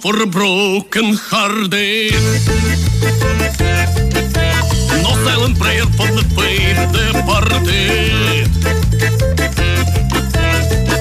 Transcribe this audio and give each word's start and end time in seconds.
for 0.00 0.14
a 0.22 0.26
broken 0.26 1.14
hearted. 1.28 2.14
No 5.02 5.12
silent 5.26 5.58
prayer 5.58 5.86
for 5.98 6.06
the 6.14 6.24
faith 6.38 6.78
departed. 6.94 8.46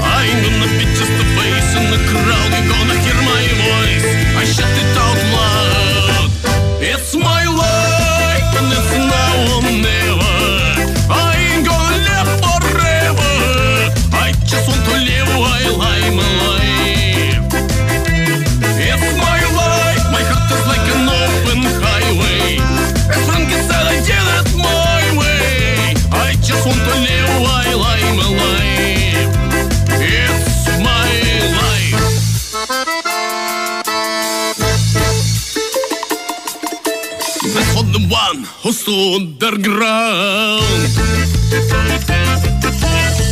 I'm 0.01 0.37
gonna 0.43 0.69
be 0.79 0.85
just 0.97 1.13
a 1.13 1.27
face 1.37 1.71
in 1.77 1.85
the 1.93 2.01
crowd. 2.09 2.49
You're 2.57 2.69
gonna 2.73 2.97
hear 3.05 3.19
my 3.21 3.43
voice. 3.65 4.07
I 4.35 4.43
shut 4.45 4.73
it 4.81 4.96
stood 39.47 39.63
their 39.63 39.73
ground. 39.73 40.63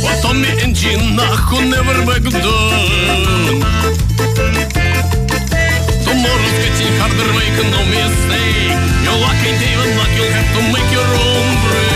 For 0.02 0.14
Tommy 0.22 0.48
and 0.62 0.74
Gina 0.74 1.26
who 1.48 1.68
never 1.70 1.94
back 2.06 2.22
down. 2.22 3.60
Tomorrow's 6.04 6.56
getting 6.62 6.92
harder, 7.00 7.30
make 7.38 7.58
no 7.70 7.80
mistake. 7.84 8.76
Luck 9.96 10.10
you'll 10.16 10.32
have 10.32 10.50
to 10.56 10.62
make 10.72 10.90
your 10.92 11.04
own 11.04 11.48
breaks. 11.62 11.95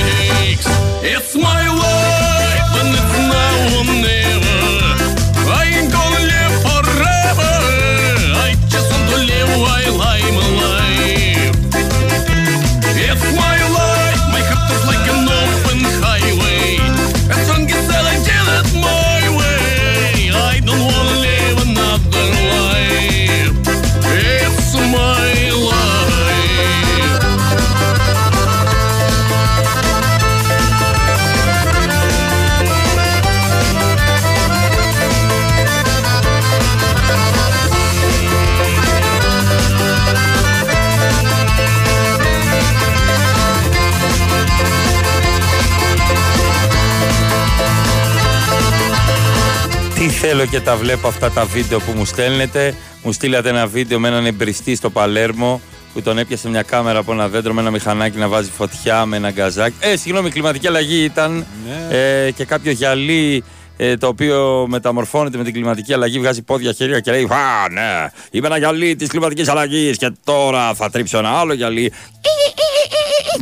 Τι 50.40 50.46
θέλω 50.46 50.58
και 50.58 50.70
τα 50.70 50.76
βλέπω 50.76 51.08
αυτά 51.08 51.30
τα 51.30 51.44
βίντεο 51.44 51.78
που 51.78 51.92
μου 51.96 52.04
στέλνετε. 52.04 52.74
Μου 53.02 53.12
στείλατε 53.12 53.48
ένα 53.48 53.66
βίντεο 53.66 53.98
με 53.98 54.08
έναν 54.08 54.26
εμπριστή 54.26 54.74
στο 54.74 54.90
Παλέρμο 54.90 55.60
που 55.92 56.02
τον 56.02 56.18
έπιασε 56.18 56.48
μια 56.48 56.62
κάμερα 56.62 56.98
από 56.98 57.12
ένα 57.12 57.28
δέντρο 57.28 57.52
με 57.52 57.60
ένα 57.60 57.70
μηχανάκι 57.70 58.18
να 58.18 58.28
βάζει 58.28 58.50
φωτιά 58.50 59.06
με 59.06 59.16
ένα 59.16 59.30
γκαζάκι. 59.30 59.76
Ε, 59.80 59.96
συγγνώμη, 59.96 60.28
η 60.28 60.30
κλιματική 60.30 60.66
αλλαγή 60.66 61.04
ήταν 61.04 61.46
ε, 61.90 62.30
και 62.30 62.44
κάποιο 62.44 62.72
γυαλί 62.72 63.44
ε, 63.76 63.96
το 63.96 64.06
οποίο 64.06 64.66
μεταμορφώνεται 64.68 65.38
με 65.38 65.44
την 65.44 65.52
κλιματική 65.52 65.92
αλλαγή, 65.92 66.18
βγάζει 66.18 66.42
πόδια 66.42 66.72
χέρια 66.72 67.00
και 67.00 67.10
λέει 67.10 67.22
Α, 67.22 67.70
ναι, 67.70 68.10
είμαι 68.30 68.46
ένα 68.46 68.58
γυαλί 68.58 68.96
της 68.96 69.08
κλιματικής 69.08 69.48
αλλαγής 69.48 69.96
και 69.96 70.12
τώρα 70.24 70.74
θα 70.74 70.90
τρίψω 70.90 71.18
ένα 71.18 71.30
άλλο 71.30 71.52
γυαλί 71.52 71.92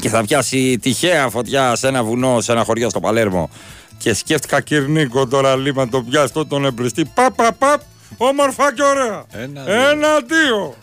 και 0.01 0.09
θα 0.09 0.25
πιάσει 0.25 0.79
τυχαία 0.83 1.29
φωτιά 1.29 1.77
σε 1.77 1.89
ένα 1.89 2.03
βουνό, 2.03 2.41
σε 2.41 2.53
ένα 2.53 2.65
χωριό 2.65 2.89
στο 2.89 3.01
Παλέρμο. 3.01 3.51
Και 3.99 4.15
σκέφτηκα 4.15 4.61
Κυρνίκο 4.61 5.27
τώρα 5.27 5.57
λίμα 5.57 5.89
το 5.89 6.03
πιάστο 6.03 6.47
τον 6.47 6.65
εμπριστή. 6.65 7.05
Παπ, 7.05 7.35
παπ, 7.35 7.55
παπ, 7.59 7.81
όμορφα 8.17 8.75
και 8.75 8.83
ωραία. 8.83 9.25
Ένα, 9.31 9.63
δύο. 9.65 9.75
Ένα, 9.75 10.09
δύο. 10.21 10.75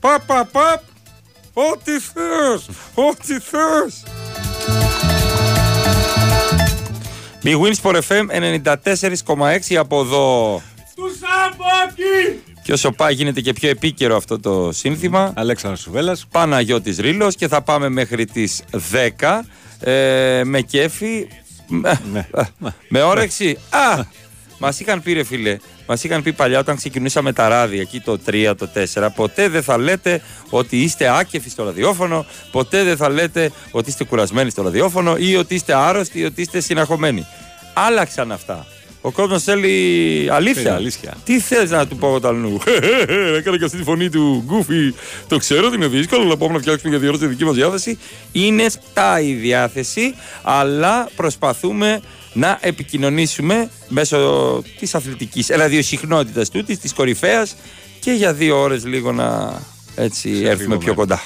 Παπ, 0.00 0.22
παπ, 0.26 0.50
παπ. 0.50 0.80
Ό,τι 1.52 1.92
θες, 1.92 2.68
ό,τι 2.94 3.38
θες. 3.40 4.02
Big 7.44 7.56
Wins 7.60 7.80
for 7.82 7.94
FM 8.08 8.26
94,6 8.30 9.74
από 9.76 10.00
εδώ. 10.00 10.62
Του 10.94 11.04
Σαμπάκη! 11.20 12.42
Και 12.62 12.72
όσο 12.72 12.92
πάει 12.92 13.14
γίνεται 13.14 13.40
και 13.40 13.52
πιο 13.52 13.68
επίκαιρο 13.68 14.16
αυτό 14.16 14.40
το 14.40 14.72
σύνθημα. 14.72 15.32
Αλέξανδρος 15.36 15.80
Σουβέλλας. 15.82 16.26
Παναγιώτης 16.30 16.98
Ρήλος 16.98 17.34
και 17.34 17.48
θα 17.48 17.62
πάμε 17.62 17.88
μέχρι 17.88 18.24
τις 18.24 18.62
10 19.18 19.44
ε, 19.80 20.42
με 20.44 20.60
κέφι, 20.60 21.06
Ναι. 21.06 21.41
Με 22.88 23.02
όρεξη. 23.02 23.58
Α, 23.70 24.04
μας 24.58 24.80
είχαν 24.80 25.02
πει 25.02 25.12
ρε 25.12 25.24
φίλε, 25.24 25.56
μας 25.86 26.04
είχαν 26.04 26.22
πει 26.22 26.32
παλιά 26.32 26.58
όταν 26.58 26.76
ξεκινήσαμε 26.76 27.32
τα 27.32 27.48
ράδια 27.48 27.80
εκεί 27.80 28.00
το 28.00 28.18
3, 28.26 28.52
το 28.58 28.68
4 28.94 29.08
ποτέ 29.14 29.48
δεν 29.48 29.62
θα 29.62 29.78
λέτε 29.78 30.22
ότι 30.50 30.82
είστε 30.82 31.18
άκεφοι 31.18 31.50
στο 31.50 31.64
ραδιόφωνο, 31.64 32.26
ποτέ 32.50 32.82
δεν 32.82 32.96
θα 32.96 33.08
λέτε 33.08 33.52
ότι 33.70 33.90
είστε 33.90 34.04
κουρασμένοι 34.04 34.50
στο 34.50 34.62
ραδιόφωνο 34.62 35.16
ή 35.16 35.36
ότι 35.36 35.54
είστε 35.54 35.74
άρρωστοι 35.74 36.18
ή 36.18 36.24
ότι 36.24 36.40
είστε 36.40 36.60
συναχωμένοι. 36.60 37.26
Άλλαξαν 37.74 38.32
αυτά. 38.32 38.66
Ο 39.04 39.10
κόσμος 39.10 39.42
θέλει 39.42 40.28
αλήθεια. 40.30 40.62
Θέλει 40.62 40.74
αλήθεια. 40.74 41.16
Τι 41.24 41.40
θε 41.40 41.66
να 41.66 41.86
του 41.86 41.96
πω 41.96 42.06
εγώ 42.06 42.20
τα 42.20 42.32
νου. 42.32 42.60
Έκανα 43.36 43.58
και 43.58 43.64
αυτή 43.64 43.76
τη 43.76 43.82
φωνή 43.82 44.10
του 44.10 44.42
Γκούφι. 44.46 44.94
Το 45.28 45.36
ξέρω 45.36 45.66
ότι 45.66 45.76
είναι 45.76 45.86
δύσκολο, 45.86 46.22
αλλά 46.22 46.36
πάμε 46.36 46.52
να 46.52 46.58
φτιάξουμε 46.58 46.90
για 46.90 46.98
δύο 46.98 47.08
ώρε 47.08 47.18
τη 47.18 47.26
δική 47.26 47.44
μας 47.44 47.54
διάθεση. 47.54 47.98
Είναι 48.32 48.68
σπτά 48.68 49.20
η 49.20 49.32
διάθεση, 49.32 50.14
αλλά 50.42 51.08
προσπαθούμε 51.16 52.00
να 52.32 52.58
επικοινωνήσουμε 52.60 53.70
μέσω 53.88 54.62
της 54.78 54.94
αθλητικής 54.94 55.46
ραδιοσυχνότητας 55.48 56.50
τούτη, 56.50 56.76
της 56.76 56.92
κορυφαίας 56.92 57.56
και 58.00 58.12
για 58.12 58.32
δύο 58.32 58.60
ώρες 58.60 58.84
λίγο 58.84 59.12
να 59.12 59.60
έτσι 59.94 60.42
έρθουμε 60.44 60.78
πιο 60.78 60.94
κοντά. 60.94 61.22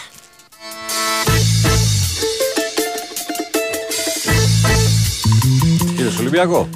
Είδες 5.98 6.19
Ολυμπιακό. 6.19 6.69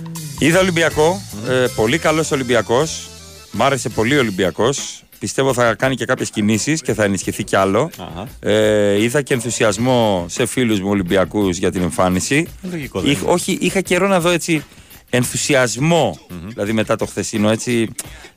Είδα 0.43 0.59
Ολυμπιακό, 0.61 1.21
ε, 1.49 1.67
πολύ 1.77 1.99
καλός 1.99 2.31
Ολυμπιακός, 2.31 3.09
μ' 3.51 3.63
άρεσε 3.63 3.89
πολύ 3.89 4.17
ο 4.17 4.21
Ολυμπιακός, 4.21 5.03
πιστεύω 5.19 5.53
θα 5.55 5.75
κάνει 5.75 5.95
και 5.95 6.05
κάποιες 6.05 6.31
κινήσεις 6.31 6.83
και 6.83 6.95
θα 6.95 7.05
ενισχυθεί 7.05 7.45
κι 7.45 7.57
άλλο. 7.57 7.91
Αχα. 7.99 8.51
Ε, 8.51 9.03
είδα 9.03 9.23
και 9.23 9.35
ενθουσιασμό 9.35 10.25
σε 10.29 10.47
φίλους 10.47 10.81
μου 10.81 10.89
Ολυμπιακούς 10.89 11.57
για 11.59 11.71
την 11.71 11.83
εμφάνιση. 11.83 12.47
Λογικό 12.71 13.01
δεν 13.01 13.11
Είχ- 13.11 13.23
είναι. 13.23 13.31
όχι, 13.31 13.59
είχα 13.61 13.81
καιρό 13.81 14.09
να 14.09 14.21
δω 14.21 14.29
έτσι 14.29 14.65
ενθουσιασμό, 15.11 16.19
δηλαδή 16.49 16.73
μετά 16.73 16.97
το 16.97 17.07
χθεσινό 17.07 17.51
έτσι. 17.51 17.89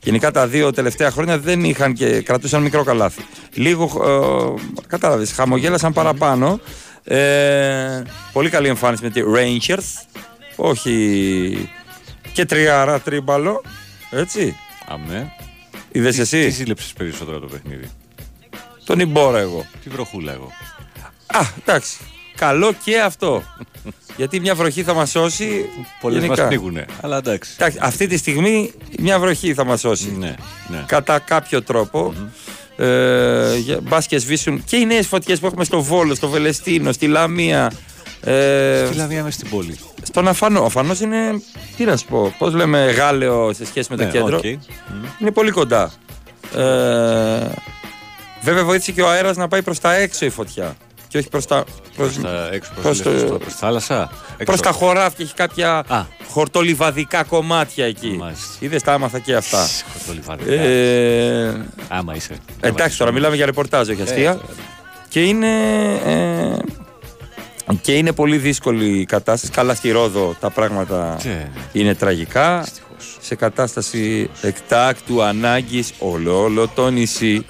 Γενικά 0.02 0.30
τα 0.30 0.46
δύο 0.46 0.70
τελευταία 0.72 1.10
χρόνια 1.10 1.38
δεν 1.38 1.64
είχαν 1.64 1.92
και 1.94 2.20
κρατούσαν 2.20 2.62
μικρό 2.62 2.84
καλάθι. 2.84 3.20
Λίγο, 3.54 3.84
ε, 4.06 4.80
κατάλαβες, 4.86 5.32
χαμογέλασαν 5.32 5.92
παραπάνω. 5.92 6.60
Ε, 7.04 8.02
πολύ 8.32 8.50
καλή 8.50 8.68
εμφάνιση 8.68 9.02
με 9.02 9.10
τη 9.10 9.20
Rangers. 9.36 10.06
Όχι 10.56 11.68
και 12.34 12.44
τριάρα 12.44 13.00
τρίμπαλο, 13.00 13.62
έτσι. 14.10 14.56
Αμέ. 14.88 15.32
Είδες 15.92 16.14
Τι 16.14 16.20
εσύ, 16.20 16.50
σύλλεψες 16.50 16.92
περισσότερο 16.92 17.38
το 17.38 17.46
παιχνίδι; 17.46 17.90
τον 18.84 18.98
Ιμπόρα 19.00 19.38
εγώ. 19.38 19.66
Τι 19.84 19.90
βροχούλα 19.90 20.32
εγώ. 20.32 20.52
Α, 21.26 21.40
εντάξει. 21.60 21.96
Καλό 22.36 22.74
και 22.84 23.00
αυτό. 23.00 23.42
Γιατί 24.16 24.40
μια 24.40 24.54
βροχή 24.54 24.82
θα 24.82 24.94
μας 24.94 25.10
σώσει. 25.10 25.64
Πολλές 26.00 26.18
μας 26.18 26.26
γενικά. 26.26 26.46
πνίγουνε. 26.46 26.86
Αλλά 27.00 27.16
εντάξει. 27.16 27.50
Εντάξει, 27.54 27.78
αυτή 27.80 28.06
τη 28.06 28.16
στιγμή 28.16 28.72
μια 28.98 29.18
βροχή 29.18 29.54
θα 29.54 29.64
μας 29.64 29.80
σώσει. 29.80 30.16
Ναι, 30.18 30.34
ναι. 30.68 30.84
Κατά 30.86 31.18
κάποιο 31.18 31.62
τρόπο. 31.62 32.14
Ε, 32.76 33.56
για- 33.56 33.80
μπας 33.80 34.06
και 34.06 34.18
σβήσουν 34.18 34.64
και 34.64 34.76
οι 34.76 34.84
νέες 34.86 35.06
φωτιές 35.06 35.38
που 35.40 35.46
έχουμε 35.46 35.64
στο 35.64 35.82
Βόλο, 35.82 36.14
στο 36.14 36.28
Βελεστίνο, 36.28 36.92
στη 36.92 37.06
Λαμία. 37.06 37.72
Ε, 38.24 38.82
Στη 38.86 38.96
Λαμία 38.96 39.22
μες 39.22 39.34
στην 39.34 39.48
πόλη. 39.50 39.78
στον 40.02 40.28
Αφανό. 40.28 40.60
Ο 40.60 40.64
Αφανός 40.64 41.00
είναι, 41.00 41.16
τι 41.76 41.84
να 41.84 41.96
σου 41.96 42.06
πω, 42.06 42.34
πώς 42.38 42.52
λέμε 42.54 42.90
γάλεο 42.90 43.52
σε 43.52 43.66
σχέση 43.66 43.88
με 43.90 43.96
το 43.96 44.04
Ναι, 44.04 44.10
κέντρο. 44.10 44.36
οκ. 44.36 44.44
Είναι 45.18 45.30
πολύ 45.32 45.50
κοντά. 45.50 45.92
Ε, 46.56 47.48
βέβαια 48.42 48.64
βοήθησε 48.64 48.92
και 48.92 49.02
ο 49.02 49.08
αέρας 49.10 49.36
να 49.36 49.48
πάει 49.48 49.62
προς 49.62 49.78
τα 49.80 49.94
έξω 49.94 50.24
η 50.24 50.30
φωτιά. 50.30 50.76
και 51.08 51.18
όχι 51.20 51.28
προς 51.28 51.46
τα, 51.46 51.64
προς, 51.96 52.12
Στα 52.12 52.48
έξω 52.52 52.70
προς, 52.72 52.82
προς, 52.84 52.96
τη 52.96 53.02
το- 53.02 53.10
Λευκοσία, 53.10 53.36
προς 53.38 53.52
τη 53.52 53.58
θάλασσα. 53.58 54.10
προς 54.44 54.60
τα 54.60 54.70
χωράφια. 54.70 55.24
Έχει 55.24 55.34
κάποια 55.34 55.84
Α. 55.88 56.04
χορτολιβαδικά 56.28 57.22
κομμάτια 57.22 57.86
εκεί. 57.86 58.16
Μάλιστα. 58.20 58.46
Είδες 58.58 58.82
τα 58.82 58.92
'μαθα 58.92 59.18
και 59.18 59.34
αυτά. 59.34 59.66
Χορτολιβαδικά. 59.92 60.52
Ε, 60.52 61.66
Άμα 61.88 62.14
είσαι. 62.14 62.36
εντάξει 62.60 62.98
τώρα 62.98 63.12
μιλάμε 63.12 63.36
για 63.36 63.46
ρεπορτάζ, 63.46 63.88
όχι 63.88 64.02
αστεία. 64.02 64.30
Ε, 64.30 64.38
Και 65.08 65.22
είναι, 65.22 65.48
ε, 66.04 66.56
και 67.80 67.92
είναι 67.92 68.12
πολύ 68.12 68.36
δύσκολη 68.38 68.98
η 69.00 69.04
κατάσταση. 69.04 69.52
Καλά 69.52 69.74
στη 69.74 69.90
Ρόδο 69.90 70.36
τα 70.40 70.50
πράγματα 70.50 71.16
Και- 71.22 71.46
είναι 71.72 71.94
τραγικά. 71.94 72.60
Δυστυχώς. 72.60 73.16
Σε 73.20 73.34
κατάσταση 73.34 74.30
εκτάκτου 74.42 75.22
ανάγκης 75.22 75.92
όλο, 75.98 76.42
όλο 76.42 76.68
το 76.68 76.90
νησί. 76.90 77.46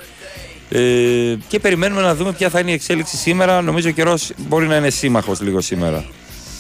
Ε, 0.68 1.34
και 1.48 1.58
περιμένουμε 1.60 2.00
να 2.02 2.14
δούμε 2.14 2.32
ποια 2.32 2.48
θα 2.50 2.58
είναι 2.60 2.70
η 2.70 2.74
εξέλιξη 2.74 3.16
σήμερα. 3.16 3.62
Νομίζω 3.62 3.88
ο 3.88 3.92
καιρός 3.92 4.32
μπορεί 4.36 4.66
να 4.66 4.76
είναι 4.76 4.90
σύμμαχος 4.90 5.40
λίγο 5.40 5.60
σήμερα. 5.60 6.04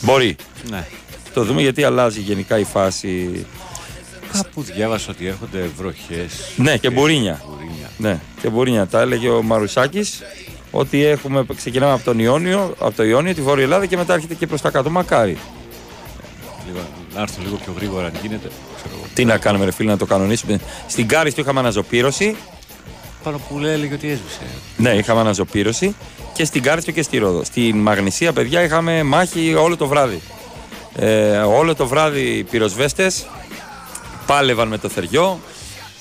Μπορεί. 0.00 0.36
Ναι. 0.70 0.86
Το 1.34 1.44
δούμε 1.44 1.60
γιατί 1.60 1.84
αλλάζει 1.84 2.20
γενικά 2.20 2.58
η 2.58 2.64
φάση. 2.64 3.46
Κάπου 4.32 4.62
διάβασα 4.62 5.10
ότι 5.10 5.26
έρχονται 5.26 5.70
βροχές. 5.76 6.52
Ναι, 6.56 6.76
και 6.76 6.90
μπουρίνια. 6.90 7.42
Μπουρίνια. 7.48 7.90
Ναι, 7.96 8.20
και 8.42 8.48
μπορεί 8.48 8.70
να 8.70 8.86
τα 8.86 9.00
έλεγε 9.00 9.28
ο 9.28 9.42
Μαρουσάκης 9.42 10.22
ότι 10.76 11.04
έχουμε, 11.04 11.46
ξεκινάμε 11.56 11.92
από 11.92 12.04
τον 12.04 12.18
Ιόνιο, 12.18 12.74
από 12.78 12.96
το 12.96 13.04
Ιόνιο, 13.04 13.34
τη 13.34 13.40
Βόρεια 13.40 13.64
Ελλάδα 13.64 13.86
και 13.86 13.96
μετά 13.96 14.14
έρχεται 14.14 14.34
και 14.34 14.46
προς 14.46 14.60
τα 14.60 14.70
κάτω. 14.70 14.90
Μακάρι. 14.90 15.38
Λίγο, 16.66 16.78
να 17.14 17.20
έρθω 17.20 17.42
λίγο 17.42 17.56
πιο 17.56 17.72
γρήγορα 17.76 18.06
αν 18.06 18.12
γίνεται. 18.22 18.50
Ξέρω 18.76 18.94
εγώ. 18.96 19.06
Τι 19.14 19.24
να 19.24 19.38
κάνουμε, 19.38 19.64
ρε 19.64 19.72
φίλε, 19.72 19.90
να 19.90 19.96
το 19.96 20.06
κανονίσουμε. 20.06 20.60
Στην 20.86 21.08
Κάρυστο 21.08 21.40
είχαμε 21.40 21.60
αναζωπήρωση. 21.60 22.36
Πάνω 23.22 23.40
που 23.48 23.58
λέει 23.58 23.72
έλεγε 23.72 23.94
ότι 23.94 24.10
έσβησε. 24.10 24.40
Ναι, 24.76 24.90
είχαμε 24.90 25.20
αναζωπήρωση 25.20 25.94
και 26.32 26.44
στην 26.44 26.62
Κάρυστο 26.62 26.90
και 26.90 27.02
στη 27.02 27.18
Ρόδο. 27.18 27.44
Στην 27.44 27.76
Μαγνησία, 27.76 28.32
παιδιά, 28.32 28.62
είχαμε 28.62 29.02
μάχη 29.02 29.54
όλο 29.54 29.76
το 29.76 29.86
βράδυ. 29.86 30.20
Ε, 30.96 31.36
όλο 31.36 31.74
το 31.74 31.86
βράδυ 31.86 32.20
οι 32.20 32.42
πυροσβέστες 32.42 33.26
πάλευαν 34.26 34.68
με 34.68 34.78
το 34.78 34.88
θεριό. 34.88 35.40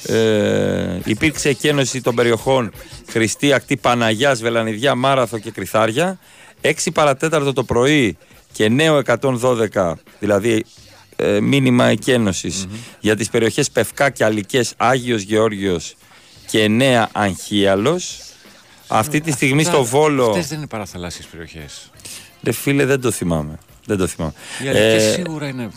Ε, 0.05 0.99
υπήρξε 1.05 1.49
εκένωση 1.49 2.01
των 2.01 2.15
περιοχών 2.15 2.71
Χριστή, 3.09 3.53
Ακτή, 3.53 3.77
Παναγιάς, 3.77 4.41
Βελανιδιά, 4.41 4.95
Μάραθο 4.95 5.39
και 5.39 5.51
Κρυθάρια. 5.51 6.17
6 6.61 6.71
παρατέταρτο 6.93 7.53
το 7.53 7.63
πρωί 7.63 8.17
και 8.51 8.69
νέο 8.69 9.01
112, 9.73 9.93
δηλαδή 10.19 10.65
ε, 11.15 11.39
μήνυμα 11.39 11.85
εκένωσης 11.85 12.65
για 12.99 13.15
τις 13.15 13.29
περιοχές 13.29 13.71
Πευκά 13.71 14.09
και 14.09 14.23
Αλικές, 14.23 14.73
Άγιος 14.77 15.21
Γεώργιος 15.21 15.95
και 16.47 16.67
Νέα 16.67 17.09
Αγχίαλος. 17.11 18.17
Αυτή 18.87 19.21
τη 19.21 19.31
στιγμή 19.31 19.63
στο 19.63 19.83
Βόλο. 19.83 20.25
Αυτές 20.29 20.47
δεν 20.47 20.57
είναι 20.57 20.67
παραθαλάσσιες 20.67 21.25
περιοχές. 21.25 21.91
Ρε 22.43 22.51
φίλε, 22.51 22.85
δεν 22.85 23.01
το 23.01 23.11
θυμάμαι. 23.11 23.57
Δεν 23.85 23.97
το 23.97 24.07
θυμάμαι. 24.07 24.33
Οι 24.63 24.67
αλικές 24.67 25.03
Ε, 25.03 25.13
σίγουρα 25.13 25.47
είναι 25.47 25.69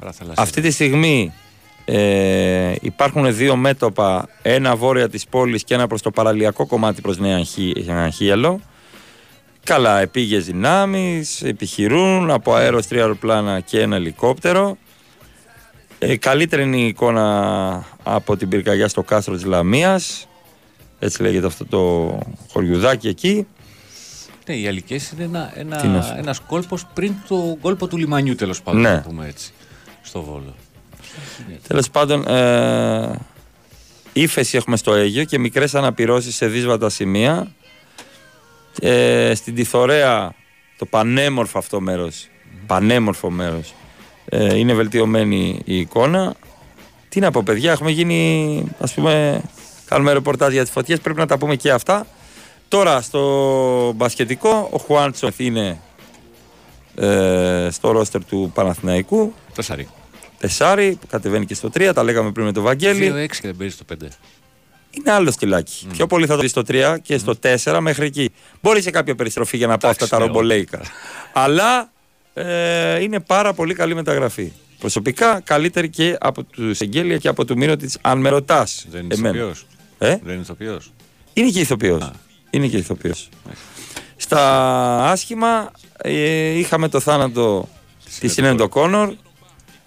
παραθαλάσσιες. 0.00 0.46
αυτή 0.46 0.60
τη 0.60 0.70
στιγμή 0.70 1.32
ε, 1.88 2.74
υπάρχουν 2.80 3.34
δύο 3.36 3.56
μέτωπα, 3.56 4.28
ένα 4.42 4.76
βόρεια 4.76 5.08
της 5.08 5.26
πόλης 5.26 5.64
και 5.64 5.74
ένα 5.74 5.86
προς 5.86 6.02
το 6.02 6.10
παραλιακό 6.10 6.66
κομμάτι 6.66 7.00
προς 7.00 7.18
Νέα 7.18 7.36
Αγχί- 7.36 7.90
Αγχίαλο. 7.90 8.60
Καλά, 9.64 10.00
επίγειες 10.00 10.44
δυνάμεις, 10.44 11.42
επιχειρούν 11.42 12.30
από 12.30 12.54
αέρος 12.54 12.86
τρία 12.86 13.00
αεροπλάνα 13.02 13.60
και 13.60 13.80
ένα 13.80 13.96
ελικόπτερο. 13.96 14.76
Ε, 15.98 16.16
καλύτερη 16.16 16.62
είναι 16.62 16.76
η 16.76 16.86
εικόνα 16.86 17.84
από 18.02 18.36
την 18.36 18.48
πυρκαγιά 18.48 18.88
στο 18.88 19.02
κάστρο 19.02 19.34
της 19.34 19.44
Λαμίας. 19.44 20.28
Έτσι 20.98 21.22
λέγεται 21.22 21.46
αυτό 21.46 21.64
το 21.66 22.18
χωριουδάκι 22.52 23.08
εκεί. 23.08 23.46
Ναι, 24.46 24.54
οι 24.54 24.66
αλικές 24.66 25.10
είναι 25.10 25.24
ένα, 25.24 25.52
ένα, 25.54 25.76
Τι 25.76 25.86
να 25.86 26.02
σου 26.02 26.12
πω. 26.12 26.18
ένας 26.18 26.40
κόλπος 26.40 26.86
πριν 26.94 27.14
το 27.28 27.56
κόλπο 27.60 27.86
του 27.86 27.96
λιμανιού 27.96 28.34
τέλος 28.34 28.62
πάντων, 28.62 28.80
Ναι. 28.80 28.90
να 28.90 29.00
πούμε 29.00 29.26
έτσι, 29.26 29.52
στο 30.02 30.22
Βόλο. 30.22 30.54
Τέλος 31.68 31.90
πάντων, 31.90 32.26
ε, 32.28 33.18
ύφεση 34.12 34.56
έχουμε 34.56 34.76
στο 34.76 34.94
Αίγιο 34.94 35.24
και 35.24 35.38
μικρές 35.38 35.74
αναπηρώσεις 35.74 36.36
σε 36.36 36.46
δύσβατα 36.46 36.88
σημεία. 36.88 37.50
Ε, 38.80 39.32
στην 39.34 39.54
Τιθωρέα, 39.54 40.34
το 40.78 40.86
πανέμορφο 40.86 41.58
αυτό 41.58 41.80
μέρος, 41.80 42.28
πανέμορφο 42.66 43.30
μέρος, 43.30 43.74
ε, 44.24 44.58
είναι 44.58 44.74
βελτιωμένη 44.74 45.60
η 45.64 45.78
εικόνα. 45.78 46.34
Τι 47.08 47.20
να 47.20 47.30
πω 47.30 47.42
παιδιά, 47.42 47.72
έχουμε 47.72 47.90
γίνει, 47.90 48.64
ας 48.80 48.94
πούμε, 48.94 49.42
κάνουμε 49.84 50.12
ρεπορτάζ 50.12 50.52
για 50.52 50.62
τις 50.62 50.70
φωτιές, 50.70 51.00
πρέπει 51.00 51.18
να 51.18 51.26
τα 51.26 51.38
πούμε 51.38 51.56
και 51.56 51.70
αυτά. 51.70 52.06
Τώρα 52.68 53.00
στο 53.00 53.92
μπασκετικό, 53.96 54.68
ο 54.72 54.78
Χουάντσο 54.78 55.28
είναι 55.36 55.80
ε, 56.94 57.68
στο 57.70 57.90
ρόστερ 57.90 58.24
του 58.24 58.50
Παναθηναϊκού. 58.54 59.34
Τεσσάρι. 59.54 59.88
Τεσάρι, 60.38 60.98
που 61.00 61.06
κατεβαίνει 61.06 61.46
και 61.46 61.54
στο 61.54 61.70
3, 61.74 61.90
τα 61.94 62.02
λέγαμε 62.02 62.32
πριν 62.32 62.46
με 62.46 62.52
τον 62.52 62.62
Βαγγέλη. 62.62 63.12
2-6 63.14 63.26
και 63.26 63.46
δεν 63.46 63.56
παίζει 63.56 63.74
στο 63.74 63.84
5. 63.92 64.08
Είναι 64.90 65.12
άλλο 65.12 65.30
στυλάκι. 65.30 65.86
Πιο 65.92 66.06
πολύ 66.06 66.26
θα 66.26 66.34
το 66.34 66.40
δεις 66.40 66.50
στο 66.50 66.62
3 66.68 66.96
και 67.02 67.18
στο 67.18 67.34
4 67.64 67.78
μέχρι 67.80 68.06
εκεί. 68.06 68.32
Μπορεί 68.62 68.82
σε 68.82 68.90
κάποια 68.90 69.14
περιστροφή 69.14 69.56
για 69.56 69.66
να 69.66 69.76
πω 69.78 69.86
Εντάξει, 69.86 70.04
αυτά 70.04 70.16
τα 70.16 70.22
ναι, 70.22 70.28
ρομπολέικα. 70.28 70.80
Αλλά 71.32 71.90
ε, 72.34 73.02
είναι 73.02 73.20
πάρα 73.20 73.52
πολύ 73.52 73.74
καλή 73.74 73.94
μεταγραφή. 73.94 74.52
Προσωπικά 74.78 75.40
καλύτερη 75.44 75.90
και 75.90 76.16
από 76.20 76.44
τους 76.44 76.80
Εγγέλια 76.80 77.16
και 77.16 77.28
από 77.28 77.44
του 77.44 77.56
Μύρο 77.56 77.76
της, 77.76 77.98
αν 78.00 78.18
με 78.18 78.28
ρωτάς. 78.28 78.86
Δεν 78.90 79.04
είναι 79.04 79.14
ηθοποιός. 79.14 79.66
Ε; 79.98 80.08
Δεν 80.22 80.32
είναι 80.32 80.42
ηθοποιός. 80.42 80.92
Είναι 81.32 81.48
και 81.48 81.60
ηθοποιός. 81.60 82.10
Είναι 82.50 82.66
και 82.66 82.76
ηθοποιός. 82.76 83.28
Στα 84.16 84.40
άσχημα 85.10 85.72
ε, 85.96 86.58
είχαμε 86.58 86.88
το 86.88 87.00
θάνατο 87.00 87.68
τη 88.20 88.28
Σινέντο 88.28 88.68
Κόνορ. 88.68 89.14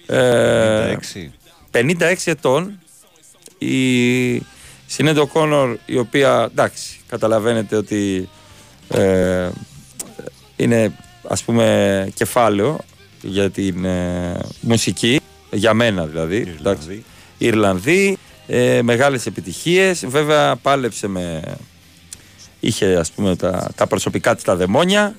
Ε, 0.10 0.96
56. 0.96 1.30
56 1.72 2.16
ετών 2.26 2.80
η 3.58 4.44
Σινέντο 4.86 5.28
Κόνορ 5.28 5.78
η 5.86 5.98
οποία 5.98 6.48
εντάξει 6.52 7.00
καταλαβαίνετε 7.08 7.76
ότι 7.76 8.30
ε, 8.88 9.50
είναι 10.56 10.94
ας 11.28 11.44
πούμε 11.44 12.08
κεφάλαιο 12.14 12.80
για 13.22 13.50
την 13.50 13.86
ε, 13.86 14.40
μουσική 14.62 15.20
για 15.52 15.74
μένα 15.74 16.06
δηλαδή 16.06 16.36
Ιρλανδή. 16.36 16.58
εντάξει. 16.60 17.04
Ιρλανδή 17.38 18.18
ε, 18.48 18.82
μεγάλες 18.82 19.26
επιτυχίες 19.26 20.06
βέβαια 20.06 20.56
πάλεψε 20.56 21.08
με 21.08 21.42
είχε 22.60 22.96
ας 22.96 23.12
πούμε 23.12 23.36
τα, 23.36 23.72
τα 23.76 23.88
προσωπικά 23.88 24.36
της 24.36 24.44
τα 24.44 24.56
δαιμόνια 24.56 25.16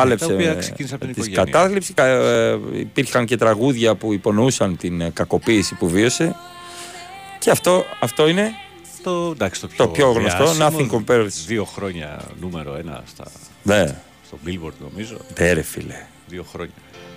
πάλεψε 0.00 0.24
Ε, 0.24 0.28
τα 0.28 0.34
οποία 0.34 0.52
με 0.52 0.58
ξεκίνησε 0.58 0.94
από 0.94 1.04
την 1.04 1.14
της 1.14 1.26
οικογένεια. 1.26 1.52
κατάθλιψη 1.52 1.92
κα- 1.92 2.06
ε, 2.06 2.58
υπήρχαν 2.72 3.24
και 3.24 3.36
τραγούδια 3.36 3.94
που 3.94 4.12
υπονοούσαν 4.12 4.76
την 4.76 5.00
ε, 5.00 5.10
κακοποίηση 5.10 5.74
που 5.74 5.88
βίωσε 5.88 6.36
και 7.38 7.50
αυτό, 7.50 7.84
αυτό 8.00 8.28
είναι 8.28 8.50
Το, 9.02 9.30
εντάξει, 9.34 9.60
το 9.60 9.66
πιο, 9.66 9.84
Το 9.84 9.90
πιο 9.90 10.10
γνωστό, 10.10 10.44
διάσημο, 10.52 10.68
Nothing 10.68 10.90
Compares. 10.94 11.26
Δύο 11.46 11.64
χρόνια 11.64 12.20
νούμερο 12.40 12.74
ένα 12.74 13.02
στα, 13.06 13.24
ναι, 13.62 13.84
στο 14.26 14.38
Billboard 14.46 14.72
νομίζω. 14.90 15.16
ναι 15.38 15.52
ρε 15.52 15.62
φίλε 15.62 16.06
Δύο 16.28 16.44
χρόνια. 16.52 16.72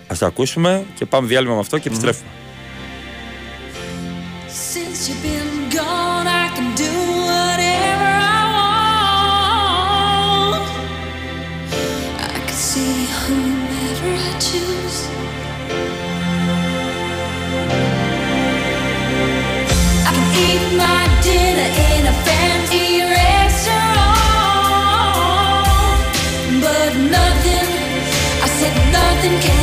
ας 0.07 0.17
το 0.17 0.25
ακούσουμε 0.25 0.85
και 0.95 1.05
πάμε 1.05 1.27
διάλειμμα 1.27 1.53
με 1.53 1.59
αυτό 1.59 1.77
και 1.77 1.87
επιστρέφουμε 1.87 2.29
Since 4.73 4.99
you've 5.07 5.23
been 5.29 5.75
gone, 5.79 6.27
I 6.43 6.45
can 6.55 6.67
do 6.83 6.91
whatever 7.29 7.88
see 12.79 13.05
whomever 13.23 14.11
I 14.27 14.31
choose. 14.47 14.99
I 20.07 20.09
can 20.15 20.27
eat 20.47 20.65
my 20.85 21.01
dinner 21.27 21.69
in 21.91 22.01
a 22.13 22.15
fancy 22.27 22.87
restaurant, 23.19 23.99
but 26.65 26.91
nothing, 27.17 27.69
I 28.45 28.47
said 28.57 28.75
nothing 28.97 29.35
can 29.45 29.58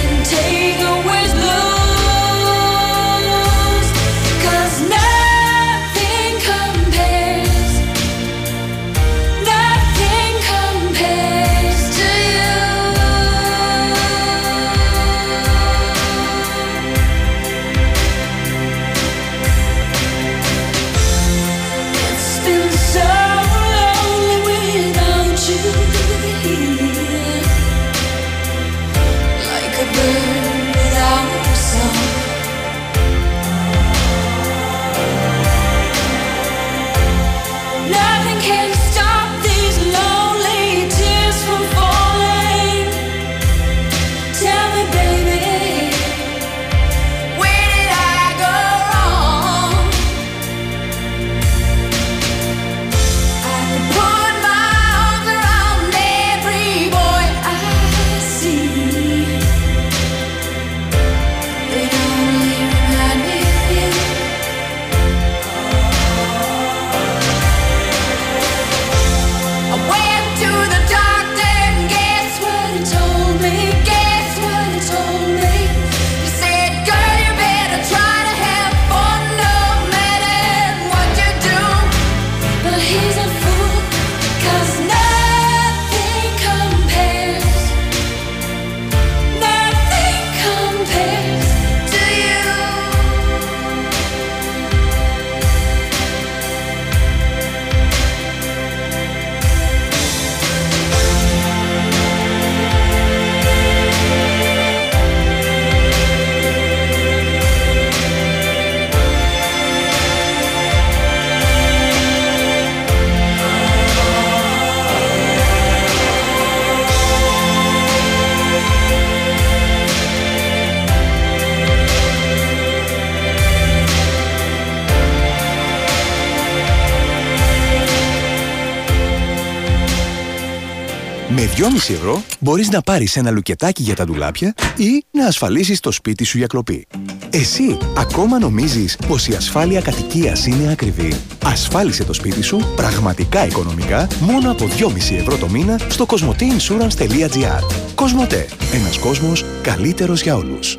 ευρώ 131.93 132.23
μπορείς 132.41 132.69
να 132.69 132.81
πάρεις 132.81 133.17
ένα 133.17 133.31
λουκετάκι 133.31 133.83
για 133.83 133.95
τα 133.95 134.05
ντουλάπια 134.05 134.55
ή 134.77 135.05
να 135.11 135.27
ασφαλίσεις 135.27 135.81
το 135.81 135.91
σπίτι 135.91 136.25
σου 136.25 136.39
για 136.39 136.47
κλοπή. 136.47 136.87
Εσύ 137.31 137.79
ακόμα 137.97 138.39
νομίζεις 138.39 138.97
πως 139.09 139.29
η 139.29 139.35
ασφάλεια 139.35 139.81
κατοικίας 139.81 140.47
είναι 140.47 140.71
ακριβή. 140.71 141.13
Ασφάλισε 141.45 142.05
το 142.05 142.13
σπίτι 142.13 142.43
σου 142.43 142.73
πραγματικά 142.77 143.47
οικονομικά 143.47 144.09
μόνο 144.21 144.51
από 144.51 144.67
2,5 144.79 145.17
ευρώ 145.19 145.37
το 145.37 145.49
μήνα 145.49 145.81
στο 145.89 146.07
cosmoteinsurance.gr 146.09 147.63
Κοσμοτέ. 147.95 148.47
Ένας 148.73 148.99
κόσμος 148.99 149.45
καλύτερος 149.63 150.23
για 150.23 150.37
όλους. 150.37 150.79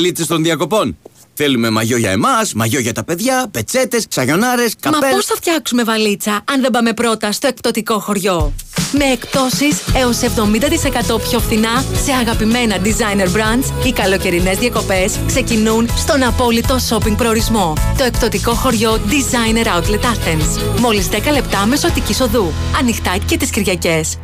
βαλίτσε 0.01 0.27
των 0.27 0.43
διακοπών. 0.43 0.97
Θέλουμε 1.33 1.69
μαγιό 1.69 1.97
για 1.97 2.11
εμάς, 2.11 2.53
μαγιό 2.53 2.79
για 2.79 2.93
τα 2.93 3.03
παιδιά, 3.03 3.47
πετσέτες, 3.51 4.05
σαγιονάρες, 4.09 4.75
Μα 4.83 4.91
καπέλα. 4.91 5.13
πώς 5.13 5.25
θα 5.25 5.35
φτιάξουμε 5.35 5.83
βαλίτσα 5.83 6.43
αν 6.51 6.61
δεν 6.61 6.71
πάμε 6.71 6.93
πρώτα 6.93 7.31
στο 7.31 7.47
εκπτωτικό 7.47 7.99
χωριό; 7.99 8.53
Με 8.91 9.03
εκπτώσεις 9.03 9.77
έως 9.95 10.21
70% 10.21 11.19
πιο 11.29 11.39
φθηνά 11.39 11.85
σε 12.03 12.11
αγαπημένα 12.11 12.75
designer 12.83 13.27
brands, 13.27 13.85
οι 13.85 13.91
καλοκαιρινές 13.91 14.57
διακοπές 14.57 15.19
ξεκινούν 15.27 15.89
στον 15.97 16.23
απόλυτο 16.23 16.77
shopping 16.89 17.15
προορισμό. 17.17 17.73
Το 17.97 18.03
εκπτωτικό 18.03 18.53
χωριό 18.53 19.01
Designer 19.09 19.65
Outlet 19.65 20.03
Athens. 20.03 20.79
Μόλις 20.79 21.07
10 21.11 21.31
λεπτά 21.33 21.65
μεσοτικής 21.65 22.21
οδού. 22.21 22.51
Ανοιχτά 22.79 23.17
και 23.25 23.37
τις 23.37 23.49
Κυριακές. 23.49 24.17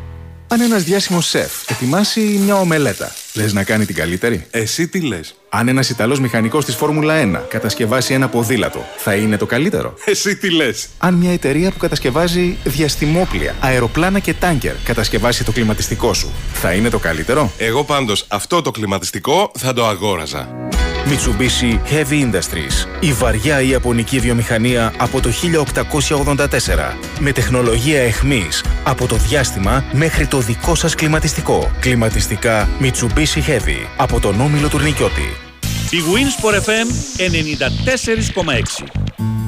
Αν 0.48 0.62
ένας 0.62 0.84
διάσημος 0.84 1.28
σεφ 1.28 1.52
ετοιμάσει 1.70 2.20
μια 2.20 2.56
ομελέτα, 2.60 3.14
λες 3.34 3.54
να 3.54 3.64
κάνει 3.64 3.86
την 3.86 3.96
καλύτερη; 3.96 4.46
Εσύ 4.52 4.88
τι 4.88 5.02
λες; 5.02 5.36
Αν 5.50 5.68
ένας 5.68 5.90
Ιταλός 5.90 6.20
μηχανικός 6.20 6.66
της 6.66 6.76
Φόρμουλα 6.76 7.16
1 7.16 7.46
κατασκευάσει 7.50 8.14
ένα 8.14 8.28
ποδήλατο, 8.28 8.86
θα 8.98 9.16
είναι 9.16 9.38
το 9.38 9.46
καλύτερο; 9.46 9.94
Εσύ 10.06 10.36
τι 10.36 10.50
λες; 10.50 10.88
Αν 10.98 11.14
μια 11.14 11.32
εταιρεία 11.32 11.72
που 11.72 11.78
κατασκευάζει 11.78 12.58
διαστημόπλια, 12.64 13.56
αεροπλάνα 13.60 14.20
και 14.20 14.34
τάνκερ 14.34 14.76
κατασκευάσει 14.84 15.44
το 15.44 15.52
κλιματιστικό 15.52 16.14
σου, 16.14 16.32
θα 16.54 16.74
είναι 16.74 16.90
το 16.90 17.00
καλύτερο; 17.00 17.52
Εγώ 17.58 17.84
πάντως 17.84 18.26
αυτό 18.28 18.62
το 18.62 18.72
κλιματιστικό 18.72 19.52
θα 19.58 19.74
το 19.74 19.88
αγόραζα. 19.88 20.68
Mitsubishi 21.10 21.80
Heavy 21.92 22.32
Industries. 22.32 22.88
Η 23.00 23.14
βαριά 23.14 23.62
ιαπωνική 23.62 24.20
βιομηχανία 24.20 24.94
από 24.98 25.22
το 25.22 25.30
1884. 25.30 26.98
Με 27.20 27.32
τεχνολογία 27.32 28.02
εχμής 28.02 28.64
από 28.84 29.08
το 29.08 29.16
διάστημα 29.16 29.84
μέχρι 29.92 30.28
το 30.28 30.40
δικό 30.40 30.76
σας 30.76 30.96
κλιματιστικό. 30.96 31.72
Κλιματιστικά 31.80 32.70
Mitsubishi 32.82 33.27
Heavy 33.36 33.88
από 33.98 34.20
τον 34.20 34.42
Όμιλο 34.42 34.70
Τουρνικιώτη. 34.70 35.36
Η 35.92 35.98
Winsport 36.14 36.56
FM 36.56 36.88
94,6. 38.84 39.47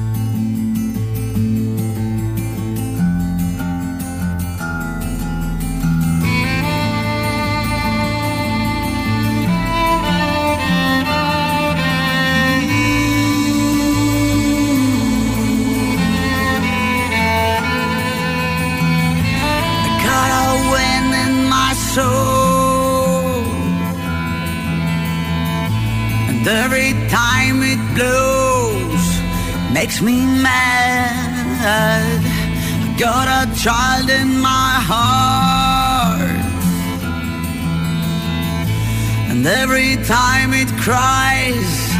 Makes 29.90 30.02
me 30.02 30.24
mad. 30.40 32.22
Got 32.96 33.26
a 33.26 33.52
child 33.60 34.08
in 34.08 34.40
my 34.40 34.74
heart. 34.90 36.38
And 39.30 39.44
every 39.44 39.96
time 40.04 40.52
it 40.54 40.68
cries, 40.86 41.90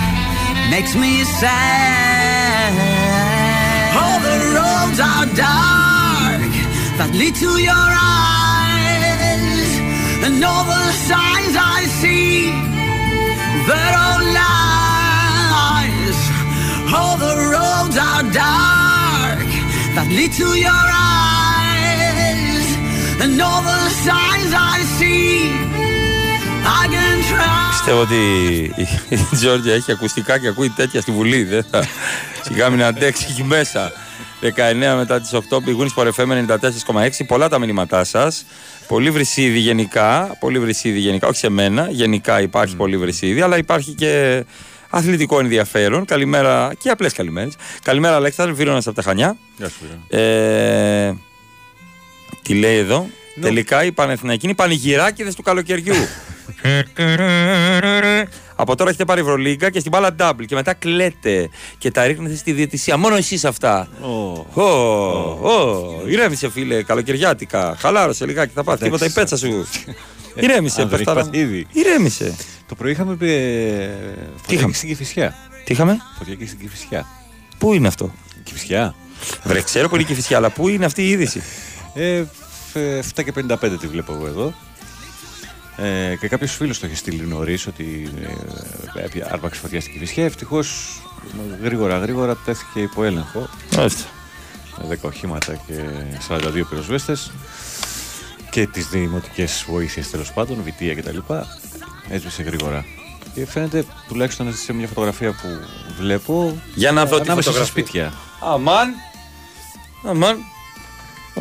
makes 0.71 0.95
me 0.95 1.25
sad. 1.41 2.75
All 4.01 4.21
the 4.21 4.39
roads 4.55 5.01
are 5.01 5.27
dark 5.35 6.53
that 6.99 7.11
lead 7.13 7.35
to 7.43 7.59
your 7.59 7.91
eyes, 8.31 9.71
and 10.25 10.45
all 10.45 10.65
the 10.65 10.93
signs 11.11 11.57
I 11.59 11.87
see, 12.01 12.53
they're 13.67 13.97
all 13.99 14.23
lies. 14.33 14.60
All 16.99 17.17
the 17.17 17.35
roads 17.55 17.97
are 18.09 18.25
dark 18.45 19.49
that 19.95 20.09
lead 20.17 20.33
to 20.43 20.49
your 20.67 20.85
eyes, 21.17 22.67
and 23.23 23.33
all 23.47 23.63
the 23.73 23.81
signs 24.07 24.51
I 24.73 24.77
see, 24.97 25.31
I 26.81 26.83
can 26.95 27.17
try. 27.31 27.69
Πιστεύω 27.71 28.01
ότι 28.01 28.17
η 28.77 28.89
η 29.09 29.19
Τζόρτζια 29.37 29.75
έχει 29.75 29.93
ακουστικά 29.93 30.39
και 30.39 30.49
ακούει 30.49 30.71
τέτοια 30.71 31.01
στη 31.01 31.11
Βουλή. 31.11 31.43
Δεν 31.43 31.65
θα 31.71 31.85
σιγά 32.45 32.71
μην 32.71 32.83
αντέξει 32.83 33.27
εκεί 33.31 33.45
μέσα. 33.45 33.93
19 34.43 34.97
μετά 34.97 35.21
τις 35.21 35.35
8 35.35 35.63
πηγούν 35.65 35.89
στο 35.89 36.03
FM 36.17 36.29
94,6. 36.29 37.27
Πολλά 37.27 37.49
τα 37.49 37.59
μηνύματά 37.59 38.05
σας. 38.05 38.45
Πολύ 38.89 39.11
βρυσίδι 39.11 39.59
γενικά. 39.59 40.37
Πολύ 40.41 40.59
βρυσίδι 40.59 40.99
γενικά. 40.99 41.29
Όχι 41.29 41.39
σε 41.39 41.49
μένα. 41.49 41.87
Γενικά 41.91 42.41
υπάρχει 42.41 42.77
πολύ 42.77 42.97
βρυσίδι. 42.97 43.41
Αλλά 43.41 43.57
υπάρχει 43.57 43.91
και 43.91 44.45
αθλητικό 44.91 45.41
ενδιαφέρον. 45.41 46.05
Καλημέρα 46.05 46.73
και 46.79 46.91
απλές 46.91 47.13
καλημέρες. 47.13 47.55
Καλημέρα 47.83 48.15
Αλέξανδρε. 48.15 48.55
Βίρονας 48.55 48.87
από 48.87 48.97
τα 48.97 49.03
Χανιά. 49.03 49.37
Γεια 49.57 49.69
σου, 49.69 49.77
Βίρονα. 49.81 50.25
Ε, 50.25 51.17
τι 52.43 52.55
λέει 52.55 52.77
εδώ; 52.77 53.07
Τελικά 53.41 53.85
οι 53.85 53.93
Πανεθνιακοί 53.93 54.41
είναι 54.43 54.53
οι 54.53 54.57
πανηγυράκιδες 54.57 55.35
του 55.35 55.43
καλοκαιριού. 55.43 55.95
Από 58.55 58.77
τώρα 58.77 58.91
έχετε 58.91 59.05
πάρει 59.05 59.21
Ευρωλίγκα 59.21 59.71
και 59.71 59.79
στην 59.79 59.91
μπάλα 59.91 60.15
double 60.19 60.45
και 60.47 60.55
μετά 60.55 60.75
κλαίτε 60.75 61.49
και 61.79 61.91
τα 61.91 62.07
ρίχνετε 62.07 62.35
στη 62.35 62.53
διαιτησία. 62.53 62.97
Μόνο 62.97 63.17
εσείς 63.17 63.45
αυτά. 63.45 63.89
Ω, 64.01 64.63
ω, 65.51 66.03
ηρέμησε 66.07 66.51
φίλε, 66.51 66.83
καλοκαιριάτικα. 66.83 67.77
Χαλάρωσε 67.79 68.27
λιγάκι, 68.27 68.53
θα 68.55 68.65
πάθει 68.65 68.83
τίποτα 68.83 69.05
η 69.05 69.11
πέτσα 69.11 69.37
σου. 69.37 69.49
Ηρέμησε, 70.35 70.83
Αν 70.83 70.89
δεν 70.89 70.95
έχει 70.99 71.05
πέφταρα. 71.05 71.25
πάθει 71.25 71.39
ήδη. 71.39 71.67
Ηρέμησε. 71.73 72.35
Το 72.69 72.75
πρωί 72.75 72.91
είχαμε 72.93 73.15
πει. 73.17 73.31
ε, 73.31 73.89
Φωτιακή 74.37 74.55
είχαμε; 74.55 74.73
στην 74.73 74.89
Κηφισιά. 74.89 75.35
Τι 75.65 75.73
είχαμε, 75.73 75.97
Φωτιακή 76.19 76.47
στην 76.47 76.59
Κηφισιά. 76.59 77.07
πού 77.59 77.73
είναι 77.73 77.89
αυτό; 77.89 78.13
Κηφισιά. 78.43 78.95
Βρε, 79.45 79.63
ξέρω 79.63 79.89
που 79.89 79.95
είναι 79.95 80.05
η 80.05 80.07
Κηφισιά, 80.07 80.37
αλλά 80.37 80.51
πού 80.51 80.69
είναι 80.69 80.85
αυτή 80.85 81.03
η 81.03 81.09
είδηση; 81.09 81.43
Ε, 81.95 82.23
φ- 82.73 82.77
7 83.17 83.23
και 83.25 83.33
55 83.33 83.77
τη 83.81 83.87
βλέπω 83.87 84.13
εγώ 84.13 84.27
εδώ. 84.27 84.55
Ε, 85.77 86.17
και 86.21 86.29
κάποιος 86.29 86.53
φίλος 86.53 86.79
το 86.79 86.87
έχει 86.87 86.97
στείλει 86.97 87.23
νωρίς 87.27 87.67
ότι 87.67 88.11
ε, 88.97 89.05
έπια- 89.05 89.29
άρπαξε 89.33 89.61
φωτιά 89.61 89.81
στην 89.81 89.93
Κηφισιά. 89.93 90.25
Ευτυχώς 90.25 91.01
γρήγορα 91.63 91.99
γρήγορα 91.99 92.37
τέθηκε 92.37 92.81
υπό 92.81 93.05
έλεγχο. 93.05 93.49
Μάλιστα. 93.77 94.05
Με 94.89 94.99
10 95.03 95.09
οχήματα 95.09 95.55
και 95.67 95.75
42 96.29 96.63
πυροσβέστες 96.69 97.31
και 98.51 98.67
τις 98.67 98.87
δημοτικές 98.89 99.65
βοήθειες 99.69 100.11
τέλος 100.11 100.33
πάντων, 100.33 100.63
βιτία 100.63 100.95
κτλ. 100.95 101.19
Έσβησε 102.09 102.43
γρήγορα. 102.43 102.85
Και 103.35 103.47
φαίνεται 103.47 103.85
τουλάχιστον 104.09 104.55
σε 104.55 104.73
μια 104.73 104.87
φωτογραφία 104.87 105.31
που 105.33 105.49
βλέπω. 105.99 106.61
Για 106.75 106.93
να 106.93 107.05
δω 107.07 107.17
τη 107.17 107.23
ανάμεσα 107.23 107.51
στα 107.53 107.65
φωτογραφία. 107.65 107.83
σπίτια. 107.83 108.13
Αμάν. 108.41 108.89
Αμάν. 110.05 110.39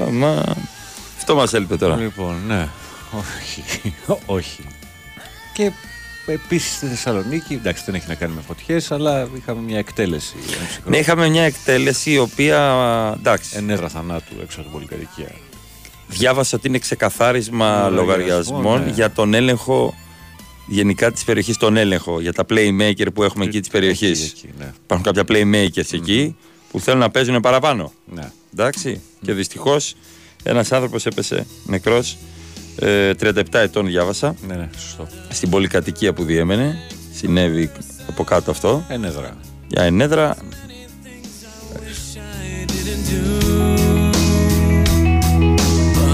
Αμάν. 0.07 0.55
Αυτό 1.17 1.35
μας 1.35 1.53
έλειπε 1.53 1.75
τώρα. 1.77 1.95
Λοιπόν, 1.95 2.35
ναι. 2.47 2.67
Όχι. 3.11 3.63
Όχι. 4.25 4.63
Και 5.53 5.71
επίσης 6.25 6.75
στη 6.75 6.85
Θεσσαλονίκη, 6.85 7.53
εντάξει 7.53 7.83
δεν 7.85 7.95
έχει 7.95 8.07
να 8.07 8.15
κάνει 8.15 8.33
με 8.33 8.41
φωτιές, 8.47 8.91
αλλά 8.91 9.27
είχαμε 9.37 9.61
μια 9.61 9.77
εκτέλεση. 9.77 10.35
ένα 10.57 10.67
ψυχρό. 10.67 10.89
Ναι, 10.89 10.97
είχαμε 10.97 11.29
μια 11.29 11.43
εκτέλεση 11.43 12.11
η 12.11 12.17
οποία. 12.17 13.13
εντάξει. 13.17 13.49
Ενέδρα 13.57 13.89
θανάτου 13.89 14.33
έξω 14.41 14.59
από 14.61 14.69
την 14.69 14.71
πολυκατοικία. 14.71 15.31
Διάβασα 16.09 16.57
ότι 16.57 16.67
είναι 16.67 16.77
ξεκαθάρισμα 16.77 17.89
Λογαριασμών, 17.89 17.95
λογαριασμών 17.95 18.83
ναι. 18.83 18.91
για 18.91 19.11
τον 19.11 19.33
έλεγχο 19.33 19.95
γενικά 20.67 21.11
της 21.11 21.23
περιοχής, 21.23 21.57
τον 21.57 21.77
έλεγχο 21.77 22.21
για 22.21 22.33
τα 22.33 22.45
playmaker 22.49 23.07
που 23.13 23.23
έχουμε 23.23 23.45
εκεί 23.45 23.59
της 23.59 23.69
περιοχής. 23.69 24.25
εκεί, 24.25 24.45
εκεί, 24.45 24.53
ναι. 24.57 24.71
Υπάρχουν 24.83 25.13
κάποια 25.13 25.23
playmakers 25.27 25.93
εκεί 25.93 26.35
που 26.71 26.79
θέλουν 26.79 26.99
να 26.99 27.09
παίζουν 27.09 27.39
παραπάνω. 27.39 27.93
Ναι. 28.13 28.31
Εντάξει. 28.53 29.01
Και 29.21 29.33
δυστυχώς 29.33 29.95
ένας 30.43 30.71
άνθρωπος 30.71 31.05
έπεσε 31.05 31.45
νεκρός 31.65 32.17
Ε, 32.81 33.13
37 33.19 33.43
ετών 33.51 33.85
διάβασα. 33.85 34.35
Ναι, 34.47 34.55
ναι, 34.55 34.69
σωστό. 34.77 35.07
Στην 35.29 35.49
πολυκατοικία 35.49 36.13
που 36.13 36.23
διέμενε. 36.23 36.77
Συνέβη 37.13 37.71
από 38.07 38.23
κάτω 38.23 38.51
αυτό. 38.51 38.85
Ενέδρα. 38.89 39.37
Για 39.67 39.83
ενέδρα. 39.83 40.37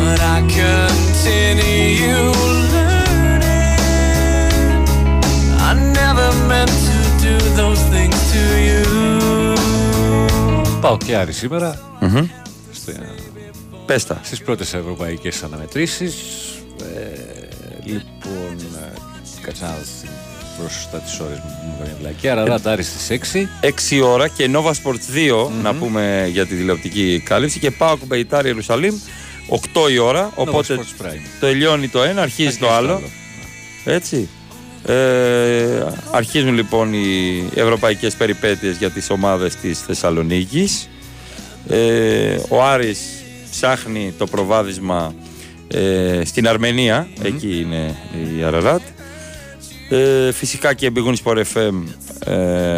But 0.05 0.19
I 0.35 0.37
continue 0.61 2.23
learning. 2.73 3.73
I 5.69 5.71
never 5.99 6.27
meant 6.51 6.73
to 6.89 6.97
do 7.27 7.35
those 7.59 7.81
things 7.93 8.17
to 8.33 8.41
you. 8.67 8.83
Πάω 10.81 10.97
και 10.97 11.15
Άρη 11.15 11.31
σήμερα. 11.33 11.79
Μμμ. 11.99 12.25
Στα- 12.71 12.91
Πες 13.85 14.05
τα. 14.05 14.19
Στις 14.23 14.41
πρώτες 14.41 14.73
ευρωπαϊκές 14.73 15.43
αναμετρήσεις. 15.43 16.13
Ε, 16.81 17.19
λοιπόν, 17.83 18.55
ε, 18.75 18.93
κάτσα 19.41 19.65
να 19.65 19.71
δω 19.71 19.83
στην- 19.97 20.09
μπροστά 20.59 20.97
τις 20.97 21.19
ώρες 21.19 21.37
μου 21.37 21.51
μου 21.67 21.73
έκανε 21.81 21.97
βλακία. 21.99 22.31
Αραράτ 22.31 22.67
Άρη 22.67 22.83
στις 22.83 23.09
6. 23.09 23.47
6 23.61 24.01
ώρα 24.01 24.27
και 24.27 24.49
Nova 24.53 24.69
Sports 24.71 25.05
2 25.13 25.51
να 25.63 25.73
πούμε 25.73 26.29
για 26.31 26.45
τη 26.45 26.55
τηλεοπτική 26.55 27.21
κάλυψη 27.25 27.59
και 27.59 27.71
πάω 27.71 27.97
Μπεϊτάρ 28.05 28.45
Ιερουσαλήμ 28.45 28.95
8 29.49 29.91
η 29.91 29.97
ώρα 29.97 30.31
οπότε 30.35 30.79
Sports 30.79 31.05
Prime. 31.05 31.19
τελειώνει 31.39 31.87
το 31.87 32.03
ένα 32.03 32.21
αρχίζει 32.21 32.57
το 32.57 32.65
το 32.65 32.71
άλλο 32.71 32.93
άλλο. 32.93 33.01
έτσι 33.85 34.29
ε, 34.85 35.85
αρχίζουν 36.11 36.53
λοιπόν 36.53 36.93
οι 36.93 37.43
ευρωπαϊκές 37.55 38.15
περιπέτειες 38.15 38.77
για 38.77 38.89
τις 38.89 39.09
ομάδες 39.09 39.55
της 39.55 39.79
Θεσσαλονίκης 39.81 40.89
ε, 41.67 42.37
ο 42.49 42.63
Άρης 42.63 42.99
ψάχνει 43.51 44.13
το 44.17 44.25
προβάδισμα 44.25 45.13
ε, 45.67 46.21
στην 46.25 46.47
αρμενια 46.47 47.07
εκεί 47.23 47.59
είναι 47.59 47.95
η 48.39 48.43
Αραράτ 48.43 48.81
ε, 49.89 50.31
φυσικά 50.31 50.73
και 50.73 50.91
Big 50.95 51.03
Win 51.07 51.15
Sport 51.23 51.41
FM 51.53 51.83
ε, 52.25 52.33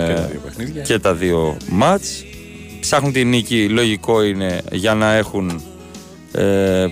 Και 0.07 0.13
τα 0.13 0.27
δύο 0.27 0.39
παιχνίδια. 0.43 0.81
και 0.81 0.99
τα 0.99 1.13
δύο 1.13 1.57
μάτς. 1.69 2.23
Ψάχνουν 2.79 3.11
την 3.11 3.29
νίκη, 3.29 3.69
λογικό 3.69 4.23
είναι, 4.23 4.61
για 4.71 4.93
να 4.93 5.13
έχουν 5.13 5.61
ε, 6.31 6.87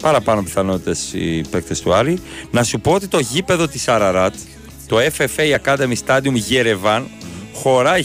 παραπάνω 0.00 0.42
πιθανότητες 0.42 1.12
οι 1.12 1.40
παίκτες 1.50 1.80
του 1.80 1.94
Άρη. 1.94 2.18
Να 2.50 2.62
σου 2.62 2.80
πω 2.80 2.92
ότι 2.92 3.06
το 3.08 3.18
γήπεδο 3.18 3.68
της 3.68 3.88
Αραράτ, 3.88 4.34
το 4.86 4.96
FFA 4.98 5.56
Academy 5.64 5.94
Stadium 6.06 6.34
Yerevan, 6.50 7.02
χωράει 7.52 8.04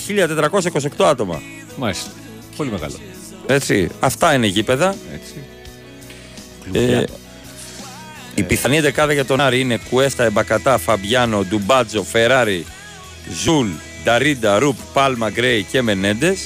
1428 0.99 1.05
άτομα. 1.05 1.41
Μάλιστα. 1.77 2.11
Πολύ 2.57 2.71
μεγάλο. 2.71 2.93
Έτσι, 3.47 3.89
αυτά 3.99 4.33
είναι 4.33 4.47
γήπεδα. 4.47 4.95
Έτσι. 5.13 5.33
Ε, 6.71 7.03
η 8.35 8.43
πιθανή 8.43 8.79
δεκάδα 8.79 9.13
για 9.13 9.25
τον 9.25 9.41
Άρη 9.41 9.59
είναι 9.59 9.79
Κουέστα, 9.89 10.23
Εμπακατά, 10.23 10.77
Φαμπιάνο, 10.77 11.43
Ντουμπάτζο, 11.43 12.03
Φεράρι, 12.03 12.65
Ζουλ, 13.43 13.67
Νταρίντα, 14.03 14.59
Ρουπ, 14.59 14.77
Πάλμα, 14.93 15.29
Γκρέι 15.29 15.63
και 15.63 15.81
Μενέντες. 15.81 16.41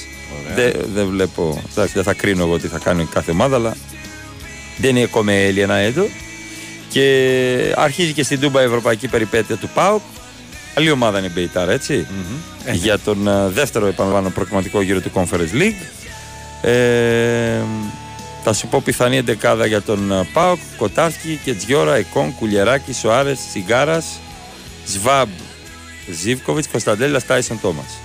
Δεν 0.54 0.72
δεν 0.94 1.06
βλέπω, 1.06 1.62
εντάξει, 1.70 1.92
δεν 1.94 2.02
θα 2.02 2.12
κρίνω 2.12 2.44
εγώ 2.44 2.58
τι 2.58 2.66
θα 2.66 2.78
κάνει 2.78 3.04
κάθε 3.04 3.30
ομάδα, 3.30 3.56
αλλά 3.56 3.76
δεν 4.78 4.96
είναι 4.96 5.08
come 5.12 5.58
ένα 5.58 5.74
έντο. 5.74 6.06
Και 6.88 7.74
αρχίζει 7.76 8.12
και 8.12 8.22
στην 8.22 8.40
Τούμπα 8.40 8.62
η 8.62 8.64
ευρωπαϊκή 8.64 9.08
περιπέτεια 9.08 9.56
του 9.56 9.68
ΠΑΟΚ. 9.74 10.02
Καλή 10.74 10.90
ομάδα 10.90 11.18
είναι 11.18 11.26
η 11.26 11.30
Μπεϊτάρα, 11.34 11.72
έτσι. 11.72 12.06
Για 12.72 12.98
τον 12.98 13.28
ε, 13.28 13.48
δεύτερο, 13.48 13.86
επαναλαμβάνω, 13.86 14.34
προκριματικό 14.34 14.82
γύρο 14.82 15.00
του 15.00 15.10
Conference 15.14 15.60
League. 15.60 15.86
Ε, 16.62 17.60
θα 18.44 18.52
σου 18.52 18.66
πω 18.66 18.82
πιθανή 18.84 19.16
εντεκάδα 19.16 19.66
για 19.66 19.82
τον 19.82 20.12
ε, 20.12 20.28
Πάοκ, 20.32 20.58
Κοτάσκι, 20.76 21.40
Κετζιόρα, 21.44 21.94
Εκόν, 21.94 22.34
Κουλιεράκη, 22.34 22.92
Σοάρε, 22.92 23.32
Τσιγκάρας, 23.48 24.06
Σβάμπ, 24.86 25.28
Ζίβκοβιτς, 26.22 26.68
Κωνσταντέλα, 26.68 27.20
Τάισον 27.20 27.60
Τόμας. 27.60 27.98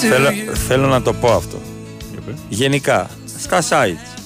Θέλω, 0.00 0.28
you. 0.28 0.54
θέλω 0.68 0.86
να 0.86 1.02
το 1.02 1.12
πω 1.12 1.32
αυτό. 1.32 1.60
Γενικά, 2.48 3.10
στα 3.38 3.62
sites. 3.68 4.18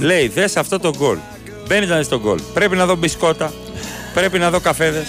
Λέει, 0.00 0.28
δες 0.28 0.56
αυτό 0.56 0.78
το 0.78 0.90
γκολ. 0.96 1.16
Μπαίνει 1.66 1.86
να 1.86 1.98
δει 1.98 2.06
το 2.06 2.20
γκολ. 2.20 2.40
Πρέπει 2.54 2.76
να 2.76 2.86
δω 2.86 2.94
μπισκότα. 2.96 3.52
πρέπει 4.14 4.38
να 4.38 4.50
δω 4.50 4.60
καφέδες. 4.60 5.06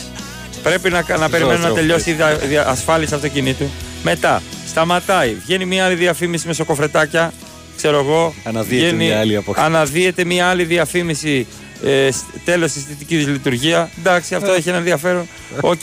Πρέπει 0.63 0.89
να, 0.89 1.05
να 1.17 1.29
περιμένω 1.29 1.57
να 1.57 1.65
τροφή. 1.65 1.73
τελειώσει 1.79 2.10
η 2.10 2.13
δια- 2.13 2.36
δια- 2.36 2.67
ασφάλιση 2.67 3.13
αυτοκινήτου. 3.13 3.69
Μετά, 4.03 4.41
σταματάει. 4.67 5.34
Βγαίνει 5.45 5.65
μια 5.65 5.86
άλλη 5.86 5.95
διαφήμιση 5.95 6.47
με 6.47 6.53
σοκοφρετάκια. 6.53 7.34
Ξέρω 7.77 7.99
εγώ. 7.99 8.34
Αναδύεται 8.43 8.86
Βγαίνει- 8.86 9.07
μια 9.07 9.19
άλλη 9.19 9.36
από- 9.36 9.53
Αναδύεται 9.57 10.23
μια 10.25 10.47
άλλη 10.47 10.63
διαφήμιση. 10.63 11.47
Ε, 11.86 12.10
Τέλος 12.45 12.71
της 12.71 12.84
θετικής 12.84 13.27
λειτουργία. 13.27 13.89
Εντάξει, 13.99 14.36
αυτό 14.36 14.51
έχει 14.51 14.69
ένα 14.69 14.77
ενδιαφέρον. 14.77 15.27
Οκ, 15.62 15.79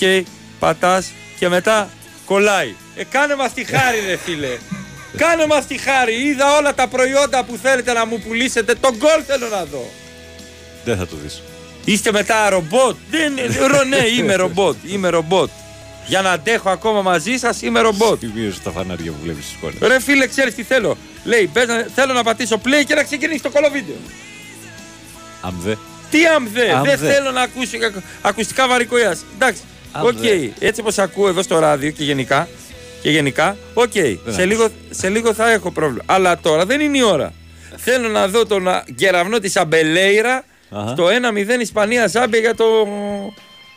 πατάς 0.58 1.10
και 1.38 1.48
μετά 1.48 1.88
κολλάει. 2.24 2.74
Ε, 2.98 3.04
κάνε 3.10 3.34
μας 3.36 3.52
τη 3.52 3.64
χάρη, 3.64 3.98
ρε 4.06 4.16
φίλε. 4.16 4.56
Κάνε 5.16 5.46
μας 5.46 5.66
τη 5.66 5.78
χάρη. 5.78 6.14
Είδα 6.14 6.56
όλα 6.56 6.74
τα 6.74 6.86
προϊόντα 6.88 7.44
που 7.44 7.58
θέλετε 7.62 7.92
να 7.92 8.06
μου 8.06 8.18
πουλήσετε. 8.26 8.74
Το 8.74 8.96
γκολ 8.96 9.22
θέλω 9.26 9.48
να 9.48 9.64
δω. 9.64 9.90
Δεν 10.84 10.96
θα 10.96 11.06
το 11.06 11.16
δεις. 11.22 11.42
Είστε 11.84 12.12
μετά 12.12 12.48
ρομπότ. 12.50 12.96
Δεν, 13.10 13.32
ρο, 13.66 13.84
ναι, 13.84 13.96
είμαι 14.18 14.34
ρομπότ. 14.34 14.76
Είμαι 14.86 15.08
ρομπότ. 15.08 15.50
Για 16.06 16.20
να 16.22 16.30
αντέχω 16.30 16.70
ακόμα 16.70 17.02
μαζί 17.02 17.36
σας, 17.36 17.62
είμαι 17.62 17.80
ρομπότ. 17.80 18.18
Σημείωσε 18.18 18.60
τα 18.64 18.70
φανάρια 18.70 19.10
που 19.12 19.18
βλέπεις 19.22 19.44
στις 19.44 19.56
εικόνες. 19.56 19.76
Ρε 19.80 20.00
φίλε, 20.00 20.26
ξέρεις 20.26 20.54
τι 20.54 20.62
θέλω. 20.62 20.96
Λέει, 21.24 21.50
πες 21.52 21.66
να- 21.66 21.86
θέλω 21.94 22.12
να 22.12 22.22
πατήσω 22.22 22.60
play 22.64 22.84
και 22.86 22.94
να 22.94 23.02
ξεκινήσει 23.02 23.42
το 23.42 23.50
κωλοβίντεο. 23.50 23.94
Αμδέ. 25.40 25.78
Τι 26.10 26.26
αμδέ, 26.26 26.70
Αμδέ. 26.72 26.96
δεν 26.96 27.12
θέλω 27.12 27.30
να 27.30 27.40
ακούσω 27.40 27.76
ακου- 27.86 28.02
ακουστικά 28.22 28.68
βαρηκοΐα. 28.68 29.16
Εντάξει, 29.34 29.60
οκ. 30.00 30.08
Αμδέ. 30.08 30.52
Έτσι 30.58 30.80
όπως 30.80 30.98
ακούω 30.98 31.28
εδώ 31.28 31.42
στο 31.42 31.58
ράδιο 31.58 31.90
και 31.90 32.04
γενικά, 32.04 32.48
και 33.02 33.10
γενικά, 33.10 33.56
οκ. 33.74 33.92
Σε, 33.92 34.18
ακούς. 34.28 34.44
λίγο, 34.44 34.68
σε 34.90 35.08
λίγο 35.08 35.34
θα 35.34 35.50
έχω 35.50 35.70
πρόβλημα. 35.70 36.02
Αλλά 36.06 36.38
τώρα 36.38 36.66
δεν 36.66 36.80
είναι 36.80 36.98
η 36.98 37.02
ώρα. 37.02 37.32
θέλω 37.76 38.08
να 38.08 38.28
δω 38.28 38.46
τον 38.46 38.68
α, 38.68 38.84
κεραυνό 38.96 39.38
της 39.38 39.56
Αμπελέιρα 39.56 40.44
Αχα. 40.70 40.88
στο 40.88 41.06
1-0 41.56 41.60
Ισπανία 41.60 42.06
Ζάμπια 42.06 42.40
για 42.40 42.54
το, 42.54 42.64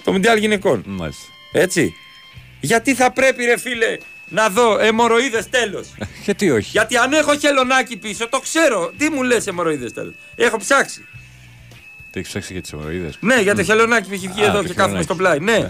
το 0.04 0.12
Μουντιάλ 0.12 0.38
Γυναικών. 0.38 0.84
Μάλιστα. 0.86 1.24
Έτσι. 1.52 1.94
Γιατί 2.60 2.96
θα 2.96 3.12
πρέπει, 3.12 3.46
ρε 3.46 3.58
φίλε, 3.58 3.98
να 4.30 4.50
δω 4.50 4.78
αιμορροΐδες 4.80 5.44
τέλος; 5.50 5.88
Γιατί 6.24 6.52
όχι; 6.52 6.70
Γιατί 6.72 6.98
αν 6.98 7.14
έχω 7.14 7.38
χελονάκι 7.38 7.98
πίσω, 7.98 8.30
το 8.30 8.40
ξέρω. 8.40 8.92
Τι 8.98 9.10
μου 9.10 9.24
λες 9.24 9.48
αιμορροΐδες 9.48 9.90
τέλος; 9.90 10.14
Έχω 10.36 10.58
ψάξει. 10.58 11.06
Το 12.12 12.20
έχεις 12.20 12.30
ψάξει 12.30 12.54
για 12.54 12.62
τις 12.62 12.72
αιμορροίδες. 12.74 13.18
Ναι, 13.20 13.36
για 13.42 13.56
το 13.56 13.64
χελονάκι 13.64 14.08
που 14.08 14.14
έχει 14.14 14.28
βγει 14.28 14.42
Α, 14.42 14.46
εδώ 14.46 14.62
το 14.62 14.68
και 14.68 14.74
κάθομαι 14.74 15.04
χελονάκι. 15.04 15.04
στο 15.04 15.16
πλάι. 15.16 15.40
Ναι. 15.40 15.70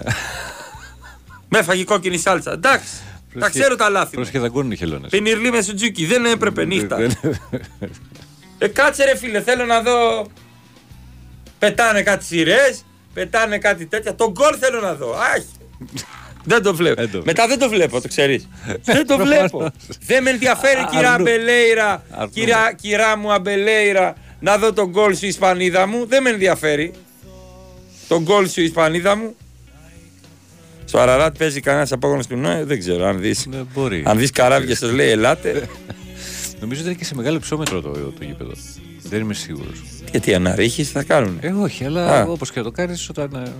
με 1.52 1.58
έφαγε 1.58 1.84
κόκκινη 1.84 2.18
σάλτσα. 2.18 2.52
Εντάξει. 2.52 2.86
Τα 3.32 3.38
Πρόσεχε- 3.38 3.60
ξέρω 3.62 3.76
τα 3.76 3.88
λάθη. 3.88 4.06
μου. 4.06 4.12
Πρόσεχε 4.14 4.38
δαγκώνουν 4.38 4.70
οι 4.70 4.76
χελώνες. 4.76 5.10
Πενιρλί 5.10 5.50
με 5.50 5.62
σουτζούκι. 5.62 6.06
Δεν 6.06 6.24
έπρεπε 6.24 6.64
νύχτα. 6.64 6.96
Δεν- 6.96 7.12
Ε, 8.58 8.68
κάτσε 8.68 9.04
ρε 9.04 9.16
φίλε, 9.16 9.40
θέλω 9.42 9.64
να 9.64 9.80
δω. 9.82 10.26
Πετάνε 11.58 12.02
κάτι 12.02 12.24
σειρές, 12.24 12.84
πετάνε 13.14 13.58
κάτι 13.58 13.86
τέτοια. 13.86 14.14
Τον 14.14 14.30
γκολ 14.30 14.56
θέλω 14.60 14.80
να 14.80 14.94
δω. 14.94 15.14
Άχι. 15.34 15.46
Δεν 16.44 16.62
το 16.62 16.74
βλέπω. 16.74 17.00
Δεν 17.00 17.10
το 17.10 17.22
Μετά 17.24 17.46
δεν 17.46 17.58
το 17.58 17.68
βλέπω, 17.68 18.00
το 18.00 18.08
ξέρεις. 18.08 18.48
δεν 18.84 19.06
το 19.06 19.16
βλέπω. 19.18 19.70
δεν 20.06 20.22
με 20.22 20.30
ενδιαφέρει, 20.30 20.84
κυρία 20.90 21.12
Αρνού. 21.12 21.28
Αμπελέιρα, 21.28 22.02
Αρνού. 22.10 22.30
κυρία, 22.30 22.72
κυρία 22.80 23.16
μου 23.16 23.32
Αμπελέιρα, 23.32 24.14
να 24.40 24.58
δω 24.58 24.72
τον 24.72 24.88
γκολ 24.90 25.16
σου 25.16 25.26
Ισπανίδα 25.26 25.86
μου. 25.86 26.06
Δεν 26.06 26.22
με 26.22 26.30
ενδιαφέρει. 26.30 26.92
Τον 28.08 28.22
γκολ 28.22 28.48
σου 28.48 28.60
Ισπανίδα 28.60 29.16
μου. 29.16 29.36
Στο 30.92 31.00
Αραράτ 31.00 31.36
παίζει 31.38 31.60
κανένας 31.60 31.92
απόγονος 31.92 32.26
του 32.26 32.36
Νόε, 32.36 32.64
δεν 32.64 32.78
ξέρω 32.78 33.06
αν 33.06 33.20
δεις. 33.20 33.46
Ναι, 33.46 33.56
μπορεί. 33.74 34.02
Αν 34.06 34.18
δεις 34.18 34.30
καράβια, 34.30 34.76
σας 34.76 34.90
λέει 34.92 35.08
Ελάτε. 35.10 35.68
Νομίζω 36.60 36.80
ότι 36.80 36.88
είναι 36.90 36.98
και 36.98 37.04
σε 37.04 37.14
μεγάλο 37.14 37.36
υψόμετρο 37.36 37.80
το, 37.80 37.88
το 37.90 38.24
γήπεδο. 38.24 38.50
Δεν 39.02 39.20
είμαι 39.20 39.34
σίγουρος. 39.34 39.82
Γιατί 40.10 40.34
αναρρίχεις 40.34 40.90
θα 40.90 41.02
κάνουν. 41.02 41.38
Ε, 41.40 41.48
όχι, 41.52 41.84
αλλά 41.84 42.20
Α. 42.20 42.22
όπως 42.22 42.50
και 42.50 42.58
να 42.58 42.64
το 42.64 42.70
κάνεις 42.70 43.08
όταν 43.08 43.34
ε, 43.34 43.50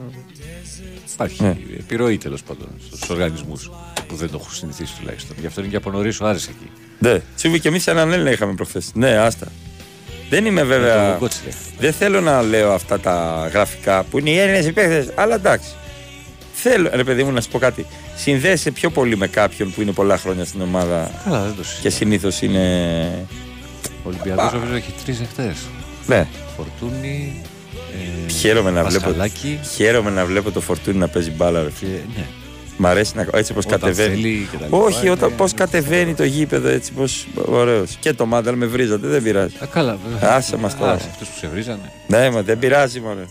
υπάρχει 1.15 1.43
Ναι. 1.43 1.57
επιρροή 1.79 2.19
τέλος 2.19 2.43
πάντων 2.43 2.69
στους 2.87 3.09
οργανισμούς 3.09 3.71
που 4.09 4.15
δεν 4.17 4.31
το 4.31 4.39
έχουν 4.41 4.55
συνηθίσει 4.55 4.93
τουλάχιστον. 5.01 5.37
Γι' 5.41 5.47
αυτό 5.47 5.61
είναι 5.61 5.71
και 5.71 5.77
από 5.77 5.91
νωρίς 5.91 6.21
ο 6.21 6.27
Άρης 6.27 6.47
εκεί. 6.49 6.71
Ναι, 6.99 7.21
Τσούβι 7.37 7.61
και 7.61 7.69
εμείς 7.69 7.87
έναν 7.87 8.13
Έλληνα 8.13 8.31
είχαμε 8.31 8.55
προχθές. 8.55 8.91
Ναι, 8.95 9.11
άστα. 9.17 9.47
Δεν 10.31 10.45
είμαι 10.47 10.61
Με 10.63 10.67
βέβαια. 10.67 11.11
τον 11.11 11.19
Κότσιρε. 11.19 11.51
Δεν 11.79 11.93
θέλω 11.93 12.21
να 12.21 12.43
λέω 12.43 12.73
αυτά 12.73 13.01
τα 13.01 13.49
γραφικά 13.53 14.03
που 14.03 14.19
είναι 14.19 14.31
οι 14.31 14.39
Έλληνες 14.39 14.67
υπέχτε, 14.67 15.13
αλλά 15.15 15.35
εντάξει. 15.35 15.69
Θέλω, 16.63 16.91
ρε 16.95 17.05
παιδί 17.05 17.25
μου, 17.25 17.31
να 17.33 17.41
σου 17.41 17.49
πω 17.49 17.59
κάτι. 17.59 17.87
Συνδέεσαι 18.17 18.71
πιο 18.71 18.91
πολύ 18.91 19.17
με 19.17 19.27
κάποιον 19.27 19.73
που 19.75 19.83
είναι 19.83 19.93
πολλά 19.93 20.19
χρόνια 20.19 20.45
στην 20.45 20.61
ομάδα 20.61 21.11
Καλά, 21.25 21.43
δεν 21.43 21.55
το 21.57 21.63
και 21.63 21.65
συζητάω. 21.65 21.91
συνήθως 21.91 22.43
είναι 22.43 23.27
Ο 24.05 24.09
Ολυμπιακός 24.09 24.53
νομίζω 24.53 24.75
έχει 24.75 24.95
τρεις 25.05 25.21
εχθές. 25.21 25.57
Ναι. 26.07 26.27
Φορτούνη, 26.57 27.43
ε, 28.27 28.33
Χαίρομαι 28.33 28.71
να, 28.71 28.85
βλέπω, 28.85 29.05
Πασχαλάκη. 29.05 29.61
χαίρομαι 29.75 30.11
να 30.11 30.25
βλέπω 30.27 30.51
το 30.51 30.61
φορτούνι 30.61 30.99
να 30.99 31.09
παίζει 31.09 31.31
μπάλα. 31.31 31.63
Ρε. 31.63 31.71
φίλε. 31.71 31.91
ναι. 32.17 32.25
Μ' 32.77 32.87
αρέσει 32.87 33.13
να 33.17 33.27
έτσι 33.35 33.53
πως 33.53 33.65
Όταν 33.65 33.81
κατεβαίνει. 33.81 34.15
θέλει 34.15 34.49
και 34.51 34.57
τα 34.57 34.65
λοιπά, 34.65 34.77
Όχι, 34.77 35.01
είναι- 35.01 35.11
όταν 35.11 35.35
πώς 35.37 35.55
κατεβαίνει 35.55 36.15
το 36.15 36.25
γήπεδο 36.25 36.69
έτσι 36.69 36.93
πως 36.93 37.27
ωραίος. 37.47 37.97
Και 38.01 38.13
το 38.13 38.27
μάνταλ 38.27 38.57
με 38.57 38.67
βρίζατε, 38.67 39.07
δεν 39.07 39.23
πειράζει. 39.23 39.55
Α, 39.63 39.67
καλά, 39.67 39.99
βέβαια. 40.11 40.35
Άσε 40.35 40.57
μας 40.57 40.79
τώρα. 40.79 40.93
Άσε, 40.93 41.09
αυτούς 41.11 41.29
που 41.29 41.35
σε 41.39 41.49
βρίζανε. 41.53 41.93
Ναι, 42.07 42.31
μα 42.31 42.43
δεν 42.43 42.59
πειράζει 42.59 43.01
μωρέ. 43.01 43.25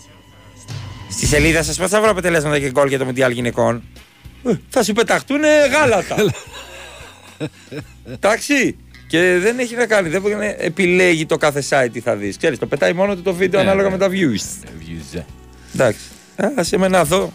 Στη 1.11 1.25
σελίδα 1.25 1.63
σας 1.63 1.77
πώς 1.77 1.89
θα 1.89 2.01
βρω 2.01 2.09
αποτελέσματα 2.11 2.59
και 2.59 2.69
γκολ 2.69 2.87
για 2.87 2.97
το 2.97 3.05
Μουντιάλ 3.05 3.31
γυναικών; 3.31 3.83
Ε, 4.43 4.51
Θα 4.69 4.83
σου 4.83 4.93
πεταχτούν 4.93 5.41
γάλατα. 5.71 6.15
Εντάξει. 8.05 8.77
Και 9.07 9.37
δεν 9.41 9.59
έχει 9.59 9.75
να 9.75 9.85
κάνει. 9.85 10.09
Δεν 10.09 10.21
μπορεί 10.21 10.35
να 10.35 10.45
επιλέγει 10.45 11.25
το 11.25 11.37
κάθε 11.37 11.63
site 11.69 11.89
τι 11.93 11.99
θα 11.99 12.15
δεις. 12.15 12.37
Ξέρεις, 12.37 12.59
το 12.59 12.65
πετάει 12.65 12.93
μόνο 12.93 13.15
του 13.15 13.21
το 13.21 13.33
βίντεο 13.33 13.61
Ναι, 13.63 13.69
ανάλογα 13.69 13.89
ναι. 13.89 13.97
με 13.97 14.03
τα 14.05 14.07
views. 14.11 14.67
Βγίζε. 14.79 15.25
Εντάξει. 15.73 15.99
Α, 16.59 16.63
σε 16.63 16.77
με 16.77 16.87
να 16.87 17.03
δω. 17.03 17.33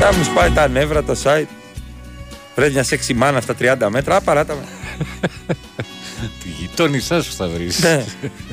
Θα 0.00 0.14
μου 0.16 0.24
σπάει 0.24 0.50
τα 0.50 0.68
νεύρα 0.68 1.02
το 1.04 1.16
site. 1.24 1.46
Βρες 2.54 2.72
μια 2.72 2.82
σεξι 2.82 3.14
μάνα 3.14 3.40
στα 3.40 3.54
30 3.60 3.76
μέτρα. 3.90 4.16
Α, 4.16 4.20
παράτα 4.20 4.54
με. 4.54 4.64
Τη 6.42 6.48
γειτόνισά 6.60 7.22
σου 7.22 7.32
θα 7.32 7.48
βρεις. 7.48 7.80
Ναι. 7.82 8.04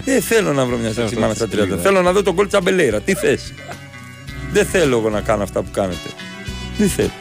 Δεν 0.06 0.21
θέλω 0.21 0.53
να 0.53 0.65
βρω 0.65 0.77
μια 0.77 0.93
σεξι 0.93 1.01
Αυτό 1.01 1.19
μάνα 1.19 1.34
στα 1.34 1.47
της 1.47 1.60
30. 1.60 1.63
πήγα. 1.63 1.77
Θέλω 1.77 2.01
να 2.01 2.12
δω 2.12 2.23
τον 2.23 2.36
κόλ 2.36 2.47
Τσαμπελέιρα. 2.47 3.01
Τι 3.01 3.13
θες; 3.13 3.53
Δεν 4.51 4.65
θέλω 4.65 4.97
εγώ 4.97 5.10
να 5.10 5.21
κάνω 5.21 5.43
αυτά 5.43 5.62
που 5.62 5.71
κάνετε. 5.71 6.10
Δεν 6.77 6.89
θέλω; 6.89 7.12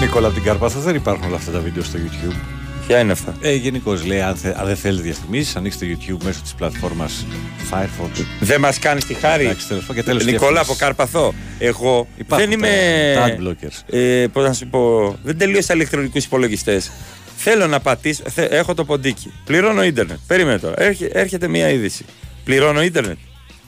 Νικόλα 0.00 0.26
από 0.26 0.34
την 0.34 0.44
Καρπάθα 0.44 0.80
δεν 0.80 0.94
υπάρχουν 0.94 1.26
όλα 1.26 1.36
αυτά 1.36 1.50
τα 1.50 1.58
βίντεο 1.58 1.82
στο 1.82 1.98
YouTube. 1.98 2.61
Ποια 2.86 3.00
είναι 3.00 3.12
αυτά; 3.12 3.34
Ε, 3.40 3.54
Γενικώς 3.54 4.04
λέει, 4.04 4.20
αν, 4.20 4.36
θε- 4.36 4.56
αν 4.58 4.66
δεν 4.66 4.76
θέλετε 4.76 5.02
διαφημίσεις, 5.02 5.56
ανοίξτε 5.56 5.86
το 5.86 5.92
YouTube 5.98 6.24
μέσω 6.24 6.40
της 6.42 6.54
πλατφόρμας 6.54 7.26
Firefox. 7.70 8.24
Δεν 8.40 8.60
μας 8.60 8.78
κάνεις 8.78 9.04
τη 9.04 9.14
χάρη. 9.14 9.44
Εντάξει, 9.44 9.66
τέλος 9.68 9.84
πάντων, 9.84 9.96
και 10.02 10.08
τέλος 10.10 10.24
Νικόλα 10.24 10.60
από 10.60 10.74
διαφημίσεις. 10.74 10.80
Καρπαθό. 10.80 11.34
Εγώ 11.58 12.06
Υπάρχουν 12.16 12.48
δεν 12.48 12.60
τα- 12.60 12.68
είμαι. 12.68 13.14
τα 13.14 13.26
ad 13.26 13.48
blockers. 13.48 13.94
Ε, 13.96 14.26
Πώς 14.32 14.44
να 14.44 14.52
σου 14.52 14.66
πω. 14.66 15.16
Δεν 15.22 15.38
τελείωσα 15.38 15.74
ηλεκτρονικούς 15.74 16.24
υπολογιστές. 16.24 16.90
Θέλω 17.36 17.66
να 17.66 17.80
πατήσω. 17.80 18.22
θε- 18.28 18.52
έχω 18.52 18.74
το 18.74 18.84
ποντίκι. 18.84 19.32
Πληρώνω 19.44 19.84
ίντερνετ. 19.84 20.18
Περίμενε 20.26 20.58
τώρα. 20.58 20.82
Έρχε- 20.82 21.14
έρχεται 21.16 21.48
μία 21.48 21.68
είδηση. 21.70 22.04
Πληρώνω 22.44 22.82
ίντερνετ. 22.82 23.16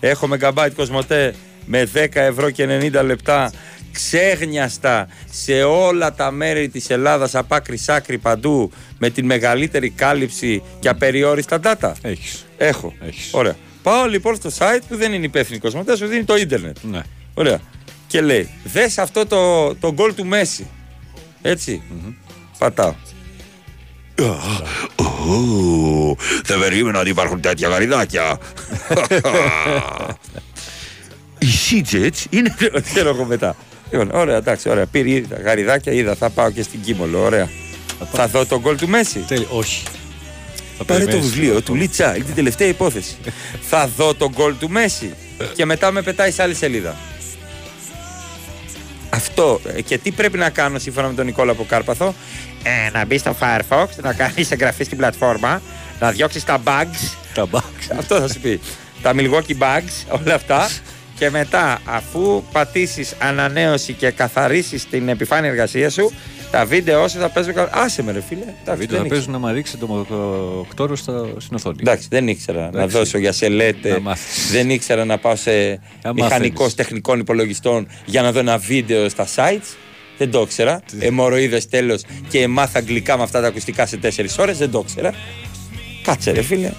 Έχω 0.00 0.28
Megabyte 0.32 0.70
Κοσμοτέ 0.76 1.34
με 1.66 1.84
10 1.84 2.20
ευρώ 2.20 2.50
και 2.50 2.66
90 2.66 3.02
λεπτά 3.02 3.52
ξέγνιαστα 3.94 5.08
σε 5.30 5.62
όλα 5.62 6.14
τα 6.14 6.30
μέρη 6.30 6.68
της 6.68 6.90
Ελλάδας 6.90 7.34
από 7.34 7.54
άκρη 7.54 7.76
σ' 7.76 7.88
άκρη 7.88 8.18
παντού 8.18 8.72
με 8.98 9.10
την 9.10 9.24
μεγαλύτερη 9.24 9.90
κάλυψη 9.90 10.62
και 10.78 10.88
απεριόριστα 10.88 11.60
data. 11.62 11.92
Έχεις. 12.02 12.46
Έχω. 12.56 12.92
Έχεις. 13.00 13.30
Ωραία. 13.32 13.56
Πάω 13.82 14.06
λοιπόν 14.06 14.36
στο 14.36 14.50
site 14.58 14.82
που 14.88 14.96
δεν 14.96 15.12
είναι 15.12 15.24
υπεύθυνη 15.24 15.58
κοσμοτέ, 15.58 15.96
σου 15.96 16.06
δίνει 16.06 16.24
το 16.24 16.36
ίντερνετ. 16.36 16.76
Ναι. 16.82 17.00
Ωραία. 17.34 17.60
Και 18.06 18.20
λέει, 18.20 18.50
δες 18.64 18.98
αυτό 18.98 19.26
το, 19.26 19.74
το 19.74 19.92
γκολ 19.92 20.14
του 20.14 20.26
Μέση. 20.26 20.66
Έτσι. 21.42 21.82
Πατάω. 22.58 22.94
Ω, 24.96 26.16
Δεν 26.44 26.58
περίμενα 26.60 27.00
ότι 27.00 27.08
υπάρχουν 27.08 27.40
τέτοια 27.40 27.68
γαριδάκια. 27.68 28.38
Οι 31.38 31.46
Σίτζετς 31.46 32.26
είναι. 32.30 32.54
Ξέρω 32.92 33.08
εγώ 33.08 33.24
μετά. 33.24 33.56
Λοιπόν, 33.98 34.10
ωραία, 34.20 34.36
εντάξει, 34.36 34.68
ωραία. 34.68 34.86
Πήρε 34.86 35.10
είδα, 35.10 35.36
γαριδάκια, 35.40 35.92
είδα. 35.92 36.14
Θα 36.14 36.30
πάω 36.30 36.50
και 36.50 36.62
στην 36.62 36.80
Κίμολο. 36.80 37.22
Ωραία. 37.24 37.48
Θα 38.12 38.26
δω 38.26 38.46
τον 38.46 38.60
γκολ 38.60 38.76
του 38.76 38.88
Μέση. 38.88 39.18
Τέλει, 39.18 39.46
όχι. 39.50 39.82
Θα 40.78 40.84
Πάρε 40.84 41.00
το 41.00 41.06
περιμένεις. 41.06 41.34
βιβλίο 41.34 41.62
του 41.62 41.74
Λίτσα, 41.74 42.10
την 42.12 42.34
τελευταία 42.34 42.68
υπόθεση. 42.68 43.16
θα 43.70 43.88
δω 43.96 44.14
τον 44.14 44.32
γκολ 44.32 44.54
του 44.58 44.70
Μέση 44.70 45.14
και 45.54 45.64
μετά 45.64 45.90
με 45.90 46.02
πετάει 46.02 46.30
σε 46.30 46.42
άλλη 46.42 46.54
σελίδα. 46.54 46.96
Αυτό. 49.10 49.60
Ε, 49.76 49.82
Και 49.82 49.98
τι 49.98 50.10
πρέπει 50.10 50.38
να 50.38 50.50
κάνω 50.50 50.78
σύμφωνα 50.78 51.08
με 51.08 51.14
τον 51.14 51.24
Νικόλα 51.26 51.52
από 51.52 51.64
Κάρπαθο; 51.68 52.14
Ε, 52.62 52.90
να 52.92 53.04
μπει 53.04 53.18
στο 53.18 53.36
Firefox, 53.40 53.86
να 54.02 54.12
κάνεις 54.12 54.50
εγγραφή 54.50 54.84
στην 54.84 54.96
πλατφόρμα, 54.96 55.62
να 56.00 56.10
διώξεις 56.10 56.44
τα 56.44 56.62
bugs. 56.64 57.16
Τα 57.34 57.46
bugs. 57.50 57.96
Αυτό 57.98 58.20
θα 58.20 58.28
σου 58.28 58.40
πει. 58.40 58.60
Τα 59.02 59.12
Milwaukee 59.16 59.58
bugs, 59.58 60.18
όλα 60.22 60.34
αυτά. 60.34 60.68
Και 61.18 61.30
μετά, 61.30 61.80
αφού 61.84 62.44
πατήσεις 62.52 63.14
ανανέωση 63.18 63.92
και 63.92 64.10
καθαρίσεις 64.10 64.88
την 64.88 65.08
επιφάνεια 65.08 65.50
εργασίας 65.50 65.92
σου, 65.92 66.12
τα 66.50 66.64
βίντεο 66.64 67.08
σου 67.08 67.18
θα 67.18 67.28
παίζουν. 67.28 67.54
κα- 67.54 67.68
Άσε 67.72 68.02
με, 68.02 68.12
ρε 68.12 68.20
φίλε. 68.28 68.40
Τα 68.40 68.50
Εντάξει, 68.62 68.80
βίντεο 68.80 68.86
δεν 68.86 68.86
θα 68.98 69.04
ήξερα. 69.04 69.08
παίζουν 69.08 69.32
να 69.32 69.38
μ' 69.38 69.54
ρίξει 69.54 69.76
το 69.76 69.86
μοκτόρο 69.86 70.96
στα- 70.96 71.26
στην 71.38 71.56
οθόνη. 71.56 71.76
Εντάξει, 71.80 72.06
δεν 72.10 72.28
ήξερα 72.28 72.60
να 72.60 72.66
Εντάξει. 72.66 72.96
δώσω 72.96 73.18
για 73.18 73.32
σελέτε. 73.32 73.90
Να 73.90 74.00
μάθεις. 74.00 74.50
Δεν 74.50 74.70
ήξερα 74.70 75.04
να 75.04 75.18
πάω 75.18 75.36
σε 75.36 75.50
μηχανικός 76.14 76.50
μάθαινες. 76.52 76.74
τεχνικών 76.74 77.18
υπολογιστών 77.18 77.88
για 78.04 78.22
να 78.22 78.32
δω 78.32 78.38
ένα 78.38 78.58
βίντεο 78.58 79.08
στα 79.08 79.26
sites. 79.34 79.76
Δεν 80.18 80.30
το 80.30 80.40
ήξερα. 80.40 80.80
Εμοροίδε 80.98 81.60
τέλος 81.70 82.02
και 82.28 82.48
μάθα 82.48 82.78
αγγλικά 82.78 83.16
με 83.16 83.22
αυτά 83.22 83.40
τα 83.40 83.46
ακουστικά 83.46 83.86
σε 83.86 83.96
4 83.96 84.38
ώρες. 84.38 84.58
Δεν 84.58 84.70
το 84.70 84.84
ήξερα. 84.88 85.14
Κάτσε, 86.02 86.30
ρε 86.30 86.42
φίλε. 86.42 86.70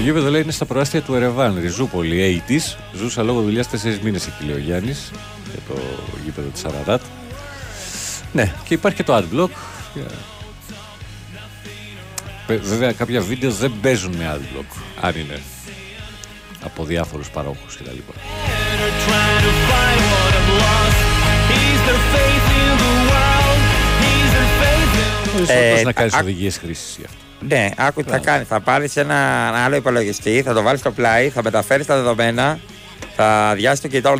Γήπεδο 0.00 0.30
λέει 0.30 0.40
είναι 0.40 0.52
στα 0.52 0.64
προάστια 0.64 1.02
του 1.02 1.14
Ερεβάν, 1.14 1.58
Ριζούπολη, 1.60 2.42
80's. 2.48 2.76
Ζούσα 2.96 3.22
λόγω 3.22 3.40
δουλειάς 3.40 3.66
4 3.68 3.98
μήνες 4.02 4.26
εκεί, 4.26 4.44
λέει 4.44 4.54
ο 4.54 4.58
Γιάννης, 4.58 5.10
για 5.50 5.60
το 5.68 5.80
γήπεδο 6.24 6.48
της 6.48 6.64
Αραράτ. 6.64 7.02
Ναι, 8.32 8.52
και 8.64 8.74
υπάρχει 8.74 8.96
και 8.96 9.04
το 9.04 9.16
adblock. 9.16 9.50
Βε- 12.46 12.62
Βέβαια, 12.62 12.92
κάποια 12.92 13.20
βίντεο 13.20 13.50
δεν 13.50 13.72
παίζουν 13.82 14.16
με 14.16 14.36
adblock, 14.38 14.76
αν 15.00 15.14
είναι 15.16 15.40
από 16.64 16.84
διάφορους 16.84 17.30
παρόχους 17.30 17.76
κτλ. 17.76 17.98
Ε, 25.46 25.82
να 25.82 25.92
κάνεις 25.92 26.14
α- 26.14 26.18
οδηγίες 26.20 26.58
χρήσης 26.58 26.96
γι' 26.98 27.04
αυτό. 27.04 27.18
Ναι, 27.48 27.68
άκου 27.76 28.02
τι 28.02 28.10
θα 28.10 28.18
κάνει. 28.18 28.44
Θα 28.44 28.60
πάρεις 28.60 28.96
ένα 28.96 29.16
άλλο 29.64 29.76
υπολογιστή, 29.76 30.42
θα 30.42 30.52
το 30.52 30.62
βάλεις 30.62 30.80
στο 30.80 30.90
πλάι, 30.90 31.28
θα 31.28 31.42
μεταφέρεις 31.42 31.86
τα 31.86 31.96
δεδομένα, 31.96 32.58
θα 33.16 33.52
διάσει 33.56 33.82
το 33.82 33.88
κινητό. 33.88 34.14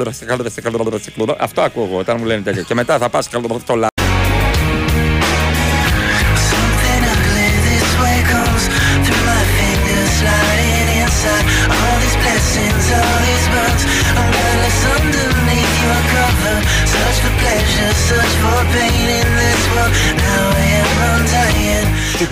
Αυτό 1.38 1.60
ακούω 1.60 1.84
εγώ 1.84 1.98
όταν 1.98 2.16
μου 2.18 2.24
λένε 2.24 2.42
τέτοια. 2.42 2.62
Και 2.62 2.74
μετά 2.74 2.98
θα 2.98 3.08
πας 3.08 3.24
στο 3.24 3.40
live. 3.68 3.89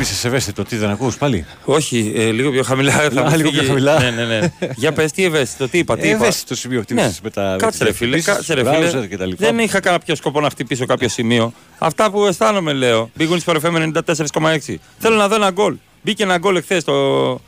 Χτύπησε 0.09 0.27
ευαίσθητο, 0.29 0.62
τι 0.64 0.77
δεν 0.77 0.90
ακούς 0.90 1.16
πάλι; 1.16 1.47
Όχι, 1.64 2.12
ε, 2.16 2.31
λίγο 2.31 2.51
πιο 2.51 2.62
χαμηλά. 2.62 2.92
Θα 2.92 3.21
Α, 3.21 3.31
μου 3.31 3.37
λίγο 3.37 3.49
φύγει. 3.51 3.59
πιο 3.59 3.68
χαμηλά. 3.68 4.01
Ναι, 4.01 4.11
ναι, 4.11 4.25
ναι. 4.25 4.49
Για 4.77 4.92
πες, 4.92 5.12
τι 5.12 5.25
ευαίσθητο, 5.25 5.68
τι 5.68 5.79
είπα. 5.79 5.97
Τι 5.97 6.07
Ε, 6.07 6.11
είπα. 6.11 6.16
ευαίσθητο 6.16 6.55
σημείο 6.55 6.81
χτύπησες 6.81 7.21
με 7.23 7.31
τα- 7.31 7.42
με 7.51 7.57
Κάτσε 7.57 7.79
τις 7.79 7.87
ρε 7.88 7.92
φίλε, 7.94 8.16
διαφημίσεις, 8.16 8.47
κάτσε 8.47 8.55
ρε 8.55 8.87
browser 8.87 8.90
φίλε. 8.90 9.07
και 9.07 9.16
τα 9.16 9.27
λοιπά. 9.27 9.47
Δεν 9.47 9.59
είχα 9.59 9.81
κάποιο 9.81 10.14
σκοπό 10.14 10.40
να 10.40 10.51
χτυπήσω 10.51 10.87
κάποιο 10.87 11.09
σημείο. 11.09 11.53
Αυτά 11.79 12.11
που 12.11 12.27
αισθάνομαι 12.27 12.73
λέω. 12.73 13.11
Μπήκαν 13.14 13.38
στο 13.40 13.53
FM 13.62 13.75
94,6. 13.75 14.79
Θέλω 14.99 15.16
να 15.16 15.29
δω 15.29 15.35
ένα 15.35 15.51
γκολ. 15.51 15.75
Μπήκε 16.03 16.23
ένα 16.23 16.38
γκολ 16.38 16.57
εχθές 16.57 16.83
στο, 16.83 17.40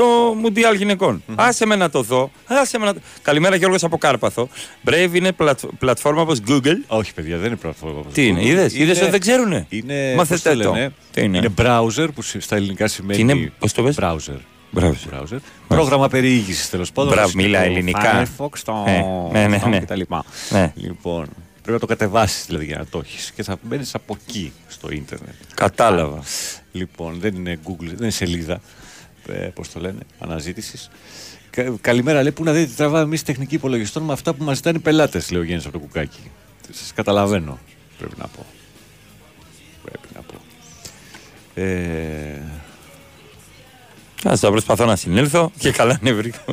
στο 0.00 0.34
Μουντιάλ 0.34 0.74
γυναικών. 0.74 1.22
Άσε 1.34 1.66
με 1.66 1.76
να 1.76 1.90
το 1.90 2.02
δω. 2.02 2.30
Άσε 2.46 2.78
με 2.78 2.84
να 2.84 2.94
το... 2.94 3.00
Καλημέρα 3.22 3.56
Γιώργος 3.56 3.84
από 3.84 3.98
Κάρπαθο. 3.98 4.48
Brave 4.84 5.08
είναι 5.12 5.32
πλατ... 5.32 5.60
πλατφόρμα 5.78 6.20
όπως 6.22 6.38
Google. 6.48 6.76
Όχι, 6.86 7.14
παιδιά, 7.14 7.36
δεν 7.36 7.46
είναι 7.46 7.56
πλατφόρμα. 7.56 7.98
όπως 7.98 8.12
Τι 8.12 8.26
είναι, 8.26 8.40
Google. 8.40 8.44
είδες, 8.44 8.74
είδες 8.74 8.90
Είναι- 8.96 9.02
ότι 9.02 9.10
δεν 9.10 9.20
ξέρουνε; 9.20 9.66
Είναι, 9.68 10.14
Μάθετε 10.16 10.48
πώς 10.54 10.58
το 10.58 10.68
το. 10.68 10.74
λένε, 10.74 10.92
Τι 11.10 11.22
είναι; 11.22 11.36
είναι 11.38 11.48
browser 11.58 12.08
που 12.14 12.22
σε- 12.22 12.40
στα 12.40 12.56
ελληνικά 12.56 12.86
σημαίνει. 12.88 13.24
Τι 13.24 13.32
είναι, 13.32 13.52
πώς 13.58 13.72
το 13.72 13.82
πες; 13.82 13.96
Browser. 14.00 14.38
Browser. 14.74 14.90
browser. 15.20 15.38
Πρόγραμμα 15.68 16.08
περιήγησης 16.08 16.70
τέλος 16.70 16.92
πάντων. 16.92 17.12
Μπράβο, 17.12 17.28
όπως 17.28 17.40
και 17.42 17.46
μίλα 17.48 17.58
το 17.64 17.70
ελληνικά. 17.70 18.22
Firefox, 18.26 18.58
το 18.64 18.84
Ε, 18.86 19.00
ναι, 19.32 19.46
ναι, 19.46 19.56
αυτό 19.56 19.68
ναι. 19.68 19.78
και 19.78 19.84
τα 19.86 19.96
λοιπά. 19.96 20.24
Ναι. 20.50 20.72
Λοιπόν, 20.76 21.24
πρέπει 21.52 21.72
να 21.72 21.78
το 21.78 21.86
κατεβάσεις 21.86 22.44
δηλαδή 22.46 22.64
για 22.64 22.78
να 22.78 22.86
το 22.86 23.00
έχεις 23.04 23.30
και 23.36 23.42
θα 23.42 23.56
μπαίνεις 23.62 23.94
από 23.94 24.16
εκεί 24.26 24.52
στο 24.68 24.88
ίντερνετ. 24.90 25.34
Κατάλαβα. 25.54 26.22
Λοιπόν, 26.72 27.16
δεν 27.20 27.34
είναι 27.34 27.58
Google, 27.66 27.84
δεν 27.84 27.96
είναι 28.00 28.10
σελίδα. 28.10 28.60
Ε, 29.30 29.50
πώς 29.54 29.72
το 29.72 29.80
λένε, 29.80 29.98
αναζήτησης. 30.18 30.90
Κα- 31.50 31.74
καλημέρα, 31.80 32.22
λέει, 32.22 32.32
πού 32.32 32.44
να 32.44 32.52
δείτε 32.52 32.66
τι 32.70 32.76
τραβάμε 32.76 33.02
εμείς 33.04 33.22
τεχνικοί 33.22 33.54
υπολογιστών 33.54 34.02
με 34.02 34.12
αυτά 34.12 34.34
που 34.34 34.44
μας 34.44 34.56
ζητάνε 34.56 34.78
οι 34.78 34.80
πελάτες, 34.80 35.30
λέει 35.30 35.40
ο 35.40 35.44
Γέννης 35.44 35.64
από 35.64 35.72
το 35.72 35.78
κουκάκι. 35.78 36.30
Σας 36.70 36.92
καταλαβαίνω, 36.94 37.58
πρέπει 37.98 38.14
να 38.18 38.26
πω. 38.26 38.46
Πρέπει 39.84 40.08
να 40.14 40.20
πω. 40.20 40.34
Ε, 41.54 42.42
Ας 44.24 44.40
το 44.40 44.50
προσπαθώ 44.50 44.84
να 44.84 44.96
συνέλθω 44.96 45.52
και 45.58 45.70
καλά 45.72 45.98
ναι 46.02 46.12
βρήκα. 46.12 46.44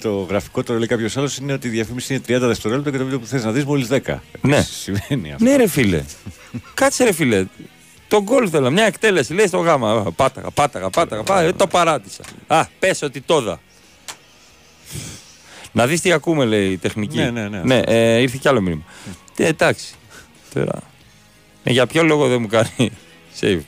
το 0.00 0.10
γραφικό 0.20 0.62
τώρα 0.62 0.78
λέει 0.78 0.88
κάποιος 0.88 1.16
άλλος 1.16 1.36
είναι 1.36 1.52
ότι 1.52 1.66
η 1.66 1.70
διαφήμιση 1.70 2.14
είναι 2.14 2.22
30 2.38 2.40
δευτερόλεπτα 2.40 2.90
και 2.90 2.96
το 2.98 3.04
βίντεο 3.04 3.18
που 3.18 3.26
θες 3.26 3.44
να 3.44 3.52
δεις 3.52 3.64
μόλις 3.64 3.88
10. 3.90 4.00
Ναι. 4.40 4.56
Επίσης 4.56 4.76
Συμβαίνει 4.76 5.32
αυτό. 5.32 5.44
ναι 5.44 5.56
ρε 5.56 5.66
φίλε. 5.68 6.04
Κάτσε 6.74 7.04
ρε 7.04 7.12
φίλε. 7.12 7.46
Το 8.12 8.22
γκολ 8.22 8.48
θέλω, 8.50 8.70
μια 8.70 8.84
εκτέλεση, 8.84 9.34
λέει 9.34 9.46
στο 9.46 9.58
γάμα. 9.58 9.90
Α, 9.90 10.12
Πάταγα, 10.12 10.50
πάταγα, 10.50 10.90
πάταγα, 10.90 11.22
πάταγα, 11.22 11.48
ε, 11.48 11.52
το 11.52 11.66
παράτησα. 11.66 12.22
Α, 12.46 12.66
πες 12.78 13.02
ότι 13.02 13.20
το 13.20 13.40
δα. 13.40 13.60
Να 15.72 15.86
δεις 15.86 16.00
τι 16.00 16.12
ακούμε, 16.12 16.44
λέει 16.44 16.70
η 16.70 16.76
τεχνική. 16.76 17.16
Ναι, 17.16 17.30
ναι, 17.30 17.48
ναι. 17.48 17.60
ναι 17.62 17.78
ε, 17.78 18.20
ήρθε 18.20 18.38
κι 18.40 18.48
άλλο 18.48 18.60
μήνυμα. 18.60 18.82
Ε, 19.36 19.46
εντάξει. 19.46 19.94
Τώρα. 20.54 20.82
Ε, 21.64 21.70
για 21.70 21.86
ποιο 21.86 22.02
λόγο 22.02 22.28
δεν 22.28 22.40
μου 22.40 22.46
κάνει 22.46 22.90
save. 23.40 23.60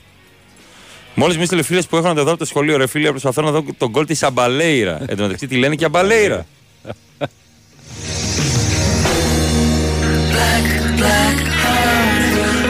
Μόλις 1.15 1.35
μου 1.35 1.41
έστειλε 1.41 1.63
φίλες 1.63 1.87
που 1.87 1.95
έχω 1.95 2.07
να 2.07 2.15
το 2.15 2.23
δω 2.23 2.29
από 2.29 2.39
το 2.39 2.45
σχολείο, 2.45 2.77
ρε 2.77 2.87
φίλε, 2.87 3.09
προσπαθώ 3.09 3.41
να 3.41 3.51
δω 3.51 3.65
τον 3.77 3.89
γκολ 3.89 4.05
της 4.05 4.23
Αμπαλέιρα. 4.23 4.99
Εν 5.07 5.17
τω 5.17 5.23
μεταξύ 5.23 5.47
τη 5.47 5.55
λένε 5.55 5.75
και 5.75 5.85
Αμπαλέιρα. 5.85 6.45
Black, 10.33 10.67
black 10.99 11.37
heart. 11.61 12.23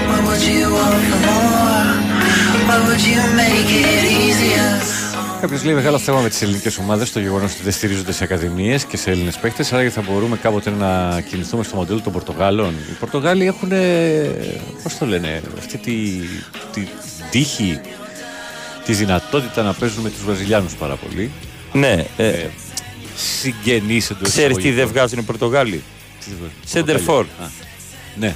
What 0.09 0.21
would 0.27 0.43
you 0.51 0.65
want 0.75 1.03
for 1.09 1.19
more? 1.27 1.54
Κάποιος 5.41 5.63
λέει 5.63 5.73
μεγάλο 5.73 5.99
θέμα 5.99 6.19
με 6.21 6.29
τις 6.29 6.41
ελληνικές 6.41 6.77
ομάδες 6.77 7.11
το 7.11 7.19
γεγονός 7.19 7.53
ότι 7.53 7.63
δεν 7.63 7.71
στηρίζονται 7.71 8.11
σε 8.11 8.23
ακαδημίες 8.23 8.85
και 8.85 8.97
σε 8.97 9.11
Έλληνες 9.11 9.37
παίχτε. 9.37 9.65
Άρα 9.71 9.89
θα 9.89 10.01
μπορούμε 10.01 10.37
κάποτε 10.37 10.69
να 10.69 11.21
κινηθούμε 11.29 11.63
στο 11.63 11.75
μοντέλο 11.75 12.01
των 12.01 12.11
Πορτογάλων. 12.13 12.69
Οι 12.89 12.93
Πορτογάλοι 12.99 13.45
έχουν. 13.45 13.69
Πώς 14.83 14.97
το 14.97 15.05
λένε, 15.05 15.41
αυτή 15.57 15.77
τη, 15.77 15.93
τη 16.73 16.87
τύχη, 17.29 17.79
τη 18.85 18.93
δυνατότητα 18.93 19.63
να 19.63 19.73
παίζουν 19.73 20.03
με 20.03 20.09
τους 20.09 20.23
Βραζιλιάνους 20.23 20.73
πάρα 20.75 20.95
πολύ. 20.95 21.31
ναι, 21.73 22.05
ε, 22.17 22.45
Συγγενείς 23.15 24.09
εντός 24.09 24.29
ξέρεις 24.29 24.57
τι 24.57 24.71
δεν 24.71 24.87
βγάζουν 24.87 25.19
οι 25.19 25.21
Πορτογάλοι; 25.21 25.83
Center 26.73 26.97
for. 27.07 27.23
Ναι, 28.15 28.35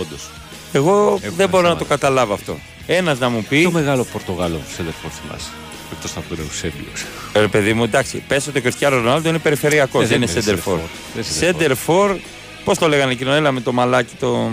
όντως. 0.00 0.30
Εγώ 0.72 1.18
Έχουν 1.22 1.36
δεν 1.36 1.48
μπορώ 1.48 1.62
να 1.62 1.68
θέμα. 1.68 1.80
το 1.80 1.84
καταλάβω 1.84 2.34
αυτό. 2.34 2.58
Ένας 2.92 3.18
να 3.18 3.28
μου 3.28 3.44
πεις. 3.48 3.60
Πιο 3.60 3.70
μεγάλο 3.70 4.04
Πορτογάλο 4.04 4.60
Σέντερφορ 4.76 5.10
θυμάσαι. 5.10 5.50
Εκτός 5.92 6.16
από 6.16 6.28
τον 6.28 6.38
Εουσέμπιος. 6.44 7.04
Ρε 7.34 7.48
παιδί 7.48 7.72
μου, 7.72 7.84
εντάξει, 7.84 8.22
πες 8.28 8.46
ότι 8.46 8.58
ο 8.58 8.62
Κριστιανό 8.62 8.96
Ρονάλντο 8.96 9.28
είναι 9.28 9.38
περιφερειακός, 9.38 10.02
Ε, 10.04 10.06
δεν 10.06 10.20
δεν 10.20 10.28
είναι 10.28 10.40
είναι 10.46 10.60
center 10.64 10.68
for. 10.68 10.72
center 10.72 10.76
for. 10.76 10.88
Δεν 11.14 11.24
είναι 11.58 11.76
Center 11.86 11.86
for, 11.86 12.16
πώς 12.64 12.78
το 12.78 12.88
λέγανε 12.88 13.12
εκείνο, 13.12 13.32
έλα 13.32 13.52
με 13.52 13.60
το 13.60 13.72
μαλάκι 13.72 14.14
το... 14.20 14.50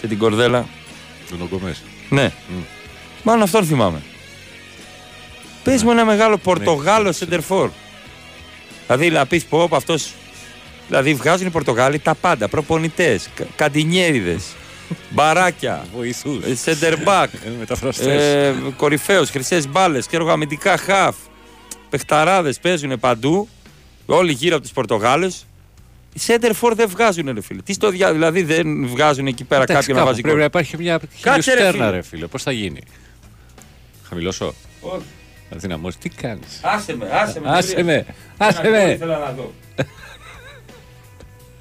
και 0.00 0.06
την 0.06 0.18
κορδέλα. 0.18 0.66
Τον 1.30 1.42
Ογκομέ. 1.42 1.76
Ναι. 2.08 2.32
Μάλλον 3.22 3.42
αυτόν 3.42 3.64
θυμάμαι. 3.64 4.02
Πες 5.64 5.82
μου 5.82 5.90
ένα 5.90 6.04
μεγάλο 6.04 6.36
Πορτογάλο 6.38 7.14
center 7.20 7.40
for. 7.48 7.68
Δηλαδή 8.86 9.10
να 9.10 9.26
πεις 9.26 9.44
πω 9.44 9.62
από 9.62 9.76
αυτός. 9.76 10.12
Δηλαδή 10.88 11.14
βγάζουν 11.14 11.46
οι 11.46 11.50
Πορτογάλοι 11.50 11.98
τα 11.98 12.14
πάντα. 12.14 12.48
Προπονητές, 12.48 13.28
καντινιέριδες, 13.56 14.42
μπαράκια, 15.10 15.84
Βοηθού. 15.94 16.40
center 16.64 16.92
back, 17.06 17.26
Μεταφραστές. 17.58 18.06
ε, 18.06 18.54
κορυφαίου, 18.76 19.26
χρυσές 19.26 19.68
μπάλες, 19.68 20.06
και 20.06 20.16
αμυντικά 20.16 20.76
χαφ. 20.76 21.16
Πεχταράδε 21.90 22.54
παίζουν 22.62 23.00
παντού. 23.00 23.48
Όλοι 24.06 24.32
γύρω 24.32 24.56
από 24.56 24.66
του 24.66 24.72
Πορτογάλου. 24.72 25.26
Οι 26.12 26.20
center 26.26 26.50
for 26.60 26.72
δεν 26.74 26.88
βγάζουν, 26.88 27.30
ρε 27.34 27.40
φίλε. 27.40 27.62
Τι 27.62 27.72
στο 27.72 27.90
διά, 27.90 28.12
δηλαδή 28.12 28.42
δεν 28.42 28.86
βγάζουν 28.86 29.26
εκεί 29.26 29.44
πέρα 29.44 29.62
Εντάξει, 29.62 29.74
κάποιον 29.80 29.96
να 29.96 30.02
κάπου 30.02 30.10
βάζει 30.12 30.20
Πρέπει 30.22 30.36
να 30.38 30.42
γκολ. 30.46 30.50
υπάρχει 30.50 30.76
μια 30.78 31.00
Κάτσε, 31.20 31.50
ρε, 31.54 31.56
χιλιοστέρνα, 31.56 31.84
φίλε. 31.86 31.90
ρε 31.96 32.02
φίλε. 32.02 32.26
Πώς 32.26 32.42
θα 32.42 32.52
γίνει; 32.52 32.80
Χαμηλώσω. 34.08 34.54
Όχι. 34.80 35.02
Να 35.50 35.56
δυναμώσει. 35.56 35.98
Τι 35.98 36.08
κάνεις; 36.08 36.60
Άσε 36.62 36.96
με, 36.96 37.08
άσε 37.12 37.40
με. 37.40 37.48
Άσε 37.50 37.68
κυρία. 37.68 37.84
με, 37.84 37.92
Ένα 37.94 38.06
άσε 38.36 38.60
γκολ 38.62 38.70
με. 38.70 38.92
ήθελα 38.92 39.18
να 39.18 39.30
δω. 39.32 39.52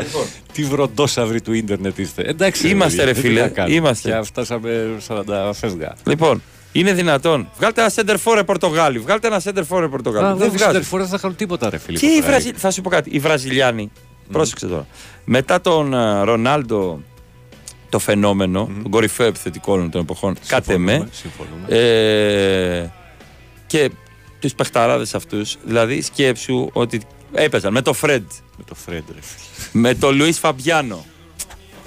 Λοιπόν, 0.03 0.25
Τι 0.53 0.63
βροντόσαυροι 0.63 1.41
του 1.41 1.53
ίντερνετ 1.53 1.97
είστε. 1.97 2.21
Εντάξει. 2.21 2.67
Είμαστε, 2.69 2.97
παιδιά, 2.97 3.13
ρε 3.13 3.19
τι 3.21 3.27
φίλε, 3.27 3.41
να 3.41 3.47
κάνουμε. 3.47 3.75
είμαστε. 3.75 4.11
Και 4.11 4.25
φτάσαμε 4.25 4.89
40 5.07 5.51
φεύγα. 5.53 5.95
Λοιπόν, 6.07 6.41
είναι 6.71 6.93
δυνατόν. 6.93 7.49
Βγάλτε 7.57 7.81
ένα 7.81 7.91
center 7.95 8.15
for 8.23 8.33
ρε 8.35 8.43
Πορτογάλοι. 8.43 8.99
Βγάλτε 8.99 9.27
ένα 9.27 9.41
center 9.43 9.63
for 9.69 9.79
ρε 9.79 9.87
Πορτογάλοι. 9.87 10.27
Δεν 10.27 10.37
δεν 10.37 10.49
βγάζουν. 10.49 10.71
βγάζεις. 10.71 10.89
δεν 10.89 11.07
θα 11.07 11.17
κάνουν 11.17 11.35
τίποτα, 11.37 11.69
ρε 11.69 11.77
φίλε. 11.77 11.97
Και 11.97 12.05
οι 12.05 12.09
Πορτογάλοι. 12.09 12.41
Βραζι... 12.43 12.57
θα 12.57 12.71
σου 12.71 12.81
πω 12.81 12.89
κάτι. 12.89 13.09
Οι 13.13 13.19
Βραζιλιάνοι, 13.19 13.91
πρόσεξε 14.31 14.67
τώρα. 14.67 14.87
Μετά 15.25 15.61
τον 15.61 15.93
ε, 15.93 16.23
Ρονάλντο, 16.23 17.01
το 17.89 17.99
φαινόμενο, 17.99 18.69
τον 18.81 18.91
κορυφαίο 18.91 19.27
επιθετικό 19.27 19.73
όλων 19.73 19.89
των 19.91 20.01
εποχών, 20.01 20.35
κάτε 20.47 20.77
με. 20.77 21.07
συμφωνούμε. 21.11 21.67
Ε, 21.67 22.89
και 23.67 23.91
του 24.39 24.49
παιχταράδες 24.55 25.15
αυτούς, 25.15 25.57
δηλαδή 25.63 26.01
σκέψου 26.01 26.69
ότι 26.73 27.01
έπαιζαν 27.33 27.73
με 27.73 27.81
το 27.81 27.93
Φρεντ, 27.93 28.25
Με 28.57 28.63
το 28.67 28.75
Φρέντ, 28.75 29.03
ρε 29.07 29.21
φίλε. 29.21 29.83
με 29.83 29.95
το 29.95 30.11
Λουίς 30.11 30.39
Φαμπιάνο. 30.39 31.05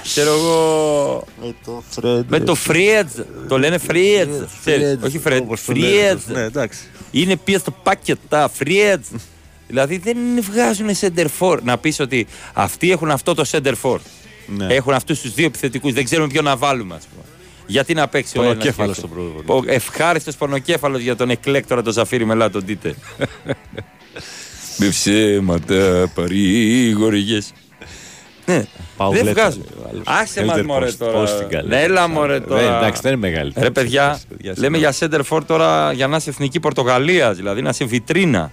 Ξέρω 0.03 0.33
εγώ. 0.33 1.25
Με 1.41 1.55
το 1.65 1.83
Φρέντ. 1.91 2.25
Με 2.29 2.41
το 2.41 2.55
Φριέτζ. 2.55 3.13
Το 3.49 3.59
λένε 3.59 3.79
Φριέτζ. 3.79 4.35
Ξέρεις, 4.61 4.99
Όχι 5.03 5.19
Φρεντ. 5.19 5.43
Όπως 5.43 5.65
το 5.65 5.73
λένε. 5.73 5.87
Φριέτζ. 5.87 6.25
Ναι, 6.27 6.43
εντάξει. 6.43 6.79
Είναι 7.11 7.37
πια 7.37 7.59
στο 7.59 7.71
πάκετα. 7.71 8.49
Φριέτζ. 8.49 9.07
Δηλαδή 9.67 9.99
δεν 9.99 10.17
βγάζουν 10.41 10.89
σέντερ 11.01 11.27
φορ. 11.39 11.63
Να 11.63 11.79
πεις 11.79 12.01
ότι 12.01 12.27
αυτοί 12.53 12.91
έχουν 12.91 13.11
αυτό 13.11 13.35
το 13.35 13.45
σέντερ 13.51 13.75
φορ. 13.83 13.99
Ναι. 14.47 14.67
Έχουν 14.75 14.93
αυτούς 14.93 15.21
τους 15.21 15.35
δύο 15.35 15.47
επιθετικούς. 15.47 15.93
Δεν 15.93 16.05
ξέρουμε 16.05 16.29
ποιον 16.29 16.45
να 16.45 16.57
βάλουμε, 16.57 16.95
ας 16.95 17.05
πούμε. 17.05 17.25
Γιατί 17.67 17.95
να 17.95 18.09
παίξει 18.09 18.39
ο 18.39 18.43
ένας. 18.43 18.53
Πονοκέφαλος 18.55 18.97
στον 18.97 19.11
πρώτο. 19.11 19.63
Ευχάριστος 19.67 20.37
πονοκέφαλος 20.37 21.01
για 21.01 21.17
τον 21.17 21.31
εκλέκτορα 21.31 21.83
τον 21.83 21.93
Ζαφείρη 21.93 22.25
Μελά, 22.25 22.51
τον 22.51 22.63
δείτε. 22.65 22.95
Με 24.77 24.89
ψέματα 24.89 26.11
παρήγορηγε. 26.15 27.39
Ναι, 28.47 28.65
Πάω 28.97 29.11
δεν 29.11 29.21
βλέτα, 29.23 29.41
βγάζουν. 29.43 29.65
λέει 29.75 29.85
ο 29.85 29.89
άλλος. 29.93 30.03
Άσε 30.07 30.45
μας 30.45 30.59
Elder 30.59 30.65
μωρέ 30.65 30.87
post, 30.87 30.95
τώρα. 30.99 31.23
post 31.23 31.39
την 31.39 31.49
καλή. 31.49 31.69
Ναι, 31.69 31.83
Έλα 31.83 32.09
μωρέ 32.09 32.33
Δεν, 32.39 32.49
τώρα. 32.49 32.77
εντάξει, 32.79 33.01
δεν 33.03 33.13
είναι 33.13 33.21
μεγάλη. 33.29 33.53
Ρε 33.57 33.71
παιδιά, 33.71 34.21
Παιδιά, 34.29 34.55
λέμε 34.57 34.79
για 34.79 34.95
center 34.99 35.21
for 35.29 35.41
τώρα 35.47 35.93
για 35.93 36.07
να 36.07 36.17
είσαι 36.17 36.31
εθνική 36.31 36.61
Πορτογαλίας, 36.61 37.37
δηλαδή 37.37 37.63
να 37.63 37.69
είσαι 37.69 37.85
βιτρίνα. 37.85 38.53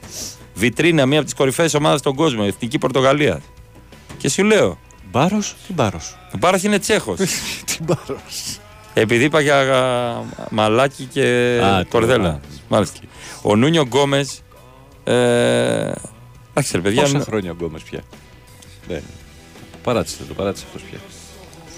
Βιτρίνα, 0.54 1.06
μία 1.06 1.18
από 1.18 1.26
τις 1.26 1.36
κορυφαίες 1.38 1.74
ομάδες 1.74 2.00
στον 2.00 2.16
κόσμο, 2.16 2.44
εθνική 2.48 2.78
Πορτογαλίας. 2.78 3.40
Και 4.18 4.30
σου 4.30 4.44
λέω, 4.44 4.78
Μπάρος, 5.12 5.56
τι 5.68 5.74
μπάρος. 5.74 6.18
ο 6.34 6.38
Πάρο 6.38 6.58
είναι 6.64 6.80
Τσέχος. 6.80 7.18
Τι 7.68 7.78
μπάρος. 7.84 8.58
Επειδή 8.94 9.24
είπα 9.24 9.40
για 9.42 9.60
α, 9.76 10.22
μαλάκι 10.50 11.08
και 11.12 11.60
Α, 11.64 11.78
το- 11.80 11.86
κορδέλα. 11.90 12.30
α, 12.30 12.40
Μάλιστα. 12.68 13.00
Ο 13.42 13.56
Νούνο 13.56 13.82
Γκόμες. 13.82 14.42
Ε, 15.04 15.92
εντάξει, 16.52 16.72
ρε 16.76 16.80
παιδιά. 16.82 17.02
Πόσα 17.02 17.18
νο- 17.18 17.24
χρόνια 17.24 17.52
ο 17.52 17.54
Γκόμες 17.54 17.82
πια; 17.82 18.00
Δεν. 18.88 19.02
Παράτησε 19.84 20.18
το, 20.28 20.34
παράτησε 20.34 20.66
αυτός 20.68 20.82
πια. 20.90 21.00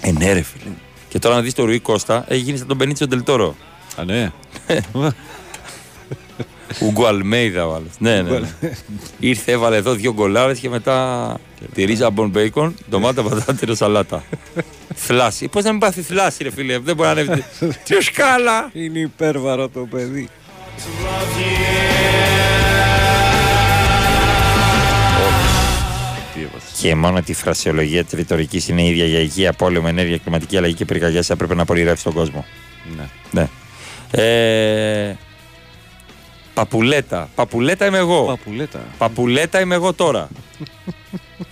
Ε, 0.00 0.12
ναι, 0.12 0.32
ρε 0.32 0.42
φίλε. 0.42 0.70
Και 1.08 1.18
τώρα 1.18 1.34
να 1.34 1.40
δεις 1.40 1.54
το 1.54 1.64
Ρουί 1.64 1.78
Κώστα, 1.80 2.24
έχει 2.28 2.40
γίνει 2.40 2.58
σαν 2.58 2.66
τον 2.66 2.76
Μπενίτσιο 2.76 3.06
Ντελτόρο. 3.06 3.54
Α, 3.96 4.04
ναι. 4.04 4.30
Ουγκο 6.80 7.06
Αλμέιδα 7.06 7.66
ο 7.66 7.74
άλλος. 7.74 7.88
Ναι, 7.98 8.22
ναι. 8.22 8.38
ναι. 8.38 8.48
Ήρθε, 9.18 9.52
έβαλε 9.52 9.76
εδώ 9.76 9.92
δύο 9.92 10.12
γκολάρες 10.12 10.58
και 10.58 10.68
μετά 10.68 11.38
τυρί, 11.74 11.84
ζαμπόν, 11.84 12.28
μπέικον, 12.28 12.74
ντομάτα, 12.90 13.22
πατάτα, 13.22 13.74
σαλάτα. 13.74 14.24
θλάση. 14.94 15.48
Πώς 15.48 15.64
να 15.64 15.70
μην 15.70 15.80
πάθει 15.80 16.02
θλάση, 16.02 16.42
ρε 16.42 16.50
φίλε. 16.50 16.78
Δεν 16.78 16.96
μπορεί 16.96 17.08
να 17.14 17.20
ανέβει. 17.22 17.44
Τι 17.84 18.00
σκάλα. 18.02 18.70
Είναι 18.72 18.98
υπέρβαρο 18.98 19.68
το 19.68 19.80
παιδί. 19.80 20.28
Και 26.78 26.94
μόνο 26.94 27.22
τη 27.22 27.34
φρασιολογία 27.34 28.04
της 28.04 28.12
ρητορικής 28.12 28.68
είναι 28.68 28.84
ίδια 28.84 29.04
για 29.04 29.18
υγεία, 29.18 29.52
πόλεμο, 29.52 29.86
ενέργεια, 29.88 30.18
κλιματική 30.18 30.56
αλλαγή 30.56 30.74
και 30.74 30.84
πυρκαγιάς 30.84 31.26
θα 31.26 31.36
πρέπει 31.36 31.54
να 31.54 31.62
απορριγρεύσει 31.62 32.04
τον 32.04 32.12
κόσμο. 32.12 32.44
Ναι. 32.96 33.08
Ναι. 33.30 33.48
Ε, 34.10 35.16
παπουλέτα. 36.54 37.28
Παπουλέτα 37.34 37.86
είμαι 37.86 37.98
εγώ. 37.98 38.24
Παπουλέτα. 38.24 38.84
Παπουλέτα 38.98 39.60
είμαι 39.60 39.74
εγώ 39.74 39.92
τώρα. 39.92 40.28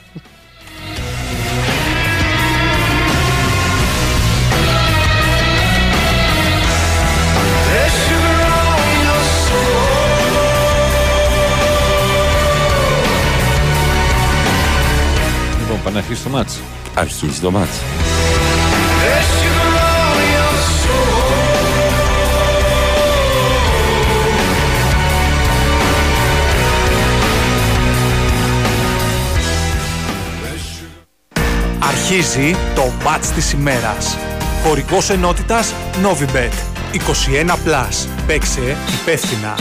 να 15.94 16.00
αρχίσει 16.00 16.22
το 16.22 16.28
μάτς. 16.28 16.61
Αρχίζει 16.94 17.40
το 17.40 17.50
μάτς. 17.50 17.76
Αρχίζει 31.78 32.57
το 32.74 32.92
μάτς 33.04 33.28
της 33.28 33.52
ημέρας. 33.52 34.16
Χορηγός 34.64 35.11
ενότητας 35.11 35.72
Novibet. 36.02 36.52
21+. 36.92 38.09
Παίξε 38.26 38.76
υπεύθυνα. 39.00 39.54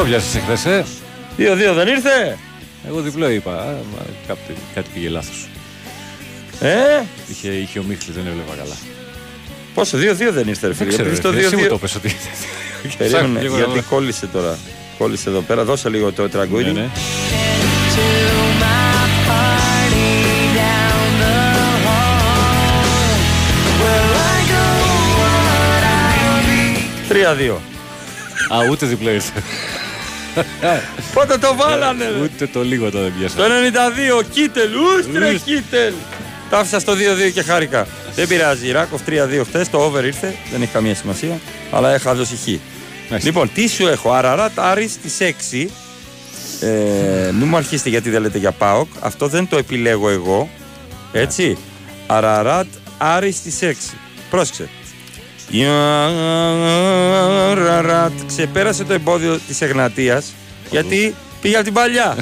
Το 0.00 0.06
βιάσες 0.06 0.34
εχθές, 0.34 0.64
ε; 0.64 0.84
2-2 1.38 1.74
δεν 1.74 1.88
ήρθε; 1.88 2.38
Εγώ 2.88 3.00
διπλό 3.00 3.30
είπα. 3.30 3.52
Α, 3.52 3.64
μα, 3.64 4.02
κάτι, 4.26 4.40
κάτι 4.74 4.88
πήγε 4.94 5.08
λάθος. 5.08 5.48
Ε, 6.60 6.74
Είχε, 7.30 7.48
είχε 7.48 7.78
ο 7.78 7.82
Μίχλης, 7.82 8.14
δεν 8.14 8.26
έβλεπα 8.26 8.54
καλά. 8.56 8.74
πόσο 9.74 9.96
2-2 9.98 10.32
δεν 10.32 10.48
ήρθε 10.48 10.66
ρε 10.66 10.74
φίλε. 10.74 10.88
ξέρω, 10.88 11.02
Επειδή 11.02 11.20
στο 11.20 11.30
ρε, 11.30 11.38
εσύ 11.40 11.56
μου 11.56 11.62
2-2 11.64 11.68
το 11.68 11.78
πες 11.78 11.94
ότι... 11.94 12.16
Περίμενε, 12.98 13.18
Ψάχνω 13.18 13.40
λίγο 13.40 13.52
να 13.56 13.64
γιατί 13.64 13.78
βρω. 13.78 13.88
κόλλησε 13.90 14.26
τώρα. 14.26 14.58
Κόλλησε 14.98 15.28
εδώ 15.28 15.40
πέρα. 15.40 15.64
Δώσε 15.64 15.88
λίγο 15.88 16.12
το 16.12 16.28
τραγκούρι. 16.28 16.64
Ναι, 16.64 16.72
ναι. 16.72 16.88
Τρία 27.08 27.36
2 27.38 27.56
Α, 28.54 28.68
ούτε 28.70 28.86
διπλό 28.86 29.10
ήρθε. 29.10 29.42
Πότε 31.14 31.38
το 31.38 31.54
βάλανε 31.56 32.04
ρε. 32.08 32.20
Ούτε 32.22 32.46
το 32.46 32.62
λίγο 32.62 32.90
το 32.90 33.00
δεν 33.00 33.12
πιάσα. 33.18 33.36
Το 33.36 33.42
92 34.20 34.24
Κίτελ, 34.30 34.70
ούστρε 34.74 35.34
Κίτελ. 35.34 35.92
Τα 36.50 36.58
άφησα 36.58 36.80
στο 36.80 36.92
2-2 36.92 36.96
και 37.34 37.42
χάρηκα. 37.42 37.86
Δεν 38.14 38.28
πειράζει. 38.28 38.70
Ράκοφ 38.70 39.00
3-2 39.06 39.44
χθες. 39.44 39.70
Το 39.70 39.78
over 39.78 40.04
ήρθε. 40.04 40.34
Δεν 40.50 40.62
έχει 40.62 40.72
καμία 40.72 40.94
σημασία. 40.94 41.40
Αλλά 41.70 41.94
είχα 41.94 42.14
δώσει 42.14 42.36
χ. 42.36 42.46
Λοιπόν, 43.24 43.50
τι 43.54 43.68
σου 43.68 43.86
έχω. 43.86 44.12
Αραράτ 44.12 44.58
Άρης 44.58 44.92
στι 44.92 45.34
6. 45.50 45.70
Ε, 46.60 47.30
μην 47.32 47.48
μου 47.48 47.56
αρχίσετε 47.56 47.88
γιατί 47.88 48.10
δεν 48.10 48.22
λέτε 48.22 48.38
για 48.38 48.52
ΠΑΟΚ. 48.52 48.88
Αυτό 49.00 49.26
δεν 49.26 49.48
το 49.48 49.56
επιλέγω 49.56 50.10
εγώ. 50.10 50.50
Έτσι. 51.12 51.58
Αραράτ 52.06 52.66
Άρης 52.98 53.36
στι 53.36 53.76
6. 53.90 53.94
Πρόσεξε. 54.30 54.68
Η 55.50 55.64
Αραράτ 57.50 58.12
ξεπέρασε 58.26 58.84
το 58.84 58.92
εμπόδιο 58.92 59.36
τη 59.36 59.64
Εγνατία 59.64 60.22
γιατί 60.70 61.14
πήγε 61.40 61.54
από 61.54 61.64
την 61.64 61.72
παλιά. 61.72 62.16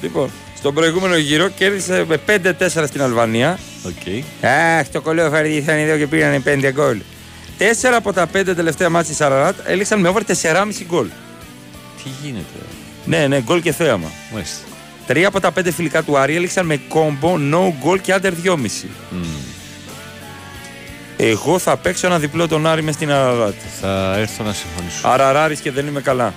λοιπόν, 0.00 0.30
στον 0.56 0.74
προηγούμενο 0.74 1.16
γύρο 1.16 1.48
κέρδισε 1.48 2.04
με 2.08 2.20
5-4 2.26 2.66
στην 2.68 3.02
Αλβανία. 3.02 3.58
Okay. 3.84 4.46
Αχ, 4.78 4.88
το 4.88 5.00
κολλέο 5.00 5.30
φαρδί 5.30 5.56
ήταν 5.56 5.76
εδώ 5.76 5.96
και 5.96 6.06
πήγανε 6.06 6.42
5 6.46 6.70
γκολ. 6.72 7.00
Τέσσερα 7.58 7.96
από 7.96 8.12
τα 8.12 8.26
πέντε 8.26 8.54
τελευταία 8.54 8.90
μάτια 8.90 9.14
τη 9.14 9.24
Αραράτ 9.24 9.56
έληξαν 9.64 10.00
με 10.00 10.08
over 10.08 10.20
4,5 10.26 10.32
γκολ. 10.86 11.06
Τι 12.02 12.10
γίνεται. 12.22 12.44
Ναι, 13.04 13.26
ναι, 13.26 13.40
γκολ 13.40 13.60
και 13.62 13.72
θέαμα. 13.72 14.10
Μάλιστα. 14.32 14.58
Τρία 15.06 15.28
από 15.28 15.40
τα 15.40 15.52
πέντε 15.52 15.72
φιλικά 15.72 16.02
του 16.02 16.18
Άρη 16.18 16.36
έληξαν 16.36 16.66
με 16.66 16.80
κόμπο, 16.88 17.38
no 17.50 17.88
goal 17.88 18.00
και 18.00 18.14
under 18.20 18.32
2,5. 18.44 18.56
Εγώ 21.16 21.58
θα 21.58 21.76
παίξω 21.76 22.06
ένα 22.06 22.18
διπλό 22.18 22.48
τον 22.48 22.66
Άρη 22.66 22.82
μες 22.82 22.94
στην 22.94 23.10
Αραράτ. 23.10 23.54
Θα 23.80 24.14
έρθω 24.18 24.44
να 24.44 24.52
συμφωνήσω. 24.52 25.08
Αραράρης 25.08 25.60
και 25.60 25.70
δεν 25.70 25.86
είμαι 25.86 26.00
καλά. 26.00 26.34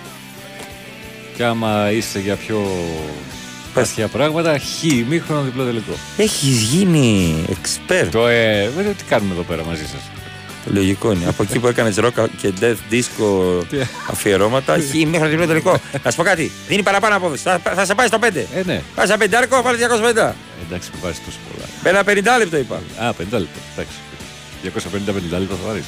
Και 1.35 1.43
άμα 1.43 1.91
είστε 1.91 2.19
για 2.19 2.35
πιο 2.35 2.67
παθιά 3.73 4.07
πράγματα, 4.07 4.57
χ, 4.59 4.83
μήχρονο 5.07 5.41
διπλό 5.41 5.65
τελικό. 5.65 5.91
Έχεις 6.17 6.61
γίνει 6.61 7.35
expert. 7.49 8.07
Το 8.11 8.27
ε, 8.27 8.63
ε, 8.63 8.69
τι 8.97 9.03
κάνουμε 9.03 9.33
εδώ 9.33 9.43
πέρα 9.43 9.63
μαζί 9.65 9.81
σας; 9.87 10.01
Λογικό 10.65 11.11
είναι. 11.11 11.27
Από 11.27 11.43
εκεί 11.43 11.59
που 11.59 11.67
έκανες 11.67 11.95
rock 11.99 12.25
και 12.41 12.53
death 12.59 12.93
disco 12.93 13.61
αφιερώματα, 14.09 14.75
έχει 14.75 15.05
μέχρι 15.05 15.37
το 15.37 15.45
τελικό. 15.45 15.79
Να 16.03 16.11
σου 16.11 16.17
πω 16.17 16.23
κάτι. 16.23 16.51
Δίνει 16.67 16.83
παραπάνω 16.83 17.15
απόδοση. 17.15 17.41
Θα, 17.43 17.59
θα 17.75 17.85
σε 17.85 17.95
πάει 17.95 18.07
στο 18.07 18.19
5. 18.21 18.35
Ε, 18.35 18.63
ναι. 18.65 18.81
Πάει 18.95 19.05
στα 19.05 19.17
5 19.19 19.27
άρκο, 19.37 19.61
πάρει 19.61 19.77
250. 19.77 20.33
Εντάξει, 20.67 20.89
με 20.93 20.99
βάζεις 21.01 21.21
τόσο 21.25 21.37
πολλά. 21.51 21.67
Με 21.83 21.89
ένα 21.89 22.33
50 22.35 22.37
λεπτό 22.39 22.57
είπα. 22.57 22.75
Α, 22.75 23.09
50 23.09 23.13
λεπτό. 23.19 23.59
Εντάξει. 23.73 23.97
250-50 24.67 25.39
λεπτό 25.39 25.56
θα 25.56 25.67
βάλει. 25.67 25.84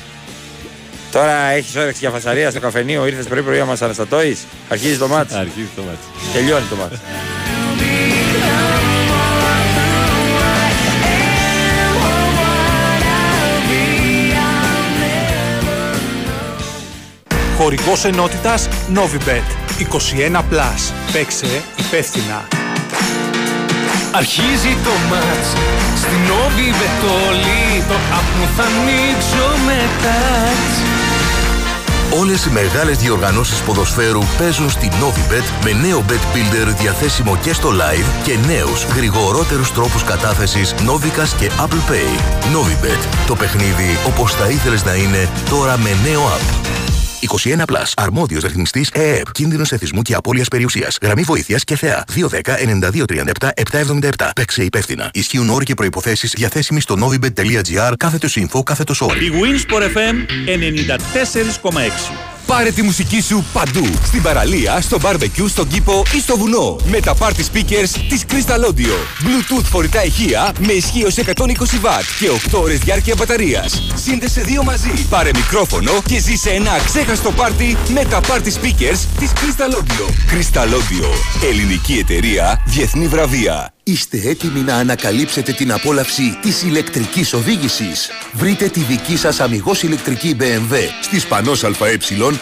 Τώρα 1.12 1.50
έχεις 1.50 1.76
όρεξη 1.76 2.00
για 2.00 2.10
φασαρία 2.10 2.50
στο 2.50 2.60
καφενείο, 2.60 3.06
ήρθες 3.06 3.26
πρωί 3.28 3.42
πρωί 3.42 3.62
μα 3.62 3.78
αναστατώει. 3.82 4.38
Αρχίζει 4.70 4.98
το 4.98 5.08
μάτι. 5.08 5.36
Αρχίζει 5.36 5.68
το 5.76 5.82
μάτι. 5.82 6.34
Τελειώνει 6.34 6.66
το 6.70 6.76
μάτι. 6.76 7.00
Χωρικός 17.58 18.06
ενότητας 18.06 18.68
Novibet. 18.96 19.60
21+. 19.80 20.44
Plus. 20.52 20.94
Παίξε 21.12 21.64
υπεύθυνα. 21.78 22.59
Αρχίζει 24.12 24.78
το 24.84 24.90
μάτς 25.10 25.50
Στην 25.96 26.24
όβη 26.46 26.74
βετόλη 26.82 27.84
Το 27.88 27.96
άπνο 28.18 28.46
θα 28.56 28.64
ανοίξω 28.64 29.48
με 29.66 29.80
τάτς 30.04 30.76
Όλες 32.20 32.46
οι 32.46 32.50
μεγάλες 32.50 32.98
διοργανώσεις 32.98 33.60
ποδοσφαίρου 33.62 34.22
παίζουν 34.38 34.70
στη 34.70 34.90
Novibet 35.02 35.64
με 35.64 35.72
νέο 35.72 36.04
Bet 36.10 36.36
Builder 36.36 36.76
διαθέσιμο 36.80 37.38
και 37.42 37.54
στο 37.54 37.70
live 37.70 38.24
και 38.24 38.38
νέους 38.48 38.84
γρηγορότερους 38.84 39.72
τρόπους 39.72 40.04
κατάθεσης 40.04 40.74
Novicas 40.78 41.30
και 41.40 41.52
Apple 41.60 41.92
Pay. 41.92 42.20
Novibet. 42.56 43.08
Το 43.28 43.36
παιχνίδι 43.36 43.98
όπως 44.08 44.34
θα 44.34 44.50
ήθελες 44.50 44.84
να 44.84 44.94
είναι 44.94 45.30
τώρα 45.50 45.78
με 45.78 45.90
νέο 46.04 46.22
app. 46.22 46.89
21 47.20 47.66
Plus. 47.66 47.92
Αρμόδιος 47.96 48.44
ρυθμιστής 48.44 48.90
ΕΕΠ. 48.90 49.32
Κίνδυνος 49.32 49.72
εθισμού 49.72 50.02
και 50.02 50.14
απώλειας 50.14 50.48
περιουσίας. 50.48 50.98
Γραμμή 51.02 51.22
βοήθειας 51.22 51.64
και 51.64 51.76
θεά. 51.76 52.04
210-9237-777. 52.16 54.32
Παίξε 54.36 54.64
υπεύθυνα. 54.64 55.10
Ισχύουν 55.14 55.50
όροι 55.50 55.66
και 55.66 55.74
προϋποθέσεις 55.74 56.34
διαθέσιμοι 56.36 56.82
στο 56.82 56.96
novibet.gr 57.00 57.94
κάθετος 57.98 58.38
info 58.40 58.64
κάθετος 58.64 59.02
όροι. 59.02 59.26
Η 59.26 59.32
Winsport 59.34 59.84
FM 59.84 60.16
94,6. 60.46 62.39
Πάρε 62.50 62.72
τη 62.72 62.82
μουσική 62.82 63.22
σου 63.22 63.46
παντού. 63.54 63.86
Στην 64.04 64.22
παραλία, 64.22 64.82
στο 64.82 64.98
barbecue, 65.02 65.46
στον 65.48 65.68
κήπο 65.68 66.04
ή 66.16 66.20
στο 66.20 66.38
βουνό. 66.38 66.78
Με 66.86 67.00
τα 67.00 67.16
party 67.20 67.40
speakers 67.54 67.90
της 68.10 68.24
Crystal 68.30 68.70
Audio. 68.70 68.96
Bluetooth 69.24 69.64
φορητά 69.64 70.06
ηχεία 70.06 70.54
με 70.60 70.74
ισχύω 70.74 71.08
120W 71.26 71.26
και 72.20 72.30
8 72.52 72.62
ώρες 72.62 72.80
διάρκεια 72.80 73.16
μπαταρίας. 73.18 73.82
Σύνδεσε 73.96 74.42
δύο 74.42 74.64
μαζί. 74.64 75.06
Πάρε 75.10 75.30
μικρόφωνο 75.36 75.92
και 76.06 76.20
ζήσε 76.20 76.50
ένα 76.50 76.80
ξέχαστο 76.86 77.32
πάρτι 77.32 77.78
με 77.94 78.06
τα 78.06 78.20
party 78.20 78.48
speakers 78.48 79.00
της 79.20 79.32
Crystal 79.36 79.74
Audio. 79.74 80.06
Crystal 80.34 80.68
Audio. 80.68 81.10
Ελληνική 81.50 81.94
εταιρεία, 81.94 82.64
διεθνή 82.66 83.08
βραβεία. 83.08 83.74
Είστε 83.92 84.22
έτοιμοι 84.26 84.60
να 84.60 84.76
ανακαλύψετε 84.76 85.52
την 85.52 85.72
απόλαυση 85.72 86.38
της 86.42 86.64
ηλεκτρικής 86.64 87.34
οδήγησης. 87.34 88.10
Βρείτε 88.34 88.68
τη 88.68 88.80
δική 88.80 89.18
σας 89.18 89.40
αμυγός 89.40 89.84
ηλεκτρική 89.84 90.36
BMW 90.40 90.76
στις 91.02 91.26
Πανός 91.26 91.64
ΑΕ 91.64 91.98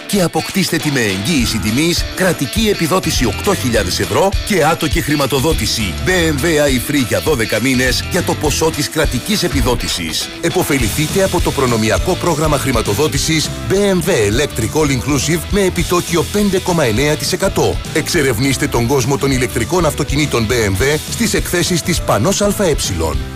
και 0.07 0.21
αποκτήστε 0.21 0.77
τη 0.77 0.91
με 0.91 0.99
εγγύηση 0.99 1.57
τιμής, 1.57 2.05
κρατική 2.15 2.69
επιδότηση 2.69 3.33
8.000 3.45 3.53
ευρώ 3.85 4.29
και 4.47 4.65
άτοκη 4.65 5.01
χρηματοδότηση 5.01 5.93
BMW 6.05 6.45
iFree 6.45 7.05
για 7.07 7.21
12 7.57 7.61
μήνες 7.61 8.03
για 8.11 8.23
το 8.23 8.33
ποσό 8.33 8.69
της 8.69 8.89
κρατικής 8.89 9.43
επιδότησης. 9.43 10.29
Εποφεληθείτε 10.41 11.23
από 11.23 11.41
το 11.41 11.51
προνομιακό 11.51 12.15
πρόγραμμα 12.15 12.57
χρηματοδότησης 12.57 13.49
BMW 13.69 14.09
Electric 14.09 14.81
All 14.81 14.89
Inclusive 14.89 15.39
με 15.51 15.61
επιτόκιο 15.61 16.25
5,9%. 16.33 17.75
Εξερευνήστε 17.93 18.67
τον 18.67 18.87
κόσμο 18.87 19.17
των 19.17 19.31
ηλεκτρικών 19.31 19.85
αυτοκινήτων 19.85 20.47
BMW 20.49 20.99
στις 21.09 21.33
εκθέσεις 21.37 21.81
της 21.81 22.01
Πανός 22.01 22.41
ΑΕ. 22.41 22.75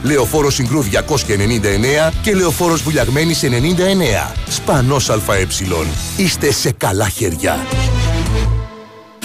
Λεωφόρος 0.04 0.54
Συγκρού 0.54 0.82
299 0.82 2.12
και 2.22 2.36
Λεωφόρος 2.36 2.82
Βουλιαγμένης 2.82 3.44
99. 3.44 4.34
Σπανός 4.50 5.10
ΑΕ. 5.10 5.48
Είστε 6.18 6.52
σε 6.52 6.72
καλά 6.78 7.10
χέρια. 7.10 7.66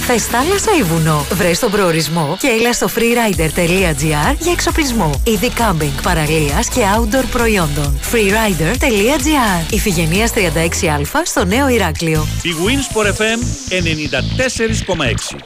Θες 0.08 0.26
θάλασσα 0.26 0.76
ή 0.78 0.82
βουνό; 0.82 1.26
Βρες 1.32 1.58
τον 1.58 1.70
προορισμό 1.70 2.36
και 2.40 2.46
έλα 2.60 2.72
στο 2.72 2.88
freerider.gr 2.94 4.36
για 4.38 4.52
εξοπλισμό. 4.52 5.20
Είδη 5.24 5.50
κάμπινγκ, 5.50 5.92
παραλίας 6.02 6.68
και 6.68 6.80
outdoor 6.96 7.24
προϊόντων. 7.30 7.98
freerider.gr 8.12 9.72
Ιφηγενείας 9.72 10.30
36α 10.34 11.20
στο 11.24 11.44
Νέο 11.44 11.68
Ηράκλειο. 11.68 12.26
Η 12.42 12.50
Winsport 12.66 13.06
FM 13.06 13.40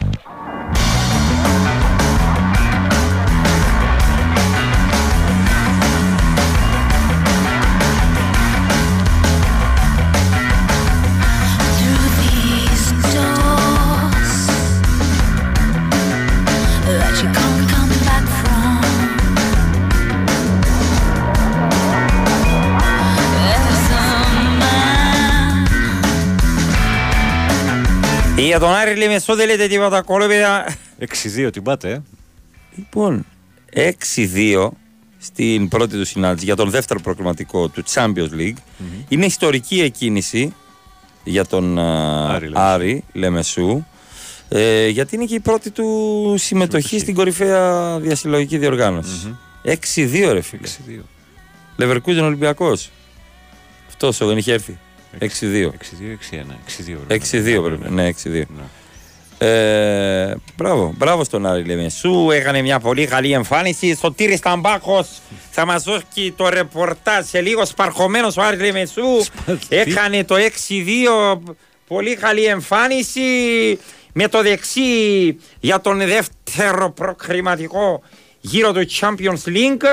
94,6. 0.00 0.09
Για 28.46 28.58
τον 28.58 28.74
Άρη 28.74 28.96
Λεμεσό 28.96 29.34
δεν 29.34 29.46
λέτε 29.46 29.66
τίποτα 29.66 30.02
κολόπεδα. 30.02 30.76
6-2 31.46 31.52
την 31.52 31.62
πάτε, 31.62 31.90
ε. 31.90 32.02
Λοιπόν, 32.76 33.26
6-2 33.74 34.68
στην 35.18 35.68
πρώτη 35.68 35.96
του 35.96 36.04
συνάντηση 36.04 36.44
για 36.44 36.56
τον 36.56 36.70
δεύτερο 36.70 37.00
προκριματικό 37.00 37.68
του 37.68 37.84
Champions 37.94 38.30
League. 38.38 38.56
Είναι 39.08 39.26
ιστορική 39.26 39.80
εκκίνηση 39.80 40.54
για 41.24 41.46
τον 41.46 41.78
α, 41.78 42.34
Άρη 42.34 42.48
Λεμεσού. 42.48 42.60
Άρη 42.60 43.04
Λεμεσού. 43.12 43.84
Ε, 44.48 44.88
γιατί 44.88 45.14
είναι 45.14 45.24
και 45.24 45.34
η 45.34 45.40
πρώτη 45.40 45.70
του 45.70 46.34
συμμετοχή 46.38 46.98
στην 46.98 47.14
κορυφαία 47.14 47.98
διασυλλογική 48.00 48.58
διοργάνωση. 48.58 49.36
6-2 49.64 49.74
ρε 50.32 50.40
φίλε. 50.40 50.68
6-2. 50.88 51.00
Λεβερκούζεν 51.76 52.24
Ολυμπιακός. 52.24 52.90
Αυτός 53.88 54.18
δεν 54.18 54.36
είχε 54.38 54.52
έρθει. 54.52 54.78
6-2. 55.18 55.22
6-2-6-1. 55.22 55.72
6-2 57.08 57.18
6-2 57.30 57.62
πρέπει. 57.62 57.90
Ναι, 57.90 58.10
6-2. 58.24 58.42
Ε, 59.42 60.34
μπράβο, 60.56 60.94
μπράβο 60.96 61.24
στον 61.24 61.46
Άρη 61.46 61.64
Λεμεσού. 61.64 62.30
Έκανε 62.30 62.62
μια 62.62 62.80
πολύ 62.80 63.06
καλή 63.06 63.32
εμφάνιση. 63.32 63.94
Στο 63.94 64.12
Τύρι 64.12 64.36
Σταμπάκο 64.36 65.06
θα 65.50 65.64
μας 65.64 65.82
δώσει 65.82 66.32
το 66.36 66.48
ρεπορτάζ 66.48 67.26
σε 67.26 67.40
λίγο. 67.40 67.64
Σπαρχωμένος 67.64 68.36
ο 68.36 68.42
Άρη 68.42 68.56
Λεμεσού. 68.56 69.24
Έκανε 69.68 70.24
το 70.24 70.34
6-2. 70.36 71.40
Πολύ 71.86 72.16
καλή 72.16 72.44
εμφάνιση. 72.44 73.20
Με 74.12 74.28
το 74.28 74.42
δεξί 74.42 74.80
για 75.60 75.80
τον 75.80 75.98
δεύτερο 75.98 76.90
προκριματικό 76.90 78.02
γύρο 78.40 78.72
του 78.72 78.86
Champions 79.00 79.44
League. 79.46 79.84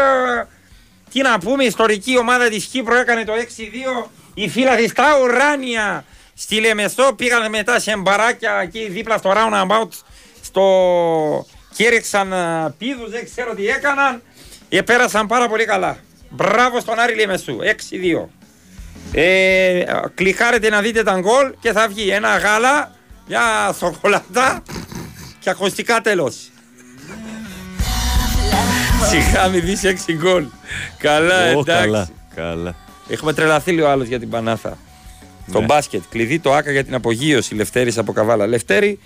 Τι 1.12 1.22
να 1.22 1.40
πούμε, 1.40 1.64
η 1.64 1.68
ιστορική 1.68 2.18
ομάδα 2.18 2.50
της 2.50 2.66
Κύπρου 2.66 2.96
έκανε 2.96 3.24
το 3.24 3.34
6-2. 3.34 4.10
Η 4.40 4.50
φύλλα 4.50 4.76
της 4.76 4.94
τα 4.94 5.06
ουράνια 5.22 6.04
στη 6.34 6.60
Λεμεσό 6.60 7.14
πήγαν 7.16 7.50
μετά 7.50 7.80
σε 7.80 7.98
μπαράκια 7.98 8.60
εκεί 8.62 8.88
δίπλα 8.90 9.18
στο 9.18 9.34
roundabout 9.36 9.88
στο... 10.42 10.66
και 11.76 11.86
έριξαν 11.86 12.34
α, 12.34 12.74
πίδους, 12.78 13.10
δεν 13.10 13.26
ξέρω 13.26 13.56
τι 13.56 13.68
έκαναν. 13.68 14.22
Ε, 14.70 14.82
πέρασαν 14.82 15.28
πάρα 15.28 15.50
πολύ 15.50 15.66
καλά. 15.66 15.98
Μπράβο 16.30 16.80
στον 16.80 17.00
Άρη 17.00 17.16
Λεμεσού, 17.16 17.58
6-2. 18.22 18.26
Ε, 19.12 19.84
κλικάρετε 20.16 20.70
να 20.70 20.82
δείτε 20.82 21.04
τα 21.04 21.20
γκολ 21.20 21.54
και 21.60 21.72
θα 21.72 21.88
βγει 21.88 22.10
ένα 22.10 22.38
γάλα, 22.38 22.92
μια 23.28 23.74
σοκολάτα 23.78 24.64
και 25.40 25.50
ακουστικά 25.50 26.02
τέλος. 26.02 26.36
Σιγά 29.10 29.48
μη 29.48 29.60
δεις 29.60 29.82
6 30.08 30.14
γκολ. 30.14 30.46
Καλά, 30.98 31.56
Ω, 31.56 31.60
εντάξει. 31.60 31.64
καλά, 31.66 32.10
καλά. 32.36 32.76
Έχουμε 33.10 33.34
τρελαθεί 33.34 33.72
λίγο 33.72 33.88
άλλος 33.88 34.08
για 34.08 34.20
την 34.20 34.30
Πανάθα. 34.30 34.78
Στο 35.50 35.60
Ναι. 35.60 35.66
μπάσκετ. 35.66 36.02
Κλειδί 36.10 36.40
το 36.40 36.54
άκα 36.54 36.72
για 36.72 36.84
την 36.84 36.94
απογείωση. 36.94 37.56
Λευτέρης 37.56 37.98
από 37.98 38.12
καβάλα. 38.14 38.48
Λευτέρη, 38.48 39.00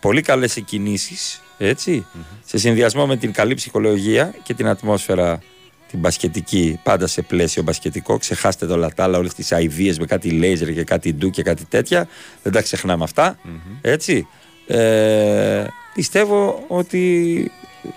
πολύ 0.00 0.20
καλές 0.20 0.56
εκκινήσεις. 0.56 1.40
Έτσι. 1.58 2.06
Σε 2.46 2.58
συνδυασμό 2.58 3.06
με 3.06 3.16
την 3.16 3.32
καλή 3.32 3.54
ψυχολογία 3.54 4.34
και 4.42 4.54
την 4.54 4.66
ατμόσφαιρα 4.68 5.42
την 5.88 5.98
μπασκετική, 6.00 6.80
πάντα 6.82 7.06
σε 7.06 7.22
πλαίσιο 7.22 7.62
μπασκετικό. 7.62 8.18
Ξεχάστε 8.18 8.66
το 8.66 8.76
λατάλα, 8.76 9.18
όλες 9.18 9.34
τις 9.34 9.52
αηδίε 9.52 9.94
με 9.98 10.06
κάτι 10.06 10.30
λέιζερ 10.30 10.72
και 10.72 10.84
κάτι 10.84 11.14
ντου 11.14 11.30
και 11.30 11.42
κάτι 11.42 11.64
τέτοια. 11.64 12.08
Δεν 12.42 12.52
τα 12.52 12.62
ξεχνάμε 12.62 13.04
αυτά. 13.04 13.38
Έτσι. 13.80 14.26
Ε, 14.66 15.64
πιστεύω 15.94 16.64
ότι 16.68 17.50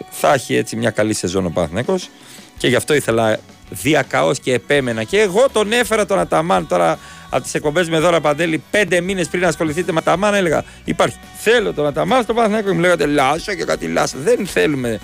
θα 0.09 0.33
έχει 0.33 0.55
έτσι 0.55 0.75
μια 0.75 0.89
καλή 0.89 1.13
σεζόν 1.13 1.45
ο 1.45 1.49
Παναθηναίκος 1.49 2.09
και 2.57 2.67
γι' 2.67 2.75
αυτό 2.75 2.93
ήθελα 2.93 3.39
διακαώς 3.70 4.39
και 4.39 4.53
επέμενα 4.53 5.03
και 5.03 5.20
εγώ 5.20 5.45
τον 5.51 5.72
έφερα 5.72 6.05
τον 6.05 6.20
Αταμάν 6.20 6.68
τώρα 6.68 6.99
από 7.30 7.43
τις 7.43 7.53
εκπομπές 7.53 7.89
με 7.89 7.99
δώρα 7.99 8.22
Παντέλη 8.22 8.63
πέντε 8.72 9.01
μήνες 9.01 9.28
πριν 9.28 9.45
ασχοληθείτε 9.45 9.91
με 9.91 9.99
Αταμάν 9.99 10.34
έλεγα 10.34 10.63
υπάρχει 10.84 11.18
θέλω 11.38 11.74
τον 11.74 11.86
Αταμάν 11.86 12.24
στο 12.24 12.34
Παναθηναίκο 12.34 12.68
και 12.68 12.74
μου 12.74 12.80
λέγατε 12.80 13.05
Λάσο 13.05 13.53
και 13.53 13.63
κάτι 13.63 13.88
Λάσο 13.88 14.18
δεν 14.24 14.47
θέλουμε 14.47 14.99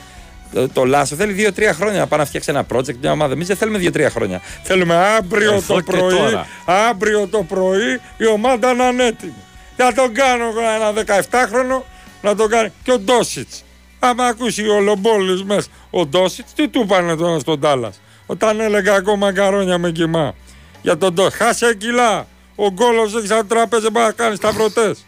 το, 0.54 0.70
το 0.70 0.86
Λάσο 0.86 1.16
θέλει 1.16 1.32
δύο-τρία 1.34 1.74
χρόνια 1.74 2.00
να 2.00 2.08
πάει 2.08 2.20
να 2.20 2.26
φτιάξει 2.26 2.50
ένα 2.50 2.66
project, 2.74 2.96
μια 3.02 3.12
ομάδα. 3.12 3.34
Εμείς 3.34 3.48
δεν 3.48 3.56
θέλουμε 3.58 3.78
δύο-τρία 3.78 4.10
χρόνια. 4.10 4.42
Θέλουμε 4.64 4.96
αύριο 4.96 5.54
Εδώ 5.54 5.76
το 5.76 5.82
και 5.82 5.92
πρωί, 5.92 6.18
τώρα. 6.18 6.48
αύριο 6.66 7.28
το 7.28 7.44
πρωί 7.44 8.00
η 8.18 8.28
ομάδα 8.28 8.74
να 8.74 8.88
είναι 8.88 9.06
έτοιμη. 9.06 9.34
Να 9.78 9.94
τον 9.94 10.14
κάνω 10.14 10.44
εγώ 10.44 10.60
ένα 10.60 11.24
17χρονο 11.30 11.82
να 12.22 12.36
τον 12.36 12.50
κάνει 12.50 12.72
και 12.84 12.92
ο 12.92 13.00
Ντόσιτς. 13.00 13.64
Άμα 14.00 14.26
ακούσει 14.26 14.68
ο 14.68 14.80
Λομπόλης 14.80 15.44
μέσα 15.44 15.68
ο 15.90 16.06
Ντόσιτς, 16.06 16.54
τι 16.54 16.68
του 16.68 16.86
πάνε 16.86 17.16
τώρα 17.16 17.40
στον 17.40 17.60
Τάλλας; 17.60 18.02
Όταν 18.32 18.60
έλεγα 18.60 18.96
ακόμα 18.96 19.16
μακαρόνια 19.16 19.78
με 19.78 19.92
κοιμά. 19.92 20.36
Για 20.82 20.98
τον 20.98 21.14
Ντόσιτ. 21.14 21.34
Χάσε 21.34 21.76
κιλά. 21.76 22.28
Ο 22.56 22.70
γκόλος 22.70 23.16
έχει 23.16 23.28
σαν 23.28 23.48
τράπεζα 23.48 23.92
πάει 23.92 24.06
να 24.06 24.12
κάνει 24.12 24.36
σταυρωτές. 24.36 25.06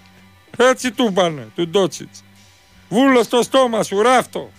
Έτσι 0.70 0.90
του 0.92 1.12
πάνε, 1.12 1.48
του 1.54 1.68
Ντότσιτς. 1.68 2.24
Βούλος 2.88 3.24
στο 3.24 3.42
στόμα 3.42 3.82
σου, 3.82 4.02
ράφτο. 4.02 4.50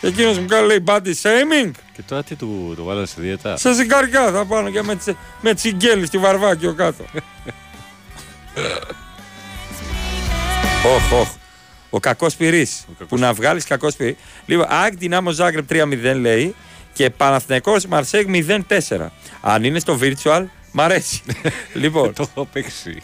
Εκείνος 0.00 0.38
μου 0.38 0.46
κάνει 0.46 0.66
λέει 0.66 0.84
body 0.86 1.12
shaming. 1.22 1.70
Και 1.92 2.02
τώρα 2.06 2.22
τι 2.22 2.34
του 2.34 2.72
το 2.76 2.84
βάλανε 2.84 3.06
σε 3.06 3.20
δίαιτα; 3.20 3.56
Σε 3.56 3.72
ζυγαριά 3.72 4.30
θα 4.30 4.44
πάνε 4.44 4.70
και 4.70 4.82
με, 4.82 4.96
τσι, 4.96 5.16
με 5.40 5.54
τσιγκέλι 5.54 6.06
στη 6.06 6.18
βαρβάκιο 6.18 6.74
κάτω. 6.74 7.04
Όχ, 10.84 11.12
όχ. 11.20 11.39
Ο 11.90 12.00
κακός 12.00 12.34
πυρής. 12.34 12.84
Που 13.08 13.18
να 13.18 13.32
βγάλεις 13.32 13.64
κακός 13.64 13.94
πυρής. 13.96 14.14
Λοιπόν, 14.46 14.66
ΑΕΚ 14.68 14.94
Δυνάμο 14.98 15.30
Ζάγκρεπ 15.30 15.64
3-0 15.72 16.14
λέει 16.20 16.54
και 16.92 17.10
Παναθηναϊκός 17.10 17.86
Μαρσέγ 17.86 18.26
0-4. 18.26 19.06
Αν 19.40 19.64
είναι 19.64 19.78
στο 19.78 19.98
virtual, 20.02 20.44
μ' 20.72 20.80
αρέσει. 20.80 21.22
λοιπόν, 21.82 22.12
Το 22.14 22.26
έχω 22.30 22.48
παίξει. 22.52 23.02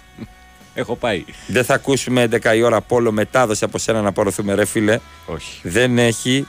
Έχω 0.75 0.97
πάει. 0.97 1.25
δεν 1.47 1.65
θα 1.65 1.75
ακούσουμε 1.75 2.29
11 2.31 2.57
η 2.57 2.63
ώρα 2.63 2.81
πόλο 2.81 3.13
μετάδοση 3.13 3.65
από 3.65 3.79
σένα 3.79 4.03
να 4.03 4.09
απορροθούμε, 4.09 4.55
ρε 4.55 4.65
φίλε. 4.65 4.99
Όχι. 5.27 5.61
Δεν 5.63 5.99
έχει 5.99 6.47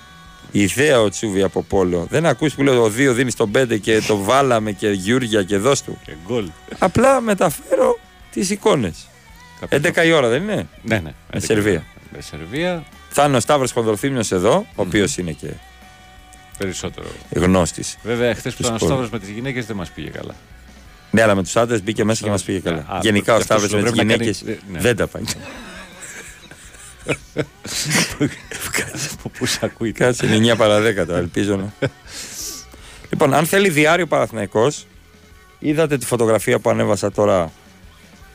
ιδέα 0.52 1.02
ο 1.02 1.10
Τσούβι 1.10 1.44
από 1.44 1.64
πόλο. 1.64 2.08
Δεν 2.10 2.26
ακούς 2.26 2.54
που 2.54 2.64
λέω 2.64 2.84
ο 2.84 2.88
2 2.88 2.92
δίνει 2.92 3.32
στον 3.32 3.52
5 3.58 3.80
και 3.82 4.02
το 4.08 4.18
βάλαμε 4.18 4.72
και 4.72 4.90
Γιούρια 4.90 5.44
και 5.44 5.58
δώσ' 5.58 5.82
του. 5.84 5.98
Και 6.06 6.14
γκολ. 6.26 6.50
Απλά 6.80 7.22
μεταφέρω 7.22 8.00
τις 8.32 8.50
εικόνες. 8.50 9.08
11 9.70 10.06
η 10.06 10.12
ώρα 10.12 10.28
δεν 10.28 10.44
είναι; 10.44 10.68
Ναι, 10.82 11.00
ναι. 11.00 11.14
Με 11.34 11.40
Σερβία. 11.40 11.86
Με 12.18 12.24
Σερβία 12.24 12.84
Θα 13.10 13.26
είναι 13.26 13.38
ο 13.38 13.40
Σταύρος 13.40 13.72
Χονδροθύμιο 13.72 14.22
εδώ, 14.32 14.56
ο 14.56 14.82
οποίος 14.82 15.18
είναι 15.18 15.32
και 15.32 15.48
περισσότερο. 16.58 17.08
γνώστης. 17.36 17.98
Βέβαια, 18.04 18.36
χθε 18.36 18.50
που 18.50 18.56
του 18.56 18.62
ήταν 18.62 18.74
ο 18.74 18.78
σπορ. 18.78 18.90
Σταύρος 18.90 19.10
με 19.10 19.20
τις 19.20 19.30
γυναίκες 19.30 19.66
δεν 19.66 19.76
μας 19.76 19.90
πήγε 19.90 20.10
καλά. 20.10 20.36
Ναι, 21.12 21.22
αλλά 21.22 21.36
με 21.36 21.44
τους 21.44 21.56
άντρες 21.56 21.84
μπήκε 21.84 22.04
μέσα 22.04 22.24
και 22.24 22.30
μας 22.30 22.44
πήγε 22.44 22.60
καλά. 22.60 22.86
Α, 22.88 23.00
Γενικά 23.02 23.34
ο 23.34 23.38
και 23.38 23.42
αυτός 23.42 23.60
Σταύρος 23.70 23.84
με 23.84 23.90
τις 23.90 23.92
πρέπει 23.92 24.08
να 24.08 24.14
κάνει- 24.18 24.34
γυναίκες 24.36 24.62
ναι. 24.72 24.80
δεν 24.80 24.96
τα 24.96 25.08
πάει. 25.08 25.24
Πού 29.38 29.46
σε 29.46 29.60
ακούει; 29.62 29.92
Κάτσε 29.92 30.26
είναι 30.26 30.54
9 30.54 30.58
παρα 30.58 30.80
10 30.82 31.06
τώρα, 31.08 31.18
ελπίζω 31.20 31.56
να. 31.56 31.74
λοιπόν, 33.10 33.34
αν 33.34 33.46
θέλει 33.46 33.70
διάριο 33.70 34.08
Παναθηναϊκός, 34.08 34.86
είδατε 35.60 35.98
τη 35.98 36.06
φωτογραφία 36.06 36.60
που 36.60 36.70
ανέβασα 36.70 37.12
τώρα 37.12 37.52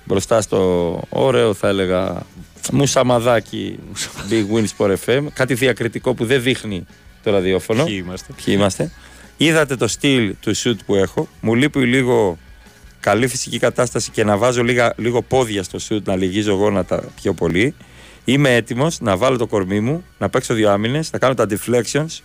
μπροστά 0.05 0.41
στο 0.41 1.01
ωραίο 1.09 1.55
θα 1.55 1.69
έλεγα 1.69 2.23
μουσαμαδάκι 2.73 3.79
Big 4.31 4.45
Win 4.55 4.65
Sport 4.77 4.95
FM. 5.07 5.27
Κάτι 5.33 5.55
διακριτικό 5.55 6.15
που 6.15 6.25
δεν 6.25 6.43
δείχνει 6.43 6.87
το 7.23 7.31
ραδιόφωνο. 7.31 7.85
Ποιοι 7.85 8.03
είμαστε. 8.05 8.33
Ποιοι 8.45 8.55
είμαστε. 8.59 8.91
Είδατε 9.37 9.77
το 9.77 9.89
στυλ 9.89 10.35
του 10.41 10.57
shoot 10.57 10.77
που 10.87 10.95
έχω. 10.95 11.29
Μου 11.41 11.55
λείπει 11.55 11.79
λίγο 11.79 12.39
καλή 13.01 13.27
φυσική 13.27 13.59
κατάσταση 13.59 14.11
και 14.11 14.25
να 14.25 14.37
βάζω 14.37 14.63
λίγα, 14.63 14.95
λίγο 14.97 15.23
πόδια 15.23 15.63
στο 15.63 15.79
shoot, 15.89 16.03
να 16.03 16.17
λυγίζω 16.17 16.53
γόνατα 16.53 17.05
πιο 17.23 17.33
πολύ. 17.33 17.75
Είμαι 18.25 18.55
έτοιμος 18.55 19.01
να 19.01 19.17
βάλω 19.17 19.37
το 19.37 19.47
κορμί 19.47 19.81
μου, 19.81 20.05
να 20.19 20.29
παίξω 20.29 20.55
δύο 20.55 20.71
άμυνες, 20.71 21.13
να 21.13 21.19
κάνω 21.19 21.35
τα 21.35 21.47
deflections 21.51 22.21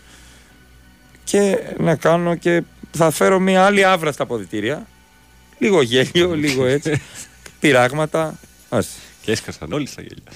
και 1.24 1.58
να 1.78 1.96
κάνω 1.96 2.36
και 2.36 2.64
θα 2.92 3.12
φέρω 3.12 3.40
μια 3.40 3.66
άλλη 3.66 3.84
άβρα 3.84 4.12
στα 4.12 4.26
ποδητήρια. 4.26 4.88
Λίγο 5.58 5.82
γέλιο, 5.82 6.36
λίγο 6.36 6.66
έτσι. 6.66 7.02
Πειράγματα. 7.60 8.40
Ας. 8.70 8.88
Και 9.28 9.34
έσκασαν 9.34 9.74
όλοι 9.74 9.88
στα 9.88 10.02
γέλια. 10.02 10.32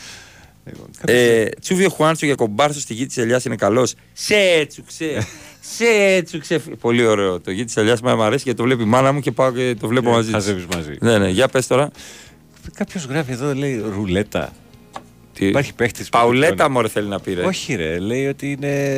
Λοιπόν, 0.66 0.90
Ε, 1.06 1.46
Τσούβιο 1.62 1.90
Χουάντσο 1.90 2.26
για 2.26 2.36
κομπάρσο 2.36 2.80
στη 2.80 2.94
γη 2.94 3.06
της 3.06 3.18
Ελιάς 3.18 3.46
είναι 3.46 3.56
καλός. 3.56 3.94
Σε 4.14 4.36
έτσουξε. 4.36 5.28
Σε 5.62 5.86
έτσουξε. 5.86 6.60
Πολύ 6.60 7.06
ωραίο. 7.06 7.40
Το 7.40 7.52
γη 7.52 7.64
της 7.64 7.78
Ελιάς 7.78 8.02
μου 8.02 8.10
αρέσει 8.24 8.44
γιατί 8.44 8.58
το 8.60 8.64
βλέπει 8.64 8.82
η 8.84 8.86
μάνα 8.86 9.12
μου 9.12 9.20
και 9.20 9.32
πάω 9.32 9.52
και 9.52 9.76
το 9.80 9.88
βλέπω 9.88 10.06
Και 10.10 10.12
μαζί. 10.16 10.26
της. 10.26 10.34
χαζεύεις 10.34 10.66
μαζί. 10.76 10.94
Ναι, 11.00 11.18
ναι, 11.18 11.30
για 11.30 11.48
πες 11.48 11.68
τώρα. 11.68 11.92
Κάποιος 12.74 13.06
γράφει 13.06 13.32
εδώ, 13.32 13.54
λέει 13.54 13.84
ρουλέτα. 13.96 14.54
Τι- 15.34 15.46
Υπάρχει 15.48 15.74
παίχτης. 15.74 16.10
Παουλέτα 16.10 16.70
μωρέ 16.70 16.88
θέλει 16.88 17.08
να 17.08 17.20
πει 17.20 17.34
ρε. 17.34 17.42
Όχι, 17.42 17.76
ρε. 17.76 18.00
Λέει 18.00 18.28
ότι 18.28 18.52
είναι 18.52 18.96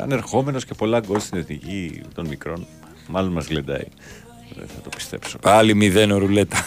ανερχόμενος 0.00 0.64
και 0.64 0.74
πολλά 0.74 1.00
γκολ 1.06 1.20
στην 1.20 1.38
εθνική 1.38 2.00
των 2.14 2.26
μικρών. 2.26 2.66
Μάλλον 3.08 3.32
μας 3.32 3.46
γλεντάει. 3.46 3.84
Δεν 4.56 4.66
θα 4.74 4.80
το 4.82 4.88
πιστέψω. 4.96 5.38
Πάλι 5.38 5.74
μηδέν 5.74 6.10
ο 6.10 6.18
ρουλέτα. 6.18 6.56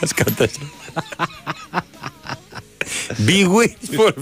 Ας 0.00 0.12
κατέσαι. 0.12 0.60
Big 3.26 3.46
win 3.48 3.96
for 3.96 4.12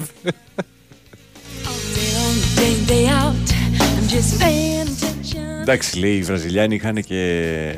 Day, 2.56 2.74
day 2.90 3.06
out, 3.08 3.48
I'm 3.80 4.06
just 4.08 4.40
paying 4.40 4.88
attention. 4.88 5.60
Εντάξει, 5.60 5.98
λέει 5.98 6.16
οι 6.16 6.22
Βραζιλιάνοι 6.22 6.74
είχαν 6.74 7.02
και, 7.02 7.74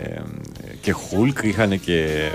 και 0.81 0.93
Χουλκ, 0.93 1.39
είχαν 1.43 1.81
και. 1.81 2.29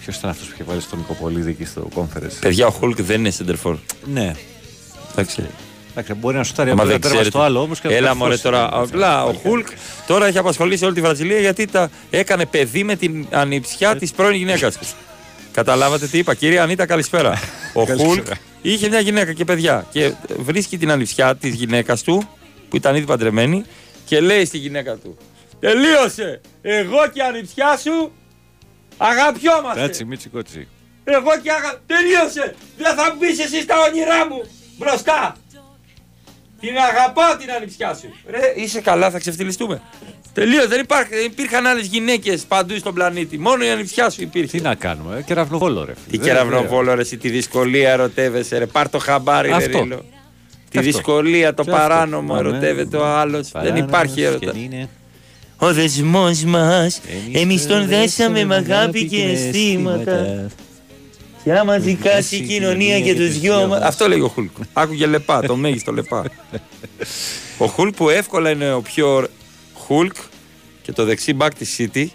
Ποιος 0.00 0.16
ήταν 0.16 0.30
αυτός 0.30 0.46
που 0.46 0.52
είχε 0.54 0.64
βάλει 0.64 0.80
στο 0.80 0.96
Νικοπολίδη 0.96 1.50
εκεί 1.50 1.64
στο 1.64 1.88
conference; 1.94 2.38
Παιδιά, 2.40 2.66
ο 2.66 2.70
Χουλκ 2.70 3.02
δεν 3.02 3.18
είναι 3.20 3.32
center 3.38 3.56
for. 3.62 3.76
Ναι. 4.12 4.34
Εντάξει. 5.12 5.46
Εντάξει, 5.98 6.20
μπορεί 6.20 6.36
να 6.36 6.44
σου 6.44 6.52
τάρει 6.52 6.70
Άμα 6.70 6.82
από 6.82 6.90
δεν 6.90 7.00
το 7.00 7.08
τέρμα 7.08 7.20
ξέρετε. 7.20 7.38
στο 7.38 7.46
άλλο 7.46 7.60
όμως. 7.60 7.80
Έλα 7.82 8.14
μωρέ 8.14 8.36
τώρα. 8.36 8.68
Απλά 8.72 9.24
ο 9.24 9.32
Χουλκ 9.32 9.66
τώρα 10.06 10.26
έχει 10.26 10.38
απασχολήσει 10.38 10.84
όλη 10.84 10.94
τη 10.94 11.00
Βραζιλία 11.00 11.38
γιατί 11.40 11.66
τα 11.66 11.90
έκανε 12.10 12.46
παιδί 12.46 12.84
με 12.84 12.96
την 12.96 13.26
ανιψιά 13.30 13.96
της 13.96 14.12
πρώην 14.12 14.36
γυναίκας 14.36 14.76
του. 14.76 14.86
Καταλάβατε 15.52 16.06
τι 16.06 16.18
είπα, 16.18 16.34
κύριε 16.34 16.60
Ανίτα, 16.60 16.86
καλησπέρα. 16.86 17.40
Ο 17.72 17.84
Καλησπέρα. 17.84 18.12
Χουλκ 18.14 18.26
είχε 18.62 18.88
μια 18.88 19.00
γυναίκα 19.00 19.32
και 19.32 19.44
παιδιά 19.44 19.86
και 19.90 20.12
βρίσκει 20.38 20.78
την 20.78 20.90
ανιψιά 20.90 21.36
της 21.36 21.54
γυναίκας 21.54 22.02
του 22.02 22.28
που 22.68 22.76
ήταν 22.76 22.94
ήδη 22.94 23.06
παντρεμένη 23.06 23.64
και 24.04 24.20
λέει 24.20 24.44
στη 24.44 24.58
γυναίκα 24.58 24.94
του: 24.94 25.16
Τελείωσε! 25.60 26.40
Εγώ 26.62 27.08
και 27.12 27.18
η 27.18 27.22
ανιψιά 27.22 27.76
σου 27.76 28.12
αγαπιόμαστε! 28.96 29.82
Έτσι, 29.82 30.04
Μίτσι 30.04 30.28
Κότσι. 30.28 30.68
Εγώ 31.04 31.30
και 31.42 31.50
αγα... 31.50 31.80
Τελείωσε! 31.86 32.54
Δεν 32.78 32.94
θα 32.94 33.16
μπεις 33.18 33.38
εσύ 33.38 33.60
στα 33.60 33.74
όνειρά 33.88 34.26
μου! 34.28 34.50
Μπροστά! 34.78 35.36
Την 36.60 36.76
αγαπάω 36.90 37.36
την 37.36 37.50
ανιψιά 37.56 37.94
σου! 37.94 38.08
Ρε, 38.30 38.52
είσαι 38.62 38.80
καλά, 38.80 39.10
θα 39.10 39.18
ξεφτυλιστούμε. 39.18 39.80
Τελείωσε, 40.32 40.66
δεν, 40.66 40.80
υπάρχει, 40.80 41.14
δεν 41.14 41.24
υπήρχαν 41.24 41.66
άλλες 41.66 41.86
γυναίκες 41.86 42.44
παντού 42.48 42.76
στον 42.78 42.94
πλανήτη. 42.94 43.38
Μόνο 43.38 43.64
η 43.64 43.68
ανιψιά 43.70 44.10
σου 44.10 44.22
υπήρχε. 44.22 44.56
Τι 44.56 44.62
να 44.62 44.74
κάνουμε, 44.74 45.18
ε, 45.18 45.22
κεραυνοβόλο 45.22 45.84
ρε. 45.84 45.92
Τι 46.10 46.16
Βέβαια. 46.16 46.32
κεραυνοβόλο, 46.34 46.94
ρε, 46.94 47.00
εσύ, 47.00 47.16
τη 47.16 47.28
δυσκολία 47.28 47.90
ερωτεύεσαι, 47.90 48.58
ρε. 48.58 48.66
Πάρ 48.66 48.88
το 48.88 48.98
χαμπάρι, 48.98 49.48
ρε, 49.48 49.54
Αυτό. 49.54 49.78
Ρίλο. 49.82 50.04
Τη 50.70 50.78
αυτό. 50.78 50.90
δυσκολία, 50.90 51.54
το 51.54 51.64
Και 51.64 51.70
αυτό. 51.70 51.82
παράνομο, 51.82 52.34
Αμέ. 52.34 52.48
ερωτεύεται 52.48 52.96
ο 52.96 53.04
άλλος. 53.06 53.42
Δεν 53.50 53.52
Παράνομος 53.62 53.88
υπάρχει 53.88 54.22
έρωτα. 54.22 54.52
και 54.52 54.58
είναι. 54.58 54.88
Ο 55.58 55.72
δεσμός 55.72 56.42
μας, 56.44 57.00
εμείς 57.32 57.66
τον 57.66 57.86
δέσαμε 57.86 57.98
δέσαμε 58.00 58.44
με 58.44 58.54
αγάπη 58.54 59.06
και 59.06 59.22
αισθήματα. 59.22 60.46
Και 61.48 61.54
άμα 61.54 61.78
δικάσει 61.78 62.36
η 62.36 62.40
κοινωνία 62.46 63.00
και 63.00 63.14
τους 63.14 63.38
δυο 63.38 63.66
μα. 63.66 63.76
Αυτό 63.76 64.08
λέει 64.08 64.20
ο 64.20 64.28
Χουλκ. 64.28 64.50
Άκουγε 64.72 65.06
λεπά, 65.06 65.40
το 65.42 65.56
μέγιστο 65.56 65.92
λεπά. 65.92 66.24
ο 67.58 67.66
Χουλκ 67.66 67.94
που 67.94 68.08
εύκολα 68.08 68.50
είναι 68.50 68.72
ο 68.72 68.80
πιο. 68.82 69.14
ωρα- 69.14 69.28
Χουλκ 69.86 70.14
και 70.82 70.92
το 70.92 71.04
δεξί 71.04 71.32
μπακ 71.34 71.54
της 71.54 71.76
City. 71.78 72.06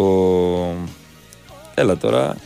Ο. 0.00 0.02
Έλα 1.74 1.96
τώρα. 1.96 2.36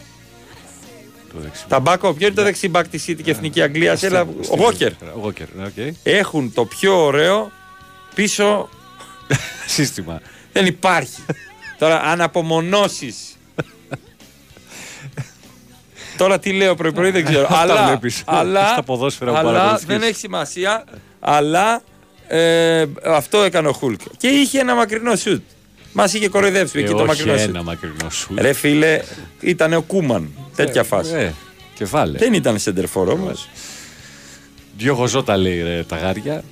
Το 1.32 1.38
δεξί. 1.40 1.64
Ταμπάκο, 1.68 2.12
ποιο 2.14 2.26
είναι 2.26 2.36
το 2.36 2.42
δεξί 2.42 2.68
μπακ 2.68 2.88
της 2.88 3.04
City 3.08 3.22
και 3.22 3.30
Εθνική 3.30 3.62
Αγγλία; 3.62 3.98
Έλα, 4.00 4.20
ο 4.50 4.56
Γόκερ. 4.56 4.92
Ο 4.92 5.18
Γόκερ, 5.22 5.46
ναι, 5.56 5.64
οκ. 5.66 5.94
Έχουν 6.02 6.52
το 6.52 6.64
πιο 6.64 7.04
ωραίο 7.04 7.50
πίσω. 8.14 8.68
Σύστημα. 9.66 10.20
Δεν 10.52 10.66
υπάρχει. 10.66 11.24
Τώρα, 11.78 12.00
αν 12.00 12.20
απομονώσεις. 12.20 13.35
Τώρα 16.16 16.38
τι 16.38 16.52
λέω 16.52 16.74
πρωί-πρωί 16.74 17.10
δεν 17.10 17.24
ξέρω. 17.24 17.42
Αυτά 17.42 17.58
αλλά 17.58 17.86
βλέπεις. 17.86 18.22
αλλά, 18.26 18.66
Στα 18.66 18.82
ποδόσφαιρα 18.82 19.30
που 19.30 19.36
αλλά 19.36 19.50
παρακολουθείς. 19.52 19.86
δεν 19.86 20.02
έχει 20.02 20.14
σημασία. 20.14 20.84
Αλλά 21.20 21.82
ε, 22.28 22.84
αυτό 23.04 23.38
έκανε 23.42 23.68
ο 23.68 23.72
Χουλκ. 23.72 24.00
Και 24.16 24.28
είχε 24.28 24.58
ένα 24.58 24.74
μακρινό 24.74 25.16
σουτ. 25.16 25.42
Μας 25.92 26.12
είχε 26.14 26.28
κοροϊδέψει 26.28 26.78
Ε, 26.78 26.82
εκεί 26.82 26.90
το 26.90 26.96
όχι 26.96 27.06
μακρινό 27.06 27.36
σουτ. 27.38 27.48
ένα 27.48 27.62
μακρινό 27.62 28.10
σου. 28.10 28.34
Ρε 28.38 28.52
φίλε, 28.52 29.00
ήταν 29.40 29.72
ο 29.72 29.82
Κούμαν. 29.82 30.30
Τέτοια 30.56 30.82
φάση. 30.82 31.12
Ε, 31.14 31.32
και 31.74 31.84
βάλε. 31.84 32.18
Δεν 32.18 32.32
ήταν 32.32 32.58
σεντερφόρ 32.58 33.08
όμως. 33.08 33.48
Διόγκο 34.76 35.06
Ζώτα 35.06 35.36
λέει 35.36 35.62
ρε, 35.62 35.84
τα 35.88 35.96
γάρια. 35.96 36.42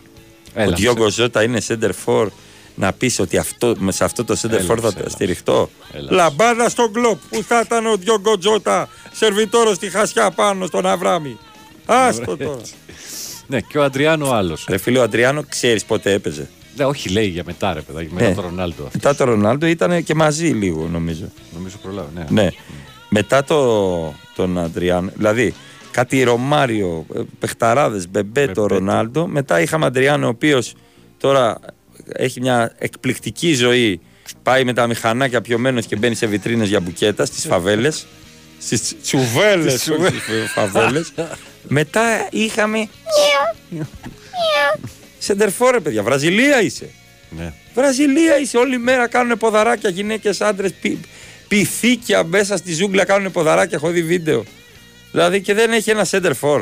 Ο 0.56 0.60
Έλα, 0.60 0.74
Διόγκο 0.74 1.08
Ζώτα 1.10 1.42
είναι 1.42 1.60
center 1.68 1.90
for 2.06 2.26
να 2.74 2.92
πεις 2.92 3.18
ότι 3.18 3.36
αυτό, 3.38 3.74
με 3.78 3.92
σε 3.92 4.04
αυτό 4.04 4.24
το 4.24 4.36
center 4.42 4.70
for 4.70 4.78
θα 4.80 4.92
έλα. 4.98 5.08
στηριχτώ. 5.08 5.70
Έλα. 5.92 6.12
Λαμπάδα 6.12 6.68
στον 6.68 6.92
κλοπ. 6.92 7.18
Πού 7.30 7.42
θα 7.42 7.60
ήταν 7.64 7.86
ο 7.86 7.96
Διόγκο 7.96 8.34
Ζώτα, 8.40 8.88
σερβιτόρος 9.12 9.76
στη 9.76 9.90
χασιά 9.90 10.30
πάνω 10.30 10.66
στον 10.66 10.86
Αβράμι. 10.86 11.38
Άστο 11.86 12.36
τώρα. 12.36 12.60
Ναι, 13.46 13.60
και 13.60 13.78
ο 13.78 13.82
Αντριάνο 13.82 14.30
άλλος. 14.32 14.66
Ρε 14.68 14.76
φίλε, 14.78 14.98
ο 14.98 15.02
Αντριάνο 15.02 15.44
ξέρεις 15.48 15.84
πότε 15.84 16.12
έπαιζε. 16.12 16.48
Ναι, 16.76 16.84
όχι 16.84 17.08
λέει 17.08 17.26
για 17.26 17.42
μετά 17.46 17.72
ρε 17.72 17.80
παιδάκι, 17.80 18.08
μετά 18.14 18.28
Ναι. 18.28 18.34
τον 18.34 18.44
Ρονάλντο. 18.44 18.82
αυτός. 18.84 18.92
Μετά 18.94 19.14
το 19.14 19.24
Ρονάλντο 19.24 19.66
ήταν 19.66 20.02
και 20.04 20.14
μαζί 20.14 20.46
λίγο 20.46 20.88
νομίζω. 20.92 21.24
Νομίζω 21.54 21.76
προλάβει. 21.82 22.08
Ναι. 22.14 22.24
Ναι. 22.42 22.48
Μετά 23.08 23.44
το, 23.44 24.14
τον 24.36 24.58
Αντριάνο, 24.58 25.10
δηλαδή 25.16 25.54
κάτι 25.90 26.22
Ρωμάριο, 26.22 27.06
ε, 27.16 27.20
Πεχταράδε, 27.38 28.02
Μπεμπέτο, 28.10 28.66
Ρονάλντο. 28.66 29.26
Μετά 29.26 29.60
είχαμε 29.60 29.86
Αντριάνο, 29.86 30.26
ο 30.26 30.28
οποίος 30.28 30.74
τώρα 31.18 31.58
έχει 32.12 32.40
μια 32.40 32.72
εκπληκτική 32.78 33.54
ζωή. 33.54 34.00
Πάει 34.42 34.64
με 34.64 34.72
τα 34.72 34.86
μηχανάκια 34.86 35.40
πιωμένος 35.40 35.86
και 35.86 35.96
μπαίνει 35.96 36.14
σε 36.14 36.26
βιτρίνες 36.26 36.68
για 36.68 36.80
μπουκέτας 36.80 37.28
στις 37.28 37.44
φαβέλες. 37.46 38.06
Στις 38.58 38.94
τσουβέλες, 39.02 39.72
Στις 39.72 39.82
τσουβέλες. 39.82 40.20
φαβέλες. 40.54 41.12
Μετά 41.68 42.28
είχαμε. 42.30 42.88
Σεντερφόρε, 45.18 45.80
παιδιά. 45.80 46.02
Βραζιλία 46.02 46.62
είσαι. 46.62 46.88
Ναι. 47.30 47.52
Βραζιλία 47.74 48.38
είσαι. 48.38 48.56
Όλη 48.56 48.78
μέρα 48.78 49.06
κάνουν 49.08 49.38
ποδαράκια 49.38 49.90
γυναίκες, 49.90 50.40
άντρες. 50.40 50.72
Πι, 50.72 50.98
πυθίκια 51.48 52.24
μέσα 52.24 52.56
στη 52.56 52.72
ζούγκλα 52.72 53.04
κάνουν 53.04 53.32
ποδαράκια. 53.32 53.76
Έχω 53.76 53.88
δει 53.90 54.02
βίντεο. 54.02 54.44
Δηλαδή 55.10 55.40
και 55.40 55.54
δεν 55.54 55.72
έχει 55.72 55.90
ένα 55.90 56.06
center 56.10 56.32
for. 56.40 56.60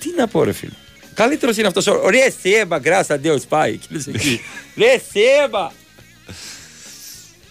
Τι 0.00 0.08
να 0.16 0.26
πω, 0.26 0.44
ρε 0.44 0.52
φίλε. 0.52 0.72
Καλύτερος 1.14 1.56
είναι 1.56 1.66
αυτός 1.66 1.86
ο. 1.86 2.08
Ρε 2.08 2.30
Σέμπα, 2.42 2.78
γκράσα 2.78 3.18
Ντέο 3.18 3.38
Σπάι. 3.38 3.76
Και 3.76 3.86
λες 3.90 4.06
εκεί. 4.06 4.40
Ρε 4.76 5.00
Σέμπα. 5.12 5.70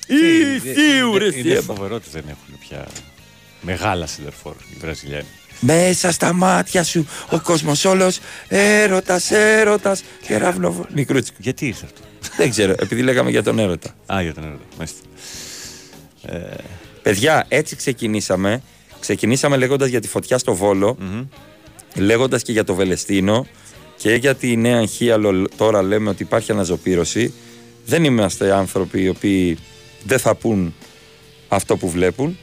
Ή 0.08 0.60
θείο, 0.60 1.18
ρε 1.18 1.26
Είναι 1.26 1.54
Σέμπα. 1.54 1.74
φοβερό 1.74 1.96
ότι 1.96 2.10
δεν 2.12 2.24
έχουν 2.28 2.60
πια 2.60 2.88
μεγάλα 3.62 4.06
σεντερφόρ 4.08 4.54
οι 4.74 4.78
Βραζιλιάνοι. 4.80 5.26
Μέσα 5.60 6.12
στα 6.12 6.34
μάτια 6.34 6.84
σου 6.84 7.08
ο 7.30 7.40
κόσμος 7.40 7.86
όλος 7.86 8.20
έρωτας, 8.48 9.32
έρωτας. 9.32 10.04
Κεραυνοβο. 10.28 10.86
Μικρούτσικο. 10.94 11.38
Γιατί 11.42 11.68
ήρθε 11.68 11.86
αυτό; 11.86 12.02
Δεν 12.38 12.50
ξέρω, 12.50 12.74
επειδή 12.80 13.02
λέγαμε 13.02 13.30
για 13.30 13.44
τον 13.44 13.60
έρωτα. 13.60 13.96
Α, 14.14 14.22
για 14.22 14.34
τον 14.34 14.44
έρωτα. 14.44 14.64
Μάλιστα. 14.78 15.00
Ε, 16.26 16.56
Παιδιά, 17.02 17.46
έτσι 17.48 17.76
ξεκινήσαμε. 17.76 18.62
Ξεκινήσαμε 19.00 19.58
λέγοντας 19.58 19.90
για 19.90 20.02
τη 20.02 20.08
φωτιά 20.08 20.38
στο 20.38 20.56
βολο 20.56 20.98
λέγοντας 21.96 22.42
και 22.44 22.52
για 22.52 22.64
το 22.64 22.74
Βελεστίνο 22.76 23.48
και 23.98 24.14
για 24.14 24.36
τη 24.36 24.56
Νέα 24.58 24.78
Αγχίαλο. 24.78 25.48
Τώρα 25.58 25.82
λέμε 25.82 26.10
ότι 26.10 26.24
υπάρχει 26.24 26.52
αναζωπήρωση. 26.52 27.34
Δεν 27.86 28.04
είμαστε 28.04 28.54
άνθρωποι 28.54 29.02
οι 29.02 29.08
οποίοι 29.10 29.58
δεν 30.06 30.20
θα 30.20 30.36
πούν 30.36 30.74
αυτό 31.48 31.78
που 31.78 31.90
βλέπουν. 31.90 32.38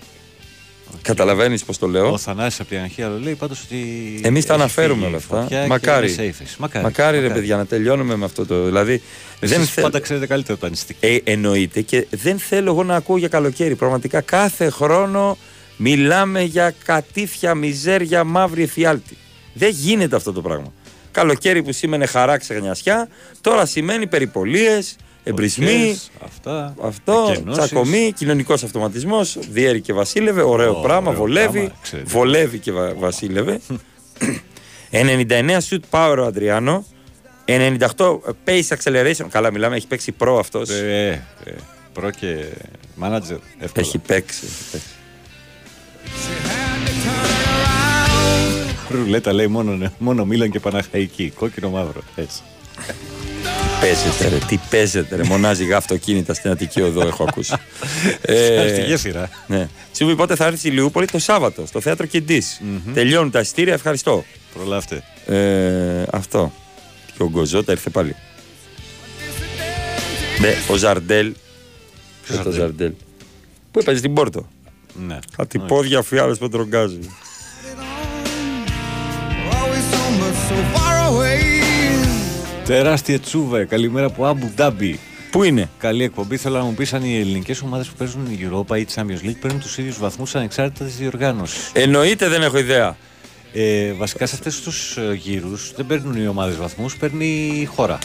Καταλαβαίνεις 1.02 1.64
πώς 1.64 1.78
το 1.78 1.86
λέω. 1.86 2.12
Ο 2.12 2.18
Θανάσης 2.18 2.60
από 2.60 2.68
την 2.68 2.78
Αγχία 2.78 3.08
λέει 3.08 3.34
πάντως 3.34 3.62
ότι. 3.62 3.76
Εμείς 4.22 4.46
τα 4.46 4.52
έχει 4.52 4.62
αναφέρουμε 4.62 4.94
φύγει 4.94 5.06
όλα 5.08 5.16
η 5.16 5.20
φωτιά 5.20 5.42
αυτά. 5.42 5.62
και 5.62 5.68
Μακάρι. 5.68 6.12
είναι 6.12 6.34
safe. 6.40 6.54
Μακάρι. 6.58 6.84
Μακάρι, 6.84 7.18
ρε 7.20 7.28
παιδιά, 7.30 7.56
να 7.56 7.66
τελειώνουμε 7.66 8.16
με 8.16 8.24
αυτό 8.24 8.46
το. 8.46 8.64
Δηλαδή. 8.64 9.02
Εσείς 9.40 9.56
δεν 9.56 9.66
θε- 9.66 9.82
πάντα 9.84 10.00
ξέρετε 10.00 10.26
καλύτερα 10.26 10.58
το 10.58 10.68
νηστικό. 10.68 10.98
Ε, 11.02 11.16
εννοείται 11.24 11.80
και 11.80 12.06
δεν 12.10 12.38
θέλω 12.38 12.70
εγώ 12.70 12.84
να 12.84 12.94
ακούω 12.96 13.16
για 13.16 13.28
καλοκαίρι. 13.28 13.74
Πραγματικά 13.74 14.20
κάθε 14.20 14.70
χρόνο 14.70 15.38
μιλάμε 15.76 16.42
για 16.42 16.74
κατήφια, 16.84 17.54
μιζέρια, 17.54 18.24
μαύρη 18.24 18.62
εφιάλτη. 18.62 19.16
Δεν 19.58 19.70
γίνεται 19.70 20.16
αυτό 20.16 20.32
το 20.32 20.40
πράγμα. 20.42 20.72
Καλοκαίρι 21.10 21.62
που 21.62 21.72
σήμαινε 21.72 22.06
χαρά 22.06 22.36
ξεγνιασιά, 22.38 23.08
τώρα 23.40 23.66
σημαίνει 23.66 24.06
περιπολίες, 24.06 24.96
εμπρισμοί, 25.24 25.66
Φωτιές, 25.66 26.10
Αυτά. 26.24 26.74
αυτό, 26.82 27.28
εκενώσεις. 27.32 27.64
τσακωμή, 27.64 28.12
κοινωνικός 28.16 28.62
αυτοματισμός, 28.62 29.38
διέρη 29.50 29.80
και 29.80 29.92
βασίλευε. 29.92 30.42
Ωραίο 30.42 30.68
Ωραίο 30.70 30.82
πράγμα, 30.82 31.12
βολεύει. 31.12 31.52
πράγμα, 31.52 31.72
εξαιρετικό. 31.80 32.18
βολεύει 32.18 32.58
και 32.58 32.72
βα- 32.72 32.94
βασίλευε. 32.94 33.60
99 34.90 35.58
shoot 35.70 35.80
power 35.90 36.16
ο 36.18 36.24
Αντριάνο. 36.24 36.84
98 37.44 37.78
pace 38.44 38.68
acceleration. 38.82 39.26
Καλά, 39.30 39.52
μιλάμε, 39.52 39.76
έχει 39.76 39.86
παίξει 39.86 40.12
προ 40.12 40.38
αυτός. 40.38 40.70
Ε, 40.70 41.24
ε, 41.44 41.50
προ 41.92 42.10
και 42.10 42.44
μάνατζερ. 42.94 43.36
Εύκολα. 43.58 43.86
Έχει 43.86 43.98
παίξει. 43.98 44.44
έχει 44.46 44.64
παίξει. 44.70 44.88
Ρουλέτα 48.88 49.32
λέει 49.32 49.46
μόνο, 49.46 49.92
μόνο 49.98 50.24
Μίλαν 50.24 50.50
και 50.50 50.60
Παναχαϊκή. 50.60 51.32
Κόκκινο 51.38 51.70
μαύρο. 51.70 52.00
Έτσι. 52.16 52.40
Παίζεται 53.80 54.28
ρε, 54.28 54.38
τι 54.46 54.58
παίζεται 54.70 55.16
ρε, 55.16 55.24
μονάζιγα 55.24 55.76
αυτοκίνητα 55.76 56.34
στην 56.34 56.50
Αττική 56.50 56.82
Οδό 56.82 57.06
έχω 57.06 57.24
ακούσει. 57.28 57.54
Στη 58.72 58.84
γέφυρα. 58.86 59.28
Ναι. 59.46 59.68
Τσούβι 59.92 60.16
πότε 60.16 60.34
θα 60.34 60.46
έρθει 60.46 60.68
η 60.68 60.70
Λιούπολη; 60.70 61.06
Το 61.06 61.18
Σάββατο, 61.18 61.66
στο 61.66 61.80
θέατρο 61.80 62.06
Κιντής. 62.06 62.60
Τελειώνουν 62.94 63.30
τα 63.30 63.40
ειστήρια, 63.40 63.72
ευχαριστώ. 63.74 64.24
Προλάβτε. 64.54 65.02
Ε, 65.26 66.02
αυτό. 66.10 66.52
Και 67.16 67.22
ο 67.22 67.28
Γκοζότα 67.28 67.72
ήρθε 67.72 67.90
πάλι. 67.90 68.16
Ναι, 70.40 70.54
ο 70.70 70.74
Ζαρντέλ. 70.76 71.32
Ποιος 72.22 72.36
το 72.36 72.42
Ζαρντέλ; 72.42 72.60
Ζαρντέλ. 72.60 72.92
Που 73.70 73.78
έπαιζε 73.78 73.98
στην 73.98 74.14
Πόρτο; 74.14 74.48
Ναι. 75.06 75.18
Κάτι 75.36 75.58
πόδια 75.58 76.02
φιάλες 76.02 76.38
που 76.38 76.48
τρογκάζει. 76.48 76.98
Τεράστια 82.64 83.20
τσούβε. 83.20 83.64
Καλημέρα 83.64 84.06
από 84.06 84.26
Αμπου 84.26 84.50
Ντάμπι. 84.54 84.98
Πού 85.30 85.42
είναι; 85.42 85.70
Καλή 85.78 86.04
εκπομπή. 86.04 86.36
Θέλω 86.36 86.58
να 86.58 86.64
μου 86.64 86.74
πεις 86.74 86.92
αν 86.92 87.02
οι 87.04 87.18
ελληνικές 87.18 87.62
ομάδες 87.62 87.86
που 87.86 87.94
παίζουν 87.98 88.26
η 88.26 88.48
Europa 88.50 88.78
ή 88.78 88.86
Champions 88.94 89.26
League 89.26 89.36
παίρνουν 89.40 89.60
τους 89.60 89.78
ίδιους 89.78 89.98
βαθμούς 89.98 90.34
ανεξαρτήτως 90.34 90.90
τη 90.90 91.02
διοργάνωσης. 91.02 91.70
Εννοείται 91.72 92.28
δεν 92.28 92.42
έχω 92.42 92.58
ιδέα. 92.58 92.96
Ε, 93.52 93.92
βασικά 93.92 94.26
σε 94.26 94.34
αυτούς 94.34 94.62
τους 94.62 94.98
γύρους 95.16 95.72
δεν 95.76 95.86
παίρνουν 95.86 96.22
οι 96.22 96.26
ομάδες 96.26 96.56
βαθμούς, 96.56 96.96
παίρνει 96.96 97.26
η 97.60 97.64
χώρα. 97.64 97.98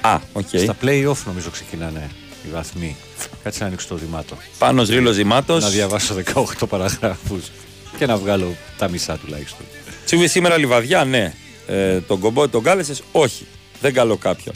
Α, 0.00 0.18
οκ. 0.32 0.48
Στα 0.48 0.76
play-off 0.82 1.22
νομίζω 1.26 1.50
ξεκινάνε 1.50 2.10
οι 2.46 2.48
βαθμοί. 2.52 2.96
Κάτσε 3.42 3.60
να 3.60 3.66
ανοίξω 3.66 3.88
το 3.88 3.94
δημάτο. 3.94 4.36
Πάνος 4.58 4.88
Ρήλος 4.88 5.16
Δημάτος. 5.16 5.62
Να 5.62 5.68
διαβάσω 5.68 6.14
18 6.14 6.66
παραγράφους 6.68 7.50
και 7.98 8.06
να 8.06 8.16
βγάλω 8.16 8.54
τα 8.78 8.88
μισά 8.88 9.18
τουλάχιστον. 9.18 9.66
Τσούβι 10.10 10.28
σήμερα 10.28 10.58
λιβαδιά, 10.58 11.04
ναι. 11.04 11.32
Ε, 11.66 12.00
τον 12.00 12.18
κομπό 12.18 12.48
τον 12.48 12.62
κάλεσες, 12.62 13.02
όχι. 13.12 13.46
Δεν 13.80 13.92
καλώ 13.92 14.16
κάποιον. 14.16 14.54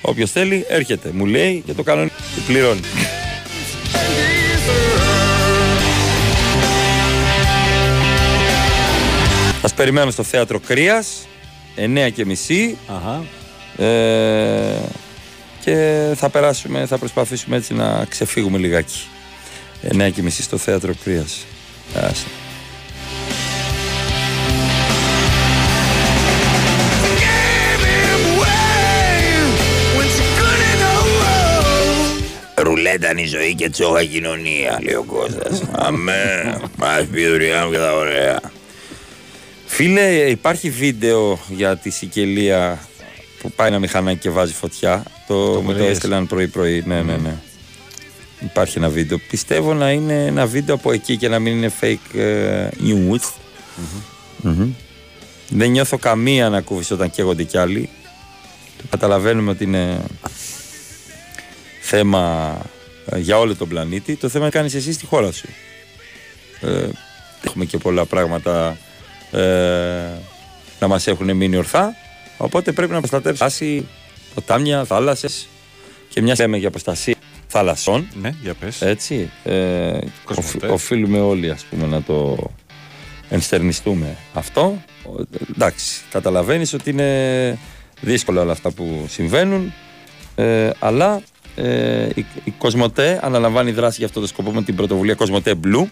Όποιος 0.00 0.30
θέλει, 0.30 0.64
έρχεται. 0.68 1.10
Μου 1.12 1.26
λέει 1.26 1.62
και 1.66 1.72
το 1.72 1.82
κάνω 1.82 2.06
και 2.06 2.40
πληρώνει. 2.46 2.80
Σας 9.60 9.74
περιμένω 9.74 10.10
στο 10.10 10.22
θέατρο 10.22 10.60
Κρίας 10.60 11.28
9 11.76 12.10
και 12.14 12.24
μισή 12.24 12.76
Αχα. 12.86 13.24
ε, 13.84 14.78
και 15.64 16.06
θα 16.14 16.28
περάσουμε, 16.28 16.86
θα 16.86 16.98
προσπαθήσουμε 16.98 17.56
έτσι 17.56 17.74
να 17.74 18.04
ξεφύγουμε 18.04 18.58
λιγάκι 18.58 19.00
9 19.92 20.10
και 20.14 20.22
μισή 20.22 20.42
στο 20.42 20.56
θέατρο 20.56 20.92
Κρίας 21.04 21.44
Άσε. 32.90 32.98
Ρουλέτα 32.98 33.10
είναι 33.10 33.20
η 33.20 33.26
ζωή 33.26 33.54
και 33.54 33.70
τσόχα 33.70 34.04
κοινωνία, 34.04 34.78
λέει 34.82 34.94
ο 34.94 35.02
Κώστας. 35.02 35.62
Αμέ, 35.72 36.60
μας 36.76 37.04
πει 37.12 37.26
δουλειά 37.26 37.64
μου 37.64 37.70
και 37.70 37.76
τα 37.78 37.96
ωραία. 37.96 38.40
Φίλε, 39.66 40.30
υπάρχει 40.30 40.70
βίντεο 40.70 41.38
για 41.48 41.76
τη 41.76 41.90
Σικελία 41.90 42.78
που 43.40 43.50
πάει 43.50 43.68
ένα 43.68 43.78
μηχανάκι 43.78 44.18
και 44.18 44.30
βάζει 44.30 44.52
φωτιά. 44.52 45.02
Το, 45.26 45.34
μου 45.34 45.72
το 45.72 45.78
είδες. 45.78 45.90
έστειλαν 45.90 46.26
πρωί-πρωί. 46.26 46.82
Ναι, 46.86 47.02
ναι, 47.02 47.16
ναι. 47.16 47.34
Υπάρχει 48.40 48.78
ένα 48.78 48.88
βίντεο. 48.88 49.18
Πιστεύω 49.30 49.74
να 49.74 49.90
είναι 49.90 50.24
ένα 50.24 50.46
βίντεο 50.46 50.74
από 50.74 50.92
εκεί 50.92 51.16
και 51.16 51.28
να 51.28 51.38
μην 51.38 51.56
είναι 51.56 51.72
fake 51.80 52.18
ε, 52.18 52.68
news. 52.82 53.32
Μμμ. 54.42 54.72
Δεν 55.48 55.70
νιώθω 55.70 55.98
καμία 55.98 56.46
ανακούφιση 56.46 56.92
όταν 56.92 57.10
καίγονται 57.10 57.42
κι 57.42 57.58
άλλοι. 57.58 57.88
Το 58.78 58.84
καταλαβαίνουμε 58.90 59.50
ότι 59.50 59.64
είναι 59.64 60.00
θέμα 61.80 62.54
ε, 62.60 62.79
για 63.16 63.38
όλο 63.38 63.56
τον 63.56 63.68
πλανήτη. 63.68 64.16
Το 64.16 64.28
θέμα 64.28 64.44
είναι 64.44 64.52
κάνεις 64.52 64.74
εσύ 64.74 64.92
στη 64.92 65.06
χώρα 65.06 65.32
σου. 65.32 65.48
Ε, 66.60 66.88
έχουμε 67.42 67.64
και 67.64 67.78
πολλά 67.78 68.04
πράγματα 68.04 68.76
ε, 69.30 69.38
να 70.80 70.88
μας 70.88 71.06
έχουν 71.06 71.36
μείνει 71.36 71.56
ορθά. 71.56 71.94
Οπότε 72.36 72.72
πρέπει 72.72 72.92
να 72.92 72.98
προστατεύσουμε 72.98 73.48
άση, 73.48 73.86
ποτάμια, 74.34 74.84
θάλασσες 74.84 75.48
και 76.08 76.22
μια 76.22 76.34
λέμε 76.38 76.56
για 76.56 76.70
προστασία 76.70 77.14
θάλασσών. 77.46 78.08
Ναι, 78.20 78.34
για 78.42 78.54
πες. 78.54 78.82
Έτσι. 78.82 79.30
Ε, 79.44 79.98
οφ- 80.24 80.64
οφείλουμε 80.70 81.20
όλοι 81.20 81.50
ας 81.50 81.64
πούμε 81.70 81.86
να 81.86 82.02
το 82.02 82.50
ενστερνιστούμε 83.28 84.16
αυτό. 84.34 84.82
Ο- 85.04 85.22
Εντάξει, 85.54 86.00
καταλαβαίνεις 86.10 86.72
ότι 86.72 86.90
είναι 86.90 87.58
δύσκολα 88.00 88.40
όλα 88.40 88.52
αυτά 88.52 88.70
που 88.70 89.06
συμβαίνουν 89.08 89.72
ε, 90.34 90.70
αλλά 90.78 91.22
ε, 91.62 92.08
η, 92.14 92.26
η 92.44 92.50
Κοσμοτέ 92.58 93.20
αναλαμβάνει 93.22 93.70
δράση 93.70 93.96
για 93.98 94.06
αυτό 94.06 94.20
το 94.20 94.26
σκοπό 94.26 94.50
με 94.52 94.62
την 94.62 94.74
πρωτοβουλία 94.74 95.14
Κοσμοτέ 95.14 95.54
Blue. 95.64 95.86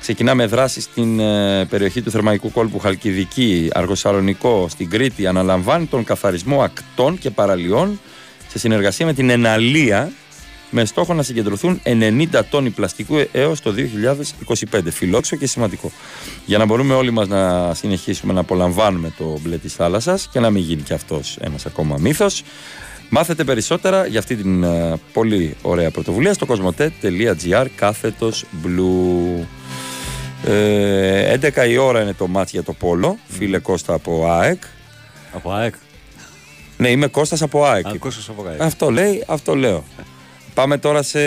Ξεκινάμε 0.00 0.46
δράση 0.46 0.80
στην 0.80 1.20
ε, 1.20 1.64
περιοχή 1.64 2.02
του 2.02 2.10
Θερμαϊκού 2.10 2.52
κόλπου 2.52 2.78
Χαλκιδική, 2.78 3.70
Αργοσαλονικό, 3.72 4.66
στην 4.68 4.90
Κρήτη. 4.90 5.26
Αναλαμβάνει 5.26 5.86
τον 5.86 6.04
καθαρισμό 6.04 6.62
ακτών 6.62 7.18
και 7.18 7.30
παραλιών 7.30 8.00
σε 8.48 8.58
συνεργασία 8.58 9.06
με 9.06 9.12
την 9.12 9.30
Εναλία 9.30 10.12
με 10.70 10.84
στόχο 10.84 11.14
να 11.14 11.22
συγκεντρωθούν 11.22 11.80
90 11.84 12.26
τόνοι 12.50 12.70
πλαστικού 12.70 13.16
έως 13.32 13.60
το 13.60 13.74
2025. 14.70 14.80
Φιλόξο 14.90 15.36
και 15.36 15.46
σημαντικό. 15.46 15.92
Για 16.46 16.58
να 16.58 16.64
μπορούμε 16.64 16.94
όλοι 16.94 17.10
μας 17.10 17.28
να 17.28 17.74
συνεχίσουμε 17.74 18.32
να 18.32 18.40
απολαμβάνουμε 18.40 19.12
το 19.18 19.38
μπλε 19.42 19.56
της 19.56 19.74
θάλασσας 19.74 20.28
και 20.32 20.40
να 20.40 20.50
μην 20.50 20.62
γίνει 20.62 20.82
και 20.82 20.94
αυτός 20.94 21.36
ένας 21.40 21.66
ακόμα 21.66 21.96
μύθος. 21.98 22.42
Μάθετε 23.08 23.44
περισσότερα 23.44 24.06
για 24.06 24.18
αυτή 24.18 24.36
την 24.36 24.62
ε, 24.62 25.00
πολύ 25.12 25.56
ωραία 25.62 25.90
πρωτοβουλία 25.90 26.34
στο 26.34 26.46
κοσμοτέ.gr 26.46 27.66
κάθετος 27.76 28.44
blue. 28.64 29.44
Ε, 30.46 31.38
11 31.40 31.68
η 31.68 31.76
ώρα 31.76 32.02
είναι 32.02 32.12
το 32.14 32.26
μάτς 32.26 32.50
για 32.50 32.62
το 32.62 32.72
πόλο. 32.72 33.18
Φίλε 33.28 33.58
Κώστα 33.58 33.94
από 33.94 34.30
ΑΕΚ. 34.30 34.62
Από 35.32 35.52
ΑΕΚ. 35.52 35.74
Ναι, 36.76 36.88
είμαι 36.88 37.06
Κώστας 37.06 37.42
από 37.42 37.64
ΑΕΚ. 37.64 37.86
Α, 37.86 37.98
Κώστας 37.98 38.28
από 38.28 38.46
ΑΕΚ. 38.48 38.60
Αυτό 38.60 38.90
λέει, 38.90 39.24
αυτό 39.26 39.54
λέω. 39.54 39.84
Πάμε 40.54 40.78
τώρα 40.78 41.02
σε 41.02 41.20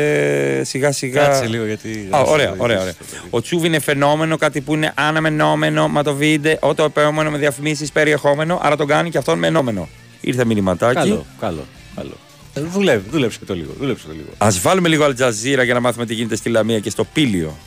σιγά 0.63 0.91
σιγά. 0.91 1.23
Κάτσε 1.23 1.47
λίγο, 1.47 1.65
γιατί 1.65 1.89
Α, 1.89 2.23
δεν 2.23 2.33
ωραία, 2.33 2.47
σε 2.47 2.55
ωραία, 2.57 2.81
ωραία. 2.81 2.93
Ο 3.29 3.41
Τσούβι 3.41 3.67
είναι 3.67 3.79
φαινόμενο, 3.79 4.37
κάτι 4.37 4.61
που 4.61 4.73
είναι 4.73 4.91
αναμενόμενο, 4.95 5.87
μα 5.87 6.03
το 6.03 6.15
βίντεο, 6.15 6.57
ό, 6.59 6.73
το 6.73 6.83
επόμενο 6.83 7.29
με 7.29 7.37
διαφημίσεις 7.37 7.91
περιεχόμενο, 7.91 8.59
άρα 8.61 8.75
τον 8.75 8.87
κάνει 8.87 9.09
και 9.09 9.17
αυτόν 9.17 9.39
με 9.39 9.47
ενόμενο. 9.47 9.89
Ήρθε 10.27 10.45
μηνυματάκι. 10.45 10.93
Καλό, 10.93 11.25
καλό, 11.39 11.65
καλό. 11.95 12.17
Ε, 12.53 12.61
Δουλεύει, 12.61 13.09
δούλεψε 13.09 13.39
το 13.45 13.53
λίγο. 13.55 13.73
Δούλεψε 13.79 14.07
το 14.07 14.13
λίγο. 14.13 14.27
Α 14.37 14.49
βάλουμε 14.61 14.87
λίγο 14.87 15.03
Αλτζαζίρα 15.03 15.63
για 15.63 15.73
να 15.73 15.79
μάθουμε 15.79 16.05
τι 16.05 16.13
γίνεται 16.13 16.35
στη 16.35 16.49
Λαμία 16.49 16.79
και 16.79 16.89
στο 16.89 17.03
Πήλιο. 17.03 17.57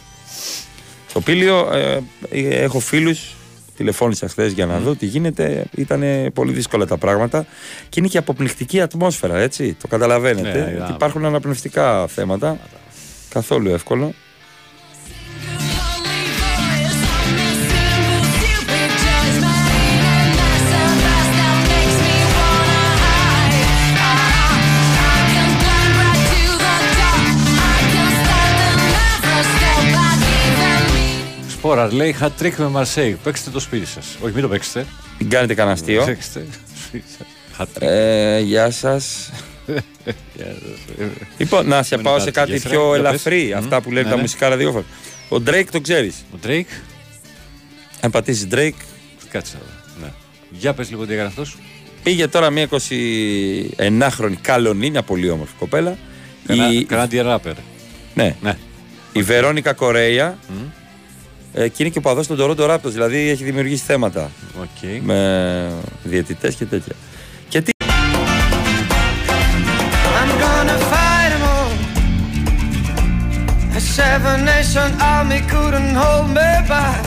Στο 1.09 1.21
Πήλιο 1.21 1.71
ε, 1.73 2.01
ε, 2.31 2.49
έχω 2.49 2.81
φίλους. 2.81 3.35
Τηλεφώνησα 3.77 4.29
χθες 4.29 4.53
για 4.53 4.67
να 4.67 4.79
δω 4.79 4.95
τι 4.95 5.07
γίνεται. 5.07 5.65
Ήταν 5.77 6.03
πολύ 6.35 6.53
δύσκολα 6.53 6.87
τα 6.87 6.97
πράγματα. 6.97 7.47
Και 7.89 8.01
είναι 8.01 8.09
και 8.09 8.19
αποπληκτική 8.19 8.81
ατμόσφαιρα, 8.81 9.39
έτσι. 9.39 9.77
Το 9.81 9.87
καταλαβαίνετε. 9.89 10.59
Ναι, 10.59 10.63
ότι 10.63 10.73
είδαμε. 10.73 10.95
υπάρχουν 10.95 11.25
αναπνευστικά 11.25 12.07
θέματα. 12.07 12.59
Καθόλου 13.29 13.69
εύκολο. 13.71 14.15
Σπόρα 31.61 31.93
λέει 31.93 32.17
hat 32.21 32.31
trick 32.43 32.53
με 32.57 32.69
Μαρσέη. 32.69 33.19
Παίξτε 33.23 33.51
το 33.51 33.61
σπίτι 33.61 33.87
σας. 33.87 34.07
Όχι, 34.23 34.33
μην 34.33 34.43
το 34.43 34.49
παίξετε. 34.49 34.87
Μην 35.19 35.31
κάνετε 35.31 35.55
κανένα 35.55 35.75
αστείο. 35.75 36.05
Παίξτε. 36.05 36.47
σπίτι 36.87 37.05
σας. 37.19 37.27
Hat 37.59 37.63
trick. 37.79 37.87
Ε, 37.89 38.39
γεια 38.41 38.71
σας. 38.71 39.31
Γεια 40.37 40.47
σας. 40.47 40.97
λοιπόν, 41.39 41.67
να 41.69 41.83
σε 41.83 41.95
Μην 41.95 42.05
πάω 42.05 42.19
σε 42.19 42.29
υπάρχει 42.29 42.53
κάτι 42.53 42.53
γέφυρα. 42.53 42.71
πιο 42.75 42.95
Για 42.95 43.03
πες. 43.03 43.09
ελαφρύ. 43.11 43.51
Μμ. 43.55 43.59
Αυτά 43.59 43.81
που 43.81 43.89
λένε 43.91 44.03
Ναι, 44.03 44.09
τα 44.11 44.15
ναι. 44.17 44.21
μουσικά 44.21 44.49
ραδιόφωνα. 44.49 44.85
Ο 45.29 45.37
Drake 45.47 45.65
το 45.71 45.81
ξέρεις. 45.81 46.15
Ο 46.35 46.39
Drake; 46.47 46.81
Αν 48.01 48.11
πατήσει 48.11 48.49
Drake, 48.53 48.71
Κάτσε 49.31 49.57
να 49.57 49.61
δω. 49.61 50.07
Ναι. 50.07 50.13
Για 50.51 50.73
πες 50.75 50.91
λίγο 50.91 51.07
τι 51.07 51.13
έκανε 51.13 51.29
αυτός. 51.29 51.57
Πήγε 52.03 52.27
τώρα 52.29 52.51
μια 52.51 52.69
29χρονη 52.71 54.35
καλονή, 54.41 54.91
μια 54.91 55.03
πολύ 55.03 55.31
όμορφη 55.31 55.53
κοπέλα. 55.59 55.97
Κανα- 56.47 56.73
Η, 56.73 56.87
Canadian 56.91 57.27
rapper. 57.35 57.53
ναι. 58.15 58.37
Ναι. 58.41 58.57
η 59.13 59.23
Βερόνικα 59.23 59.73
Κορέια. 59.73 60.39
Ε, 61.55 61.69
και 61.69 61.77
είναι 61.79 61.89
και 61.89 61.99
οπαδός 61.99 62.27
των 62.27 62.37
Toronto 62.41 62.71
Raptors, 62.71 62.81
δηλαδή 62.93 63.29
έχει 63.29 63.45
δημιουργήσει 63.45 63.85
θέματα 63.85 64.31
Οκ. 64.61 65.03
με 65.03 65.71
διαιτητές 66.03 66.55
και 66.55 66.65
τέτοια. 66.65 66.95
Και 67.49 67.61
τι 67.61 67.71
I'm 70.21 70.33
gonna 70.45 70.79
fight 70.93 71.33
'em 71.37 71.45
all. 71.55 71.73
A 73.79 73.81
seven 73.97 74.39
nation 74.53 74.91
army 75.15 75.41
couldn't 75.53 75.95
hold 76.03 76.29
me 76.39 76.51
back. 76.73 77.03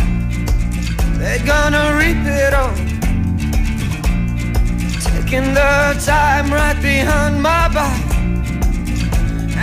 They're 1.20 1.46
gonna 1.54 1.86
rip 2.00 2.24
it 2.44 2.54
off. 2.62 2.76
Taking 5.08 5.48
the 5.60 5.74
time 6.12 6.48
right 6.60 6.80
behind 6.90 7.36
my 7.50 7.64
back. 7.78 8.02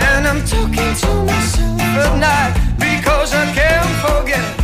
And 0.09 0.21
I'm 0.29 0.41
talking 0.53 0.91
to 1.03 1.11
myself 1.29 1.81
at 2.05 2.13
night 2.27 2.53
because 2.85 3.29
I 3.41 3.45
can't 3.59 3.93
forget. 4.05 4.60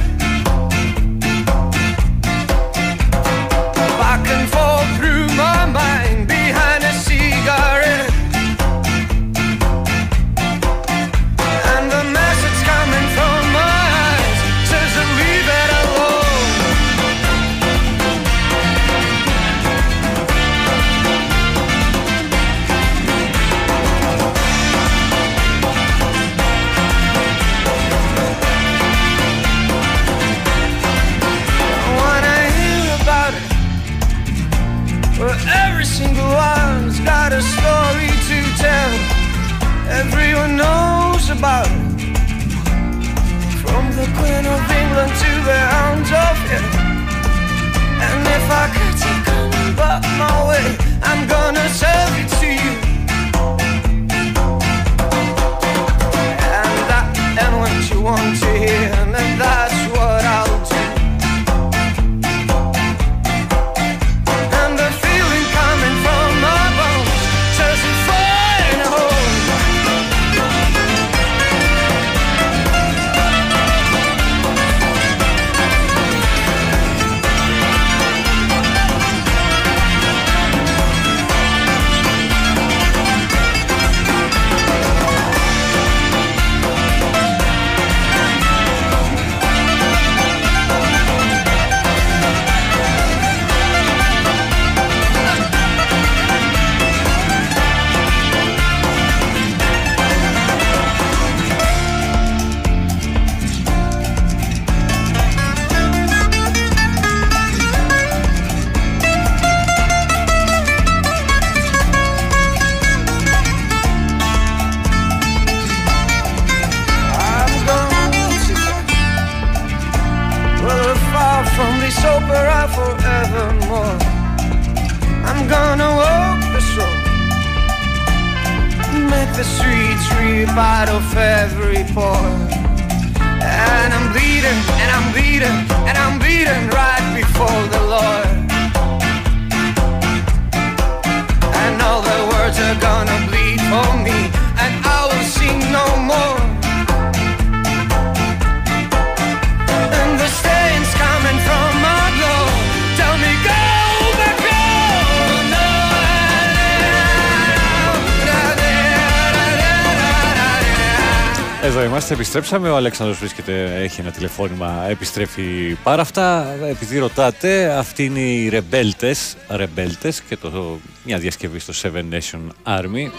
Επιστρέψαμε. 162.37 162.73
Ο 162.73 162.75
Αλέξανδρος 162.75 163.19
βρίσκεται, 163.19 163.75
έχει 163.75 164.01
ένα 164.01 164.11
τηλεφώνημα, 164.11 164.85
επιστρέφει 164.89 165.77
πάρα 165.83 166.01
αυτά. 166.01 166.55
Επειδή 166.69 166.97
ρωτάτε, 166.97 167.77
αυτοί 167.77 168.05
είναι 168.05 168.19
οι 168.19 168.49
ρεμπέλτες, 168.49 169.37
ρεμπέλτες 169.49 170.21
και 170.21 170.37
το, 170.37 170.79
μια 171.03 171.17
διασκευή 171.17 171.59
στο 171.59 171.73
Seven 171.81 172.03
Nation 172.13 172.39
Army. 172.79 173.11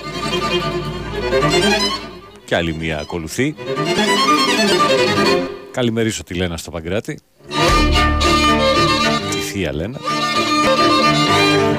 Και 2.44 2.56
άλλη 2.56 2.74
μία 2.74 2.98
ακολουθεί. 2.98 3.54
Καλημερίσω 5.70 6.24
τη 6.24 6.34
Λένα 6.34 6.56
στο 6.56 6.70
Παγκράτη. 6.70 7.18
Τη 9.30 9.36
θεία 9.36 9.74
Λένα. 9.74 9.98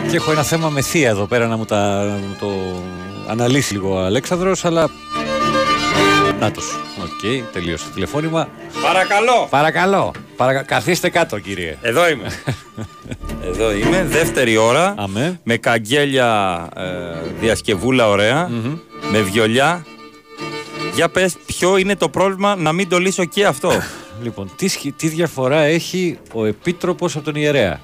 Και 0.10 0.16
έχω 0.16 0.32
ένα 0.32 0.44
θέμα 0.44 0.70
με 0.70 0.82
θεία 0.82 1.10
εδώ 1.10 1.26
πέρα 1.26 1.48
να 1.48 1.58
μου, 1.58 1.66
τα, 1.66 2.04
να 2.04 2.28
μου 2.28 2.36
το 2.40 2.52
αναλύσει 3.28 3.74
λίγο 3.74 3.94
ο 3.94 4.00
Αλέξανδρος, 4.00 4.66
αλλά... 4.66 4.90
Νάτος. 6.40 6.89
Οκ, 7.24 7.52
τελείωσε 7.54 7.84
το 7.86 7.90
τηλεφώνημα. 7.94 8.50
Παρακαλώ. 8.82 9.48
Παρακαλώ. 9.50 10.12
Παρακα... 10.36 10.62
Καθίστε 10.64 11.10
κάτω, 11.10 11.40
κύριε. 11.40 11.78
Εδώ 11.82 12.10
είμαι. 12.10 12.28
Εδώ 13.50 13.72
είμαι, 13.72 14.04
δεύτερη 14.10 14.58
ώρα. 14.58 14.94
Αμέ. 14.98 15.40
Με 15.44 15.58
καγγέλια 15.58 16.68
ε, 16.76 16.82
διασκευούλα 17.40 18.10
ωραία. 18.10 18.50
Με 19.12 19.20
βιολιά. 19.22 19.86
Για 20.96 21.10
πες 21.10 21.36
ποιο 21.46 21.78
είναι 21.78 21.96
το 21.96 22.10
πρόβλημα 22.10 22.56
να 22.56 22.72
μην 22.72 22.90
το 22.90 22.98
λύσω 22.98 23.26
και 23.26 23.46
αυτό; 23.46 23.72
Λοιπόν, 24.24 24.52
τι, 24.56 24.68
σχη- 24.68 24.94
τι 24.98 25.08
διαφορά 25.08 25.60
έχει 25.62 26.18
ο 26.34 26.46
Επίτροπος 26.46 27.16
από 27.16 27.26
τον 27.26 27.36
Ιερέα; 27.36 27.82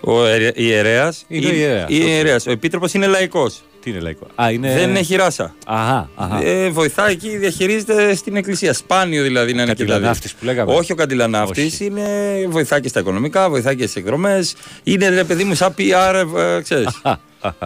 Ο 0.00 0.26
ιερε- 0.26 0.58
ιερέας 0.58 1.24
Είναι 1.28 1.46
ο 1.46 1.50
ιερέας, 1.52 1.86
είναι 1.88 2.04
οκ. 2.04 2.08
ιερέας. 2.10 2.46
Ο 2.46 2.50
επίτροπος 2.50 2.92
είναι 2.94 3.06
λαϊκός. 3.06 3.62
Τι 3.86 3.92
είναι 3.92 4.00
λαϊκό; 4.00 4.26
Α, 4.34 4.50
είναι... 4.50 4.74
Δεν 4.74 4.96
έχει 4.96 5.16
ράσα. 5.16 5.54
Αχα, 5.66 6.10
αχα. 6.14 6.44
Ε, 6.44 6.70
βοηθάει 6.70 7.12
εκεί, 7.12 7.36
διαχειρίζεται 7.36 8.14
στην 8.14 8.36
εκκλησία. 8.36 8.72
Σπάνιο 8.72 9.22
δηλαδή 9.22 9.52
να 9.52 9.62
είναι 9.62 9.70
και 9.70 9.78
τα 9.78 9.84
δύο. 9.84 9.92
Καντηλανάφτης 9.92 10.34
που 10.34 10.44
λέγαμε. 10.44 10.74
Όχι 10.74 10.92
ο 10.92 10.94
καντηλανάφτης, 10.94 11.80
είναι, 11.80 12.02
βοηθάει 12.48 12.80
και 12.80 12.88
στα 12.88 13.00
οικονομικά, 13.00 13.50
βοηθάει 13.50 13.76
και 13.76 13.86
στις 13.86 14.00
εκδρομές. 14.00 14.56
Είναι 14.82 15.08
ρε 15.08 15.24
παιδί 15.24 15.44
μου 15.44 15.54
σαν 15.54 15.74
PR, 15.78 16.24
ε, 16.36 16.60
ξέρεις. 16.62 17.02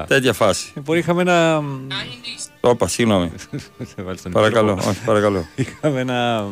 Τέτοια 0.06 0.32
φάση. 0.32 0.72
Ε, 0.74 0.80
Μπορεί 0.80 0.98
είχαμε 0.98 1.20
ένα... 1.22 1.62
Όπα, 2.60 2.88
συγγνώμη. 2.88 3.30
Βάλεις 4.04 4.22
τον 4.22 4.32
παρακαλώ, 4.32 4.68
μικρόφωνο. 4.68 4.94
όχι, 4.96 5.04
παρακαλώ. 5.04 5.46
Είχαμε 5.54 6.00
ένα 6.00 6.46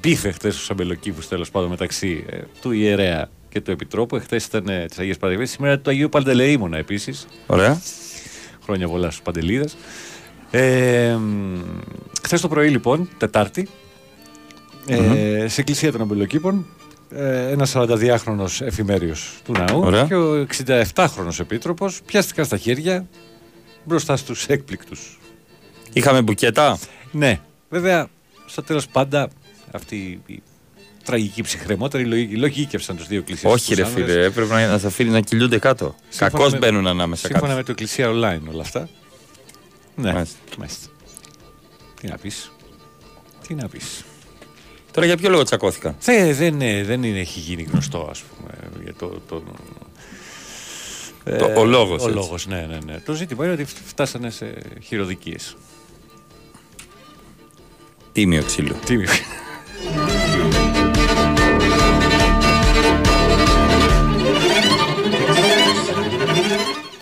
μπίφε 0.00 0.30
χθε 0.30 0.50
στους 0.50 0.70
αμπελοκήπου 0.70 1.20
τέλος 1.28 1.50
πάντων 1.50 1.70
μεταξύ 1.70 2.24
ε, 2.30 2.36
του 2.60 2.72
ιερέα 2.72 3.28
και 3.48 3.60
του 3.60 3.70
επιτρόπου. 3.70 4.16
Εχθές 4.16 4.44
ήταν 4.44 4.68
ε, 4.68 4.84
της 4.84 4.98
Αγίας 4.98 5.16
Παρασκευής, 5.16 5.50
σήμερα 5.50 5.78
του 5.78 5.90
Αγίου 5.90 6.08
Παντελεήμονα 6.08 6.76
επίσης. 6.76 7.26
Ωραία. 7.46 7.80
Χρόνια 8.66 8.88
πολλά 8.88 9.10
στους 9.10 9.22
Παντελίδες. 9.22 9.76
Ε, 10.50 11.16
Χθες 12.22 12.40
το 12.40 12.48
πρωί 12.48 12.68
λοιπόν, 12.68 13.08
Τετάρτη, 13.18 13.68
ε, 14.86 15.00
Μμμ. 15.00 15.48
σε 15.48 15.60
εκκλησία 15.60 15.92
των 15.92 16.00
αμπελοκήπων, 16.00 16.66
ε, 17.10 17.50
ένας 17.50 17.70
42χρονο 17.70 18.46
εφημέριος 18.60 19.40
του 19.44 19.52
ναού 19.52 19.80
Ωραία. 19.80 20.04
και 20.04 20.14
ο 20.14 20.46
67χρονο 20.94 21.38
επίτροπος 21.40 22.00
πιάστηκαν 22.06 22.44
στα 22.44 22.56
χέρια 22.56 23.06
μπροστά 23.84 24.16
στους 24.16 24.46
έκπληκτους. 24.46 25.18
Είχαμε 25.92 26.22
μπουκέτα; 26.22 26.78
Ναι, 27.12 27.40
βέβαια 27.68 28.08
στο 28.46 28.62
τέλος 28.62 28.86
πάντα 28.86 29.28
αυτή 29.70 30.20
η 30.26 30.42
τραγική 31.06 31.42
ψυχρεμότερη 31.42 32.04
λογική 32.04 32.36
λογίκευσαν 32.36 32.96
τους 32.96 33.06
δύο 33.06 33.18
εκκλησίες. 33.18 33.52
Όχι, 33.52 33.74
ρε 33.74 33.84
φίλε, 33.86 34.24
έπρεπε 34.24 34.54
να, 34.54 34.66
να 34.66 34.80
τα 34.80 34.86
αφήνει 34.86 35.10
να 35.10 35.20
κυλούνται 35.20 35.58
κάτω. 35.58 35.94
Κακώς 36.16 36.52
με- 36.52 36.58
μπαίνουν 36.58 36.86
ανάμεσα 36.86 37.26
Σύμφωνα 37.26 37.46
κάτω. 37.46 37.56
με 37.58 37.62
το 37.64 37.70
Εκκλησία 37.70 38.08
Online 38.10 38.52
όλα 38.52 38.62
αυτά. 38.62 38.88
Ναι, 39.94 40.12
Μάλιστα. 40.12 40.36
μάλιστα. 40.58 40.88
Τι 42.00 42.06
να 42.08 42.16
πεις; 42.16 42.50
Τι 43.46 43.54
να 43.54 43.68
πεις; 43.68 44.04
Τώρα 44.92 45.06
για 45.06 45.16
ποιο 45.16 45.28
λόγο 45.30 45.42
τσακώθηκαν; 45.42 45.96
Δεν, 46.00 46.34
δεν, 46.34 46.60
ε, 46.60 46.82
δεν 46.84 47.02
είναι, 47.02 47.18
έχει 47.20 47.40
γίνει 47.40 47.62
γνωστό, 47.62 48.06
ας 48.10 48.20
πούμε. 48.22 48.50
Για 48.82 48.94
το, 48.94 49.20
το, 49.28 49.42
Το- 51.38 51.60
ο 51.60 51.64
λόγος, 51.64 52.02
Ο 52.02 52.04
έτσι. 52.04 52.14
λόγος, 52.16 52.46
ναι, 52.46 52.66
ναι, 52.68 52.78
ναι. 52.92 53.00
Το 53.00 53.12
ζήτημα 53.12 53.44
είναι 53.44 53.52
ότι 53.52 53.64
φτάσανε 53.64 54.30
σε 54.30 54.54
χειροδικίες. 54.82 55.56
Τίμιο 58.12 58.42
ξύλο. 58.42 58.74
Τίμιο. 58.84 59.08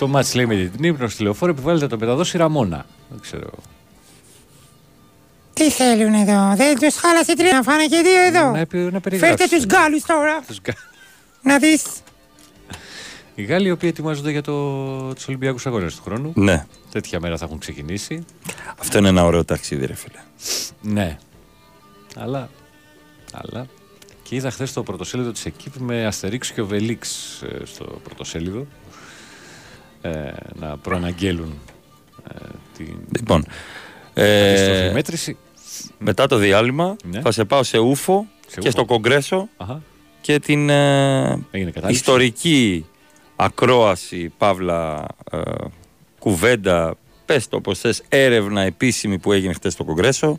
Το 0.04 0.10
μάτς 0.10 0.34
λέει 0.34 0.46
με 0.46 0.54
την 0.76 0.84
ύπνο 0.84 1.08
στη 1.08 1.22
λεωφόρο 1.22 1.52
επιβάλλεται 1.52 1.84
να 1.84 1.90
το 1.90 1.98
μεταδώσει 1.98 2.36
Ραμόνα. 2.36 2.86
Δεν 3.10 3.20
ξέρω. 3.20 3.50
Τι 5.52 5.70
θέλουν 5.70 6.14
εδώ, 6.14 6.52
δεν 6.56 6.78
τους 6.78 6.94
χάλασε 6.94 7.36
τρία 7.36 7.52
να 7.52 7.62
φάνε 7.62 7.86
και 7.86 8.00
δύο 8.02 8.20
εδώ. 8.40 8.50
Να, 8.50 8.58
επι- 8.58 8.92
να 8.92 9.00
περιγράψει. 9.00 9.36
Φέρτε 9.36 9.56
τους 9.56 9.66
Γάλλους 9.78 10.02
τώρα. 10.02 10.40
Τους 10.46 10.58
Γα- 10.66 10.74
Να 11.42 11.58
δεις. 11.58 11.82
Οι 13.34 13.42
Γάλλοι 13.42 13.68
οι 13.68 13.70
οποίοι 13.70 13.88
ετοιμάζονται 13.92 14.30
για 14.30 14.42
το... 14.42 15.14
τους 15.14 15.28
Ολυμπιακούς 15.28 15.66
Αγώνες 15.66 15.94
του 15.96 16.02
χρόνου. 16.02 16.32
Ναι. 16.34 16.66
Τέτοια 16.90 17.20
μέρα 17.20 17.36
θα 17.36 17.44
έχουν 17.44 17.58
ξεκινήσει. 17.58 18.24
Αυτό 18.78 18.98
είναι 18.98 19.08
ένα 19.08 19.24
ωραίο 19.24 19.44
ταξίδι, 19.44 19.86
ρε 19.86 19.94
φίλε. 19.94 20.18
Ναι. 20.80 21.18
Αλλά, 22.16 22.48
αλλά 23.32 23.66
και 24.22 24.34
είδα 24.36 24.50
χθες 24.50 24.72
το 24.72 24.82
πρωτοσέλιδο 24.82 25.32
της 25.32 25.46
ΕΚΙΠ 25.46 25.76
με 25.76 26.06
Αστερίξ 26.06 26.52
και 26.52 26.60
Οβελίξ 26.60 27.08
ε, 27.42 27.64
στο 27.64 27.84
πρωτοσέλιδο 28.02 28.58
ε, 28.60 28.83
να 30.54 30.76
προαναγγέλουν 30.76 31.54
ε, 32.32 32.34
την 32.76 32.96
Λοιπόν, 33.16 33.44
αντίστροφη 34.14 34.80
ε, 34.80 34.92
μέτρηση. 34.92 35.36
μετά 35.98 36.26
το 36.26 36.36
διάλειμμα 36.36 36.96
Ναι. 37.04 37.20
θα 37.20 37.30
σε 37.32 37.44
πάω 37.44 37.62
σε 37.62 37.78
ούφο 37.78 38.26
και 38.58 38.70
στο 38.70 38.84
Κογκρέσο 38.84 39.48
Αχα. 39.56 39.82
και 40.20 40.38
την 40.38 40.68
ε, 40.70 41.28
Έγινε 41.50 41.70
κατάληψη. 41.70 41.92
ιστορική 42.00 42.86
ακρόαση, 43.36 44.32
παύλα, 44.38 45.06
ε, 45.32 45.40
κουβέντα, 46.18 46.94
πες 47.26 47.48
το 47.48 47.56
όπως 47.56 47.78
θες, 47.78 48.02
έρευνα 48.08 48.60
επίσημη 48.60 49.18
που 49.18 49.32
έγινε 49.32 49.52
χτες 49.52 49.72
στο 49.72 49.84
Κογκρέσο 49.84 50.36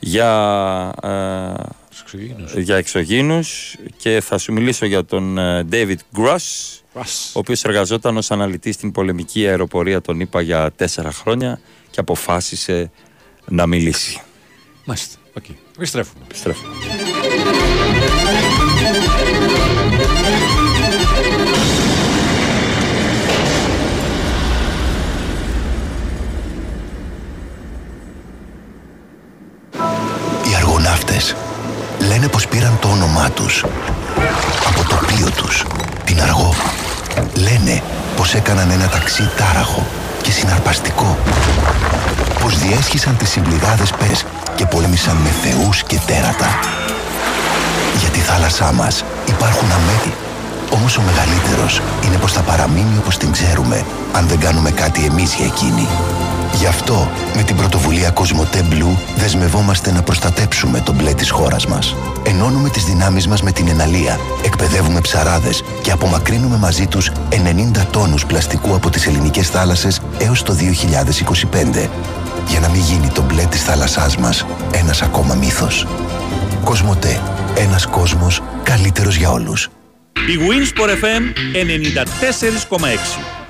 για, 0.00 0.30
ε, 1.02 1.08
για 2.56 2.76
εξωγήινους 2.76 3.76
και 3.96 4.20
θα 4.20 4.38
σου 4.38 4.52
μιλήσω 4.52 4.86
για 4.86 5.04
τον 5.04 5.38
ε, 5.38 5.66
David 5.70 5.96
Gross, 6.16 6.78
ο 7.32 7.38
οποίος 7.38 7.64
εργαζόταν 7.64 8.16
ως 8.16 8.30
αναλυτής 8.30 8.74
στην 8.74 8.92
πολεμική 8.92 9.46
αεροπορία 9.46 10.00
των 10.00 10.20
ΗΠΑ 10.20 10.40
για 10.40 10.72
τέσσερα 10.76 11.12
χρόνια 11.12 11.60
και 11.90 12.00
αποφάσισε 12.00 12.90
να 13.48 13.66
μιλήσει. 13.66 14.20
Μάλιστα. 14.84 15.18
Οκ. 15.32 15.44
Επιστρέφουμε. 15.76 16.24
Επιστρέφουμε. 16.24 16.74
Πήραν 32.54 32.78
το 32.80 32.88
όνομά 32.88 33.30
τους 33.30 33.64
από 34.68 34.88
το 34.88 34.96
πλοίο 35.06 35.30
τους, 35.30 35.64
την 36.04 36.20
Αργό. 36.22 36.54
Λένε 37.34 37.82
πως 38.16 38.34
έκαναν 38.34 38.70
ένα 38.70 38.88
ταξί 38.88 39.30
τάραχο 39.36 39.86
και 40.22 40.30
συναρπαστικό. 40.30 41.18
Πως 42.40 42.58
διέσχισαν 42.58 43.16
τις 43.16 43.30
συμπληγάδες 43.30 43.90
πες 43.90 44.24
και 44.54 44.66
πολέμησαν 44.66 45.16
με 45.16 45.30
θεούς 45.42 45.82
και 45.82 45.98
τέρατα. 46.06 46.58
Για 48.00 48.08
τη 48.08 48.18
θάλασσά 48.18 48.72
μας 48.72 49.04
υπάρχουν 49.28 49.68
αμέτρη. 49.72 50.14
Όμως 50.70 50.96
ο 50.96 51.02
μεγαλύτερος 51.02 51.80
είναι 52.04 52.16
πως 52.16 52.32
θα 52.32 52.40
παραμείνει 52.40 52.98
όπως 52.98 53.16
την 53.16 53.32
ξέρουμε 53.32 53.84
αν 54.12 54.26
δεν 54.28 54.38
κάνουμε 54.38 54.70
κάτι 54.70 55.04
εμείς 55.04 55.34
για 55.34 55.46
εκείνη. 55.46 55.88
Γι' 56.58 56.66
αυτό 56.66 57.10
με 57.36 57.42
την 57.42 57.56
πρωτοβουλία 57.56 58.10
Κοσμοτέ 58.10 58.64
Blue 58.70 58.96
δεσμευόμαστε 59.16 59.92
να 59.92 60.02
προστατέψουμε 60.02 60.80
τον 60.80 60.94
μπλε 60.94 61.14
της 61.14 61.30
χώρας 61.30 61.66
μας. 61.66 61.96
Ενώνουμε 62.26 62.68
τις 62.68 62.84
δυνάμεις 62.84 63.26
μας 63.26 63.42
με 63.42 63.52
την 63.52 63.68
εναλία, 63.68 64.18
εκπαιδεύουμε 64.44 65.00
ψαράδες 65.00 65.62
και 65.82 65.90
απομακρύνουμε 65.90 66.56
μαζί 66.56 66.86
τους 66.86 67.10
90 67.30 67.84
τόνους 67.90 68.26
πλαστικού 68.26 68.74
από 68.74 68.90
τις 68.90 69.06
ελληνικές 69.06 69.48
θάλασσες 69.48 70.00
έως 70.18 70.42
το 70.42 70.52
2025. 70.52 71.90
Για 72.48 72.60
να 72.60 72.68
μην 72.68 72.80
γίνει 72.80 73.08
το 73.08 73.22
μπλε 73.22 73.44
της 73.44 73.62
θάλασσάς 73.62 74.16
μας 74.16 74.46
ένας 74.72 75.02
ακόμα 75.02 75.34
μύθος. 75.34 75.86
Κοσμοτέ. 76.64 77.20
Ένας 77.56 77.86
κόσμος 77.86 78.42
καλύτερος 78.62 79.16
για 79.16 79.30
όλους. 79.30 79.68
Η 80.14 80.38
Winsport 80.48 80.90
FM 80.90 81.22
94,6. 81.52 83.43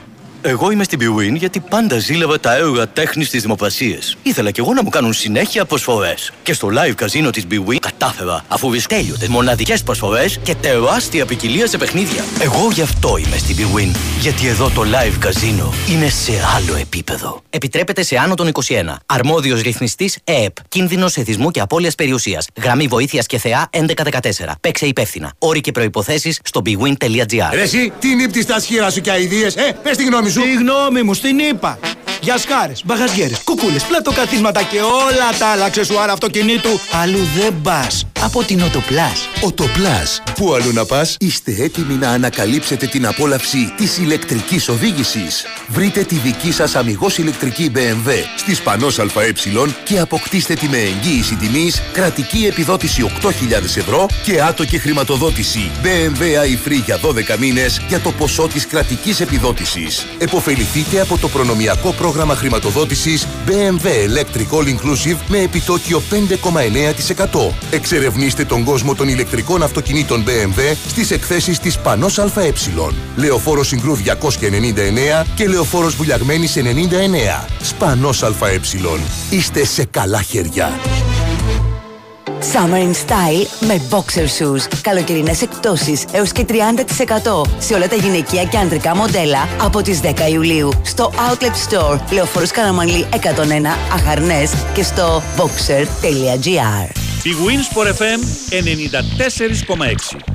Εγώ 0.46 0.70
είμαι 0.70 0.84
στην 0.84 0.98
BWIN 1.02 1.34
γιατί 1.36 1.60
πάντα 1.60 1.98
ζήλευα 1.98 2.40
τα 2.40 2.56
έργα 2.56 2.88
τέχνης 2.88 3.26
στι 3.26 3.38
δημοπρασίε. 3.38 3.98
Ήθελα 4.22 4.50
κι 4.50 4.60
εγώ 4.60 4.74
να 4.74 4.82
μου 4.82 4.88
κάνουν 4.88 5.12
συνέχεια 5.12 5.64
προσφορές. 5.64 6.32
Και 6.42 6.52
στο 6.52 6.68
live 6.68 6.94
καζίνο 6.94 7.30
της 7.30 7.46
BWIN 7.50 7.76
κατάφερα, 7.80 8.44
αφού 8.48 8.68
βριστέλειωτε 8.68 9.28
μοναδικές 9.28 9.82
προσφορές 9.82 10.38
και 10.42 10.54
τεράστια 10.54 11.26
ποικιλία 11.26 11.66
σε 11.66 11.78
παιχνίδια. 11.78 12.24
Εγώ 12.40 12.70
γι' 12.72 12.80
αυτό 12.82 13.16
είμαι 13.16 13.36
στην 13.36 13.56
BWIN. 13.56 13.96
Γιατί 14.20 14.46
εδώ 14.46 14.70
το 14.70 14.82
live 14.82 15.16
καζίνο 15.18 15.72
είναι 15.90 16.08
σε 16.08 16.32
άλλο 16.56 16.76
επίπεδο. 16.76 17.42
Επιτρέπεται 17.50 18.02
σε 18.02 18.16
άνω 18.16 18.34
των 18.34 18.50
21. 18.52 18.62
Αρμόδιος 19.06 19.62
ρυθμιστής 19.62 20.18
ΕΕΠ. 20.24 20.56
Κίνδυνος 20.68 21.16
εθισμού 21.16 21.50
και 21.50 21.60
απώλειας 21.60 21.94
περιουσίας. 21.94 22.46
Γραμμή 22.62 22.86
βοήθειας 22.86 23.26
και 23.26 23.38
θεά 23.38 23.68
1114. 23.70 24.56
Παίξε 24.60 24.86
υπεύθυνα. 24.86 25.32
Όροι 25.38 25.60
και 25.60 25.72
προποθέσει 25.72 26.36
στο 26.44 26.62
bwin.gr. 26.64 27.50
Ρε 27.52 27.62
εσύ, 27.62 27.92
τι 27.98 28.14
νύπτεις 28.14 28.46
τα 28.46 28.60
σχήρα 28.60 28.90
σου 28.90 29.00
και 29.00 29.10
αηδίες, 29.10 29.56
ε, 29.56 29.76
πες 29.82 29.96
τη 29.96 30.04
γνώμη 30.04 30.30
σου. 30.30 30.33
Τη 30.42 30.52
γνώμη 30.54 31.02
μου, 31.02 31.14
στην 31.14 31.38
είπα. 31.38 31.78
Για 32.24 32.38
σκάρες, 32.38 32.82
μπαγαζιέρες, 32.84 33.38
κουκούλες, 33.44 33.82
πλατοκαθίσματα 33.82 34.62
και 34.62 34.80
όλα 34.80 35.38
τα 35.38 35.46
άλλα 35.46 35.64
αξεσουάρα 35.64 36.12
αυτοκινήτου. 36.12 36.80
Αλλού 37.02 37.28
δεν 37.36 37.54
πας. 37.62 38.06
Από 38.20 38.42
την 38.42 38.62
Οτοπλάς. 38.62 39.28
Οτοπλάς. 39.42 40.22
Πού 40.34 40.54
αλλού 40.54 40.72
να 40.72 40.84
πας; 40.84 41.16
Είστε 41.20 41.56
έτοιμοι 41.58 41.94
να 41.94 42.10
ανακαλύψετε 42.10 42.86
την 42.86 43.06
απόλαυση 43.06 43.72
της 43.76 43.98
ηλεκτρικής 43.98 44.68
οδήγησης. 44.68 45.44
Βρείτε 45.68 46.02
τη 46.02 46.14
δική 46.14 46.52
σας 46.52 46.74
αμυγός 46.74 47.18
ηλεκτρική 47.18 47.72
BMW 47.74 48.10
στις 48.36 48.60
Πανός 48.60 48.98
ΑΕ 48.98 49.32
και 49.84 49.98
αποκτήστε 49.98 50.54
τη 50.54 50.68
με 50.68 50.78
εγγύηση 50.78 51.36
τιμής, 51.36 51.82
κρατική 51.92 52.46
επιδότηση 52.46 53.10
8.000 53.22 53.76
ευρώ 53.76 54.06
και 54.24 54.42
άτοκη 54.42 54.78
χρηματοδότηση 54.78 55.70
BMW 55.82 56.22
i-Free 56.22 56.82
για 56.84 56.98
12 56.98 57.38
μήνες 57.38 57.80
για 57.88 58.00
το 58.00 58.10
ποσό 58.10 58.48
της 58.48 58.66
κρατικής 58.66 59.20
επιδότησης. 59.20 60.06
Εποφεληθείτε 60.18 61.00
από 61.00 61.18
το 61.18 61.28
προνομιακό 61.28 61.92
πρόγραμμα 61.92 62.13
χρηματοδότησης 62.34 63.26
BMW 63.46 63.86
Electric 63.86 64.58
All 64.58 64.66
Inclusive 64.66 65.16
με 65.28 65.38
επιτόκιο 65.38 66.02
5,9%. 66.10 67.54
Εξερευνήστε 67.70 68.44
τον 68.44 68.64
κόσμο 68.64 68.94
των 68.94 69.08
ηλεκτρικών 69.08 69.62
αυτοκινήτων 69.62 70.24
BMW 70.26 70.76
στις 70.86 71.10
εκθέσεις 71.10 71.58
της 71.58 71.78
Πανός 71.78 72.18
ΑΕ. 72.18 72.52
Λεωφόρος 73.16 73.68
Συγκρού 73.68 73.96
299 73.96 75.24
και 75.34 75.48
Λεωφόρος 75.48 75.94
Βουλιαγμένης 75.94 76.56
99. 76.56 77.46
Σπανός 77.62 78.22
ΑΕ. 78.22 78.60
Είστε 79.30 79.64
σε 79.64 79.84
καλά 79.84 80.22
χέρια. 80.22 80.72
Summer 82.52 82.78
in 82.78 82.92
Style 82.92 83.66
με 83.66 83.80
boxer 83.90 84.26
shoes. 84.38 84.68
Καλοκαιρινές 84.80 85.42
εκπτώσεις 85.42 86.04
έως 86.12 86.32
και 86.32 86.44
30% 86.48 86.52
σε 87.58 87.74
όλα 87.74 87.88
τα 87.88 87.94
γυναικεία 87.94 88.44
και 88.44 88.56
ανδρικά 88.56 88.96
μοντέλα 88.96 89.48
από 89.60 89.82
τις 89.82 90.00
10 90.02 90.06
Ιουλίου 90.32 90.70
στο 90.82 91.12
Outlet 91.30 91.72
Store 91.72 91.98
Λεωφόρος 92.12 92.50
Καραμανλή 92.50 93.06
101 93.12 93.16
Αχαρνές 93.92 94.52
και 94.74 94.82
στο 94.82 95.22
boxer.gr 95.36 96.88
Η 97.22 97.30
Winsport 97.46 97.88
FM 97.88 98.20
94,6. 98.50 100.34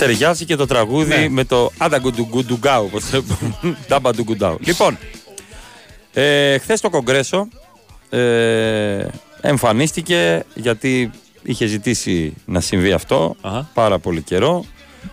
Ταιριάζει 0.00 0.44
και 0.44 0.56
το 0.56 0.66
τραγούδι 0.66 1.08
Ναι. 1.18 1.28
με 1.28 1.44
το 1.44 1.70
Ανταγκουντουγκουντουγκάου. 1.78 2.84
όπως 2.84 3.10
το 3.10 3.22
πούμε. 3.22 3.76
Ταμπαντουγκουντάου. 3.88 4.56
Λοιπόν, 4.60 4.98
ε, 6.12 6.58
χθες 6.58 6.80
το 6.80 6.90
Κογκρέσο 6.90 7.48
ε, 8.10 9.06
εμφανίστηκε 9.40 10.44
γιατί 10.54 11.10
είχε 11.42 11.66
ζητήσει 11.66 12.34
να 12.44 12.60
συμβεί 12.60 12.92
αυτό 12.92 13.36
πάρα 13.74 13.98
πολύ 13.98 14.22
καιρό 14.22 14.64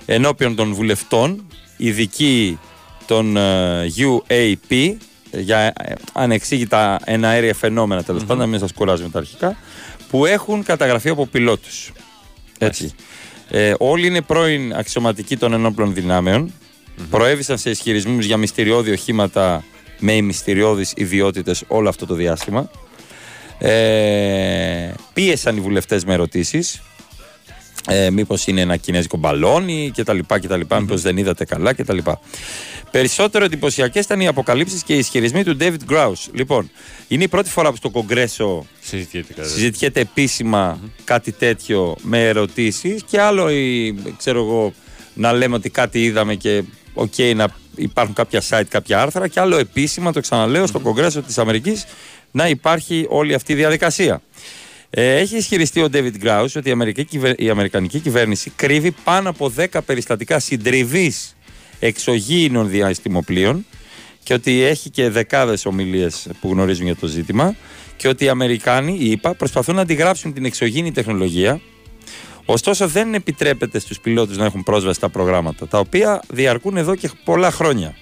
ενώπιον 0.06 0.56
των 0.56 0.74
βουλευτών 0.74 1.46
ειδικοί 1.78 2.60
των 3.06 3.38
ε, 3.38 3.86
UAP 3.98 4.94
για 5.32 5.60
ε, 5.60 5.94
ανεξήγητα 6.14 7.00
εναέρια 7.06 7.54
φαινόμενα 7.54 8.04
τέλος 8.04 8.22
πάντων, 8.22 8.38
να 8.38 8.46
μην 8.46 8.60
σας 8.60 8.74
κουράζει 8.74 9.04
με 9.04 9.10
τα 9.10 9.20
αρχικά 9.20 9.58
που 10.10 10.26
έχουν 10.26 10.64
καταγραφεί 10.64 11.10
από 11.10 11.26
πιλότους. 11.26 11.92
Έτσι. 12.58 12.94
Ε, 13.50 13.74
όλοι 13.78 14.08
είναι 14.08 14.22
πρώην 14.22 14.74
αξιωματικοί 14.74 15.38
των 15.38 15.54
ενόπλων 15.54 15.94
δυνάμεων. 15.94 16.54
Προέβησαν 17.10 17.58
σε 17.58 17.70
ισχυρισμούς 17.70 18.26
για 18.26 18.38
μυστηριώδη 18.38 18.92
οχήματα 18.92 19.64
με 20.00 20.22
μυστηριώδεις 20.22 20.94
ιδιότητες 20.96 21.64
όλο 21.68 21.90
αυτό 21.90 22.06
το 22.06 22.14
διάστημα. 22.14 22.70
Ε, 23.58 24.94
πίεσαν 25.14 25.58
οι 25.58 25.60
βουλευτές 25.60 26.06
με 26.06 26.14
ερωτήσεις. 26.14 26.82
Ε, 27.90 28.10
μήπως 28.10 28.48
είναι 28.48 28.62
ένα 28.62 28.78
κινέζικο 28.78 29.18
μπαλόνι 29.18 29.92
και 29.94 30.04
τα 30.04 30.14
λοιπά 30.14 30.40
και 30.40 30.48
τα 30.48 30.58
λοιπά, 30.58 30.80
μήπως 30.80 31.02
δεν 31.02 31.18
είδατε 31.18 31.46
καλά 31.46 31.74
και 31.74 31.84
τα 31.84 31.94
λοιπά. 31.94 32.20
Περισσότερο 32.98 33.46
εντυπωσιακές 33.46 34.06
ήταν 34.06 34.20
οι 34.20 34.28
αποκαλύψεις 34.28 34.84
και 34.84 34.94
οι 34.94 34.98
ισχυρισμοί 34.98 35.44
του 35.44 35.58
David 35.60 35.92
Grouse. 35.92 36.28
Λοιπόν, 36.34 36.70
είναι 37.08 37.24
η 37.24 37.28
πρώτη 37.28 37.50
φορά 37.50 37.70
που 37.70 37.76
στο 37.76 37.90
Κογκρέσο 37.90 38.66
Συζητιέται 38.82 39.34
κάτι. 39.34 39.50
συζητιέται 39.50 40.00
επίσημα 40.00 40.80
κάτι 41.04 41.32
τέτοιο 41.32 41.96
με 42.02 42.28
ερωτήσεις 42.28 43.04
και 43.10 43.22
άλλο 43.22 43.50
η, 43.52 43.96
ξέρω 44.18 44.40
εγώ 44.40 44.74
να 45.14 45.34
λέμε 45.34 45.56
ότι 45.56 45.70
κάτι 45.70 46.04
είδαμε 46.04 46.36
και 46.36 46.64
οκ 46.94 47.14
να 47.36 47.48
υπάρχουν 47.76 48.16
κάποια 48.16 48.42
site, 48.50 48.64
κάποια 48.70 49.02
άρθρα 49.02 49.28
και 49.28 49.40
άλλο 49.40 49.58
επίσημα, 49.58 50.12
το 50.14 50.20
ξαναλέω, 50.20 50.68
στο 50.68 50.80
Κογκρέσο 50.80 51.22
της 51.22 51.38
Αμερικής 51.38 51.86
να 52.32 52.48
υπάρχει 52.48 53.06
όλη 53.10 53.34
αυτή 53.34 53.52
η 53.52 53.56
διαδικασία. 53.56 54.22
Ε, 54.90 55.16
έχει 55.16 55.38
ισχυριστεί 55.38 55.82
ο 55.82 55.90
David 55.94 56.14
Grusch 56.24 56.48
ότι 56.56 56.70
η, 56.70 56.72
Αμερική, 56.72 57.06
κυβε- 57.06 57.40
η 57.42 57.50
Αμερικανική 57.50 58.00
κυβέρνηση 58.00 58.50
κρύβει 58.56 58.92
πάνω 59.04 59.30
από 59.30 59.54
10 59.58 59.66
περιστατικά 59.86 60.40
συντριβής 60.40 61.37
εξωγήινων 61.80 62.70
διαστημοπλοίων 62.70 63.66
και 64.24 64.34
ότι 64.34 64.62
έχει 64.62 64.90
και 64.90 65.10
δεκάδες 65.10 65.66
ομιλίες 65.66 66.28
που 66.42 66.50
γνωρίζουν 66.52 66.86
για 66.86 66.96
το 66.96 67.08
ζήτημα 67.08 67.56
και 67.98 68.08
ότι 68.08 68.26
οι 68.26 68.30
Αμερικάνοι, 68.30 68.98
οι 69.00 69.12
ΙΠΑ, 69.12 69.34
προσπαθούν 69.34 69.76
να 69.76 69.82
αντιγράψουν 69.82 70.34
την 70.34 70.46
εξωγήινη 70.46 70.92
τεχνολογία 70.92 71.62
Ωστόσο 72.50 72.88
δεν 72.88 73.14
επιτρέπεται 73.14 73.80
στους 73.80 74.00
πιλότους 74.00 74.38
να 74.38 74.46
έχουν 74.46 74.64
πρόσβαση 74.64 74.96
στα 74.96 75.10
προγράμματα 75.10 75.68
τα 75.68 75.80
οποία 75.80 76.22
διαρκούν 76.30 76.78
εδώ 76.78 76.96
και 76.96 77.10
πολλά 77.24 77.52
χρόνια. 77.52 77.96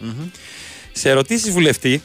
Σε 0.91 1.09
ερωτήσεις 1.09 1.51
βουλευτή 1.51 2.01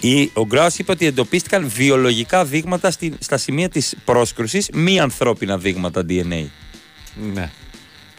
η, 0.00 0.30
ο 0.34 0.44
Γκράους 0.46 0.78
είπε 0.78 0.92
ότι 0.92 1.06
εντοπίστηκαν 1.06 1.68
βιολογικά 1.68 2.44
δείγματα 2.44 2.90
στη- 2.90 3.14
στα 3.18 3.36
σημεία 3.36 3.68
της 3.68 3.96
πρόσκρουσης 4.04 4.68
μη 4.72 5.00
ανθρώπινα 5.00 5.58
δείγματα 5.58 6.04
DNA. 6.08 6.44
Ναι. 7.32 7.50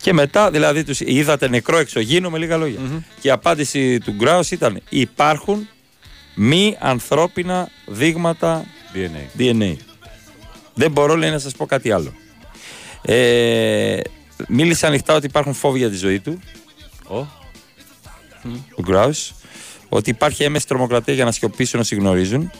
Και 0.05 0.13
μετά, 0.13 0.51
δηλαδή, 0.51 0.83
τους 0.83 0.99
είδατε 0.99 1.47
νεκρό 1.47 1.77
εξωγήινο 1.77 2.29
με 2.29 2.37
λίγα 2.37 2.57
λόγια. 2.57 2.79
Και 3.19 3.27
η 3.27 3.31
απάντηση 3.31 3.99
του 3.99 4.11
Γκράους 4.11 4.51
ήταν: 4.51 4.81
Υπάρχουν 4.89 5.67
μη 6.35 6.77
ανθρώπινα 6.79 7.69
δείγματα 7.85 8.65
DNA. 8.93 9.39
DNA. 9.39 9.75
Δεν 10.73 10.91
μπορώ, 10.91 11.15
λέει, 11.15 11.29
να 11.29 11.39
σας 11.39 11.55
πω 11.55 11.65
κάτι 11.65 11.91
άλλο. 11.91 12.13
Ε, 13.01 13.99
μίλησε 14.47 14.87
ανοιχτά 14.87 15.15
ότι 15.15 15.25
υπάρχουν 15.25 15.53
φόβοι 15.53 15.77
για 15.77 15.89
τη 15.89 15.95
ζωή 15.95 16.19
του. 16.19 16.39
Ο. 17.07 17.17
Ο 18.75 18.81
Γκράους. 18.81 19.33
Ότι 19.89 20.09
υπάρχει 20.09 20.43
έμεση 20.43 20.67
τρομοκρατία 20.67 21.13
για 21.13 21.25
να 21.25 21.31
σιωπήσουν 21.31 21.79
όσοι 21.79 21.95
γνωρίζουν. 21.95 22.51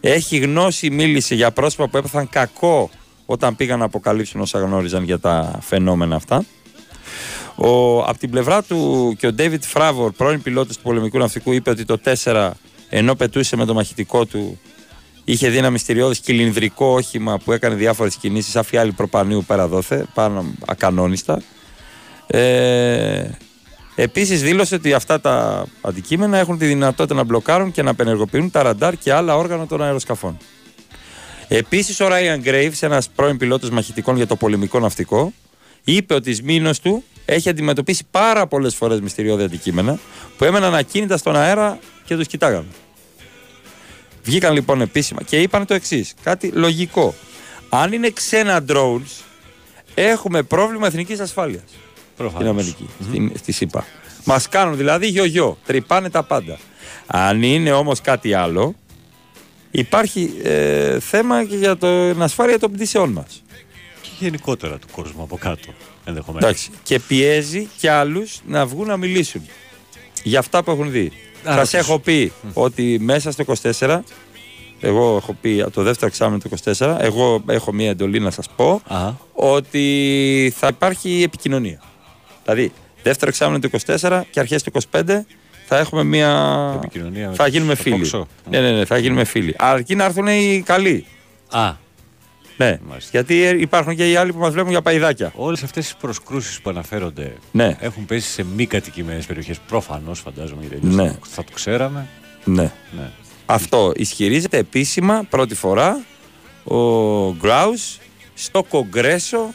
Έχει 0.00 0.36
γνώση, 0.36 0.90
μίλησε 0.90 1.34
για 1.34 1.50
πρόσωπα 1.50 1.88
που 1.88 1.96
έπαθαν 1.96 2.28
κακό 2.28 2.90
όταν 3.26 3.56
πήγαν 3.56 3.78
να 3.78 3.84
αποκαλύψουν 3.84 4.40
όσα 4.40 4.58
γνώριζαν 4.58 5.04
για 5.04 5.18
τα 5.18 5.58
φαινόμενα 5.62 6.16
αυτά. 6.16 6.44
Ο, 7.54 7.98
από 7.98 8.18
την 8.18 8.30
πλευρά 8.30 8.62
του 8.62 9.14
και 9.18 9.26
ο 9.26 9.34
David 9.38 9.60
Φράβορ, 9.60 10.12
πρώην 10.12 10.42
πιλότος 10.42 10.76
του 10.76 10.82
πολεμικού 10.82 11.18
ναυτικού, 11.18 11.52
είπε 11.52 11.70
ότι 11.70 11.84
το 11.84 11.98
4 12.22 12.50
ενώ 12.88 13.14
πετούσε 13.14 13.56
με 13.56 13.64
το 13.64 13.74
μαχητικό 13.74 14.24
του 14.24 14.58
είχε 15.24 15.48
δει 15.48 15.56
ένα 15.56 15.70
μυστηριώδες 15.70 16.18
κυλινδρικό 16.18 16.86
όχημα 16.86 17.38
που 17.38 17.52
έκανε 17.52 17.74
διάφορες 17.74 18.16
κινήσεις 18.16 18.52
σαν 18.52 18.64
φιάλη 18.64 18.92
προπανίου 18.92 19.44
πέρα 19.46 19.68
δόθε, 19.68 20.06
πάνω 20.14 20.44
ακανόνιστα. 20.66 21.42
Ε, 22.26 23.30
επίσης 23.94 24.42
δήλωσε 24.42 24.74
ότι 24.74 24.92
αυτά 24.92 25.20
τα 25.20 25.66
αντικείμενα 25.80 26.38
έχουν 26.38 26.58
τη 26.58 26.66
δυνατότητα 26.66 27.14
να 27.14 27.24
μπλοκάρουν 27.24 27.72
και 27.72 27.82
να 27.82 27.90
απενεργοποιούν 27.90 28.50
τα 28.50 28.62
ραντάρ 28.62 28.96
και 28.96 29.12
άλλα 29.12 29.36
όργανα 29.36 29.66
των 29.66 29.82
αεροσκαφών. 29.82 30.36
Επίσης, 31.48 32.00
ο 32.00 32.06
Ryan 32.08 32.48
Graves, 32.48 32.78
ένας 32.80 33.08
πρώην 33.08 33.36
πιλότος 33.36 33.70
μαχητικών 33.70 34.16
για 34.16 34.26
το 34.26 34.36
πολεμικό 34.36 34.80
ναυτικό, 34.80 35.32
είπε 35.84 36.14
ότι 36.14 36.34
σμήνο 36.34 36.70
του 36.82 37.04
έχει 37.24 37.48
αντιμετωπίσει 37.48 38.04
πάρα 38.10 38.46
πολλές 38.46 38.74
φορές 38.74 39.00
μυστηριώδη 39.00 39.42
αντικείμενα 39.42 39.98
που 40.38 40.44
έμεναν 40.44 40.74
ακίνητα 40.74 41.16
στον 41.16 41.36
αέρα 41.36 41.78
και 42.04 42.16
τους 42.16 42.26
κοιτάγανε. 42.26 42.66
Βγήκαν 44.22 44.52
λοιπόν 44.52 44.80
επίσημα 44.80 45.22
και 45.22 45.40
είπαν 45.40 45.66
το 45.66 45.74
εξής: 45.74 46.14
κάτι 46.22 46.48
λογικό. 46.48 47.14
Αν 47.68 47.92
είναι 47.92 48.10
ξένα 48.10 48.64
drones, 48.68 49.22
έχουμε 49.94 50.42
πρόβλημα 50.42 50.86
εθνικής 50.86 51.20
ασφάλειας. 51.20 51.62
Προφανώς. 52.16 52.38
Στην 52.40 52.48
Αμερική, 52.50 52.88
στην, 53.08 53.32
στη 53.38 53.52
ΣΥΠΑ. 53.52 53.86
Μας 54.24 54.48
κάνουν 54.48 54.76
δηλαδή 54.76 55.06
γιο-γιο, 55.06 55.58
τρυπάνε 55.66 56.10
τα 56.10 56.22
πάντα. 56.22 56.58
Αν 57.06 57.42
είναι 57.42 57.72
όμως 57.72 58.00
κάτι 58.00 58.34
άλλο, 58.34 58.74
υπάρχει 59.70 60.34
ε, 60.42 61.00
θέμα 61.00 61.44
και 61.44 61.56
για 61.56 61.76
το- 61.76 62.12
την 62.12 62.22
ασφάλεια 62.22 62.58
των 62.58 62.72
πτήσεών 62.72 63.10
μας. 63.10 63.42
Και 64.24 64.30
γενικότερα 64.30 64.78
του 64.78 64.86
κόσμου 64.92 65.22
από 65.22 65.36
κάτω. 65.36 65.72
Ενδεχομένως. 66.04 66.48
Εντάξει. 66.48 66.70
Και 66.82 66.98
πιέζει 67.00 67.68
και 67.78 67.90
άλλους 67.90 68.40
να 68.46 68.66
βγουν 68.66 68.86
να 68.86 68.96
μιλήσουν 68.96 69.42
για 70.22 70.38
αυτά 70.38 70.62
που 70.64 70.70
έχουν 70.70 70.90
δει. 70.90 71.06
Α, 71.06 71.12
Σας 71.44 71.54
ρωτήσω. 71.56 71.76
έχω 71.78 71.98
πει 71.98 72.32
ότι 72.52 72.98
μέσα 73.00 73.30
στο 73.30 73.42
24, 73.42 74.04
εγώ 74.80 75.16
έχω 75.16 75.36
πει 75.40 75.60
από 75.60 75.70
το 75.70 75.82
δεύτερο 75.82 76.06
εξάμεινο 76.06 76.38
του 76.38 76.50
24, 76.78 76.96
εγώ 77.00 77.42
έχω 77.48 77.72
μία 77.72 77.90
εντολή 77.90 78.20
να 78.20 78.30
σας 78.30 78.46
πω 78.56 78.82
ότι 79.32 80.52
θα 80.56 80.66
υπάρχει 80.66 81.22
επικοινωνία. 81.22 81.80
Δηλαδή, 82.44 82.72
δεύτερο 83.02 83.30
εξάμεινο 83.30 83.58
του 83.58 83.70
24 83.86 84.22
και 84.30 84.40
αρχές 84.40 84.62
του 84.62 84.72
25 84.90 85.24
θα 85.66 85.78
έχουμε 85.78 86.04
μία. 86.04 86.72
Επικοινωνία 86.76 87.28
με 87.28 87.34
θα 87.34 87.44
τους- 87.44 87.52
γίνουμε 87.52 87.74
το 87.74 87.82
φίλοι. 87.82 88.10
Fox. 88.12 88.22
Ναι, 88.50 88.60
ναι, 88.60 88.70
ναι, 88.70 88.84
θα 88.84 88.98
γίνουμε 88.98 89.24
φίλοι. 89.24 89.54
Αρκεί 89.58 89.94
να 89.94 90.04
έρθουν 90.04 90.26
οι 90.26 90.62
καλοί. 90.66 91.06
Α. 91.50 91.82
Ναι, 92.56 92.78
γιατί 93.10 93.34
υπάρχουν 93.60 93.96
και 93.96 94.10
οι 94.10 94.16
άλλοι 94.16 94.32
που 94.32 94.38
μας 94.38 94.52
βλέπουν 94.52 94.70
για 94.70 94.82
παϊδάκια. 94.82 95.32
Όλες 95.36 95.62
αυτές 95.62 95.90
οι 95.90 95.94
προσκρούσεις 96.00 96.60
που 96.60 96.70
αναφέρονται 96.70 97.32
Ναι. 97.52 97.76
έχουν 97.80 98.06
πέσει 98.06 98.28
σε 98.30 98.44
μη 98.56 98.66
κατοικημένες 98.66 99.26
περιοχές. 99.26 99.58
Προφανώς 99.68 100.20
φαντάζομαι 100.20 100.60
γιατί 100.60 100.76
αλλιώς 100.86 100.94
Ναι. 100.94 101.08
θα, 101.10 101.18
θα 101.22 101.44
το 101.44 101.52
ξέραμε. 101.54 102.06
Ναι. 102.44 102.62
Ναι. 102.62 103.10
Αυτό 103.46 103.92
ισχυρίζεται 103.96 104.58
επίσημα 104.58 105.22
πρώτη 105.30 105.54
φορά 105.54 106.00
ο 106.64 106.78
Γκράους 107.34 107.98
στο 108.34 108.62
Κογκρέσο 108.62 109.54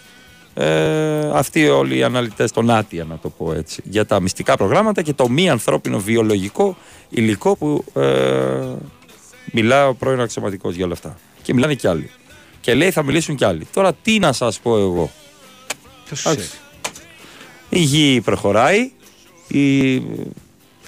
ε, 0.53 1.29
αυτοί 1.33 1.67
όλοι 1.67 1.97
οι 1.97 2.03
αναλυτές 2.03 2.51
των 2.51 2.69
Άτια 2.69 3.03
να 3.03 3.17
το 3.17 3.29
πω 3.29 3.53
έτσι 3.53 3.81
για 3.85 4.05
τα 4.05 4.19
μυστικά 4.19 4.55
προγράμματα 4.57 5.01
και 5.01 5.13
το 5.13 5.29
μη 5.29 5.49
ανθρώπινο 5.49 5.99
βιολογικό 5.99 6.77
υλικό 7.09 7.55
που 7.55 7.83
ε, 7.95 8.75
μιλά 9.51 9.87
ο 9.87 9.93
πρώην 9.93 10.19
αξιωματικός 10.19 10.75
για 10.75 10.85
όλα 10.85 10.93
αυτά 10.93 11.17
και 11.41 11.53
μιλάνε 11.53 11.73
κι 11.73 11.87
άλλοι 11.87 12.09
και 12.61 12.73
λέει 12.73 12.91
θα 12.91 13.03
μιλήσουν 13.03 13.35
κι 13.35 13.45
άλλοι 13.45 13.67
τώρα 13.73 13.93
τι 13.93 14.19
να 14.19 14.31
σας 14.33 14.59
πω 14.59 14.77
εγώ; 14.77 15.11
Ποιος 16.05 16.25
Εντάξει. 16.25 16.47
ξέρει. 16.47 16.59
η 17.69 17.79
γη 17.79 18.21
προχωράει 18.21 18.91
η, 19.47 19.93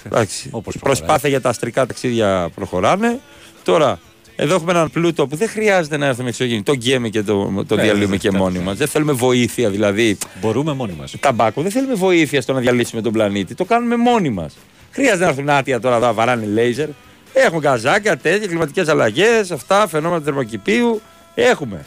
εντάξει, 0.05 0.47
Όπως 0.51 0.75
η 0.75 0.79
προσπάθεια 0.79 1.29
για 1.29 1.41
τα 1.41 1.49
αστρικά 1.49 1.85
ταξίδια 1.85 2.49
προχωράνε. 2.55 3.19
Τώρα, 3.63 3.99
εδώ 4.35 4.55
έχουμε 4.55 4.71
έναν 4.71 4.91
πλούτο 4.91 5.27
που 5.27 5.35
δεν 5.35 5.49
χρειάζεται 5.49 5.97
να 5.97 6.05
έρθουμε 6.05 6.29
εξωγήινοι. 6.29 6.63
Το 6.63 6.73
γκέμε 6.73 7.09
και 7.09 7.23
το, 7.23 7.63
το 7.67 7.75
Ναι, 7.75 7.81
διαλύουμε 7.81 8.07
δεν 8.09 8.19
και 8.19 8.27
φτάνει. 8.29 8.43
μόνοι 8.43 8.59
μας. 8.59 8.77
Δεν 8.77 8.87
θέλουμε 8.87 9.11
βοήθεια 9.11 9.69
δηλαδή. 9.69 10.17
Μπορούμε 10.41 10.73
μόνοι 10.73 10.93
μας. 10.99 11.13
Ταμπάκο, 11.19 11.61
δεν 11.61 11.71
θέλουμε 11.71 11.93
βοήθεια 11.93 12.41
στο 12.41 12.53
να 12.53 12.59
διαλύσουμε 12.59 13.01
τον 13.01 13.11
πλανήτη. 13.11 13.55
Το 13.55 13.65
κάνουμε 13.65 13.95
μόνοι 13.95 14.29
μας. 14.29 14.53
Χρειάζεται 14.91 15.23
να 15.23 15.29
έρθουν 15.29 15.49
άτια 15.49 15.79
τώρα 15.79 15.99
να 15.99 16.13
βαράνε 16.13 16.45
λέιζερ. 16.45 16.89
Έχουμε 17.33 17.59
γκαζάκια, 17.59 18.17
τέτοια, 18.17 18.47
κλιματικές 18.47 18.87
αλλαγές, 18.87 19.51
αυτά, 19.51 19.87
φαινόμενα 19.87 20.21
θερμοκηπίου. 20.23 21.01
Έχουμε. 21.35 21.85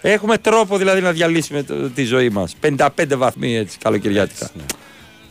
Έχουμε 0.00 0.38
τρόπο 0.38 0.76
δηλαδή 0.76 1.00
να 1.00 1.12
διαλύσουμε 1.12 1.62
το- 1.62 1.90
τη 1.90 2.04
ζωή 2.04 2.28
μας. 2.28 2.54
55 2.60 3.16
βαθμοί 3.16 3.56
έτσι 3.56 3.78
καλοκαιριάτικα. 3.78 4.50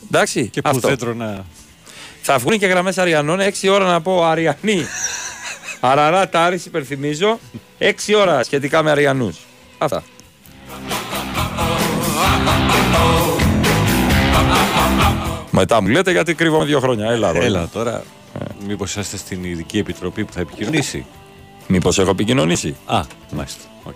Εντάξει, 0.08 0.40
ναι. 0.42 0.46
Και 0.48 0.62
που 0.62 0.70
αυτό. 0.70 0.88
δέντρο 0.88 1.14
να. 1.14 1.46
Θα 2.22 2.38
βγουν 2.38 2.60
και 2.60 2.66
γραμμές 2.68 2.98
Αριανών, 2.98 3.40
6 3.40 3.70
ώρα 3.70 3.86
να 3.86 4.02
πω 4.02 4.24
Αριανή. 4.26 4.86
Αραρά 5.80 6.30
Τάρης, 6.30 6.66
υπερθυμίζω. 6.66 7.40
6 7.78 8.14
ώρα 8.16 8.44
σχετικά 8.44 8.84
με 8.84 8.92
Αριανούς. 8.92 9.38
Αυτά. 9.78 10.04
Μετά 15.52 15.82
μου 15.82 15.88
λέτε 15.88 16.12
γιατί 16.12 16.34
κρύβομαι 16.34 16.66
δύο 16.66 16.80
χρόνια. 16.80 17.12
Έλα, 17.12 17.32
Ρόι. 17.32 17.46
Έλα 17.46 17.68
τώρα. 17.74 18.04
Μήπως 18.68 18.90
είσαστε 18.92 19.18
στην 19.18 19.44
ειδική 19.44 19.78
επιτροπή 19.78 20.26
που 20.26 20.34
θα 20.34 20.40
επικοινωνήσει. 20.40 21.06
Μήπως 21.72 22.00
έχω 22.00 22.10
επικοινωνήσει; 22.10 22.76
Α, 22.86 23.02
μάλιστα. 23.32 23.64
Οκ. 23.84 23.94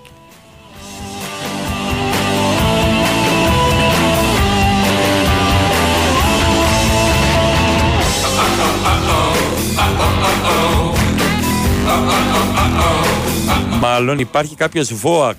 Μάλλον 13.80 14.20
υπάρχει 14.20 14.56
κάποιος 14.56 14.94
ΒΟΑΚ. 14.94 15.38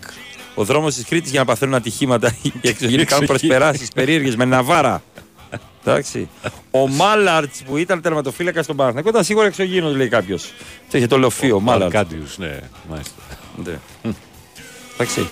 Ο 0.55 0.65
δρόμος 0.65 0.95
της 0.95 1.05
Κρήτης 1.05 1.31
για 1.31 1.41
να 1.41 1.47
παθαίνουν 1.47 1.75
ατυχήματα. 1.75 2.37
Οι 2.43 2.53
εξωγήινοι 2.61 3.05
κάνουν 3.05 3.27
προσπεράσεις 3.27 3.89
περίεργες 3.89 4.37
με 4.37 4.45
ναβάρα. 4.45 5.03
Εντάξει. 5.85 6.29
Ο 6.71 6.89
Μάλαρτς 6.89 7.63
που 7.67 7.77
ήταν 7.77 8.01
τερματοφύλακα 8.01 8.63
στον 8.63 8.77
Παναθηναϊκό 8.77 9.09
ήταν 9.11 9.25
σίγουρα 9.25 9.47
εξωγήινος, 9.47 9.95
λέει 9.97 10.09
κάποιος. 10.09 10.53
Το 10.91 10.99
είχε 10.99 11.07
το 11.07 11.19
λοφείο, 11.19 11.57
ο 11.57 11.61
Μάλαρτς. 11.61 11.95
Αρκάντιους, 11.95 12.39
ναι, 12.39 12.59
μάλιστα. 12.91 13.15
Ναι. 13.65 13.79
Εντάξει. 14.95 15.31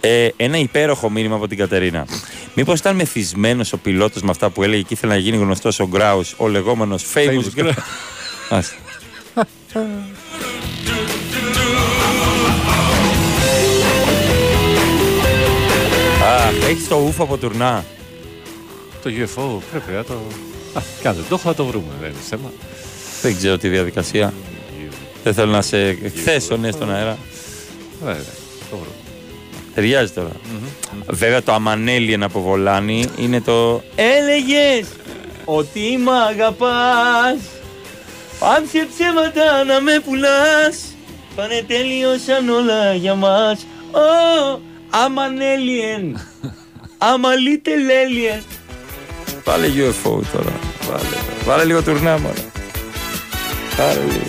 Ε, 0.00 0.28
ένα 0.36 0.56
υπέροχο 0.58 1.10
μήνυμα 1.10 1.34
από 1.34 1.48
την 1.48 1.58
Κατερίνα. 1.58 2.06
Μήπως 2.54 2.78
ήταν 2.78 2.96
μεθυσμένος 2.96 3.72
ο 3.72 3.76
πιλότος 3.78 4.22
με 4.22 4.30
αυτά 4.30 4.50
που 4.50 4.62
έλεγε 4.62 4.82
και 4.82 4.94
ήθελε 4.94 5.12
να 5.12 5.18
γίνει 5.18 5.36
γνωστός 5.36 5.80
ο 5.80 5.86
Γκράους, 5.86 6.34
ο 6.36 6.48
λεγόμενος 6.48 7.04
famous 7.14 7.58
Famous 7.58 7.60
Gra- 7.64 7.72
Άσε. 8.48 8.74
Α, 16.24 16.48
έχεις 16.68 16.88
το 16.88 16.96
ούφο 16.96 17.22
από 17.22 17.36
τουρνά. 17.36 17.84
Το 19.02 19.10
UFO 19.10 19.60
πρέπει 19.70 19.92
να 19.92 20.04
το. 20.04 20.12
Α, 20.74 20.80
κι 21.00 21.08
αν 21.08 21.14
δεν 21.14 21.24
το 21.28 21.34
έχω, 21.34 21.48
θα 21.48 21.54
το 21.54 21.64
βρούμε. 21.64 21.92
Δεν 22.00 22.10
είναι 22.10 22.18
θέμα. 22.28 22.52
Δεν 23.22 23.36
ξέρω 23.36 23.58
τη 23.58 23.68
διαδικασία. 23.68 24.34
Δεν 25.22 25.34
θέλω 25.34 25.50
να 25.50 25.62
σε 25.62 25.86
εκθέσω 25.86 26.56
ναι 26.56 26.70
στον 26.70 26.92
αέρα. 26.92 27.18
Βέβαια, 28.00 28.32
το 28.70 28.76
βρούμε. 28.76 28.96
Ταιριάζει 29.74 30.12
τώρα. 30.12 30.30
Βέβαια 31.08 31.42
το 31.42 31.52
αμανέλιεν 31.52 32.22
από 32.22 32.40
Βολάνη 32.40 33.04
είναι 33.18 33.40
το 33.40 33.82
Έλεγες! 33.94 34.86
ότι 35.44 35.98
μ' 35.98 36.10
αγαπάς 36.10 37.38
Πάψε 38.38 38.88
ψέματα 38.94 39.64
να 39.64 39.80
με 39.80 40.00
πουλάς 40.04 40.96
Πάνε 41.36 41.64
τέλειωσαν 41.66 42.48
όλα 42.48 42.94
για 42.94 43.14
μας 43.14 43.66
Ω, 43.92 44.60
I'm 44.92 45.18
an 45.18 45.38
Βάλε 49.44 49.66
UFO 49.66 50.20
τώρα. 50.32 50.52
Βάλε, 50.88 51.16
Βάλε 51.44 51.64
λίγο 51.64 51.82
τουρνά 51.82 52.18
μωρέ. 52.18 52.40
Πάρε 53.76 54.00
λίγο. 54.00 54.26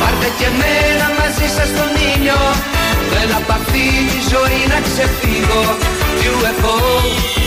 Πάρτε 0.00 0.28
και 0.38 0.48
μένα 0.58 1.08
μαζί 1.18 1.54
σας 1.56 1.68
στον 1.68 1.90
ήλιο. 2.14 2.40
Δεν 3.12 3.34
απ' 3.36 3.50
αυτή 3.50 3.84
τη 4.10 4.20
ζωή 4.32 4.60
να 4.68 4.80
ξεφύγω. 4.80 5.62
UFO 6.30 7.39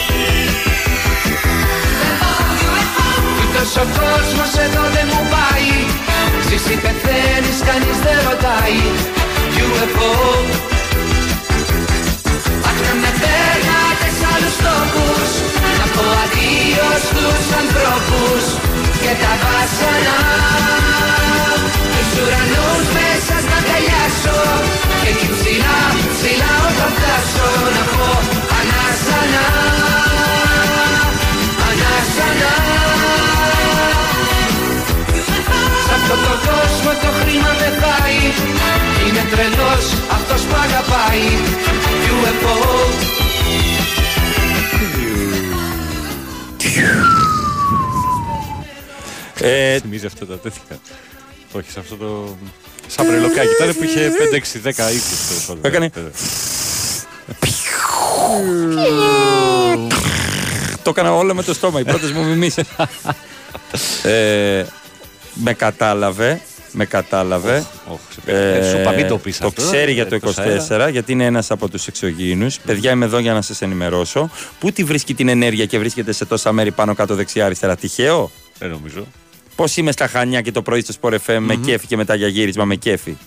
Ούτως 3.55 3.75
ο 3.83 3.85
κόσμος 3.99 4.53
εδώ 4.65 4.83
δεν 4.95 5.07
μου 5.11 5.23
πάει. 5.33 5.71
Ζήσει 6.47 6.75
πεθαίνεις 6.83 7.59
κανείς 7.67 7.97
δεν 8.05 8.17
ρωτάει. 8.27 8.79
UFO 9.65 10.11
Αχ 12.69 12.77
να 12.85 12.93
με 13.01 13.11
παίρνατε 13.21 14.07
σ' 14.17 14.25
άλλους 14.33 14.55
τόπους 14.65 15.29
Να 15.79 15.85
πω 15.93 16.03
αδείο 16.23 16.89
στους 17.05 17.45
ανθρώπους. 17.61 18.43
Και 19.01 19.13
τα 19.21 19.33
βάσανα 19.41 20.19
Τους 21.93 22.11
ουρανούς 22.21 22.85
μέσα 22.97 23.35
να 23.49 23.57
αγκαλιάσω 23.61 24.41
Και 25.01 25.09
εκεί 25.13 25.27
ψηλά, 25.35 25.79
ψηλά 26.13 26.51
όταν 26.67 26.91
φτάσω 26.97 27.47
Να 27.75 27.83
πω 27.93 28.07
ανάσανα 28.59 29.45
Ανάσανα 29.49 29.92
αυτό 36.03 36.15
το 36.27 36.33
κόσμο 36.49 36.91
το 37.03 37.09
χρήμα 37.19 37.51
δεν 37.61 37.73
πάει 37.83 38.17
Είναι 39.07 39.23
τρελός 39.31 39.85
αυτός 40.17 40.41
που 40.41 40.55
αγαπάει 40.65 41.23
UFO 42.15 42.55
Ε, 49.39 49.79
Θυμίζει 49.79 50.05
αυτό 50.05 50.25
τα 50.25 50.37
τέτοια; 50.39 50.79
Όχι, 51.51 51.71
σε 51.71 51.79
αυτό 51.79 51.95
το. 51.95 52.37
Σαν 52.87 53.07
πρελοκάκι. 53.07 53.47
Τότε 53.59 53.73
που 53.73 53.83
είχε 53.83 54.11
5, 54.31 54.35
6, 54.35 54.59
10 54.63 54.69
ύπους 54.93 55.27
τέλος 55.27 55.45
πάντων. 55.47 55.61
Έκανε. 55.65 55.89
Ε, 58.85 59.87
Το 60.83 60.89
έκανα 60.89 61.13
όλο 61.15 61.33
με 61.33 61.43
το 61.43 61.53
στόμα, 61.53 61.79
οι 61.79 61.83
πρώτες 61.83 62.11
μου 62.11 62.23
μιμήσεις. 62.23 62.63
ε, 65.37 65.41
με 65.43 65.53
κατάλαβε, 65.53 66.41
με 66.71 66.85
κατάλαβε. 66.85 67.65
ε, 68.25 68.69
σου 68.71 68.77
είπα, 68.77 68.91
μην 68.91 69.07
το 69.07 69.17
πεις 69.17 69.37
το 69.37 69.47
αυτό, 69.47 69.61
ξέρει 69.61 69.91
για 69.91 70.07
το 70.07 70.15
εκτός 70.15 70.35
24, 70.37 70.39
αέρα. 70.69 70.89
γιατί 70.89 71.11
είναι 71.11 71.25
ένας 71.25 71.51
από 71.51 71.69
τους 71.69 71.87
εξωγήινους. 71.87 72.59
Παιδιά, 72.59 72.91
είμαι 72.91 73.05
εδώ 73.05 73.19
για 73.19 73.33
να 73.33 73.41
σας 73.41 73.61
ενημερώσω. 73.61 74.29
Πού 74.59 74.71
τη 74.71 74.83
βρίσκει 74.83 75.13
την 75.13 75.27
ενέργεια 75.27 75.65
και 75.65 75.79
βρίσκεται 75.79 76.11
σε 76.11 76.25
τόσα 76.25 76.51
μέρη 76.51 76.71
πάνω 76.71 76.95
κάτω 76.95 77.15
δεξιά 77.15 77.45
αριστερά. 77.45 77.75
Τυχαίο; 77.75 78.31
Δεν 78.59 78.69
νομίζω. 78.69 79.07
Πώς 79.55 79.77
είμαι 79.77 79.91
στα 79.91 80.07
Χανιά 80.07 80.41
και 80.41 80.51
το 80.51 80.61
πρωί 80.61 80.81
στο 80.81 80.93
Sport 81.01 81.15
FM 81.25 81.37
με 81.39 81.55
κέφι 81.55 81.87
και 81.87 81.95
μετά 81.97 82.15
για 82.15 82.27
γύρισμα 82.27 82.65
με 82.65 82.75
κέφι. 82.75 83.17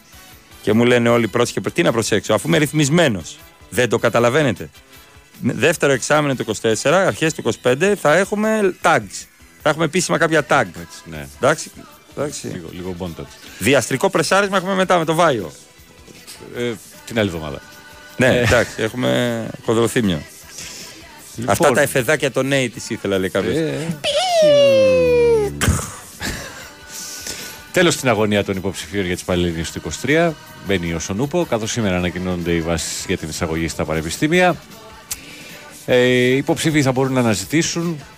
Και 0.62 0.72
μου 0.72 0.84
λένε 0.84 1.08
όλοι 1.08 1.28
πρόσχε, 1.28 1.60
τι 1.60 1.82
να 1.82 1.92
προσέξω, 1.92 2.34
αφού 2.34 2.48
είμαι 2.48 2.58
ρυθμισμένος. 2.58 3.38
Δεν 3.70 3.88
το 3.88 3.98
καταλαβαίνετε. 3.98 4.70
Δεύτερο 5.40 5.92
εξάμεινο 5.92 6.34
του 6.34 6.44
24, 6.62 6.90
αρχές 6.92 7.34
του 7.34 7.54
25 7.62 7.92
θα 8.00 8.16
έχουμε 8.16 8.74
tags. 8.82 9.24
Θα 9.62 9.68
έχουμε 9.68 9.84
επίσημα 9.84 10.18
κάποια 10.18 10.46
tag. 10.48 10.64
ναι. 11.04 11.26
Εντάξει. 11.40 11.70
Εντάξει. 12.16 12.46
Λίγο, 12.48 12.68
λίγο 12.72 12.94
bondage. 12.98 13.26
Διαστρικό 13.58 14.10
πρεσάρισμα 14.10 14.56
έχουμε 14.56 14.74
μετά 14.74 14.98
με 14.98 15.04
το 15.04 15.14
Βάιο. 15.14 15.52
Ε, 16.56 16.72
την 17.06 17.18
άλλη 17.18 17.28
εβδομάδα. 17.28 17.60
Ναι, 18.16 18.26
Ε. 18.26 18.40
εντάξει, 18.42 18.82
έχουμε 18.82 19.46
κοδροθύμιο. 19.64 20.20
Λοιπόν. 21.36 21.52
Αυτά 21.52 21.70
τα 21.70 21.80
εφεδάκια 21.80 22.30
των 22.30 22.46
νέοι 22.46 22.68
της 22.70 22.90
ήθελα, 22.90 23.18
λέει 23.18 23.28
κάποιος. 23.30 23.54
Ε. 23.56 23.98
Τέλος 27.72 27.94
στην 27.94 28.08
αγωνία 28.08 28.44
των 28.44 28.56
υποψηφίων 28.56 29.04
για 29.06 29.14
τις 29.14 29.24
Πανελληνίε 29.24 29.64
του 29.72 29.92
23. 30.06 30.32
Μπαίνει 30.66 30.92
ο 30.94 30.98
Σονούπο, 30.98 31.46
καθώς 31.48 31.70
σήμερα 31.70 31.96
ανακοινώνονται 31.96 32.52
οι 32.52 32.60
βάσεις 32.60 33.04
για 33.06 33.16
την 33.16 33.28
εισαγωγή 33.28 33.68
στα 33.68 33.84
πανεπιστήμια. 33.84 34.56
Ε, 35.86 35.96
οι 35.98 36.36
υποψήφοι 36.36 36.82
θα 36.82 36.92
μπορούν 36.92 37.12
να 37.12 37.20
αναζητήσουν 37.20 37.98
ε, 38.00 38.15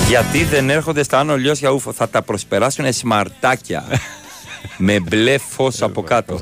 Γιατί 0.08 0.44
δεν 0.44 0.70
έρχονται 0.70 1.04
στα 1.04 1.20
άνω 1.20 1.38
λιώσια 1.38 1.70
ούφο, 1.70 1.94
θα 1.94 2.10
τα 2.10 2.22
προσπεράσουν 2.22 2.94
σμαρτάκια 2.94 3.86
με 4.88 5.00
μπλε 5.00 5.38
φως 5.38 5.82
από 5.82 6.02
κάτω. 6.02 6.40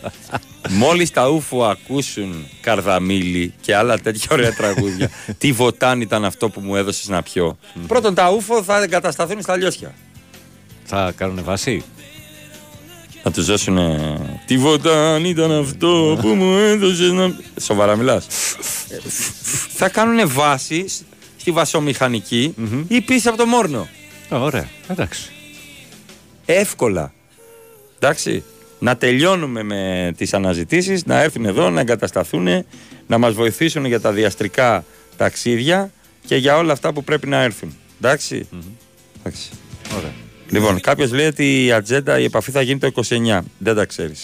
Μόλις 0.68 1.10
τα 1.10 1.28
ούφο 1.28 1.64
ακούσουν 1.64 2.46
καρδαμίλη 2.60 3.54
και 3.60 3.74
άλλα 3.76 3.98
τέτοια 3.98 4.28
ωραία 4.30 4.52
τραγούδια, 4.60 5.10
τι 5.38 5.52
βοτάν 5.52 6.00
ήταν 6.00 6.24
αυτό 6.24 6.48
που 6.48 6.60
μου 6.60 6.76
έδωσες 6.76 7.08
να 7.08 7.22
πιω. 7.22 7.58
Πρώτον 7.86 8.14
τα 8.14 8.30
ούφο 8.30 8.62
θα 8.62 8.82
εγκατασταθούν 8.82 9.42
στα 9.42 9.56
λιώσια. 9.56 9.94
Θα 10.84 11.12
κάνουν 11.16 11.44
βάση; 11.44 11.84
Θα 13.28 13.32
τους 13.34 13.46
δώσουν. 13.46 13.78
Τι 14.46 14.58
βοτάν 14.58 15.24
ήταν 15.24 15.52
αυτό 15.52 16.18
που 16.20 16.28
μου 16.28 16.56
έδωσες 16.56 17.10
να. 17.10 17.36
Σοβαρά 17.60 17.96
μιλάς. 17.96 18.26
θα 19.68 19.88
κάνουν 19.88 20.28
βάση 20.28 20.86
στη 21.36 21.50
βασομηχανική 21.50 22.54
ή 22.88 23.00
πίσω 23.00 23.28
από 23.28 23.38
το 23.38 23.46
Μόρνο. 23.46 23.88
Ωραία, 24.30 24.68
εντάξει. 24.88 25.30
Εύκολα. 26.44 27.12
Εντάξει. 27.98 28.44
Να 28.78 28.96
τελειώνουμε 28.96 29.62
με 29.62 30.12
τις 30.16 30.34
αναζητήσεις, 30.34 31.04
να 31.04 31.22
έρθουν 31.22 31.44
εδώ, 31.44 31.70
να 31.70 31.80
εγκατασταθούν, 31.80 32.64
να 33.06 33.18
μας 33.18 33.34
βοηθήσουν 33.34 33.84
για 33.84 34.00
τα 34.00 34.12
διαστρικά 34.12 34.84
ταξίδια 35.16 35.90
και 36.26 36.36
για 36.36 36.56
όλα 36.56 36.72
αυτά 36.72 36.92
που 36.92 37.04
πρέπει 37.04 37.26
να 37.26 37.42
έρθουν. 37.42 37.76
Εντάξει. 38.00 38.48
Εντάξει. 39.18 39.50
Ωραία. 39.96 40.25
Λοιπόν, 40.50 40.80
κάποιο 40.80 41.08
λέει 41.12 41.26
ότι 41.26 41.64
η 41.64 41.72
ατζέντα, 41.72 42.18
η 42.18 42.24
επαφή 42.24 42.50
θα 42.50 42.62
γίνει 42.62 42.78
το 42.78 42.90
29. 42.94 43.40
Δεν 43.58 43.74
τα 43.74 43.84
ξέρει. 43.84 44.14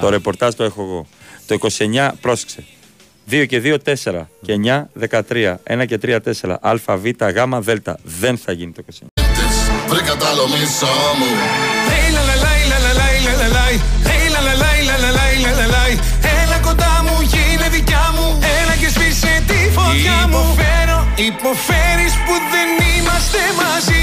Το 0.00 0.08
ρεπορτάζ 0.08 0.54
το 0.54 0.64
έχω 0.64 0.82
εγώ. 0.82 1.06
Το 1.46 1.68
29, 1.78 2.10
πρόσεξε. 2.20 2.64
2 3.30 3.46
και 3.48 3.60
2, 3.64 3.76
4. 3.84 4.28
Και 4.42 4.52
9, 4.64 4.90
13. 5.10 5.60
1 5.64 5.86
και 5.86 5.98
3, 6.02 6.18
4. 6.40 6.56
Α, 6.60 6.96
Β, 6.96 7.06
Γ, 7.06 7.60
Δ. 7.60 7.70
Δεν 8.02 8.38
θα 8.38 8.52
γίνει 8.52 8.72
το 8.72 8.82
29. 8.92 9.06
Έλα 16.42 16.58
κοντά 16.62 17.02
μου, 17.04 17.16
γίνε 17.20 17.68
δικιά 17.68 18.12
μου 18.16 18.38
Έλα 18.60 18.74
και 18.80 18.88
σβήσε 18.88 19.42
τη 19.46 19.58
φωτιά 19.76 20.18
μου 20.30 20.38
Υποφέρω, 20.38 20.98
υποφέρεις 21.16 22.12
που 22.24 22.34
δεν 22.52 22.68
είμαστε 22.88 23.40
μαζί 23.60 23.95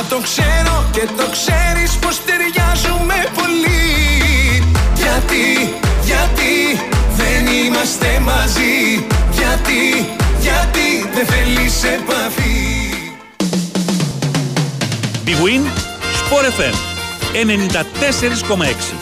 Μα 0.00 0.04
το 0.04 0.20
ξέρω 0.20 0.84
και 0.92 1.00
το 1.16 1.24
ξέρεις 1.30 1.96
πως 2.00 2.20
ταιριάζουμε 2.24 3.14
πολύ 3.34 3.92
Γιατί, 4.94 5.74
γιατί 6.04 6.80
δεν 7.16 7.46
είμαστε 7.46 8.20
μαζί 8.24 9.06
Γιατί, 9.32 10.08
γιατί 10.40 11.10
δεν 11.14 11.26
θέλεις 11.26 11.82
επαφή 11.82 12.90
Big 15.26 15.40
Win, 15.44 15.62
Sport 16.20 16.44
FM 16.58 16.74
94,6. 17.32 18.94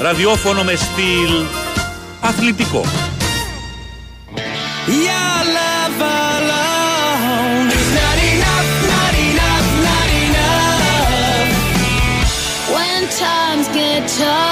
Ραδιόφωνο 0.00 0.62
με 0.62 0.74
στυλ 0.74 1.44
αθλητικό. 2.20 2.84
Your 4.86 5.44
love 5.56 6.35
touch 14.16 14.45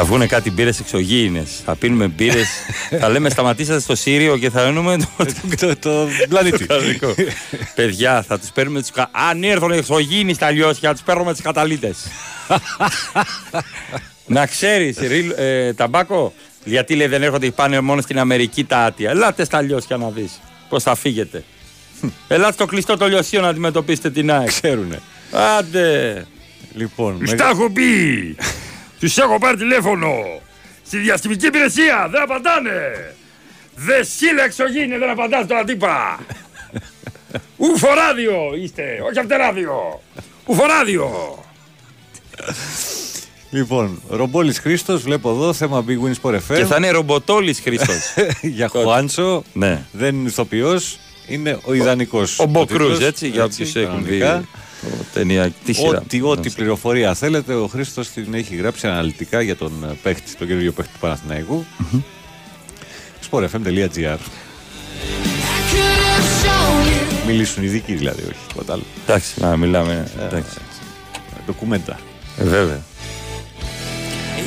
Θα 0.00 0.06
βγουν 0.06 0.26
κάτι 0.26 0.50
μπύρες 0.50 0.80
εξωγήινες. 0.80 1.60
Θα 1.64 1.76
πίνουμε 1.76 2.06
μπύρες. 2.06 2.48
θα 3.00 3.08
λέμε 3.08 3.30
σταματήσατε 3.30 3.80
στο 3.80 3.94
Σύριο 3.94 4.38
και 4.38 4.50
θα 4.50 4.60
εννοούμε 4.60 4.96
το, 4.96 5.56
το, 5.56 5.76
το 5.76 6.08
πλανήτη. 6.28 6.66
κανονικό. 6.66 7.14
Παιδιά, 7.74 8.22
θα 8.22 8.38
τους 8.38 8.50
παίρνουμε 8.50 8.80
τους. 8.80 8.90
Αν 9.10 9.44
έρθουν 9.44 9.70
εξωγήινοι 9.70 10.34
στα 10.34 10.50
λιώσια, 10.50 10.88
θα 10.88 10.94
τους 10.94 11.02
παίρνουμε 11.02 11.34
τι 11.34 11.42
καταλήτες. 11.42 12.06
Να 14.26 14.46
ξέρεις, 14.46 14.96
ε, 15.36 15.72
ταμπάκο, 15.76 16.32
γιατί 16.64 16.94
λέει 16.94 17.06
δεν 17.06 17.22
έρχονται 17.22 17.46
και 17.46 17.52
πάνε 17.52 17.80
μόνο 17.80 18.00
στην 18.00 18.18
Αμερική 18.18 18.64
τα 18.64 18.78
άτια. 18.78 19.10
Ελάτε 19.10 19.44
στα 19.44 19.60
λιώσια 19.60 19.96
να 19.96 20.10
δεις 20.10 20.40
πώς 20.68 20.82
θα 20.82 20.94
φύγετε. 20.94 21.44
Ελάτε 22.28 22.52
στο 22.52 22.66
κλειστό 22.66 22.96
το 22.96 23.06
λιωσίο 23.06 23.40
να 23.40 23.48
αντιμετωπίσετε 23.48 24.10
την 24.10 24.30
ΑΕΚ. 24.32 24.48
Ξέρουνε. 24.48 25.00
Άντε. 25.58 26.26
Λοιπόν, 26.74 27.26
Στα 27.26 27.48
έχω 27.48 27.70
πει! 27.70 28.36
Τους 29.00 29.18
έχω 29.18 29.38
πάρει 29.38 29.56
τηλέφωνο! 29.56 30.40
Στη 30.86 30.98
διαστημική 30.98 31.46
υπηρεσία! 31.46 32.08
Δεν 32.10 32.22
απαντάνε! 32.22 33.14
Δε 33.74 34.02
σύλλα 34.02 34.44
εξωγήινε, 34.44 34.98
δεν 34.98 35.10
απαντάνε 35.10 35.44
στον 35.44 35.56
αντίπα! 35.56 36.18
Ουφοράδιο 37.56 38.54
είστε, 38.62 38.82
όχι 39.08 39.18
αυτεράδιο! 39.18 40.02
Ουφοράδιο! 40.46 41.38
Λοιπόν, 43.50 44.02
Ρομπόλης 44.08 44.58
Χρήστος, 44.58 45.02
βλέπω 45.02 45.30
εδώ 45.30 45.52
θέμα 45.52 45.84
Big 45.88 46.06
Win 46.06 46.14
Sport 46.22 46.34
FM. 46.34 46.56
Και 46.56 46.64
θα 46.64 46.76
είναι 46.76 46.90
ρομποτόλης 46.90 47.60
Χρήστος. 47.60 48.14
για 48.56 48.68
Χουάντσο. 48.68 49.42
Ναι. 49.52 49.84
Δεν 49.92 50.14
είναι 50.14 50.28
ηθοποιός, 50.28 50.98
είναι 51.26 51.58
ο 51.64 51.74
ιδανικός. 51.74 52.38
Ο 52.38 52.46
Μπο 52.46 52.64
Κρούζ, 52.66 53.00
έτσι, 53.00 53.28
για 53.28 53.44
όποιου 53.44 53.66
έχουν 53.74 54.04
δει. 54.04 54.22
Το 54.82 54.88
Ταινία, 55.12 55.50
τι 55.64 55.72
σειρά. 55.72 55.98
Ό,τι, 55.98 56.20
ό,τι 56.22 56.50
πληροφορία 56.50 57.14
θέλετε, 57.14 57.54
ο 57.54 57.66
Χρήστος 57.66 58.08
την 58.08 58.34
έχει 58.34 58.56
γράψει 58.56 58.86
αναλυτικά 58.86 59.40
για 59.40 59.56
τον 59.56 59.72
ε, 59.90 59.96
παίχτη, 60.02 60.34
τον 60.36 60.46
καινούριο 60.46 60.72
παίχτη 60.72 60.92
του 60.92 60.98
παναθηναικου 60.98 61.64
sportfm.gr 63.30 64.16
Μιλήσουν 67.26 67.62
ειδικοί 67.64 67.94
δηλαδή, 67.94 68.22
όχι 68.22 68.46
τίποτα 68.48 68.72
άλλο. 68.72 68.82
Εντάξει, 69.06 69.40
να 69.40 69.56
μιλάμε. 69.56 70.10
εντάξει. 70.20 70.58
Ντοκουμέντα. 71.46 71.98
Ε, 72.38 72.44
βέβαια. 72.44 72.80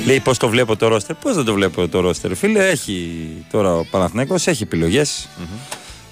Λέει 0.06 0.20
πώς 0.20 0.38
το 0.38 0.50
βλέπω 0.50 0.76
το 0.76 0.88
ρόστερ; 0.88 1.16
Πώς 1.16 1.36
δεν 1.36 1.46
το 1.46 1.54
βλέπω 1.54 1.88
το 1.88 2.00
ρόστερ. 2.00 2.36
Φίλε, 2.36 2.68
έχει 2.70 3.28
τώρα 3.52 3.76
ο 3.76 3.86
Παναθηναίκος 3.92 4.48
έχει 4.48 4.64
επιλογές. 4.64 5.28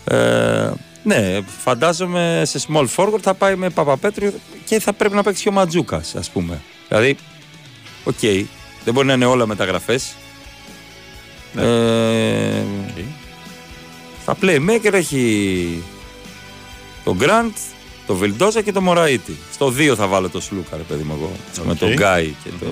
Ε, 0.03 0.71
ναι, 1.03 1.39
φαντάζομαι 1.63 2.41
σε 2.45 2.59
small 2.67 2.85
forward 2.95 3.19
θα 3.21 3.33
πάει 3.33 3.55
με 3.55 3.69
Παπαπέτρου 3.69 4.31
και 4.65 4.79
θα 4.79 4.93
πρέπει 4.93 5.15
να 5.15 5.23
παίξει 5.23 5.43
και 5.43 5.49
ο 5.49 5.51
Μαντζούκας, 5.51 6.15
ας 6.15 6.29
πούμε. 6.29 6.61
Δηλαδή, 6.87 7.17
οκ, 8.03 8.19
δεν 8.83 8.93
μπορεί 8.93 9.07
να 9.07 9.13
είναι 9.13 9.25
όλα 9.25 9.47
μεταγραφές. 9.47 10.15
Ναι. 11.53 11.61
Ε, 11.61 12.63
Στα 14.21 14.37
playmaker 14.41 14.93
έχει 14.93 15.83
τον 17.03 17.15
Γκραντ, 17.17 17.51
τον 18.07 18.17
Βιλντόζα 18.17 18.61
και 18.61 18.71
τον 18.71 18.83
Μωραήτη. 18.83 19.37
Στο 19.53 19.73
2 19.77 19.93
θα 19.95 20.07
βάλω 20.07 20.29
το 20.29 20.41
Σλούκα, 20.41 20.77
ρε 20.77 20.83
παιδί 20.83 21.03
μου 21.03 21.13
εγώ. 21.17 21.31
Με 21.65 21.71
Οκ. 21.71 21.77
τον 21.77 21.93
Γκάι 21.93 22.33
και, 22.43 22.49
το, 22.59 22.65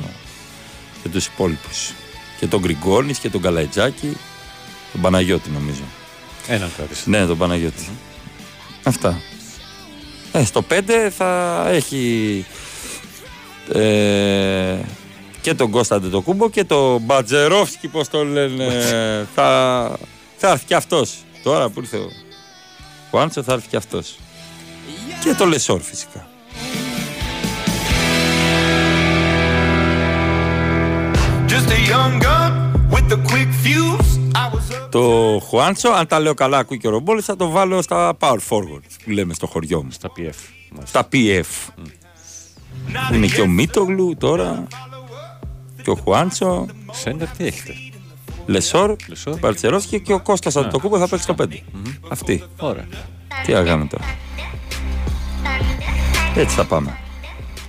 και 1.04 1.10
τους 1.10 1.26
υπόλοιπους. 1.26 1.92
Και 2.40 2.48
τον 2.48 2.60
Γκριγκόνης 2.60 3.20
και 3.20 3.30
τον 3.30 3.42
Καλαϊτζάκη. 3.42 4.18
Τον 4.92 5.02
Παναγιώτη 5.02 5.50
νομίζω. 5.50 5.82
Έναν 6.48 6.72
κράτησε. 6.78 7.10
Ναι, 7.10 7.26
τον 7.26 7.38
παναγιωτη 7.38 7.90
Αυτά. 8.88 9.22
Ε, 10.32 10.46
στο 10.46 10.64
5 10.70 10.82
θα 11.18 11.64
έχει 11.70 12.46
ε, 13.74 14.76
και 15.42 15.54
τον 15.54 15.72
Κώσταντε 15.72 16.08
το 16.08 16.22
Κούμπο 16.22 16.50
και 16.50 16.64
τον 16.64 17.02
Μπατζερόφσκι, 17.02 17.88
πώς 17.88 18.10
το 18.10 18.24
λένε. 18.24 18.66
θα, 19.36 19.98
θα 20.38 20.50
έρθει 20.50 20.66
και 20.66 20.76
αυτός. 20.76 21.14
Τώρα 21.44 21.70
που 21.70 21.80
ήρθε 21.80 21.98
ο 21.98 22.10
Κουάντσο 23.10 23.44
θα 23.44 23.54
έρθει 23.54 23.68
και 23.68 23.78
αυτός. 23.78 24.16
Και 25.24 25.34
το 25.34 25.46
Λεσόρ 25.46 25.82
φυσικά. 25.82 26.28
Just 31.50 31.70
a 31.72 31.80
young 31.94 32.20
gun 32.26 32.52
with 32.94 33.18
a 33.18 33.20
quick 33.30 33.52
fuse. 33.64 33.97
I 34.98 35.02
was 35.02 35.06
up. 35.06 35.40
Το 35.40 35.40
Χουάντσο, 35.40 35.90
αν 35.90 36.08
τα 36.08 36.20
λέω 36.20 36.34
καλά, 36.34 36.58
ακούει 36.58 36.78
και 36.78 36.88
ο 36.88 36.90
Ρομπόλης, 36.90 37.26
θα 37.26 37.36
το 37.36 37.50
βάλω 37.50 37.82
στα 37.82 38.18
power 38.20 38.38
forward 38.50 38.84
που 39.04 39.10
λέμε 39.10 39.34
στο 39.34 39.48
χωριό 39.48 39.84
μου. 39.84 39.92
Στα 39.92 40.12
PF. 40.18 40.34
Στα 40.84 41.08
PF. 41.12 41.72
Είναι 43.14 43.28
και 43.28 43.42
ο 43.42 43.48
Μίτογλου 43.48 44.16
τώρα. 44.18 44.68
Και 45.84 45.90
ο 45.90 45.96
Χουάντσο. 45.96 46.66
Σέντερ 46.92 47.28
τι 47.28 47.46
έχετε; 47.46 47.74
Λεσόρ, 48.46 48.96
Παρτσερόφσκι 49.40 50.00
και 50.02 50.14
ο 50.14 50.22
Κώστας 50.22 50.56
Αντιτοκούμπο 50.56 50.98
θα 50.98 51.08
παίξει 51.08 51.24
στο 51.24 51.36
5. 51.44 51.64
Αυτή. 52.10 52.44
Ωραία. 52.58 52.88
Τι 53.46 53.54
αγάμε 53.54 53.86
τώρα; 53.86 54.06
Έτσι 56.36 56.56
θα 56.56 56.66
πάμε. 56.66 56.98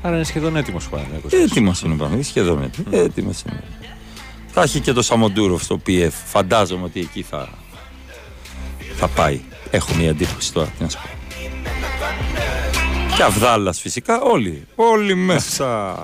Άρα 0.03 0.15
είναι 0.15 0.25
σχεδόν 0.25 0.57
έτοιμος 0.57 0.87
ο 0.87 0.91
Παναθηναίκος. 0.91 1.33
Έτοιμος 1.33 1.83
είναι 1.83 1.97
πάμε. 1.97 2.23
Σχεδόν 2.23 2.63
έτοιμος. 2.63 3.01
Έτοιμος 3.01 3.43
είναι. 3.43 3.63
Θα 4.51 4.63
έχει 4.63 4.81
και 4.81 4.93
το 4.93 5.03
Σαμοντούροφ 5.03 5.63
στο 5.63 5.81
PF. 5.87 6.11
Φαντάζομαι 6.25 6.85
ότι 6.85 7.01
εκεί 7.01 7.23
θα, 7.23 7.49
θα 8.97 9.09
πάει. 9.09 9.41
Έχω 9.71 9.95
μια 9.95 10.09
εντύπωση 10.09 10.53
τώρα. 10.53 10.67
Τι 10.79 10.83
να 10.83 10.89
σου 10.89 10.99
πω. 11.03 11.09
Και 13.17 13.23
Αυδάλλας 13.23 13.81
φυσικά. 13.81 14.21
Όλοι. 14.21 14.67
Όλοι 14.75 15.15
μέσα. 15.15 15.97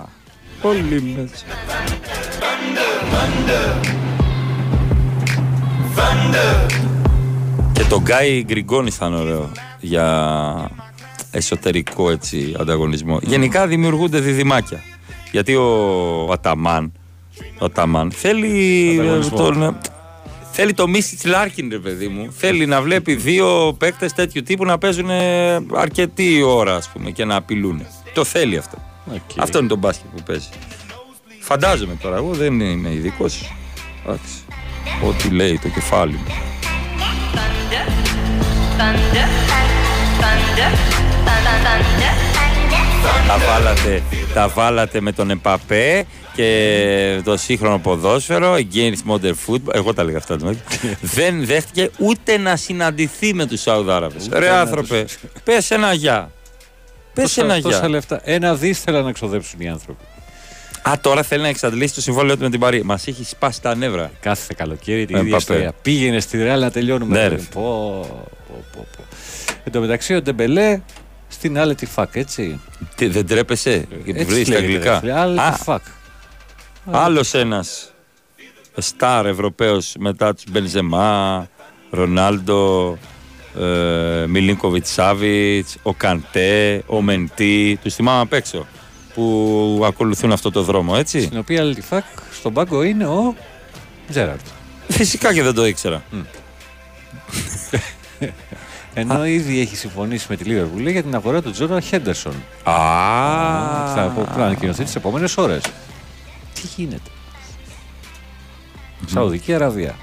Πολύ 0.63 1.03
μέσα. 1.17 1.45
Και 7.73 7.85
το 7.85 8.01
Γκάι 8.01 8.45
Γκριγκόνη 8.45 8.91
θα 8.91 9.07
είναι 9.07 9.17
ωραίο 9.17 9.53
για 9.81 10.71
εσωτερικό 11.31 12.11
έτσι 12.11 12.57
ανταγωνισμό. 12.59 13.19
Γενικά 13.23 13.67
δημιουργούνται 13.67 14.21
διδυμάκια. 14.21 14.83
Γιατί 15.31 15.55
ο 15.55 16.33
Αταμάν, 16.33 16.93
ο 17.59 17.65
Αταμάν 17.65 18.11
θέλει 18.13 18.99
Ανταγωνισμό. 19.01 19.37
τον, 19.37 19.79
Θέλει 20.57 20.73
το 20.75 20.89
Μίσιτ 20.89 21.25
Λάρκιν, 21.25 21.69
ρε 21.71 21.79
παιδί 21.79 22.09
μου. 22.09 22.33
Θέλει 22.39 22.67
να 22.67 22.83
βλέπει 22.83 23.15
δύο 23.15 23.77
παίκτε 23.79 24.09
τέτοιου 24.15 24.43
τύπου 24.43 24.65
να 24.65 24.79
παίζουν 24.79 25.11
ε, 25.11 25.55
αρκετή 25.75 26.43
ώρα, 26.43 26.75
α 26.77 26.81
πούμε, 26.93 27.11
και 27.11 27.25
να 27.25 27.37
απειλούν. 27.37 27.87
Το 28.15 28.25
θέλει 28.25 28.57
αυτό. 28.57 28.79
Αυτό 29.37 29.59
είναι 29.59 29.69
το 29.69 29.77
μπάσκετ 29.77 30.07
που 30.17 30.23
παίζει. 30.23 30.49
Φαντάζομαι 31.41 31.99
τώρα, 32.03 32.17
εγώ 32.17 32.33
δεν 32.33 32.61
είμαι 32.61 32.93
ειδικό. 32.93 33.27
Ό,τι 35.09 35.29
λέει 35.29 35.59
το 35.63 35.69
κεφάλι 35.69 36.13
μου. 36.13 36.35
Τα 43.27 43.39
βάλατε, 43.39 44.03
τα 44.35 44.49
βάλατε 44.49 45.01
με 45.01 45.13
τον 45.13 45.31
Εμπαπέ 45.31 46.07
και 46.35 47.21
το 47.25 47.37
σύγχρονο 47.37 47.79
ποδόσφαιρο, 47.79 48.55
against 48.55 49.11
modern 49.13 49.35
football. 49.47 49.73
Εγώ 49.75 49.95
τα 49.95 50.03
έλεγα 50.03 50.19
αυτά. 50.19 50.37
το 50.37 50.55
δεν 51.01 51.45
δέχτηκε 51.47 51.91
ούτε 51.99 52.39
να 52.39 52.57
συναντηθεί 52.57 53.35
με 53.35 53.47
τους 53.47 53.61
Σαουδάραβες. 53.61 54.27
Ούτε 54.27 54.39
Ρε 54.39 54.49
να 54.49 54.61
άνθρωπε, 54.61 55.05
πες 55.45 55.71
ένα 55.71 55.93
γεια. 55.93 56.31
Πες 57.15 57.25
Τόσα- 57.25 57.43
ένα 57.45 57.61
τόσα 57.61 57.79
γεια. 57.79 57.89
λεφτά. 57.89 58.21
Ένα 58.25 58.55
δις 58.55 58.81
θέλαν 58.81 59.05
να 59.05 59.13
ξοδέψουν 59.13 59.61
οι 59.61 59.69
άνθρωποι. 59.69 60.05
Α, 60.89 60.93
τώρα 61.01 61.23
θέλει 61.23 61.43
να 61.43 61.49
εξαντλήσει 61.49 61.95
το 61.95 62.01
συμβόλαιο 62.01 62.37
του 62.37 62.43
με 62.43 62.51
την 62.51 62.61
Παρί. 62.61 62.85
Μας 62.85 63.07
έχει 63.07 63.25
σπάσει 63.25 63.63
τα 63.63 63.75
νεύρα. 63.77 64.11
Κάθε 64.21 64.55
καλοκαίρι 64.57 65.07
την 65.07 65.17
Ε, 65.17 65.19
ίδια 65.19 65.31
Εμπαπέ. 65.31 65.43
ιστορία. 65.43 65.73
Πήγαινε 65.83 66.21
στη 66.21 66.43
Ρεάλ 66.43 66.61
να 66.61 66.71
τελειώνουμε. 66.71 67.17
Ναι, 67.17 67.23
ρε. 67.29 67.35
ρε. 67.35 67.41
Πω, 67.53 67.61
πω, 68.49 68.65
πω, 68.73 68.87
πω. 68.97 69.05
Εν 69.65 69.73
τω 69.73 69.81
μεταξύ 69.81 70.15
ο 70.15 70.23
Ντεμπελέ 70.23 70.81
στην 71.29 71.59
Αλ 71.59 71.75
Ετιφάκ, 71.75 72.15
έτσι. 72.17 72.61
Τι, 72.95 73.07
δεν 73.07 73.27
ντρέπεσαι; 73.27 73.87
Έτσι 74.07 74.25
Βρίζεις 74.25 74.49
στα 74.49 74.51
λέγεται, 74.51 74.57
αγγλικά; 74.57 74.93
ρε 74.93 74.99
φίλε. 74.99 75.13
Αλ 75.21 75.41
Α, 75.41 75.53
Ετιφάκ. 75.53 75.83
Άλλος 76.91 77.35
ένας 77.35 77.93
σταρ 78.77 79.27
Ευρωπαίος 79.27 79.95
μετά 79.99 80.35
τους 80.35 80.45
Μπενζεμά, 80.51 81.47
Ρονάλντο, 81.91 82.99
ε, 83.61 84.25
Μιλίνκοβιτς 84.27 84.91
Σάβιτς, 84.93 85.77
ο 85.83 85.95
Καντέ, 85.95 86.83
ο 86.87 87.03
Μεντί. 87.03 87.79
Τους 87.83 87.95
θυμάμαι 87.95 88.21
απ' 88.21 88.33
έξω 88.33 88.67
που 89.15 89.83
ακολουθούν 89.87 90.33
αυτό 90.33 90.51
το 90.51 90.63
δρόμο, 90.63 90.95
έτσι. 90.97 91.23
Στην 91.23 91.39
οποία 91.39 91.61
άλλη 91.61 91.75
τη 91.75 91.81
φακ 91.81 92.05
στον 92.33 92.53
πάγκο 92.53 92.83
είναι 92.83 93.07
ο 93.07 93.35
Τζέραρτ. 94.11 94.47
Φυσικά 94.89 95.35
και 95.35 95.43
δεν 95.43 95.55
το 95.55 95.67
ήξερα. 95.67 96.03
Ενώ 98.95 99.27
ήδη 99.27 99.61
έχει 99.61 99.77
συμφωνήσει 99.77 100.27
με 100.29 100.37
τη 100.37 100.45
Λίβερπουλ 100.45 100.87
για 100.89 101.03
την 101.03 101.15
αγορά 101.15 101.43
του 101.43 101.51
Τζόρα 101.51 101.81
Χέντερσον. 101.81 102.33
Α, 102.63 102.73
Θα 103.95 104.03
απο- 104.03 104.29
να 104.39 104.45
ανακοινωθεί 104.45 104.85
τις 104.85 104.95
επόμενες 104.95 105.37
ώρες. 105.37 105.63
Τι 106.65 106.71
γίνεται. 106.83 107.11
Σαουδική 109.07 109.55
Αραβία. 109.55 109.97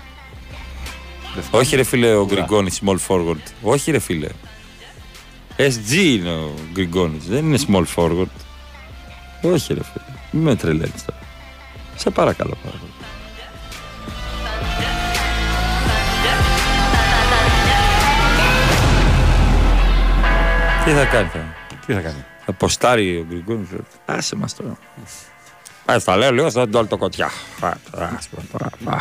Όχι 1.52 1.76
ρε 1.76 1.84
φίλε 1.84 2.16
ο 2.16 2.22
Ουρά. 2.22 2.34
Γκριγκόνης 2.34 2.82
small 2.86 2.98
forward. 3.08 3.42
Όχι 3.62 3.92
ρε 3.92 4.00
φίλε. 4.00 4.28
SG 5.58 5.94
είναι 5.94 6.32
ο 6.32 6.54
Γκριγκόνης, 6.72 7.26
δεν 7.26 7.46
είναι 7.46 7.60
small 7.68 7.84
forward. 7.96 8.26
Όχι 9.42 9.74
ρε 9.74 9.84
φίλε. 9.84 10.06
Μην 10.32 10.44
με 10.44 10.56
τρελαίνεις 10.56 11.06
τώρα. 11.06 11.20
Σε 11.96 12.10
παρακαλώ 12.10 12.58
πάρα 12.64 12.78
πολύ. 12.78 12.92
Τι 20.86 20.92
θα 20.92 21.06
κάνει 21.06 21.30
τώρα; 21.30 21.56
Τι 21.86 21.94
θα 21.94 22.00
κάνει; 22.02 22.26
Θα 22.46 22.54
ποστάρει 22.54 23.18
ο 23.18 23.26
Γκριγκόνης. 23.30 23.70
Άσε 24.06 24.36
μας 24.36 24.56
τώρα. 24.56 24.78
Α, 25.86 26.00
θα 26.00 26.18
λέω 26.18 26.32
λίγο 26.32 26.50
στον 26.50 26.70
Ντόλ 26.70 26.88
το 26.88 26.98
κοτιά. 26.98 27.32
Α, 27.60 27.72
ας 28.18 28.28
πούμε 28.28 28.44
τώρα. 28.52 28.96
Α. 28.96 29.00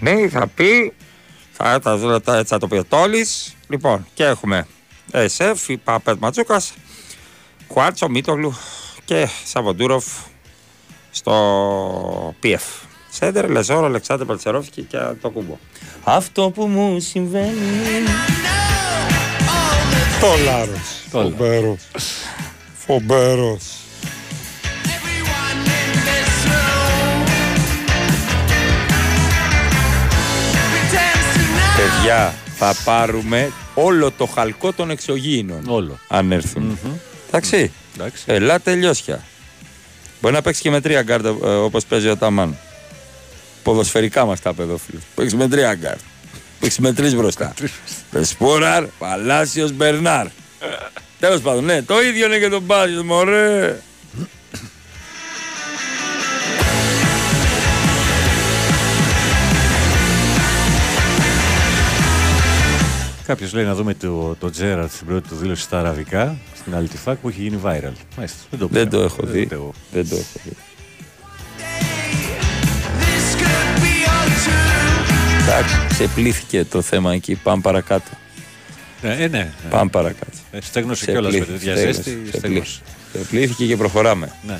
Ναι, 0.00 0.28
θα 0.28 0.46
πει. 0.46 0.92
Θα, 1.52 1.78
θα, 1.82 1.98
θα, 1.98 2.20
θα, 2.24 2.36
έτσι 2.36 2.52
θα 2.52 2.58
το 2.58 2.68
πει 2.68 2.76
ο 2.76 2.84
Τόλης. 2.84 3.56
Λοιπόν, 3.68 4.06
και 4.14 4.24
έχουμε 4.24 4.66
ΕΣΕΦ, 5.10 5.68
η 5.68 5.76
Παπέτ 5.76 6.16
Ματσούκας, 6.20 6.72
Κουάρτσο, 7.66 8.08
Μίτογλου 8.08 8.56
και 9.04 9.28
Σαββοντούροφ 9.44 10.04
στο 11.10 12.34
PF. 12.42 12.86
Σέντερ, 13.10 13.50
Λεζόρο, 13.50 13.86
Αλεξάνδρ 13.86 14.24
Παλτσερόφσκι 14.24 14.82
και 14.82 14.98
το 15.20 15.30
κουμπό. 15.30 15.58
Αυτό 16.04 16.50
που 16.50 16.66
μου 16.66 17.00
συμβαίνει. 17.00 18.04
Τολάρος. 20.20 21.04
Φομπέρος. 21.10 21.80
Φομπέρος. 22.86 23.81
Παιδιά, 31.82 32.34
θα 32.56 32.74
πάρουμε 32.84 33.52
όλο 33.74 34.10
το 34.10 34.26
χαλκό 34.26 34.72
των 34.72 34.90
εξωγήινων. 34.90 35.62
Όλο. 35.66 35.98
Αν 36.08 36.32
έρθουν. 36.32 36.78
Εντάξει. 37.28 37.72
Εντάξει. 37.94 38.22
Ελάτε 38.26 38.74
λιώσια. 38.74 39.24
Μπορεί 40.20 40.34
να 40.34 40.42
παίξει 40.42 40.60
και 40.60 40.70
με 40.70 40.80
τρία 40.80 41.02
γκάρτα 41.02 41.30
όπως 41.64 41.84
παίζει 41.84 42.08
ο 42.08 42.16
Ταμάν. 42.16 42.56
Ποδοσφαιρικά 43.62 44.24
μας 44.24 44.40
τα 44.40 44.54
παιδόφιλο. 44.54 44.98
Παίξει 45.14 45.36
με 45.36 45.48
τρία 45.48 45.74
γκάρ. 45.74 45.96
Παίξει 46.60 46.80
με 46.80 46.92
τρεις 46.92 47.14
μπροστά. 47.14 47.54
Πεσπούραρ, 48.10 48.84
Παλάσιος, 48.98 49.72
Μπερνάρ. 49.72 50.26
Τέλος 51.20 51.40
πάντων, 51.40 51.64
ναι, 51.64 51.82
το 51.82 52.02
ίδιο 52.02 52.26
είναι 52.26 52.38
και 52.38 52.48
το 52.48 52.60
μπάσκετ, 52.60 53.00
μωρέ. 53.00 53.80
Κάποιος 63.26 63.52
λέει 63.52 63.64
να 63.64 63.74
δούμε 63.74 63.94
το, 63.94 64.36
το 64.40 64.50
Τζέραρτ 64.50 64.90
στην 64.92 65.06
πρώτη 65.06 65.28
του 65.28 65.34
δήλωση 65.36 65.62
στα 65.62 65.78
αραβικά, 65.78 66.36
στην 66.56 66.74
άλλη 66.74 66.88
τη 66.88 66.96
φακ 66.96 67.16
που 67.18 67.28
έχει 67.28 67.40
γίνει 67.42 67.60
viral. 67.64 67.92
Μάλιστα. 68.16 68.38
Δεν 68.50 68.58
το, 68.58 68.66
Δεν 68.70 68.88
πήρα. 68.88 68.88
το 68.88 69.00
έχω 69.00 69.22
δει. 69.26 69.46
το- 69.46 69.72
Δεν 69.92 70.08
το 70.08 70.14
έχω 70.16 70.40
δει. 70.44 70.52
Εντάξει, 75.42 75.74
ξεπλήθηκε 75.88 76.64
το 76.64 76.82
θέμα 76.82 77.12
εκεί. 77.12 77.34
Πάμε 77.34 77.62
παρακάτω. 77.62 78.08
Ναι, 79.02 79.12
ε, 79.12 79.16
ναι, 79.16 79.26
ναι. 79.28 79.52
Πάμε 79.70 79.90
παρακάτω. 79.90 80.36
Ε, 80.52 80.58
στέγνωσε 80.60 81.04
κιόλας 81.10 81.34
με 81.38 81.44
τέτοια 81.44 81.76
ζέστη, 81.76 82.22
στέγνωσε. 82.36 82.80
Ξεπλήθηκε 83.12 83.66
και 83.66 83.76
προχωράμε. 83.76 84.32
Ναι. 84.46 84.58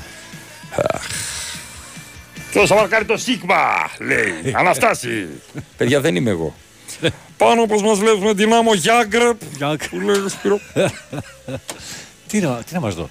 Ποιο 2.51 2.67
θα 2.67 2.75
μαρκάρει 2.75 3.05
το 3.05 3.17
Σίγμα, 3.17 3.55
λέει. 3.99 4.33
Αναστάσης. 4.59 5.27
Παιδιά, 5.77 6.01
δεν 6.01 6.15
είμαι 6.15 6.29
εγώ. 6.29 6.55
Πάνω 7.37 7.61
όπως 7.61 7.81
μας 7.81 7.99
βλέπουμε 7.99 8.33
δυνάμω 8.33 8.73
Γιάγκρεπ. 8.73 9.43
Που 9.89 9.99
λέει 9.99 10.15
ο 10.15 10.29
Σπύρο. 10.29 10.59
τι, 12.27 12.39
να, 12.39 12.63
τι 12.63 12.73
να 12.73 12.79
μας 12.79 12.95
δω. 12.95 13.09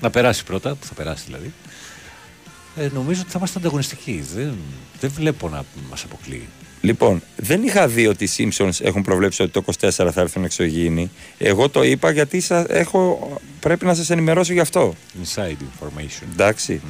Να 0.00 0.10
περάσει 0.10 0.44
πρώτα, 0.44 0.74
που 0.74 0.86
θα 0.86 0.94
περάσει 0.94 1.22
δηλαδή. 1.26 1.52
Ε, 2.76 2.88
νομίζω 2.92 3.20
ότι 3.20 3.30
θα 3.30 3.38
είμαστε 3.38 3.58
ανταγωνιστικοί. 3.58 4.24
Δεν, 4.34 4.56
δεν 5.00 5.10
βλέπω 5.10 5.48
να 5.48 5.64
μας 5.90 6.04
αποκλείει. 6.04 6.48
Λοιπόν, 6.80 7.22
δεν 7.36 7.62
είχα 7.62 7.88
δει 7.88 8.06
ότι 8.06 8.24
οι 8.24 8.30
Simpsons 8.36 8.80
έχουν 8.80 9.02
προβλέψει 9.02 9.42
ότι 9.42 9.50
το 9.50 9.64
24 9.80 9.90
θα 9.90 10.20
έρθουν 10.20 10.44
εξωγήινοι. 10.44 11.10
Εγώ 11.38 11.68
το 11.68 11.82
είπα 11.82 12.10
γιατί 12.10 12.40
σας, 12.40 12.64
έχω, 12.68 13.32
πρέπει 13.60 13.84
να 13.84 13.94
σας 13.94 14.10
ενημερώσω 14.10 14.52
γι' 14.52 14.60
αυτό. 14.60 14.94
Inside 15.22 15.56
information. 15.80 16.26
Εντάξει. 16.32 16.80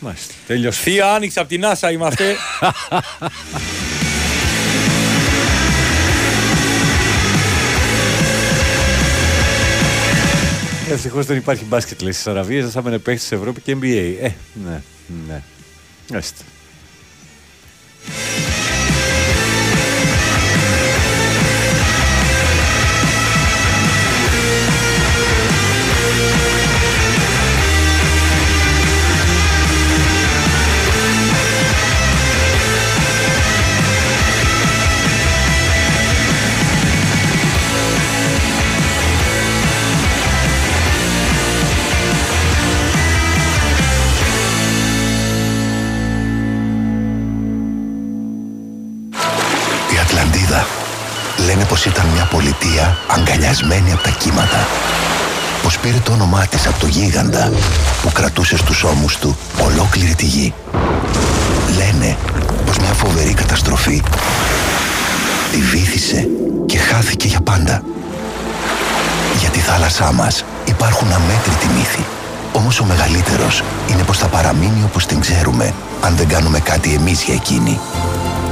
Μάλιστα. 0.00 0.34
Τέλειωσε. 0.46 0.82
Θεία 0.82 1.12
άνοιξε 1.12 1.40
από 1.40 1.48
την 1.48 1.62
NASA 1.64 1.92
είμαστε. 1.92 2.36
Ευτυχώς 10.90 11.26
δεν 11.26 11.36
υπάρχει 11.36 11.64
μπάσκετ 11.64 12.00
λέει 12.00 12.12
στις 12.12 12.26
Αραβίες, 12.26 12.62
δεν 12.62 12.72
θα 12.72 12.78
έμενε 12.78 12.98
παίχτη 12.98 13.20
της 13.20 13.32
Ευρώπη 13.32 13.60
και 13.60 13.76
NBA. 13.80 14.14
Ε, 14.20 14.30
ναι, 14.64 14.82
ναι. 15.28 15.42
Έστε. 16.12 16.42
Πως 52.30 52.42
ήταν 52.42 52.50
μια 52.50 52.54
πολιτεία 52.56 52.96
αγκαλιασμένη 53.06 53.92
από 53.92 54.02
τα 54.02 54.10
κύματα. 54.10 54.66
Πως 55.62 55.78
πήρε 55.78 55.98
το 56.04 56.12
όνομά 56.12 56.46
της 56.46 56.66
από 56.66 56.80
το 56.80 56.86
γίγαντα 56.86 57.52
που 58.02 58.12
κρατούσε 58.12 58.56
στους 58.56 58.82
ώμους 58.82 59.16
του 59.16 59.36
ολόκληρη 59.64 60.14
τη 60.14 60.24
γη. 60.24 60.54
Λένε 61.76 62.16
πως 62.66 62.78
μια 62.78 62.92
φοβερή 62.92 63.34
καταστροφή 63.34 64.02
τη 65.52 65.58
βύθισε 65.58 66.28
και 66.66 66.78
χάθηκε 66.78 67.26
για 67.26 67.40
πάντα. 67.40 67.82
Για 69.38 69.48
τη 69.48 69.58
θάλασσά 69.58 70.12
μας 70.12 70.44
υπάρχουν 70.64 71.12
αμέτρητοι 71.12 71.66
μύθοι. 71.76 72.04
Όμως 72.52 72.80
ο 72.80 72.84
μεγαλύτερος 72.84 73.62
είναι 73.90 74.02
πως 74.02 74.18
θα 74.18 74.26
παραμείνει 74.26 74.82
όπως 74.84 75.06
την 75.06 75.20
ξέρουμε 75.20 75.74
αν 76.00 76.16
δεν 76.16 76.28
κάνουμε 76.28 76.58
κάτι 76.60 76.94
εμείς 76.94 77.22
για 77.22 77.34
εκείνη. 77.34 77.78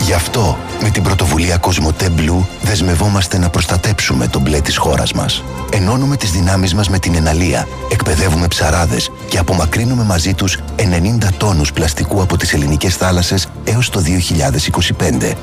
Γι' 0.05 0.13
αυτό 0.13 0.59
με 0.83 0.91
την 0.91 1.03
πρωτοβουλία 1.03 1.57
Κοσμοτέ 1.57 2.11
Blue 2.17 2.45
δεσμευόμαστε 2.63 3.39
να 3.39 3.51
προστατέψουμε 3.51 4.29
τον 4.29 4.43
μπλε 4.43 4.61
της 4.61 4.77
χώρας 4.77 5.13
μας. 5.13 5.43
Ενώνουμε 5.71 6.17
τις 6.17 6.31
δυνάμεις 6.31 6.75
μας 6.75 6.89
με 6.89 6.99
την 6.99 7.15
εναλία, 7.15 7.69
εκπαιδεύουμε 7.91 8.49
ψαράδες 8.49 9.11
και 9.29 9.39
απομακρύνουμε 9.39 10.05
μαζί 10.05 10.35
τους 10.35 10.59
90 10.77 11.33
τόνους 11.37 11.73
πλαστικού 11.73 12.23
από 12.23 12.37
τις 12.37 12.53
ελληνικές 12.53 12.97
θάλασσες 12.97 13.49
έως 13.65 13.91
το 13.91 14.01
2025 14.01 15.37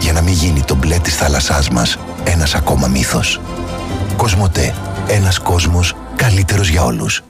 για 0.00 0.12
να 0.12 0.20
μην 0.20 0.34
γίνει 0.34 0.62
το 0.62 0.74
μπλε 0.74 0.98
της 0.98 1.16
θάλασσάς 1.16 1.68
μας 1.68 1.98
ένας 2.24 2.54
ακόμα 2.54 2.86
μύθος. 2.86 3.40
Κοσμοτέ. 4.16 4.74
Ένας 5.08 5.38
κόσμος 5.38 5.94
καλύτερος 6.16 6.68
για 6.68 6.84
όλους. 6.84 7.22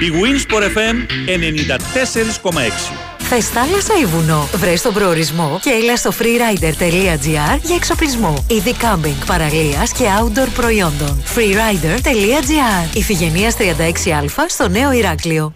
Η 0.00 0.10
Winsport 0.12 0.62
FM 0.62 0.96
94,6. 1.26 2.92
Θες 3.18 3.48
θάλασσα 3.48 3.98
ή 4.00 4.04
βουνό; 4.04 4.48
Βρες 4.54 4.82
τον 4.82 4.94
προορισμό 4.94 5.58
και 5.62 5.70
έλα 5.70 5.96
στο 5.96 6.10
freerider.gr 6.18 7.58
για 7.62 7.74
εξοπλισμό. 7.76 8.44
Είδη 8.50 8.74
κάμπινγκ, 8.74 9.14
παραλίας 9.26 9.92
και 9.92 10.04
outdoor 10.20 10.48
προϊόντων. 10.54 11.22
freerider.gr 11.34 12.96
Ιφηγενείας 12.96 13.56
36α 13.58 14.44
στο 14.48 14.68
Νέο 14.68 14.92
Ηράκλειο. 14.92 15.52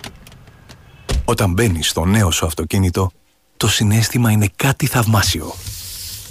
Όταν 1.24 1.52
μπαίνεις 1.52 1.88
στο 1.88 2.04
νέο 2.04 2.30
σου 2.30 2.46
αυτοκίνητο, 2.46 3.10
το 3.56 3.68
συνέστημα 3.68 4.30
είναι 4.30 4.48
κάτι 4.56 4.86
θαυμάσιο. 4.86 5.54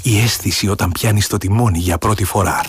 Η 0.02 0.20
αίσθηση 0.20 0.68
όταν 0.68 0.92
πιάνεις 0.92 1.28
το 1.28 1.38
τιμόνι 1.38 1.80
για 1.80 1.98
πρώτη 1.98 2.24
φορά. 2.24 2.62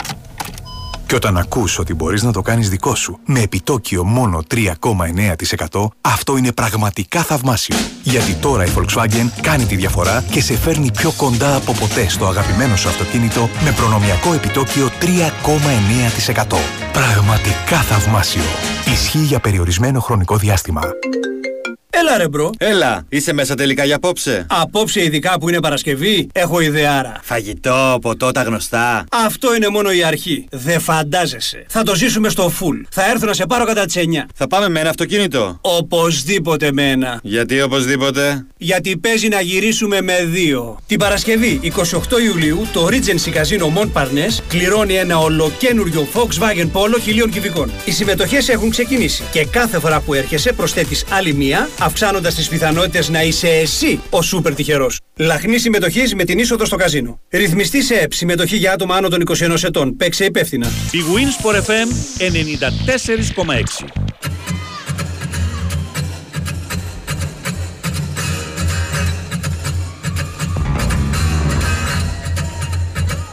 Και 1.12 1.18
όταν 1.18 1.36
ακούς 1.36 1.78
ότι 1.78 1.94
μπορείς 1.94 2.22
να 2.22 2.32
το 2.32 2.42
κάνεις 2.42 2.68
δικό 2.68 2.94
σου 2.94 3.18
με 3.24 3.40
επιτόκιο 3.40 4.04
μόνο 4.04 4.42
3,9% 4.54 5.86
αυτό 6.00 6.36
είναι 6.36 6.52
πραγματικά 6.52 7.22
θαυμάσιο. 7.22 7.76
Γιατί 8.02 8.34
τώρα 8.34 8.64
η 8.64 8.68
Volkswagen 8.76 9.26
κάνει 9.40 9.64
τη 9.64 9.76
διαφορά 9.76 10.24
και 10.30 10.40
σε 10.40 10.56
φέρνει 10.56 10.92
πιο 10.92 11.12
κοντά 11.16 11.56
από 11.56 11.72
ποτέ 11.72 12.08
στο 12.08 12.26
αγαπημένο 12.26 12.76
σου 12.76 12.88
αυτοκίνητο 12.88 13.48
με 13.64 13.70
προνομιακό 13.70 14.32
επιτόκιο 14.32 14.90
3,9%. 15.00 16.56
Πραγματικά 16.92 17.76
θαυμάσιο. 17.76 18.42
Ισχύει 18.92 19.18
για 19.18 19.40
περιορισμένο 19.40 20.00
χρονικό 20.00 20.36
διάστημα. 20.36 20.82
Έλα 22.04 22.16
ρε 22.18 22.28
bro. 22.28 22.50
Έλα, 22.58 23.04
είσαι 23.08 23.32
μέσα 23.32 23.54
τελικά 23.54 23.84
για 23.84 23.96
απόψε; 23.96 24.46
Απόψε 24.48 25.04
ειδικά 25.04 25.38
που 25.38 25.48
είναι 25.48 25.60
Παρασκευή, 25.60 26.28
έχω 26.32 26.60
ιδεάρα. 26.60 27.20
Φαγητό, 27.22 27.98
ποτό, 28.00 28.30
τα 28.30 28.42
γνωστά. 28.42 29.04
Αυτό 29.10 29.54
είναι 29.54 29.68
μόνο 29.68 29.92
η 29.92 30.04
αρχή. 30.04 30.46
Δεν 30.50 30.80
φαντάζεσαι. 30.80 31.64
Θα 31.68 31.82
το 31.82 31.94
ζήσουμε 31.94 32.28
στο 32.28 32.52
full. 32.60 32.86
Θα 32.90 33.10
έρθω 33.10 33.26
να 33.26 33.32
σε 33.32 33.46
πάρω 33.46 33.64
κατά 33.64 33.84
τις 33.84 33.96
9. 33.96 34.00
Θα 34.34 34.46
πάμε 34.46 34.68
με 34.68 34.80
ένα 34.80 34.88
αυτοκίνητο; 34.88 35.58
Οπωσδήποτε 35.60 36.72
με 36.72 36.90
ένα. 36.90 37.20
Γιατί 37.22 37.62
οπωσδήποτε; 37.62 38.46
Γιατί 38.56 38.96
παίζει 38.96 39.28
να 39.28 39.40
γυρίσουμε 39.40 40.00
με 40.00 40.24
δύο. 40.24 40.78
Την 40.86 40.98
Παρασκευή 40.98 41.60
28 41.62 41.80
Ιουλίου 42.24 42.66
το 42.72 42.88
Regency 42.90 43.32
Casino 43.34 43.78
Mont 43.78 44.02
Parnes 44.02 44.42
κληρώνει 44.48 44.94
ένα 44.94 45.18
ολοκένουργιο 45.18 46.08
Volkswagen 46.14 46.70
Polo 46.72 47.00
χιλίων 47.02 47.30
κυβικών. 47.30 47.70
Οι 47.84 47.90
συμμετοχές 47.90 48.48
έχουν 48.48 48.70
ξεκινήσει 48.70 49.22
και 49.32 49.44
κάθε 49.44 49.78
φορά 49.78 50.00
που 50.00 50.14
έρχεσαι 50.14 50.52
προσθέτεις 50.52 51.04
άλλη 51.10 51.34
μία, 51.34 51.68
αυξάνοντας 51.92 52.34
τις 52.34 52.48
πιθανότητες 52.48 53.08
να 53.08 53.22
είσαι 53.22 53.48
εσύ 53.48 54.00
ο 54.10 54.22
σούπερ 54.22 54.54
τυχερός. 54.54 55.00
Λαχνή 55.16 55.58
συμμετοχής 55.58 56.14
με 56.14 56.24
την 56.24 56.38
είσοδο 56.38 56.64
στο 56.64 56.76
καζίνο. 56.76 57.20
Ρυθμιστή 57.30 57.82
σε 57.82 57.94
ΕΠ, 57.94 58.12
συμμετοχή 58.12 58.56
για 58.56 58.72
άτομα 58.72 58.96
άνω 58.96 59.08
των 59.08 59.20
21 59.20 59.62
ετών. 59.62 59.96
Παίξε 59.96 60.24
υπεύθυνα. 60.24 60.66
Η 60.90 60.98
Winsport 61.14 61.56
FM 61.56 61.88
94,6. 62.18 63.84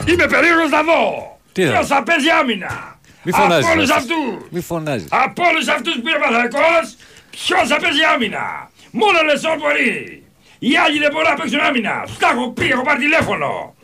Είμαι 0.05 0.25
περίεργος 0.27 0.69
να 0.69 0.81
δω. 0.83 1.37
Τι 1.51 1.63
να 1.63 1.71
Ποιος 1.71 1.87
δω; 1.87 1.95
θα 1.95 2.03
παίζει 2.03 2.29
άμυνα. 2.41 2.97
Μη 3.23 3.31
φωνάζεις, 3.31 3.65
Από 3.65 3.73
όλους 3.73 3.89
Ράστας. 3.89 4.03
αυτούς. 4.03 4.49
Μη 4.51 4.61
φωνάζεις. 4.61 5.07
Από 5.09 5.41
όλους 5.49 5.67
αυτούς 5.67 5.93
που 6.01 6.07
είναι 6.09 6.19
Παναθηναϊκός, 6.23 6.85
ποιος 7.29 7.67
θα 7.67 7.77
παίζει 7.79 8.03
άμυνα; 8.13 8.69
Μόνο 8.91 9.17
ο 9.19 9.23
Λεσόρ 9.23 9.57
μπορεί. 9.57 10.23
Οι 10.59 10.77
άλλοι 10.77 10.99
δεν 10.99 11.11
μπορούν 11.11 11.29
να 11.29 11.35
παίξουν 11.35 11.59
άμυνα. 11.59 12.03
Στα 12.07 12.29
έχω 12.29 12.49
πει, 12.51 12.65
έχω 12.67 12.81
πάρει 12.81 12.99
τηλέφωνο. 12.99 13.75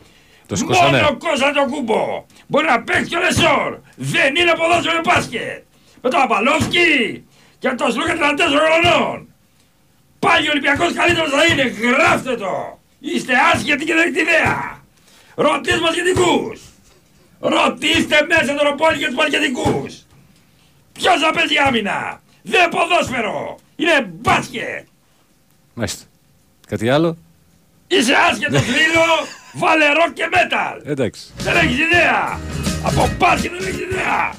Το 0.46 0.56
σκόσανε. 0.56 0.90
Μόνο 0.90 1.08
ο 1.08 1.16
Κώστα 1.16 1.52
το 1.52 1.66
κούμπο. 1.70 2.24
Μπορεί 2.46 2.66
να 2.66 2.82
παίξει 2.82 3.08
και 3.10 3.16
ο 3.16 3.20
Λεσόρ. 3.20 3.78
Δεν 3.96 4.36
είναι 4.36 4.52
ποδόσφαιρο 4.56 5.00
μπάσκετ. 5.04 5.62
Με 6.02 6.10
τον 6.10 6.20
Απαλόφσκι 6.20 7.24
και 7.58 7.68
τον 7.68 7.92
Σλούκα 7.92 8.14
34 8.14 8.18
χρονών. 8.64 9.28
Πάλι 10.18 10.48
ο 10.48 10.50
Ολυμπιακός 10.50 10.92
καλύτερος 10.92 11.30
θα 11.30 11.44
είναι. 11.44 11.62
Γράφτε 11.62 12.36
το. 12.36 12.80
Είστε 13.00 13.32
άσχετοι 13.52 13.84
και 13.84 13.94
δεν 13.94 14.02
έχετε 14.02 14.20
ιδέα. 14.20 14.84
Ρωτήστε 15.34 15.80
μας 15.80 15.92
σχετικούς. 15.92 16.60
Ρωτήστε 17.40 18.26
μέσα 18.28 18.54
τον 18.54 18.68
Ροπόλη 18.68 18.98
και 18.98 19.06
τους 19.06 19.14
μαρκετικούς. 19.14 20.06
Ποιος 20.92 21.20
θα 21.20 21.30
παίζει 21.32 21.56
άμυνα; 21.66 22.20
Δεν 22.52 22.68
ποδόσφαιρο. 22.68 23.58
Είναι 23.76 24.10
μπάσκετ. 24.20 24.84
Μάλιστα. 25.74 26.04
Κάτι 26.66 26.88
άλλο; 26.90 27.16
Είσαι 27.86 28.14
άσχετος 28.30 28.66
Λίλο. 28.66 29.08
Βάλε 29.52 29.84
ροκ 29.86 30.12
και 30.12 30.28
μέταλ. 30.34 30.80
Εντάξει. 30.84 31.22
Δεν 31.38 31.56
έχεις 31.56 31.78
ιδέα. 31.78 32.40
Από 32.82 33.10
μπάσκετ 33.18 33.52
δεν 33.58 33.68
έχεις 33.68 33.80
ιδέα. 33.80 34.34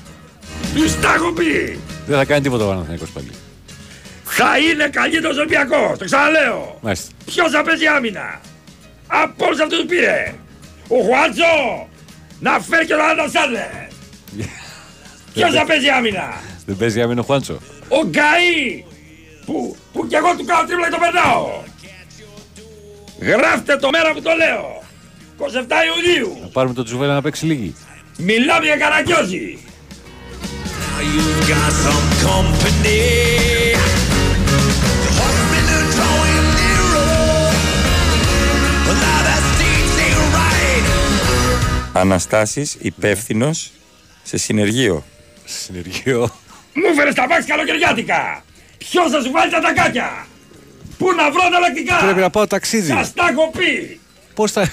Τους 0.76 1.00
τα 1.00 1.14
έχω 1.14 1.32
πει. 1.32 1.80
Δεν 2.08 2.18
θα 2.18 2.26
κάνει 2.26 2.42
τίποτα 2.42 2.66
ο 2.66 2.68
Παναθηναϊκός 2.68 3.10
πάλι. 3.10 3.32
Θα 4.24 4.58
είναι 4.58 4.88
καλύτερος 4.88 5.38
Ολυμπιακός. 5.38 5.98
Το 5.98 6.06
ξαναλέω. 6.06 6.78
Μάλιστα. 6.82 7.12
Ποιος 7.26 7.52
θα 7.52 7.64
παίζει 7.64 7.86
άμυνα; 7.86 8.42
Από 9.08 9.46
όλους 9.46 9.60
αυτούς 9.60 9.80
που 9.80 9.86
πήρε. 9.86 10.36
Ο 10.88 10.98
Χουάντσο. 11.02 11.88
Να 12.40 12.60
φέρει 12.60 12.86
και 12.86 12.94
τον 12.94 13.02
Άντα 13.02 13.30
Σάντλερ. 13.30 13.70
Ποιος 15.34 15.54
θα 15.54 15.66
παίζει 15.66 15.90
άμυνα; 15.90 16.42
Δεν 16.66 16.78
παίζει 16.78 17.02
άμυνο 17.02 17.24
Χουάντσο. 17.24 17.58
Ο 17.90 18.10
Γκαΐ. 18.12 18.84
Που, 19.46 19.76
που 19.94 20.08
κι 20.08 20.16
εγώ 20.16 20.36
του 20.38 20.46
κάνω 20.46 20.68
τρίπλα 20.68 20.86
και 20.86 20.92
το 20.92 20.98
περνάω. 21.00 21.48
Γράφτε 23.20 23.78
το 23.78 23.90
μέρα 23.90 24.14
που 24.14 24.22
το 24.22 24.32
λέω. 24.36 24.84
27 25.40 25.44
Ιουλίου. 25.90 26.38
Να 26.42 26.48
πάρουμε 26.48 26.74
τον 26.74 26.86
Τζουβέλα 26.86 27.14
να 27.14 27.22
παίξει 27.22 27.46
λίγη. 27.46 27.76
Μιλάμε 28.18 28.66
για 28.66 28.78
Καραγκιόζη. 28.78 29.58
You've 31.14 31.42
got 31.52 31.72
some 31.86 32.08
company. 32.28 33.04
The 35.06 35.12
husband 35.20 35.68
is 35.78 35.86
drawing 35.96 36.48
nearer. 36.58 37.12
Well, 38.86 38.98
now 39.06 39.20
the 39.28 39.36
steeds 39.50 39.96
ain't 40.06 40.34
right. 40.38 40.86
Αναστάσης, 41.94 42.76
υπεύθυνος 42.80 43.72
σε 44.24 44.38
συνεργείο. 44.38 45.04
Συνεργείο. 45.46 46.30
Μου 46.80 46.94
φέρες 46.96 47.14
τα 47.14 47.26
μπαξ 47.30 47.46
καλοκαιριάτικα. 47.46 48.44
Ποιος 48.78 49.12
θα 49.12 49.22
σου 49.22 49.32
βάλει 49.32 49.52
τα 49.52 49.60
τακάκια. 49.60 50.28
Πού 50.98 51.14
να 51.14 51.32
βρω 51.32 51.44
ανταλλακτικά. 51.48 51.98
Πρέπει 51.98 52.20
να 52.20 52.30
πάω 52.30 52.48
ταξίδι. 52.48 52.92
Σας 52.92 53.14
τα 53.14 53.28
έχω 53.32 53.52
πει. 53.58 54.00
Πώς 54.34 54.52
θα... 54.52 54.70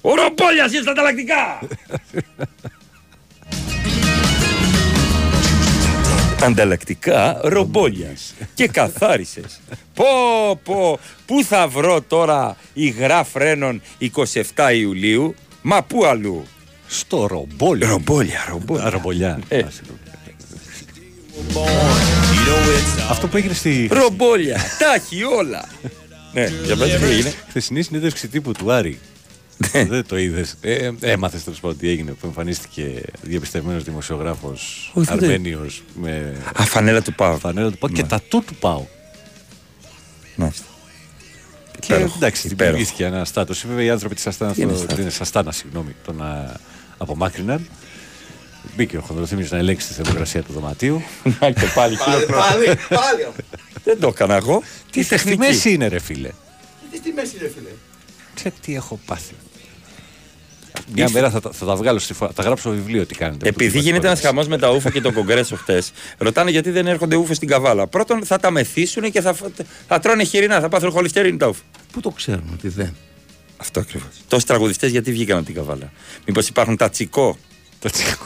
Ο 0.00 0.14
Ρομπόλιας 0.14 0.72
είναι 0.72 0.82
στα 0.82 0.90
ανταλλακτικά. 0.90 1.58
Ανταλλακτικά 6.42 7.40
ρομπόλιας 7.42 8.34
και 8.54 8.68
καθάρισες. 8.68 9.60
Πω 9.94 10.04
πω, 10.64 10.98
πού 11.26 11.44
θα 11.44 11.68
βρω 11.68 12.02
τώρα 12.02 12.56
υγρά 12.72 13.24
φρένων 13.24 13.82
27 14.54 14.74
Ιουλίου, 14.74 15.34
μα 15.62 15.82
πού 15.82 16.04
αλλού; 16.04 16.46
Στο 16.88 17.26
ρομπόλια. 17.26 17.88
Ρομπόλια, 17.88 18.46
ρομπόλια. 18.48 18.90
Ρομπολιά. 18.90 19.38
Ε, 19.48 19.64
Αυτό 23.10 23.28
που 23.28 23.36
έγινε 23.36 23.52
στη 23.54 23.88
ρομπόλια, 23.92 24.56
τα 24.78 24.94
έχει 24.94 25.22
όλα. 25.24 25.64
ναι, 26.32 26.50
για 26.64 26.76
πες 26.76 26.94
τι 26.98 27.04
έγινε. 27.04 27.32
χθεσινή 27.48 27.82
συνέντευξη 27.82 28.28
τύπου 28.28 28.52
του 28.52 28.72
Άρη. 28.72 28.98
Ναι. 29.72 29.84
Δεν 29.84 30.06
το 30.06 30.18
είδες. 30.18 30.54
Ε, 30.60 30.90
Έμαθες 31.00 31.44
τέλος 31.44 31.60
πάντων 31.60 31.78
τι 31.78 31.88
έγινε 31.88 32.10
που 32.12 32.26
εμφανίστηκε 32.26 33.02
διαπιστευμένος 33.22 33.84
δημοσιογράφος 33.84 34.90
Όχι, 34.94 35.06
δεν- 35.14 35.18
Αρμένιος 35.30 35.82
με 35.94 36.34
Α, 36.60 36.64
φανέλα 36.64 37.02
του 37.02 37.14
Πάου. 37.14 37.38
φανέλα 37.38 37.70
του 37.70 37.78
Πάου 37.78 37.90
και 37.90 38.02
Ναι. 38.02 38.08
τα 38.08 38.20
του 38.28 38.42
του 38.46 38.54
Πάου. 38.54 38.88
Μάλιστα. 40.36 40.64
Και 41.80 41.94
εντάξει, 41.94 42.48
δημιουργήθηκε 42.48 43.04
ένα 43.04 43.24
στάτος. 43.24 43.64
Βέβαια 43.66 43.84
οι 43.84 43.90
άνθρωποι 43.90 44.14
της 44.14 44.26
Αστάνας, 44.26 44.56
Είναι 44.56 44.72
το- 44.72 44.78
στάτος; 44.78 45.04
της 45.04 45.20
Αστάνας, 45.20 45.56
συγγνώμη, 45.56 45.94
τον 46.04 46.22
α, 46.22 46.52
απομάκρυναν. 46.98 47.66
Μπήκε 48.76 48.96
ο 48.96 49.00
Χονδροθύμιος 49.00 49.50
να 49.50 49.58
ελέγξει 49.58 49.86
τη 49.88 49.92
θερμοκρασία 49.94 50.42
του 50.42 50.52
δωματίου. 50.52 51.02
Να 51.40 51.50
και 51.50 51.66
πάλι 51.74 51.96
χειροκρότημα. 51.96 52.44
Δεν 53.84 54.00
το 54.00 54.08
έκανα 54.08 54.34
εγώ. 54.34 54.62
Τι 54.90 55.00
στη 55.02 55.08
τεχνική. 55.08 55.38
μέση 55.38 55.72
είναι, 55.72 55.86
ρε 55.88 55.98
φίλε; 55.98 56.30
Τι 56.90 56.96
στη 56.96 57.12
μέση, 57.12 57.36
ρε 57.40 57.48
φίλε; 57.48 57.68
Ξέρετε 58.34 58.56
τι 58.64 58.74
έχω 58.74 59.00
πάθει. 59.06 59.34
Μια 60.94 61.08
μέρα 61.10 61.30
θα, 61.30 61.40
τα- 61.40 61.52
θα 61.52 61.66
τα 61.66 61.76
βγάλω 61.76 61.98
στη 61.98 62.12
φω- 62.14 62.26
θα 62.28 62.32
τα 62.34 62.42
γράψω 62.42 62.70
βιβλίο 62.70 63.06
τι 63.06 63.14
κάνετε. 63.14 63.48
Επειδή 63.48 63.78
γίνεται 63.78 64.06
ένας 64.06 64.20
χαμός 64.20 64.48
με 64.48 64.58
τα 64.58 64.70
ούφα 64.70 64.90
και 64.90 65.00
το 65.00 65.12
κογκρέσο 65.12 65.56
χτες, 65.56 65.92
ρωτάνε 66.18 66.50
γιατί 66.50 66.70
δεν 66.70 66.86
έρχονται 66.86 67.16
ούφε 67.16 67.34
στην 67.34 67.48
καβάλα. 67.48 67.86
Πρώτον, 67.86 68.24
θα 68.24 68.38
τα 68.38 68.50
μεθύσουν 68.50 69.10
και 69.10 69.20
θα, 69.20 69.32
φ- 69.34 69.44
θα 69.88 69.98
τρώνε 69.98 70.24
χοιρινά, 70.24 70.60
θα 70.60 70.68
πάθουν 70.68 70.90
χολυστερίνη 70.90 71.36
τα 71.36 71.46
ούφα. 71.46 71.60
Πού 71.92 72.00
το 72.00 72.10
ξέρουν 72.10 72.50
ότι 72.52 72.68
δεν; 72.68 72.94
Αυτό 73.56 73.80
ακριβώς. 73.80 74.08
Τόσοι 74.28 74.46
τραγουδιστές 74.46 74.90
γιατί 74.90 75.12
βγήκαν 75.12 75.36
από 75.36 75.46
την 75.46 75.54
καβάλα. 75.54 75.92
Μήπως 76.26 76.48
υπάρχουν 76.48 76.76
τα 76.76 76.90
τσικό. 76.90 77.38
Τα 77.78 77.90
τσικό. 77.90 78.24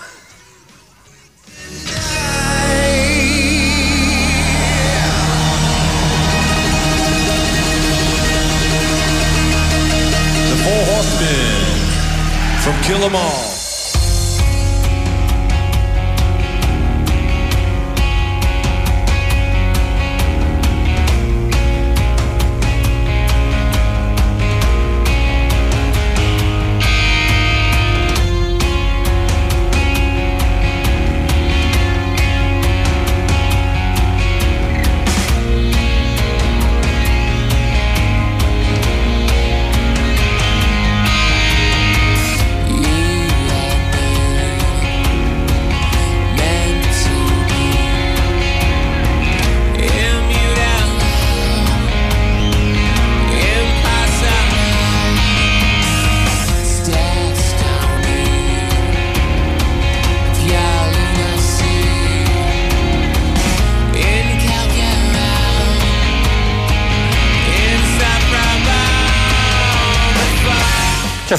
The 10.50 10.56
Four 10.64 10.82
Horsemen 10.90 11.80
from 12.62 12.76
Kill 12.86 13.02
'Em 13.04 13.14
All. 13.14 13.49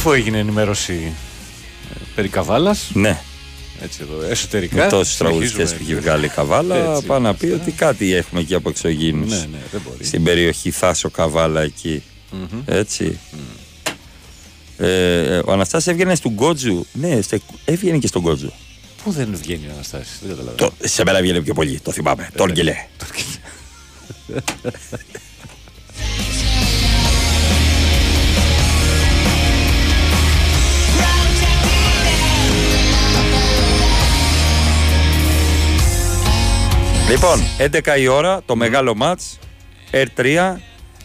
Αφού 0.01 0.11
έγινε 0.11 0.37
ενημέρωση 0.37 1.13
ε, 1.93 1.97
περί 2.15 2.27
καβάλας, 2.27 2.89
Ναι. 2.93 3.19
έτσι 3.81 3.99
εδώ, 4.01 4.21
εσωτερικά. 4.29 4.75
Με 4.83 4.89
τόσου 4.89 5.11
συνεχίζουμε. 5.11 5.29
τραγουδιστές 5.29 5.73
που 5.73 5.83
έχει 5.83 5.95
βγάλει 5.95 6.25
η 6.25 6.29
καβάλα, 6.29 6.75
Έτσι. 6.93 7.05
πάει 7.05 7.19
να 7.19 7.33
πει 7.33 7.45
ότι 7.45 7.71
κάτι 7.71 8.13
έχουμε 8.13 8.41
εκεί 8.41 8.53
από 8.55 8.69
εξωγήνους. 8.69 9.29
Ναι, 9.29 9.37
ναι, 9.37 9.57
δεν 9.71 9.81
μπορεί. 9.87 10.03
Στην 10.05 10.23
περιοχή 10.23 10.71
Θάσο 10.71 11.09
Καβάλα 11.09 11.61
εκεί. 11.61 12.03
Μμμ. 12.31 12.61
Έτσι. 12.65 13.19
Ε, 14.77 15.37
ο 15.45 15.51
Αναστάσης 15.51 15.87
έβγαινε 15.87 16.15
στον 16.15 16.31
Γκότζου. 16.31 16.85
Ναι, 16.93 17.21
στε- 17.21 17.41
έβγαινε 17.65 17.97
και 17.97 18.07
στον 18.07 18.21
Γκότζου. 18.21 18.51
Πού 19.03 19.11
δεν 19.11 19.35
βγαίνει 19.41 19.67
ο 19.67 19.71
Αναστάσης, 19.73 20.19
δεν 20.21 20.29
καταλαβαίνω. 20.29 20.69
Το, 20.79 20.87
σε 20.87 21.03
μένα 21.03 21.17
έβγαινε 21.17 21.41
πιο 21.41 21.53
πολύ, 21.53 21.79
το 21.79 21.91
θυμάμαι. 21.91 22.29
Τον 22.35 22.51
Γκελέ. 22.51 22.75
Λοιπόν, 37.11 37.39
11 37.57 37.99
η 37.99 38.07
ώρα, 38.07 38.41
το 38.45 38.55
μεγάλο 38.55 38.95
μάτς, 38.95 39.39
R3, 39.91 40.55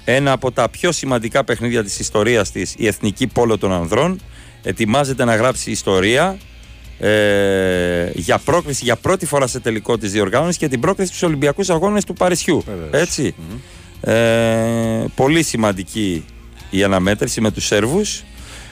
ένα 0.04 0.32
από 0.32 0.52
τα 0.52 0.68
πιο 0.68 0.92
σημαντικά 0.92 1.44
παιχνίδια 1.44 1.84
της 1.84 1.98
ιστορίας 1.98 2.50
της, 2.50 2.74
η 2.76 2.86
Εθνική 2.86 3.26
Πόλο 3.26 3.58
των 3.58 3.72
Ανδρών, 3.72 4.20
ετοιμάζεται 4.62 5.24
να 5.24 5.36
γράψει 5.36 5.70
ιστορία 5.70 6.38
ε, 6.98 8.10
για 8.14 8.38
πρόκριση 8.38 8.84
για 8.84 8.96
πρώτη 8.96 9.26
φορά 9.26 9.46
σε 9.46 9.60
τελικό 9.60 9.98
της 9.98 10.12
διοργάνωσης 10.12 10.56
και 10.56 10.68
την 10.68 10.80
πρόκριση 10.80 11.08
στους 11.08 11.22
Ολυμπιακούς 11.22 11.70
Αγώνες 11.70 12.04
του 12.04 12.12
Παρισιού. 12.12 12.64
Έτσι. 12.90 13.34
Ε, 14.00 15.04
πολύ 15.14 15.42
σημαντική 15.42 16.24
η 16.70 16.82
αναμέτρηση 16.82 17.40
με 17.40 17.50
τους 17.50 17.66
Σέρβους. 17.66 18.24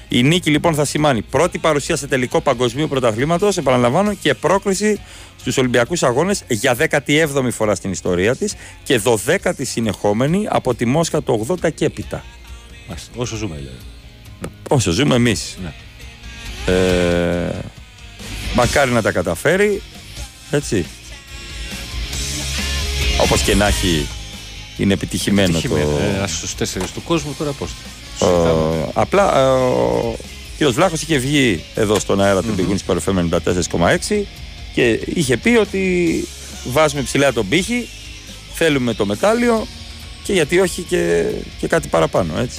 Η 0.09 0.23
νίκη 0.23 0.51
λοιπόν 0.51 0.75
θα 0.75 0.85
σημάνει 0.85 1.23
πρώτη 1.23 1.59
παρουσία 1.59 1.97
σε 1.97 2.07
τελικό 2.07 2.41
παγκοσμίου 2.41 2.89
πρωταθλήματος, 2.89 3.57
επαναλαμβάνω, 3.57 4.15
και 4.15 4.35
πρόκριση 4.35 5.01
στους 5.41 5.57
Ολυμπιακούς 5.57 6.03
Αγώνες 6.03 6.43
για 6.49 6.77
17η 6.91 7.49
φορά 7.51 7.75
στην 7.75 7.91
ιστορία 7.91 8.37
της 8.37 8.55
και 8.83 9.01
12η 9.05 9.53
συνεχόμενη 9.63 10.47
από 10.51 10.75
τη 10.75 10.85
Μόσχα 10.87 11.23
το 11.23 11.47
80 11.63 11.73
και 11.75 11.85
έπειτα. 11.85 12.25
Μάλιστα, 12.89 13.11
Όσο 13.17 13.37
ζούμε, 13.37 13.57
δηλαδή. 13.57 13.77
Όσο 14.69 14.91
ζούμε 14.91 15.15
εμείς. 15.15 15.59
Ε, 16.67 17.59
μακάρι 18.55 18.91
να 18.91 19.03
τα 19.03 19.13
καταφέρει. 19.13 19.83
Έτσι. 20.51 20.87
Όπως 23.21 23.41
και 23.43 23.55
να 23.55 23.67
έχει 23.67 24.07
είναι 24.77 24.93
επιτυχημένο, 24.93 25.49
Επιτυχημένο, 25.59 25.91
το... 25.91 26.03
ε, 26.03 26.17
Ένας 26.17 26.31
στους 26.37 26.55
τέσσερις 26.55 26.91
του 26.91 27.03
κόσμου 27.03 27.35
τώρα 27.39 27.51
πώς. 27.53 27.71
Ε, 28.21 28.27
απλά 28.95 29.39
ε, 29.39 29.45
ο 29.45 30.17
κ. 30.59 30.65
Βλάχος 30.65 31.03
είχε 31.03 31.17
βγει 31.19 31.65
εδώ 31.75 31.99
στον 31.99 32.21
αέρα 32.21 32.43
του 32.43 32.55
Big 32.59 32.63
Wings 32.91 32.97
FM 33.07 33.39
94,6 33.79 34.23
και 34.75 35.01
είχε 35.15 35.37
πει 35.37 35.49
ότι 35.57 36.25
βάζουμε 36.73 37.03
ψηλά 37.03 37.33
τον 37.33 37.49
πύχη, 37.49 37.89
θέλουμε 38.55 38.95
το 38.95 39.07
μετάλλιο 39.07 39.67
και 40.23 40.33
γιατί 40.33 40.59
όχι 40.61 40.83
και, 40.83 41.25
και 41.61 41.67
κάτι 41.67 41.89
παραπάνω. 41.89 42.33
Έτσι. 42.39 42.59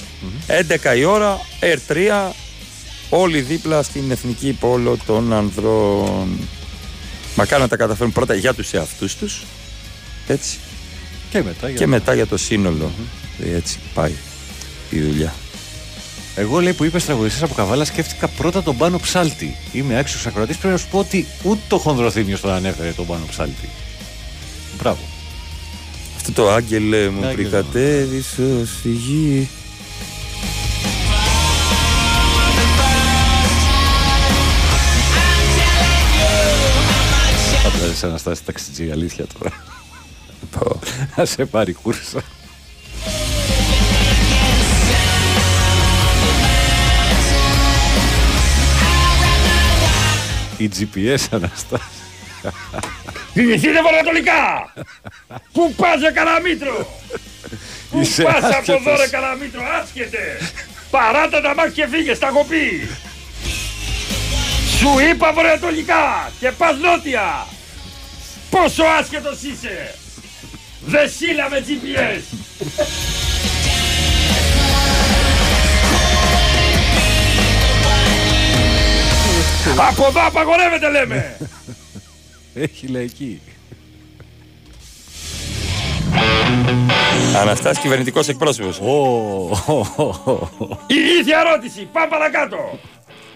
11 0.92 0.96
η 0.96 1.04
ώρα, 1.04 1.40
R3, 1.60 2.30
όλοι 3.10 3.40
δίπλα 3.40 3.82
στην 3.82 4.10
Εθνική 4.10 4.52
Πόλο 4.60 4.96
των 5.06 5.32
Ανδρών. 5.32 6.28
Μακάρι 7.34 7.62
να 7.62 7.68
τα 7.68 7.76
καταφέρουν 7.76 8.12
πρώτα 8.12 8.34
για 8.34 8.54
τους 8.54 8.72
εαυτούς 8.72 9.16
τους, 9.16 9.42
έτσι, 10.26 10.58
Και 11.30 11.42
μετά. 11.42 11.68
για 11.68 11.76
και 11.78 11.84
να- 11.84 11.90
μετά 11.90 12.14
για 12.14 12.26
το 12.26 12.36
συνολο 12.36 12.90
Έτσι 13.54 13.78
πάει 13.94 14.12
η 14.90 15.00
δουλειά. 15.00 15.34
Εγώ 16.38 16.60
λέει 16.60 16.72
που 16.72 16.84
είπες 16.84 17.04
τραγουδιστής 17.04 17.42
από 17.42 17.54
καβάλα, 17.54 17.84
σκέφτηκα 17.84 18.28
πρώτα 18.28 18.62
τον 18.62 18.76
Πάνο 18.76 18.98
Ψάλτη. 18.98 19.56
Είμαι 19.72 19.98
άξιος 19.98 20.26
ακροατής. 20.26 20.56
Πρέπει 20.56 20.72
να 20.72 20.78
σου 20.80 20.88
πω 20.90 20.98
ότι 20.98 21.26
ούτε 21.42 21.60
το 21.68 21.78
χονδροθύμιο 21.78 22.38
τον 22.38 22.50
ανέφερε 22.50 22.90
τον 22.90 23.06
Πάνο 23.06 23.24
Ψάλτη. 23.28 23.68
Μπράβο. 24.78 24.98
Αυτό 26.16 26.32
το 26.32 26.50
άγγελε 26.50 27.08
μου 27.08 27.26
Άγγελε 27.26 27.32
πριν 27.34 27.46
μου. 27.46 27.50
κατέβησε 27.50 28.66
στη 28.66 28.88
γη. 28.88 29.48
Θα 37.80 37.86
είσαι 37.92 38.06
Αναστάση 38.06 38.44
ταξιτζή, 38.44 38.90
αλήθεια 38.90 39.26
τώρα. 39.38 39.52
Να 41.16 41.24
σε 41.24 41.44
πάρει 41.44 41.72
κούρσα. 41.72 42.22
Η 50.56 50.70
GPS 50.78 51.24
Αναστάση. 51.30 51.84
Θυμηθείτε 53.32 53.82
βορειοανατολικά! 53.82 54.72
Πού 55.52 55.74
πας 55.74 56.00
ρε 56.00 56.10
Καραμήτρο! 56.10 57.00
Πού 57.90 58.00
Είσαι 58.00 58.22
πας 58.22 58.34
από 58.36 58.46
άσχετος. 58.46 58.80
εδώ 58.86 58.96
ρε 58.96 59.08
Καραμήτρο, 59.08 59.62
άσχετε! 59.82 60.18
Παράτα 60.90 61.40
τα 61.40 61.54
μάτια 61.54 61.84
και 61.84 61.96
φύγε, 61.96 62.16
τα 62.16 62.26
έχω 62.26 62.44
πει! 62.44 62.88
Σου 64.78 64.88
είπα 65.10 65.32
βορειοανατολικά 65.32 66.30
και 66.40 66.50
πας 66.50 66.76
νότια! 66.78 67.46
Πόσο 68.50 68.84
άσχετος 68.84 69.42
είσαι! 69.42 69.94
Δεν 70.86 71.10
σύλλα 71.10 71.48
με 71.50 71.64
GPS! 71.66 72.22
Από 79.74 80.06
εδώ 80.06 80.26
απαγορεύεται 80.26 80.90
λέμε! 80.90 81.36
Έχει 82.54 82.86
λαϊκή. 82.86 83.40
Αναστάς 87.36 87.78
κυβερνητικός 87.78 88.28
εκπρόσωπος. 88.28 88.78
Ηλίθια 90.86 91.38
ερώτηση, 91.46 91.88
πάμε 91.92 92.06
παρακάτω. 92.06 92.78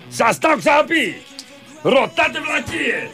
Σας 0.08 0.38
τα 0.38 0.48
έχω 0.48 0.58
ξαναπεί. 0.58 1.22
Ρωτάτε 1.82 2.40
βλακίες. 2.46 3.10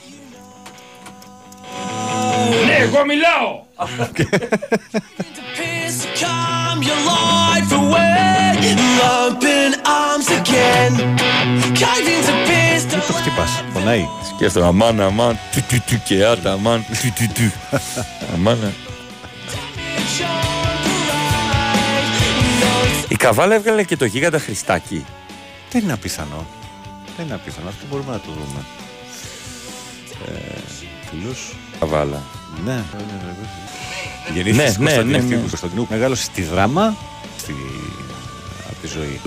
Ναι, 2.67 2.75
εγώ 2.75 3.05
μιλάω. 3.05 3.65
Come 8.57 8.65
your 8.65 8.77
life 8.77 8.89
away, 8.89 9.27
open 9.29 9.71
arms 9.85 10.29
again. 10.41 10.93
Caving 11.81 12.23
to 12.27 12.35
pistol. 12.49 13.01
Το 13.07 13.13
χτυπάς, 13.13 13.65
πονάει; 13.73 14.09
Σκέφτομαι, 14.35 14.67
αμάν, 14.67 15.01
αμάν, 15.01 15.39
του 15.53 15.65
του 15.69 15.83
του 15.87 16.01
και 16.05 16.25
άτα, 16.25 16.53
αμάν, 16.53 16.85
του 16.89 17.13
του 17.17 17.33
του. 17.35 17.53
Αμάν. 18.35 18.63
ε. 18.63 18.73
Η 23.09 23.17
Καβάλα 23.17 23.55
έβγαλε 23.55 23.83
και 23.85 23.97
το 23.97 24.05
γίγαντα 24.05 24.39
Χριστάκι. 24.39 25.05
Δεν 25.71 25.83
είναι 25.83 25.93
απίθανο. 25.93 26.47
Δεν 27.17 27.27
είναι 27.27 27.35
απίθανο. 27.35 27.69
Αυτό 27.69 27.85
μπορούμε 27.91 28.13
να 28.13 28.19
το 28.19 28.27
δούμε. 28.33 28.65
Ε, 30.27 30.59
Φιλούς. 31.11 31.53
Καβάλα. 31.81 32.23
Ναι, 32.65 32.73
ναι, 32.73 32.81
ναι. 33.25 34.35
Γεννήθηκες 34.35 34.79
Ναι, 34.79 34.91
στη 34.91 35.05
ναι, 35.05 35.17
Κωνσταντινού 35.17 35.29
ναι, 35.29 35.35
ναι. 35.35 35.43
του 35.43 35.49
Κωνσταντινού. 35.49 35.87
Μεγάλωσε 35.91 36.23
στη 36.23 36.43
δράμα 36.43 36.97
στη... 37.39 37.55
από 38.87 38.95
τη 38.95 38.99
ζωή. 38.99 39.21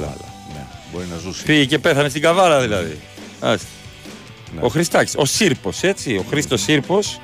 Ναι, 0.54 0.66
μπορεί 0.92 1.06
να 1.12 1.18
ζούσει. 1.18 1.44
Πήγε 1.44 1.66
και 1.66 1.80
πέθανε 1.80 2.10
στην 2.10 2.22
Καβάλα 2.22 2.62
δηλαδή. 2.62 3.00
Άστε. 3.40 3.68
Ναι. 4.56 4.62
Ο 4.62 4.68
Χριστάκης, 4.68 5.14
ο 5.18 5.26
Σύρπος, 5.26 5.84
έτσι, 5.84 6.16
ο 6.16 6.26
Χρήστος 6.30 6.62
Σύρπος. 6.62 7.20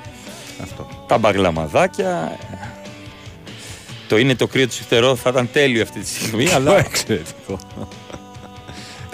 Αυτό. 0.62 0.88
Τα 1.06 1.18
μπαγλαμαδάκια. 1.18 2.38
Το 4.08 4.18
είναι 4.18 4.34
το 4.34 4.46
κρύο 4.46 4.66
του 4.66 4.72
συχτερό 4.72 5.16
θα 5.16 5.30
ήταν 5.30 5.48
τέλειο 5.52 5.82
αυτή 5.82 6.00
τη 6.00 6.08
στιγμή, 6.08 6.50
αλλά... 6.54 6.78
Εξαιρετικό. 6.78 7.58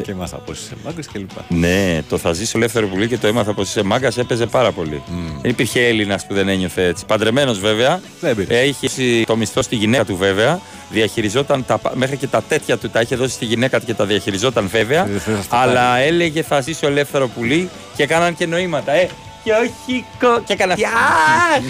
Και 0.03 0.15
μάθα 0.15 0.37
πώ 0.37 0.53
είσαι 0.53 0.75
μάγκας 0.85 1.07
και 1.07 1.19
λοιπά. 1.19 1.45
Ναι, 1.49 2.03
το 2.09 2.19
θα 2.19 2.33
ζήσω 2.33 2.59
ελεύθερο 2.59 2.87
πουλί 2.87 3.09
και 3.09 3.19
το 3.19 3.27
έμαθα 3.27 3.55
πως 3.55 3.69
είσαι 3.69 3.83
μάγκας 3.83 4.19
έπαιζε 4.19 4.47
πάρα 4.47 4.73
πολύ. 4.73 5.03
Δεν 5.43 5.51
υπήρχε 5.51 5.87
Έλληνας 5.87 6.27
που 6.27 6.35
δεν 6.35 6.49
ένιωθε 6.49 6.85
έτσι. 6.87 7.05
Παντρεμένος 7.07 7.59
βέβαια. 7.59 8.01
Δεν 8.21 8.37
πειράζει. 8.37 8.61
Έχει 8.61 8.87
δώσει 8.87 9.25
το 9.27 9.37
μισθό 9.37 9.63
στη 9.63 9.77
γυναίκα 9.77 10.05
του 10.05 10.17
βέβαια. 10.17 10.61
Διαχειριζόταν 10.91 11.65
τα, 11.67 11.79
πα- 11.79 11.93
μέχρι 11.95 12.17
και 12.17 12.27
τα 12.27 12.43
τέτοια 12.43 12.77
του 12.79 12.91
τα 12.91 13.01
είχε 13.01 13.17
δώσει 13.17 13.35
στη 13.35 13.45
γυναίκα 13.45 13.81
του 13.81 13.87
και 13.87 13.95
τα 13.95 14.05
διαχειριζόταν 14.07 14.69
βέβαια. 14.69 15.05
Δεν 15.05 15.21
θες 15.21 15.35
να 15.37 15.43
στα 15.43 15.57
Αλλά 15.57 15.97
έλεγε 15.97 16.43
θα 16.43 16.61
ζήσω 16.61 16.87
ελεύθερο 16.87 17.29
πουλί 17.29 17.69
και 17.97 18.03
έκαναν 18.03 18.37
και 18.37 18.47
νοήματα. 18.47 18.93
Ε, 18.93 19.09
και 19.45 19.51
όχι 19.53 20.05
κο... 20.21 20.43
Και 20.47 20.53
έκανα. 20.53 20.73
Αχ! 20.73 21.63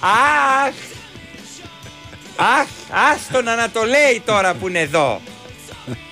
Αχ! 0.00 0.74
Αχ! 2.36 2.66
Άστον 3.12 3.44
να 3.44 3.70
το 3.72 3.80
λέει 3.84 4.22
τώρα 4.24 4.54
που 4.54 4.68
είναι 4.68 4.78
εδώ. 4.80 5.20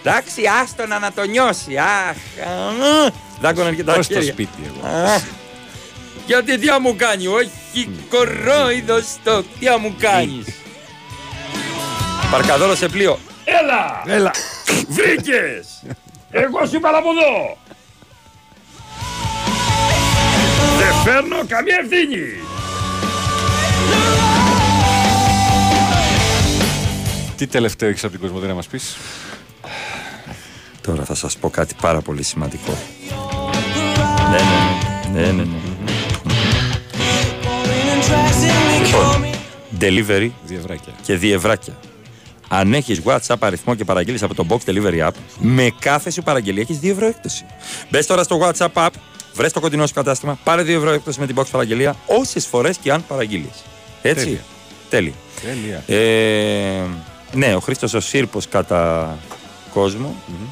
Εντάξει, 0.02 0.42
άστον 0.62 0.88
να 0.88 1.12
το 1.14 1.22
νιώσει. 1.24 1.76
Αχ! 1.76 2.16
α, 2.48 3.10
Δάκωναν 3.40 3.76
και 3.76 3.84
τα 3.84 3.92
Πώς 3.92 4.04
στο 4.04 4.14
χέρια. 4.14 4.32
σπίτι 4.32 4.58
εγώ. 4.66 4.96
Αχ, 5.04 5.22
Γιατί 6.26 6.58
τι 6.58 6.66
θα 6.66 6.80
μου 6.80 6.96
κάνει, 6.96 7.26
όχι 7.26 7.88
κορόιδος 8.08 9.04
στο, 9.04 9.42
τι 9.58 9.66
θα 9.66 9.78
μου 9.78 9.94
κάνεις. 9.98 10.46
Παρκαδόρο 12.30 12.74
σε 12.74 12.88
πλοίο. 12.88 13.18
Έλα! 13.44 14.02
Έλα! 14.16 14.30
Βρήκες! 14.88 15.82
Εγώ 16.30 16.66
σου 16.66 16.76
είπα 16.76 16.90
να 16.90 16.98
από 16.98 17.08
εδώ! 17.10 17.56
Δεν 20.78 20.94
φέρνω 21.04 21.36
καμία 21.48 21.78
ευθύνη! 21.82 22.26
Τι 27.36 27.46
τελευταίο 27.46 27.88
έχεις 27.88 28.02
από 28.04 28.12
την 28.12 28.20
Κοσμοτέ 28.20 28.46
να 28.46 28.54
μας 28.54 28.66
πεις; 28.66 28.96
Τώρα 30.88 31.04
θα 31.04 31.14
σας 31.14 31.36
πω 31.36 31.50
κάτι 31.50 31.74
πάρα 31.80 32.00
πολύ 32.00 32.22
σημαντικό. 32.22 32.72
Ναι, 34.30 34.38
ναι, 35.12 35.26
ναι, 35.26 35.32
ναι, 35.32 35.42
ναι. 35.42 35.58
Λοιπόν, 38.84 39.24
delivery 39.80 40.30
Διευράκια. 40.44 40.92
και 41.02 41.16
διευράκια. 41.16 41.78
Αν 42.48 42.74
έχεις 42.74 43.00
WhatsApp 43.04 43.36
αριθμό 43.38 43.74
και 43.74 43.84
παραγγείλεις 43.84 44.22
από 44.22 44.34
το 44.34 44.46
Box 44.48 44.70
Delivery 44.70 45.06
App, 45.06 45.10
με 45.38 45.72
κάθε 45.78 46.10
σου 46.10 46.22
παραγγελία 46.22 46.62
έχεις 46.62 46.78
2 46.82 46.90
ευρώ 46.90 47.06
έκπτωση. 47.06 47.44
Μπες 47.90 48.06
τώρα 48.06 48.22
στο 48.22 48.40
WhatsApp 48.42 48.72
App, 48.72 48.88
βρες 49.34 49.52
το 49.52 49.60
κοντινό 49.60 49.86
σου 49.86 49.94
κατάστημα, 49.94 50.38
πάρε 50.44 50.62
2 50.62 50.68
ευρώ 50.68 50.90
έκπτωση 50.90 51.20
με 51.20 51.26
την 51.26 51.36
Box 51.38 51.44
παραγγελία, 51.50 51.96
όσες 52.06 52.46
φορές 52.46 52.76
και 52.76 52.92
αν 52.92 53.04
παραγγείλεις. 53.06 53.64
Έτσι. 54.02 54.24
Τέλεια. 54.24 55.14
Τέλεια. 55.42 55.82
Τέλεια. 55.86 56.02
Ε, 56.06 56.84
ναι, 57.32 57.54
ο 57.54 57.60
Χρήστος 57.60 57.94
ο 57.94 58.00
Σύρπος 58.00 58.48
κατά 58.48 59.16
κόσμο. 59.72 60.14
Έχουν 60.28 60.48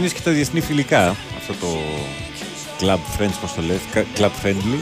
ξεκινήσει 0.00 0.14
και 0.22 0.28
τα 0.30 0.36
διεθνή 0.36 0.60
φιλικά. 0.60 1.16
Αυτό 1.38 1.52
το 1.60 1.66
Club 2.80 2.94
Friends, 3.20 3.34
πώς 3.40 3.54
το 3.54 3.62
λέει, 3.62 3.80
κα- 3.92 4.04
Club 4.18 4.30
Friendly. 4.46 4.78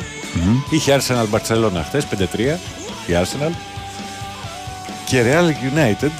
Είχε 0.70 1.00
Arsenal 1.00 1.26
Barcelona 1.38 1.80
χθες, 1.86 2.06
5-3, 2.06 2.58
η 3.06 3.12
Arsenal. 3.12 3.52
Και 5.06 5.22
Real 5.22 5.48
United, 5.74 6.10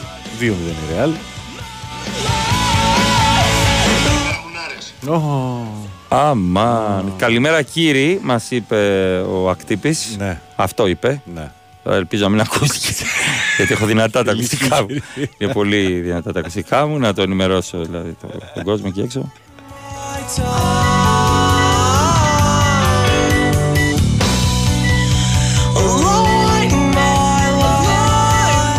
2-0 0.41 0.45
η 0.45 0.75
Real. 0.95 1.11
Αμάν. 6.09 7.13
Καλημέρα 7.17 7.63
κύριοι, 7.63 8.21
μας 8.23 8.51
είπε 8.51 8.77
ο 9.31 9.51
ακτύπης. 9.51 10.17
Ναι. 10.19 10.41
Αυτό 10.57 10.87
είπε. 10.87 11.21
Ναι. 11.35 11.51
Τώρα 11.85 11.97
Ελπίζω 11.97 12.23
να 12.23 12.29
μην 12.29 12.41
ακούστηκε. 12.41 12.93
γιατί 13.57 13.73
έχω 13.73 13.87
δυνατά 13.87 14.25
τα 14.25 14.33
ακουστικά 14.33 14.83
μου. 14.83 14.87
Είναι 15.39 15.53
πολύ 15.53 16.01
δυνατά 16.01 16.33
τα 16.33 16.41
ακουστικά 16.41 16.87
μου. 16.87 16.99
Να 16.99 17.13
το 17.15 17.23
ενημερώσω 17.23 17.79
δηλαδή 17.85 18.17
το- 18.21 18.29
τον 18.55 18.63
κόσμο 18.65 18.85
εκεί 18.89 19.01
έξω. 19.01 19.33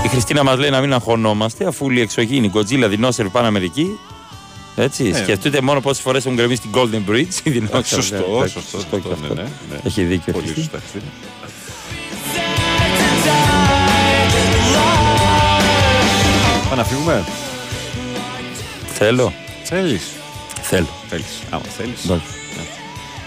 Η 0.03 0.07
Χριστίνα 0.07 0.44
μας 0.44 0.57
λέει 0.57 0.69
να 0.69 0.80
μην 0.82 0.94
αγχωνόμαστε 0.94 1.65
αφού 1.68 1.90
οι 1.90 1.99
εξωγήινοι 2.02 2.52
Godzilla 2.53 2.86
δεινόσερ 2.90 3.27
πάνε 3.30 3.48
Αμερική. 3.48 3.99
Έτσι, 4.76 5.03
Ναι. 5.03 5.18
σκεφτείτε 5.18 5.61
μόνο 5.61 5.80
πόσες 5.82 6.02
φορές 6.03 6.26
έχουν 6.26 6.38
γκρεμίσει 6.38 6.61
την 6.61 6.72
Golden 6.73 7.10
Bridge. 7.11 7.40
οι 7.44 7.49
δεινόσερ. 7.49 7.86
Σωστό, 7.86 8.15
Εντάξει, 8.15 8.53
σωστό, 8.53 8.77
και 8.77 8.77
σωστό, 8.77 8.98
αυτό. 9.11 9.34
ναι, 9.34 9.41
ναι, 9.41 9.48
ναι. 9.72 9.80
Έχει 9.84 10.03
δίκιο. 10.03 10.34
Πολύ 10.34 10.45
Χριστίνα. 10.48 10.82
σωστά, 10.82 11.02
Πάμε 16.69 16.75
να 16.75 16.83
φύγουμε. 16.83 17.23
Θέλω. 18.93 19.33
Θέλεις; 19.63 20.01
Θέλω. 20.61 20.87
Θέλεις. 21.09 21.25
Άμα 21.49 21.61
θέλεις. 21.77 22.03
Εντάξει. 22.03 22.25
Ναι. 22.57 22.63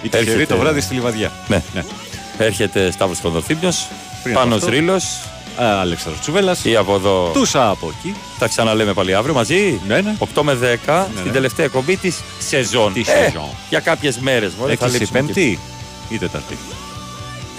Η 0.02 0.09
τυχερή 0.09 0.31
Έρχεται- 0.31 0.48
το 0.48 0.56
βράδυ 0.56 0.81
στη 0.81 0.94
Λιβαδιά. 0.94 1.32
Ναι. 1.48 1.62
Ναι. 1.74 1.85
Έρχεται 2.39 2.90
Σταύρος 2.90 3.20
Κονδοθύμιος, 3.20 3.86
Πριν 4.23 4.35
από 4.35 4.44
Πάνος 4.44 4.59
αυτό, 4.62 4.70
Ρήλος 4.70 5.05
Α, 5.62 5.81
Αλέξανδρος 5.81 6.20
Τσουβέλλας. 6.20 6.65
ή 6.65 6.77
από 6.77 6.94
εδώ. 6.94 7.31
Τούσα 7.32 7.69
από 7.69 7.93
εκεί. 7.98 8.15
Τα 8.39 8.48
ξαναλέμε 8.48 8.93
πάλι 8.93 9.15
αύριο 9.15 9.35
μαζί. 9.35 9.81
Ναι, 9.86 10.01
ναι. 10.01 10.15
8 10.19 10.43
με 10.43 10.55
10 10.55 11.06
στην 11.12 11.24
ναι. 11.27 11.32
τελευταία 11.32 11.65
εκπομπή 11.66 11.97
της 11.97 12.20
σεζόν. 12.39 12.93
Της 12.93 13.09
Ε, 13.09 13.23
σεζόν. 13.24 13.48
για 13.69 13.81
κάποιες 13.81 14.19
μέρες. 14.19 14.52
μωρέ, 14.59 14.77
θα 14.77 14.85
Έκλεισε 14.85 14.97
η 14.97 14.98
λείψουμε 15.01 15.20
και- 15.20 15.27
Πέμπτη 15.32 15.59
ή 16.09 16.19
Τέταρτη. 16.19 16.56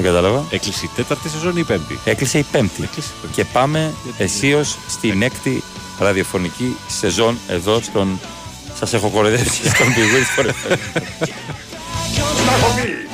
Δεν 0.02 0.08
κατάλαβα. 0.08 0.46
Έκλεισε 0.50 0.86
η 0.86 0.90
Τέταρτη 0.96 1.30
σεζόν 1.30 1.52
ή 1.52 1.60
η 1.60 1.64
Πέμπτη; 1.64 2.00
Έκλεισε 2.04 2.38
η 2.38 2.46
Πέμπτη. 2.52 2.84
Έκλεισε 2.84 3.10
η 3.10 3.22
Πέμπτη. 3.22 3.36
Και 3.36 3.46
πάμε 3.46 3.94
αισίως 4.18 4.78
στην 4.88 5.22
έκτη 5.22 5.64
ραδιοφωνική 6.00 6.76
σεζόν 6.88 7.38
εδώ 7.48 7.82
στον. 7.82 8.20
Σας 8.80 8.94
έχω 8.94 9.10
κοροϊδέψει 9.10 9.70
στον 9.70 9.88
Big 9.88 10.46